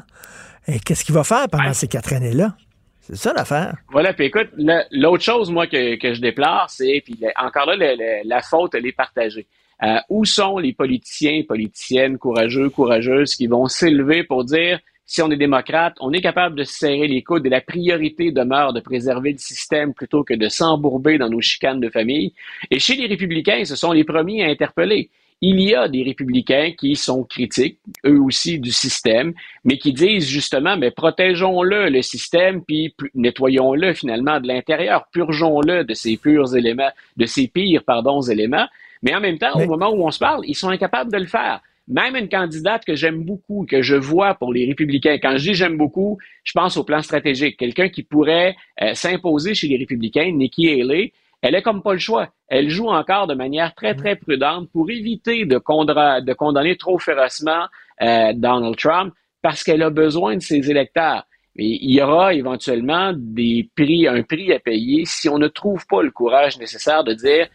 Et 0.66 0.78
qu'est-ce 0.78 1.04
qu'il 1.04 1.14
va 1.14 1.24
faire 1.24 1.46
pendant 1.50 1.74
ces 1.74 1.88
quatre 1.88 2.14
années-là? 2.14 2.54
C'est 3.02 3.16
ça 3.16 3.34
l'affaire. 3.34 3.76
Voilà, 3.92 4.14
puis 4.14 4.24
écoute, 4.24 4.48
l'autre 4.92 5.22
chose, 5.22 5.50
moi, 5.50 5.66
que, 5.66 5.96
que 5.96 6.14
je 6.14 6.22
déplore, 6.22 6.70
c'est, 6.70 7.02
puis 7.04 7.20
encore 7.36 7.66
là, 7.66 7.76
le- 7.76 7.96
le- 7.98 8.26
la 8.26 8.40
faute, 8.40 8.74
elle 8.74 8.86
est 8.86 8.96
partagée. 8.96 9.46
Euh, 9.82 9.96
où 10.08 10.24
sont 10.24 10.56
les 10.56 10.72
politiciens, 10.72 11.42
politiciennes, 11.46 12.16
courageux, 12.16 12.70
courageuses 12.70 13.34
qui 13.34 13.46
vont 13.46 13.66
s'élever 13.66 14.24
pour 14.24 14.44
dire, 14.44 14.78
si 15.06 15.20
on 15.22 15.30
est 15.30 15.36
démocrate, 15.36 15.96
on 16.00 16.12
est 16.12 16.22
capable 16.22 16.56
de 16.56 16.64
se 16.64 16.74
serrer 16.74 17.08
les 17.08 17.22
coudes 17.22 17.44
et 17.46 17.50
la 17.50 17.60
priorité 17.60 18.32
demeure 18.32 18.72
de 18.72 18.80
préserver 18.80 19.32
le 19.32 19.38
système 19.38 19.92
plutôt 19.92 20.24
que 20.24 20.34
de 20.34 20.48
s'embourber 20.48 21.18
dans 21.18 21.28
nos 21.28 21.40
chicanes 21.42 21.80
de 21.80 21.90
famille. 21.90 22.32
Et 22.70 22.78
chez 22.78 22.96
les 22.96 23.06
républicains, 23.06 23.64
ce 23.64 23.76
sont 23.76 23.92
les 23.92 24.04
premiers 24.04 24.44
à 24.44 24.48
interpeller. 24.48 25.10
Il 25.40 25.60
y 25.60 25.74
a 25.74 25.88
des 25.88 26.02
républicains 26.04 26.72
qui 26.72 26.96
sont 26.96 27.24
critiques, 27.24 27.78
eux 28.06 28.18
aussi, 28.18 28.58
du 28.58 28.70
système, 28.70 29.34
mais 29.64 29.76
qui 29.76 29.92
disent 29.92 30.26
justement, 30.26 30.78
mais 30.78 30.90
protégeons-le, 30.90 31.90
le 31.90 32.00
système, 32.00 32.62
puis 32.64 32.94
pu- 32.96 33.10
nettoyons-le 33.14 33.92
finalement 33.92 34.40
de 34.40 34.48
l'intérieur, 34.48 35.06
purgeons-le 35.12 35.84
de 35.84 35.92
ces 35.92 36.16
purs 36.16 36.56
éléments, 36.56 36.90
de 37.18 37.26
ces 37.26 37.48
pires, 37.48 37.82
pardon, 37.84 38.22
éléments. 38.22 38.66
Mais 39.02 39.14
en 39.14 39.20
même 39.20 39.36
temps, 39.36 39.52
au 39.52 39.66
moment 39.66 39.90
où 39.90 40.06
on 40.06 40.10
se 40.10 40.18
parle, 40.18 40.44
ils 40.46 40.54
sont 40.54 40.70
incapables 40.70 41.12
de 41.12 41.18
le 41.18 41.26
faire. 41.26 41.60
Même 41.86 42.16
une 42.16 42.28
candidate 42.28 42.84
que 42.84 42.94
j'aime 42.94 43.24
beaucoup, 43.24 43.66
que 43.68 43.82
je 43.82 43.94
vois 43.94 44.34
pour 44.34 44.54
les 44.54 44.66
républicains, 44.66 45.18
quand 45.20 45.36
je 45.36 45.50
dis 45.50 45.54
j'aime 45.54 45.76
beaucoup, 45.76 46.18
je 46.42 46.52
pense 46.52 46.78
au 46.78 46.84
plan 46.84 47.02
stratégique. 47.02 47.58
Quelqu'un 47.58 47.90
qui 47.90 48.02
pourrait 48.02 48.56
euh, 48.80 48.94
s'imposer 48.94 49.54
chez 49.54 49.68
les 49.68 49.76
républicains, 49.76 50.32
Nikki 50.32 50.68
Haley, 50.70 51.12
elle 51.42 51.54
est 51.54 51.62
comme 51.62 51.82
pas 51.82 51.92
le 51.92 51.98
choix. 51.98 52.30
Elle 52.48 52.70
joue 52.70 52.88
encore 52.88 53.26
de 53.26 53.34
manière 53.34 53.74
très, 53.74 53.94
très 53.94 54.16
prudente 54.16 54.70
pour 54.72 54.90
éviter 54.90 55.44
de, 55.44 55.58
condamner 55.58 56.76
trop 56.76 56.98
férocement 56.98 57.66
euh, 58.00 58.32
Donald 58.34 58.76
Trump 58.76 59.12
parce 59.42 59.62
qu'elle 59.62 59.82
a 59.82 59.90
besoin 59.90 60.36
de 60.36 60.40
ses 60.40 60.70
électeurs. 60.70 61.26
Mais 61.56 61.66
il 61.66 61.92
y 61.92 62.00
aura 62.00 62.32
éventuellement 62.32 63.12
des 63.14 63.68
prix, 63.76 64.08
un 64.08 64.22
prix 64.22 64.54
à 64.54 64.58
payer 64.58 65.04
si 65.04 65.28
on 65.28 65.38
ne 65.38 65.48
trouve 65.48 65.86
pas 65.86 66.02
le 66.02 66.10
courage 66.10 66.58
nécessaire 66.58 67.04
de 67.04 67.12
dire 67.12 67.48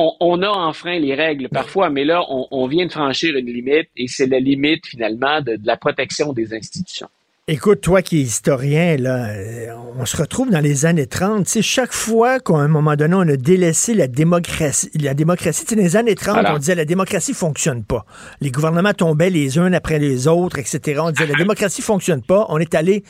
on, 0.00 0.12
on 0.20 0.42
a 0.42 0.48
enfreint 0.48 0.98
les 0.98 1.14
règles 1.14 1.48
parfois, 1.48 1.90
mais 1.90 2.04
là, 2.04 2.22
on, 2.28 2.46
on 2.50 2.66
vient 2.66 2.86
de 2.86 2.92
franchir 2.92 3.36
une 3.36 3.46
limite 3.46 3.88
et 3.96 4.06
c'est 4.08 4.26
la 4.26 4.40
limite 4.40 4.86
finalement 4.86 5.40
de, 5.40 5.56
de 5.56 5.66
la 5.66 5.76
protection 5.76 6.32
des 6.32 6.54
institutions. 6.54 7.08
Écoute, 7.48 7.80
toi 7.80 8.00
qui 8.00 8.18
es 8.18 8.20
historien, 8.20 8.96
là, 8.96 9.30
euh, 9.30 9.66
on 9.98 10.06
se 10.06 10.16
retrouve 10.16 10.50
dans 10.50 10.60
les 10.60 10.86
années 10.86 11.08
30. 11.08 11.46
Tu 11.46 11.50
sais, 11.50 11.62
chaque 11.62 11.92
fois 11.92 12.38
qu'à 12.38 12.54
un 12.54 12.68
moment 12.68 12.94
donné, 12.94 13.14
on 13.16 13.22
a 13.28 13.36
délaissé 13.36 13.92
la 13.92 14.06
démocratie, 14.06 14.88
la 15.00 15.14
démocratie, 15.14 15.64
tu 15.64 15.70
sais, 15.70 15.74
dans 15.76 15.82
les 15.82 15.96
années 15.96 16.14
30, 16.14 16.34
Voilà. 16.34 16.54
on 16.54 16.58
disait 16.58 16.76
la 16.76 16.84
démocratie 16.84 17.34
fonctionne 17.34 17.82
pas. 17.82 18.04
Les 18.40 18.52
gouvernements 18.52 18.92
tombaient 18.94 19.30
les 19.30 19.58
uns 19.58 19.72
après 19.72 19.98
les 19.98 20.28
autres, 20.28 20.60
etc. 20.60 21.00
On 21.02 21.10
disait 21.10 21.26
la 21.26 21.34
démocratie 21.44 21.82
fonctionne 21.82 22.22
pas. 22.22 22.46
On 22.50 22.58
est 22.58 22.74
allé 22.76 23.02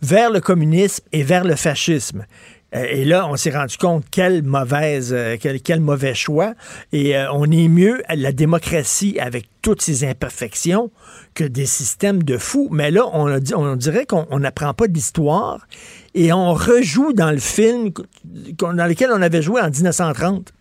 vers 0.00 0.30
le 0.30 0.38
communisme 0.40 1.04
et 1.10 1.24
vers 1.24 1.42
le 1.42 1.56
fascisme. 1.56 2.24
Euh, 2.74 2.84
Et 2.90 3.04
là, 3.04 3.26
on 3.28 3.36
s'est 3.36 3.50
rendu 3.50 3.76
compte 3.78 4.04
quelle 4.10 4.42
mauvaise, 4.42 5.14
euh, 5.14 5.36
quel, 5.40 5.60
quel 5.62 5.80
mauvais 5.80 6.14
choix. 6.14 6.54
Et 6.92 7.16
euh, 7.16 7.32
on 7.32 7.50
est 7.50 7.68
mieux 7.68 8.02
la 8.14 8.32
démocratie 8.32 9.18
avec 9.18 9.46
toutes 9.62 9.80
ses 9.80 10.04
imperfections 10.04 10.90
que 11.34 11.44
des 11.44 11.66
systèmes 11.66 12.22
de 12.22 12.36
fous. 12.36 12.68
Mais 12.70 12.90
là, 12.90 13.06
on, 13.12 13.26
a 13.26 13.38
on 13.54 13.76
dirait 13.76 14.06
qu'on 14.06 14.26
on 14.30 14.40
n'apprend 14.40 14.74
pas 14.74 14.86
d'histoire 14.88 15.66
et 16.14 16.32
on 16.32 16.52
rejoue 16.52 17.12
dans 17.12 17.30
le 17.30 17.38
film 17.38 17.90
dans 18.24 18.86
lequel 18.86 19.10
on 19.12 19.22
avait 19.22 19.42
joué 19.42 19.60
en 19.60 19.70
1930. 19.70 20.52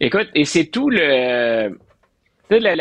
Écoute, 0.00 0.28
et 0.34 0.44
c'est 0.44 0.66
tout 0.66 0.90
le- 0.90 1.78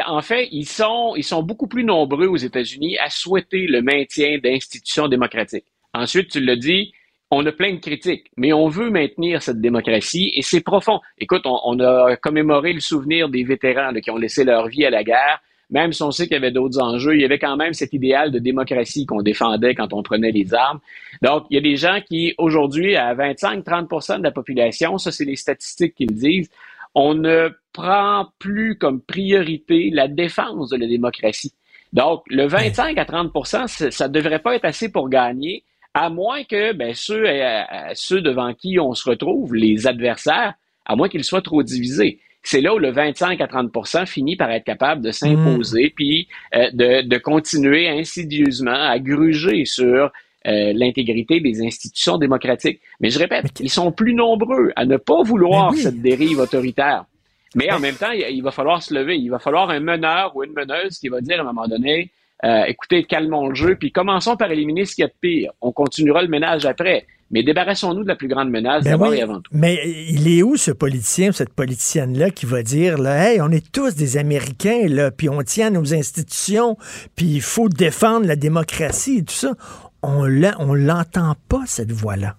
En 0.07 0.21
fait, 0.21 0.49
ils 0.51 0.65
sont, 0.65 1.13
ils 1.15 1.23
sont 1.23 1.43
beaucoup 1.43 1.67
plus 1.67 1.83
nombreux 1.83 2.27
aux 2.27 2.35
États-Unis 2.37 2.97
à 2.97 3.09
souhaiter 3.09 3.67
le 3.67 3.81
maintien 3.81 4.37
d'institutions 4.43 5.07
démocratiques. 5.07 5.65
Ensuite, 5.93 6.29
tu 6.29 6.41
l'as 6.41 6.55
dit, 6.57 6.91
on 7.31 7.45
a 7.45 7.51
plein 7.53 7.73
de 7.73 7.79
critiques, 7.79 8.29
mais 8.35 8.51
on 8.51 8.67
veut 8.67 8.89
maintenir 8.89 9.41
cette 9.41 9.61
démocratie 9.61 10.31
et 10.35 10.41
c'est 10.41 10.59
profond. 10.59 10.99
Écoute, 11.17 11.43
on, 11.45 11.59
on 11.63 11.79
a 11.79 12.17
commémoré 12.17 12.73
le 12.73 12.81
souvenir 12.81 13.29
des 13.29 13.43
vétérans 13.43 13.91
là, 13.91 14.01
qui 14.01 14.11
ont 14.11 14.17
laissé 14.17 14.43
leur 14.43 14.67
vie 14.67 14.85
à 14.85 14.89
la 14.89 15.03
guerre. 15.03 15.41
Même 15.69 15.93
si 15.93 16.03
on 16.03 16.11
sait 16.11 16.25
qu'il 16.25 16.33
y 16.33 16.37
avait 16.37 16.51
d'autres 16.51 16.81
enjeux, 16.81 17.15
il 17.15 17.21
y 17.21 17.25
avait 17.25 17.39
quand 17.39 17.55
même 17.55 17.71
cet 17.71 17.93
idéal 17.93 18.29
de 18.29 18.39
démocratie 18.39 19.05
qu'on 19.05 19.21
défendait 19.21 19.73
quand 19.73 19.93
on 19.93 20.03
prenait 20.03 20.31
les 20.31 20.53
armes. 20.53 20.81
Donc, 21.21 21.45
il 21.49 21.55
y 21.55 21.57
a 21.57 21.61
des 21.61 21.77
gens 21.77 21.99
qui, 22.05 22.33
aujourd'hui, 22.37 22.97
à 22.97 23.15
25-30% 23.15 24.17
de 24.17 24.23
la 24.23 24.31
population, 24.31 24.97
ça 24.97 25.13
c'est 25.13 25.23
les 25.23 25.37
statistiques 25.37 25.95
qui 25.95 26.05
le 26.05 26.13
disent, 26.13 26.49
on 26.93 27.13
ne 27.13 27.49
prend 27.71 28.27
plus 28.37 28.77
comme 28.77 28.99
priorité 28.99 29.89
la 29.93 30.09
défense 30.09 30.71
de 30.71 30.75
la 30.75 30.87
démocratie. 30.87 31.53
Donc, 31.93 32.23
le 32.27 32.47
25 32.47 32.97
à 32.97 33.05
30 33.05 33.31
ça 33.45 33.67
ça 33.67 34.09
devrait 34.09 34.39
pas 34.39 34.55
être 34.55 34.65
assez 34.65 34.91
pour 34.91 35.07
gagner, 35.07 35.63
à 35.93 36.09
moins 36.09 36.43
que 36.43 36.73
ben, 36.73 36.93
ceux, 36.93 37.25
euh, 37.25 37.61
euh, 37.61 37.91
ceux 37.93 38.21
devant 38.21 38.53
qui 38.53 38.79
on 38.79 38.93
se 38.93 39.09
retrouve, 39.09 39.55
les 39.55 39.87
adversaires, 39.87 40.53
à 40.85 40.95
moins 40.95 41.09
qu'ils 41.09 41.23
soient 41.23 41.41
trop 41.41 41.63
divisés. 41.63 42.19
C'est 42.43 42.61
là 42.61 42.73
où 42.73 42.79
le 42.79 42.91
25 42.91 43.39
à 43.39 43.45
30% 43.45 44.07
finit 44.07 44.35
par 44.35 44.49
être 44.51 44.63
capable 44.63 45.01
de 45.01 45.11
s'imposer, 45.11 45.93
puis 45.95 46.27
euh, 46.55 46.71
de, 46.73 47.07
de 47.07 47.17
continuer 47.17 47.87
insidieusement 47.87 48.71
à 48.71 48.97
gruger 48.97 49.65
sur 49.65 50.11
euh, 50.47 50.73
l'intégrité 50.73 51.39
des 51.39 51.61
institutions 51.61 52.17
démocratiques. 52.17 52.81
Mais 52.99 53.11
je 53.11 53.19
répète, 53.19 53.45
ils 53.59 53.69
sont 53.69 53.91
plus 53.91 54.15
nombreux 54.15 54.71
à 54.75 54.85
ne 54.85 54.97
pas 54.97 55.21
vouloir 55.21 55.73
cette 55.75 56.01
dérive 56.01 56.39
autoritaire. 56.39 57.05
Mais 57.53 57.71
en 57.71 57.79
même 57.79 57.95
temps, 57.95 58.11
il, 58.11 58.25
il 58.31 58.41
va 58.41 58.49
falloir 58.49 58.81
se 58.81 58.91
lever. 58.93 59.17
Il 59.17 59.29
va 59.29 59.37
falloir 59.37 59.69
un 59.69 59.79
meneur 59.79 60.35
ou 60.35 60.43
une 60.43 60.53
meneuse 60.53 60.97
qui 60.97 61.09
va 61.09 61.21
dire 61.21 61.37
à 61.37 61.41
un 61.41 61.45
moment 61.45 61.67
donné, 61.67 62.09
euh, 62.43 62.63
écoutez, 62.63 63.03
calmons 63.03 63.49
le 63.49 63.55
jeu, 63.55 63.75
puis 63.75 63.91
commençons 63.91 64.35
par 64.35 64.51
éliminer 64.51 64.85
ce 64.85 64.95
qu'il 64.95 65.03
y 65.03 65.05
a 65.05 65.09
de 65.09 65.13
pire. 65.19 65.51
On 65.61 65.71
continuera 65.71 66.21
le 66.21 66.27
ménage 66.27 66.65
après. 66.65 67.05
Mais 67.33 67.43
débarrassons-nous 67.43 68.03
de 68.03 68.09
la 68.09 68.17
plus 68.17 68.27
grande 68.27 68.49
menace 68.49 68.83
Ben 68.83 68.91
d'abord 68.91 69.09
oui, 69.09 69.17
et 69.19 69.21
avant 69.21 69.39
tout. 69.39 69.51
Mais 69.53 69.79
il 70.09 70.27
est 70.27 70.43
où 70.43 70.57
ce 70.57 70.71
politicien, 70.71 71.31
cette 71.31 71.53
politicienne-là 71.53 72.29
qui 72.29 72.45
va 72.45 72.61
dire, 72.61 72.97
là, 72.97 73.31
hey, 73.31 73.41
on 73.41 73.49
est 73.49 73.71
tous 73.71 73.95
des 73.95 74.17
Américains, 74.17 74.87
là, 74.89 75.11
puis 75.11 75.29
on 75.29 75.41
tient 75.41 75.67
à 75.67 75.69
nos 75.69 75.93
institutions, 75.93 76.77
puis 77.15 77.27
il 77.27 77.41
faut 77.41 77.69
défendre 77.69 78.27
la 78.27 78.35
démocratie 78.35 79.19
et 79.19 79.23
tout 79.23 79.33
ça. 79.33 79.53
On 80.03 80.25
l'entend 80.25 81.35
pas, 81.47 81.61
cette 81.67 81.91
voix-là. 81.91 82.35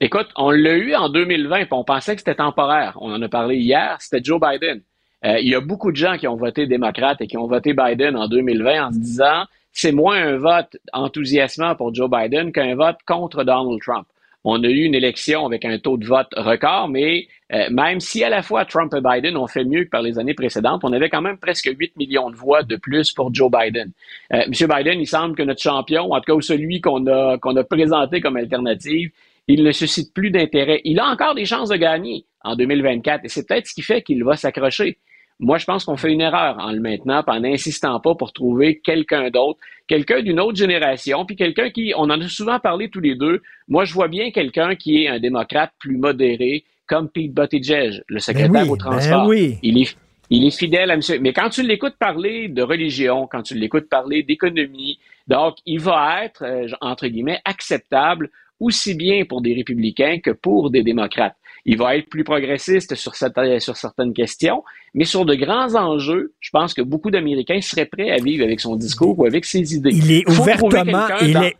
Écoute, 0.00 0.28
on 0.36 0.50
l'a 0.50 0.76
eu 0.76 0.94
en 0.94 1.08
2020, 1.10 1.56
puis 1.56 1.68
on 1.72 1.84
pensait 1.84 2.14
que 2.14 2.20
c'était 2.20 2.36
temporaire. 2.36 2.96
On 3.00 3.12
en 3.12 3.20
a 3.20 3.28
parlé 3.28 3.56
hier, 3.56 3.96
c'était 4.00 4.24
Joe 4.24 4.40
Biden. 4.40 4.80
Euh, 5.24 5.38
il 5.40 5.48
y 5.48 5.54
a 5.54 5.60
beaucoup 5.60 5.90
de 5.90 5.96
gens 5.96 6.16
qui 6.16 6.28
ont 6.28 6.36
voté 6.36 6.66
démocrate 6.66 7.20
et 7.20 7.26
qui 7.26 7.36
ont 7.36 7.46
voté 7.46 7.74
Biden 7.74 8.16
en 8.16 8.28
2020 8.28 8.86
en 8.86 8.92
se 8.92 8.98
disant 8.98 9.44
c'est 9.72 9.92
moins 9.92 10.16
un 10.16 10.36
vote 10.36 10.76
enthousiasmant 10.92 11.74
pour 11.74 11.94
Joe 11.94 12.10
Biden 12.10 12.52
qu'un 12.52 12.74
vote 12.74 12.98
contre 13.06 13.44
Donald 13.44 13.80
Trump. 13.80 14.06
On 14.44 14.62
a 14.62 14.68
eu 14.68 14.84
une 14.84 14.94
élection 14.94 15.44
avec 15.46 15.64
un 15.64 15.78
taux 15.78 15.96
de 15.96 16.06
vote 16.06 16.28
record, 16.36 16.88
mais 16.88 17.26
euh, 17.52 17.68
même 17.70 18.00
si 18.00 18.22
à 18.22 18.28
la 18.28 18.42
fois 18.42 18.64
Trump 18.64 18.94
et 18.94 19.00
Biden 19.00 19.36
ont 19.36 19.48
fait 19.48 19.64
mieux 19.64 19.84
que 19.84 19.90
par 19.90 20.02
les 20.02 20.18
années 20.18 20.34
précédentes, 20.34 20.84
on 20.84 20.92
avait 20.92 21.10
quand 21.10 21.20
même 21.20 21.38
presque 21.38 21.68
8 21.76 21.96
millions 21.96 22.30
de 22.30 22.36
voix 22.36 22.62
de 22.62 22.76
plus 22.76 23.12
pour 23.12 23.34
Joe 23.34 23.50
Biden. 23.50 23.90
Euh, 24.32 24.44
Monsieur 24.48 24.68
Biden, 24.68 25.00
il 25.00 25.06
semble 25.06 25.34
que 25.34 25.42
notre 25.42 25.60
champion, 25.60 26.12
en 26.12 26.20
tout 26.20 26.36
cas 26.36 26.40
celui 26.40 26.80
qu'on 26.80 27.06
a, 27.08 27.36
qu'on 27.38 27.56
a 27.56 27.64
présenté 27.64 28.20
comme 28.20 28.36
alternative, 28.36 29.10
il 29.48 29.64
ne 29.64 29.72
suscite 29.72 30.14
plus 30.14 30.30
d'intérêt. 30.30 30.80
Il 30.84 31.00
a 31.00 31.06
encore 31.06 31.34
des 31.34 31.44
chances 31.44 31.70
de 31.70 31.76
gagner 31.76 32.24
en 32.44 32.54
2024 32.54 33.24
et 33.24 33.28
c'est 33.28 33.46
peut-être 33.46 33.66
ce 33.66 33.74
qui 33.74 33.82
fait 33.82 34.02
qu'il 34.02 34.22
va 34.22 34.36
s'accrocher. 34.36 34.98
Moi, 35.40 35.58
je 35.58 35.64
pense 35.66 35.84
qu'on 35.84 35.96
fait 35.96 36.12
une 36.12 36.20
erreur 36.20 36.56
en 36.58 36.72
le 36.72 36.80
maintenant, 36.80 37.22
en 37.26 37.40
n'insistant 37.40 38.00
pas 38.00 38.14
pour 38.16 38.32
trouver 38.32 38.80
quelqu'un 38.80 39.30
d'autre, 39.30 39.60
quelqu'un 39.86 40.20
d'une 40.20 40.40
autre 40.40 40.56
génération, 40.56 41.24
puis 41.24 41.36
quelqu'un 41.36 41.70
qui, 41.70 41.92
on 41.96 42.04
en 42.04 42.20
a 42.20 42.28
souvent 42.28 42.58
parlé 42.58 42.90
tous 42.90 43.00
les 43.00 43.14
deux. 43.14 43.40
Moi, 43.68 43.84
je 43.84 43.94
vois 43.94 44.08
bien 44.08 44.32
quelqu'un 44.32 44.74
qui 44.74 45.04
est 45.04 45.08
un 45.08 45.20
démocrate 45.20 45.72
plus 45.78 45.96
modéré, 45.96 46.64
comme 46.86 47.08
Pete 47.08 47.32
Buttigieg, 47.32 48.02
le 48.08 48.18
secrétaire 48.18 48.50
Ben 48.50 48.62
oui, 48.64 48.70
au 48.70 48.76
transport. 48.76 49.22
ben 49.22 49.28
oui. 49.28 49.58
Il 49.62 49.80
est, 49.80 49.96
il 50.30 50.44
est 50.44 50.58
fidèle 50.58 50.90
à 50.90 50.96
monsieur. 50.96 51.20
Mais 51.20 51.32
quand 51.32 51.50
tu 51.50 51.62
l'écoutes 51.62 51.96
parler 51.98 52.48
de 52.48 52.62
religion, 52.62 53.28
quand 53.30 53.42
tu 53.42 53.54
l'écoutes 53.54 53.88
parler 53.88 54.24
d'économie, 54.24 54.98
donc 55.28 55.56
il 55.66 55.78
va 55.80 56.24
être, 56.24 56.42
euh, 56.42 56.66
entre 56.80 57.06
guillemets, 57.06 57.40
acceptable 57.44 58.30
aussi 58.58 58.94
bien 58.94 59.24
pour 59.24 59.40
des 59.40 59.54
républicains 59.54 60.18
que 60.18 60.30
pour 60.30 60.70
des 60.70 60.82
démocrates. 60.82 61.36
Il 61.64 61.76
va 61.78 61.96
être 61.96 62.08
plus 62.08 62.24
progressiste 62.24 62.94
sur, 62.94 63.14
certaines- 63.14 63.60
sur 63.60 63.76
certaines 63.76 64.12
questions, 64.14 64.62
mais 64.94 65.04
sur 65.04 65.24
de 65.26 65.34
grands 65.34 65.74
enjeux, 65.74 66.32
je 66.40 66.50
pense 66.50 66.72
que 66.74 66.82
beaucoup 66.82 67.10
d'Américains 67.10 67.60
seraient 67.60 67.86
prêts 67.86 68.10
à 68.10 68.16
vivre 68.16 68.44
avec 68.44 68.60
son 68.60 68.76
discours 68.76 69.18
ou 69.18 69.26
avec 69.26 69.44
ses 69.44 69.74
idées. 69.74 69.90
Il 69.92 70.10
est 70.12 70.28
ouvertement, 70.30 71.06
il 71.20 71.34
dans- 71.34 71.42
est 71.42 71.56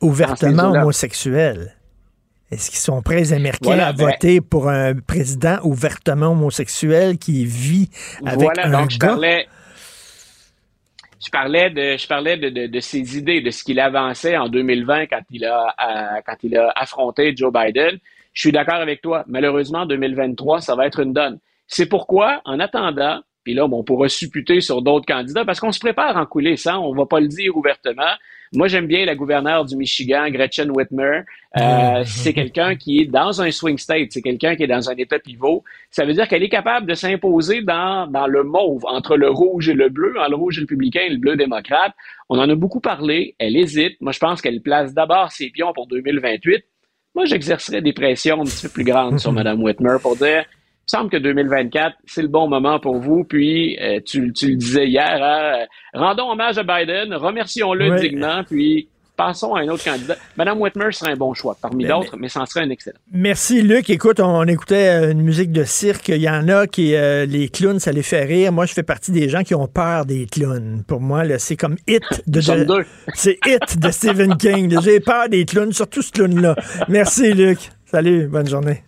homosexuel. 0.80 1.74
Est-ce 2.50 2.70
qu'ils 2.70 2.78
sont 2.78 3.02
prêts, 3.02 3.16
les 3.16 3.32
Américains, 3.34 3.58
Voilà, 3.62 3.88
à 3.88 3.92
ben- 3.92 4.06
voter 4.06 4.40
pour 4.40 4.70
un 4.70 4.94
président 4.94 5.58
ouvertement 5.64 6.28
homosexuel 6.28 7.18
qui 7.18 7.44
vit 7.44 7.90
avec 8.24 8.40
voilà, 8.40 8.66
un 8.66 8.70
donc 8.70 8.90
je 8.90 8.98
parlais, 8.98 9.46
je 11.24 11.30
parlais 11.30 11.70
de, 11.70 11.96
je 11.98 12.06
parlais 12.06 12.36
de, 12.38 12.48
de, 12.48 12.66
de 12.68 12.80
ses 12.80 13.18
idées, 13.18 13.40
de 13.42 13.50
ce 13.50 13.64
qu'il 13.64 13.80
avançait 13.80 14.36
en 14.36 14.48
2020 14.48 15.06
quand 15.08 15.20
il 15.30 15.44
a, 15.44 15.74
euh, 15.78 16.20
quand 16.24 16.36
il 16.42 16.56
a 16.56 16.72
affronté 16.74 17.34
Joe 17.36 17.52
Biden. 17.52 17.98
Je 18.38 18.42
suis 18.42 18.52
d'accord 18.52 18.76
avec 18.76 19.02
toi. 19.02 19.24
Malheureusement, 19.26 19.84
2023, 19.84 20.60
ça 20.60 20.76
va 20.76 20.86
être 20.86 21.00
une 21.00 21.12
donne. 21.12 21.40
C'est 21.66 21.86
pourquoi, 21.86 22.40
en 22.44 22.60
attendant, 22.60 23.20
puis 23.42 23.52
là, 23.52 23.66
bon, 23.66 23.80
on 23.80 23.82
pourra 23.82 24.08
supputer 24.08 24.60
sur 24.60 24.80
d'autres 24.80 25.06
candidats 25.06 25.44
parce 25.44 25.58
qu'on 25.58 25.72
se 25.72 25.80
prépare 25.80 26.16
en 26.16 26.24
coulisses, 26.24 26.68
hein, 26.68 26.78
on 26.78 26.94
va 26.94 27.04
pas 27.04 27.18
le 27.18 27.26
dire 27.26 27.56
ouvertement. 27.56 28.12
Moi, 28.52 28.68
j'aime 28.68 28.86
bien 28.86 29.04
la 29.04 29.16
gouverneure 29.16 29.64
du 29.64 29.74
Michigan, 29.74 30.28
Gretchen 30.30 30.70
Whitmer. 30.70 31.22
Euh, 31.56 32.02
c'est 32.06 32.32
quelqu'un 32.32 32.76
qui 32.76 33.00
est 33.00 33.06
dans 33.06 33.42
un 33.42 33.50
swing 33.50 33.76
state, 33.76 34.12
c'est 34.12 34.22
quelqu'un 34.22 34.54
qui 34.54 34.62
est 34.62 34.68
dans 34.68 34.88
un 34.88 34.94
état 34.94 35.18
pivot. 35.18 35.64
Ça 35.90 36.04
veut 36.04 36.12
dire 36.12 36.28
qu'elle 36.28 36.44
est 36.44 36.48
capable 36.48 36.86
de 36.86 36.94
s'imposer 36.94 37.62
dans, 37.62 38.06
dans 38.06 38.28
le 38.28 38.44
mauve, 38.44 38.84
entre 38.86 39.16
le 39.16 39.30
rouge 39.30 39.68
et 39.68 39.74
le 39.74 39.88
bleu, 39.88 40.14
entre 40.16 40.30
le 40.30 40.36
rouge 40.36 40.60
républicain 40.60 41.00
et 41.08 41.10
le 41.10 41.18
bleu 41.18 41.34
démocrate. 41.34 41.92
On 42.28 42.38
en 42.38 42.48
a 42.48 42.54
beaucoup 42.54 42.80
parlé, 42.80 43.34
elle 43.40 43.56
hésite. 43.56 44.00
Moi, 44.00 44.12
je 44.12 44.20
pense 44.20 44.40
qu'elle 44.40 44.62
place 44.62 44.94
d'abord 44.94 45.32
ses 45.32 45.50
pions 45.50 45.72
pour 45.72 45.88
2028. 45.88 46.64
Moi, 47.18 47.24
j'exercerais 47.24 47.82
des 47.82 47.92
pressions 47.92 48.42
un 48.42 48.44
petit 48.44 48.62
peu 48.62 48.68
plus 48.68 48.84
grandes 48.84 49.18
sur 49.18 49.32
Mme 49.38 49.60
Whitmer 49.60 49.96
pour 50.00 50.14
dire, 50.14 50.44
il 50.44 50.86
me 50.86 50.86
semble 50.86 51.10
que 51.10 51.16
2024, 51.16 51.96
c'est 52.06 52.22
le 52.22 52.28
bon 52.28 52.46
moment 52.46 52.78
pour 52.78 52.98
vous. 52.98 53.24
Puis, 53.24 53.76
euh, 53.80 53.98
tu, 54.06 54.32
tu 54.32 54.50
le 54.50 54.54
disais 54.54 54.86
hier, 54.86 55.18
hein, 55.20 55.62
euh, 55.62 55.98
rendons 55.98 56.30
hommage 56.30 56.58
à 56.58 56.62
Biden, 56.62 57.12
remercions-le 57.12 57.98
dignement, 57.98 58.44
puis 58.44 58.88
passons 59.18 59.54
à 59.54 59.60
un 59.60 59.68
autre 59.68 59.84
candidat. 59.84 60.16
Mme 60.38 60.58
Whitmer 60.62 60.92
serait 60.92 61.12
un 61.12 61.16
bon 61.16 61.34
choix 61.34 61.54
parmi 61.60 61.84
Mais- 61.84 61.90
d'autres, 61.90 62.16
mais, 62.16 62.30
ça 62.30 62.40
en 62.40 62.46
serait 62.46 62.60
un 62.64 62.70
excellent. 62.70 62.96
Merci, 63.12 63.60
Luc. 63.60 63.90
Écoute, 63.90 64.20
on 64.20 64.44
écoutait 64.44 64.88
euh, 64.88 65.10
une 65.12 65.20
musique 65.22 65.52
de 65.52 65.64
cirque. 65.64 66.08
Il 66.08 66.22
y 66.22 66.30
en 66.30 66.48
a 66.48 66.66
qui, 66.66 66.94
euh, 66.94 67.26
les 67.26 67.50
clowns, 67.50 67.80
ça 67.80 67.92
les 67.92 68.02
fait 68.02 68.24
rire. 68.24 68.52
Moi, 68.52 68.64
je 68.64 68.72
fais 68.72 68.82
partie 68.82 69.10
des 69.12 69.28
gens 69.28 69.42
qui 69.42 69.54
ont 69.54 69.66
peur 69.66 70.06
des 70.06 70.24
clowns. 70.26 70.82
Pour 70.86 71.00
moi, 71.02 71.24
c'est 71.38 71.56
comme 71.56 71.76
Hit 71.86 72.02
de, 72.26 72.40
de- 72.40 72.84
c'est 73.14 73.38
Hit 73.44 73.78
de 73.78 73.90
Stephen 73.90 74.36
King. 74.36 74.78
J'ai 74.82 75.00
peur 75.00 75.28
des 75.28 75.44
clowns, 75.44 75.72
surtout 75.72 76.00
ce 76.00 76.12
clown-là. 76.12 76.54
Merci, 76.88 77.34
Luc. 77.34 77.58
Salut, 77.90 78.26
bonne 78.26 78.46
journée. 78.46 78.82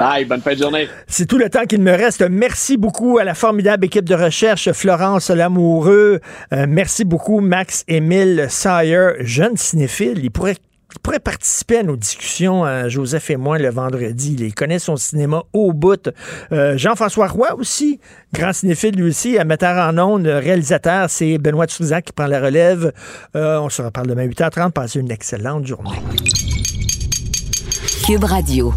Bye, 0.00 0.24
bonne 0.24 0.40
fin 0.40 0.54
de 0.54 0.58
journée. 0.58 0.88
C'est 1.06 1.26
tout 1.26 1.38
le 1.38 1.48
temps 1.48 1.64
qu'il 1.64 1.80
me 1.80 1.92
reste. 1.92 2.22
Merci 2.28 2.76
beaucoup 2.76 3.18
à 3.18 3.24
la 3.24 3.34
formidable 3.34 3.84
équipe 3.84 4.04
de 4.04 4.16
recherche, 4.16 4.72
Florence 4.72 5.30
Lamoureux. 5.30 6.18
Euh, 6.52 6.66
merci 6.68 7.04
beaucoup, 7.04 7.38
Max-Émile 7.38 8.46
Sayer, 8.48 9.10
jeune 9.20 9.56
cinéphile. 9.56 10.18
Il 10.24 10.32
pourrait, 10.32 10.56
il 10.92 10.98
pourrait 10.98 11.20
participer 11.20 11.78
à 11.78 11.82
nos 11.84 11.94
discussions, 11.94 12.66
euh, 12.66 12.88
Joseph 12.88 13.30
et 13.30 13.36
moi, 13.36 13.58
le 13.58 13.70
vendredi. 13.70 14.34
Il 14.40 14.54
connaît 14.54 14.80
son 14.80 14.96
cinéma 14.96 15.44
au 15.52 15.72
bout. 15.72 16.10
Euh, 16.50 16.76
Jean-François 16.76 17.28
Roy 17.28 17.54
aussi, 17.54 18.00
grand 18.34 18.52
cinéphile 18.52 18.96
lui 18.96 19.08
aussi, 19.08 19.38
un 19.38 19.44
metteur 19.44 19.76
en 19.88 19.96
ondes, 19.98 20.26
réalisateur. 20.26 21.08
C'est 21.08 21.38
Benoît 21.38 21.68
Truzac 21.68 22.06
qui 22.06 22.12
prend 22.12 22.26
la 22.26 22.40
relève. 22.40 22.92
Euh, 23.36 23.60
on 23.60 23.68
se 23.68 23.82
reparle 23.82 24.08
demain 24.08 24.26
8h30. 24.26 24.72
Passez 24.72 24.98
une 24.98 25.12
excellente 25.12 25.64
journée. 25.64 25.90
Cube 28.02 28.24
Radio. 28.24 28.74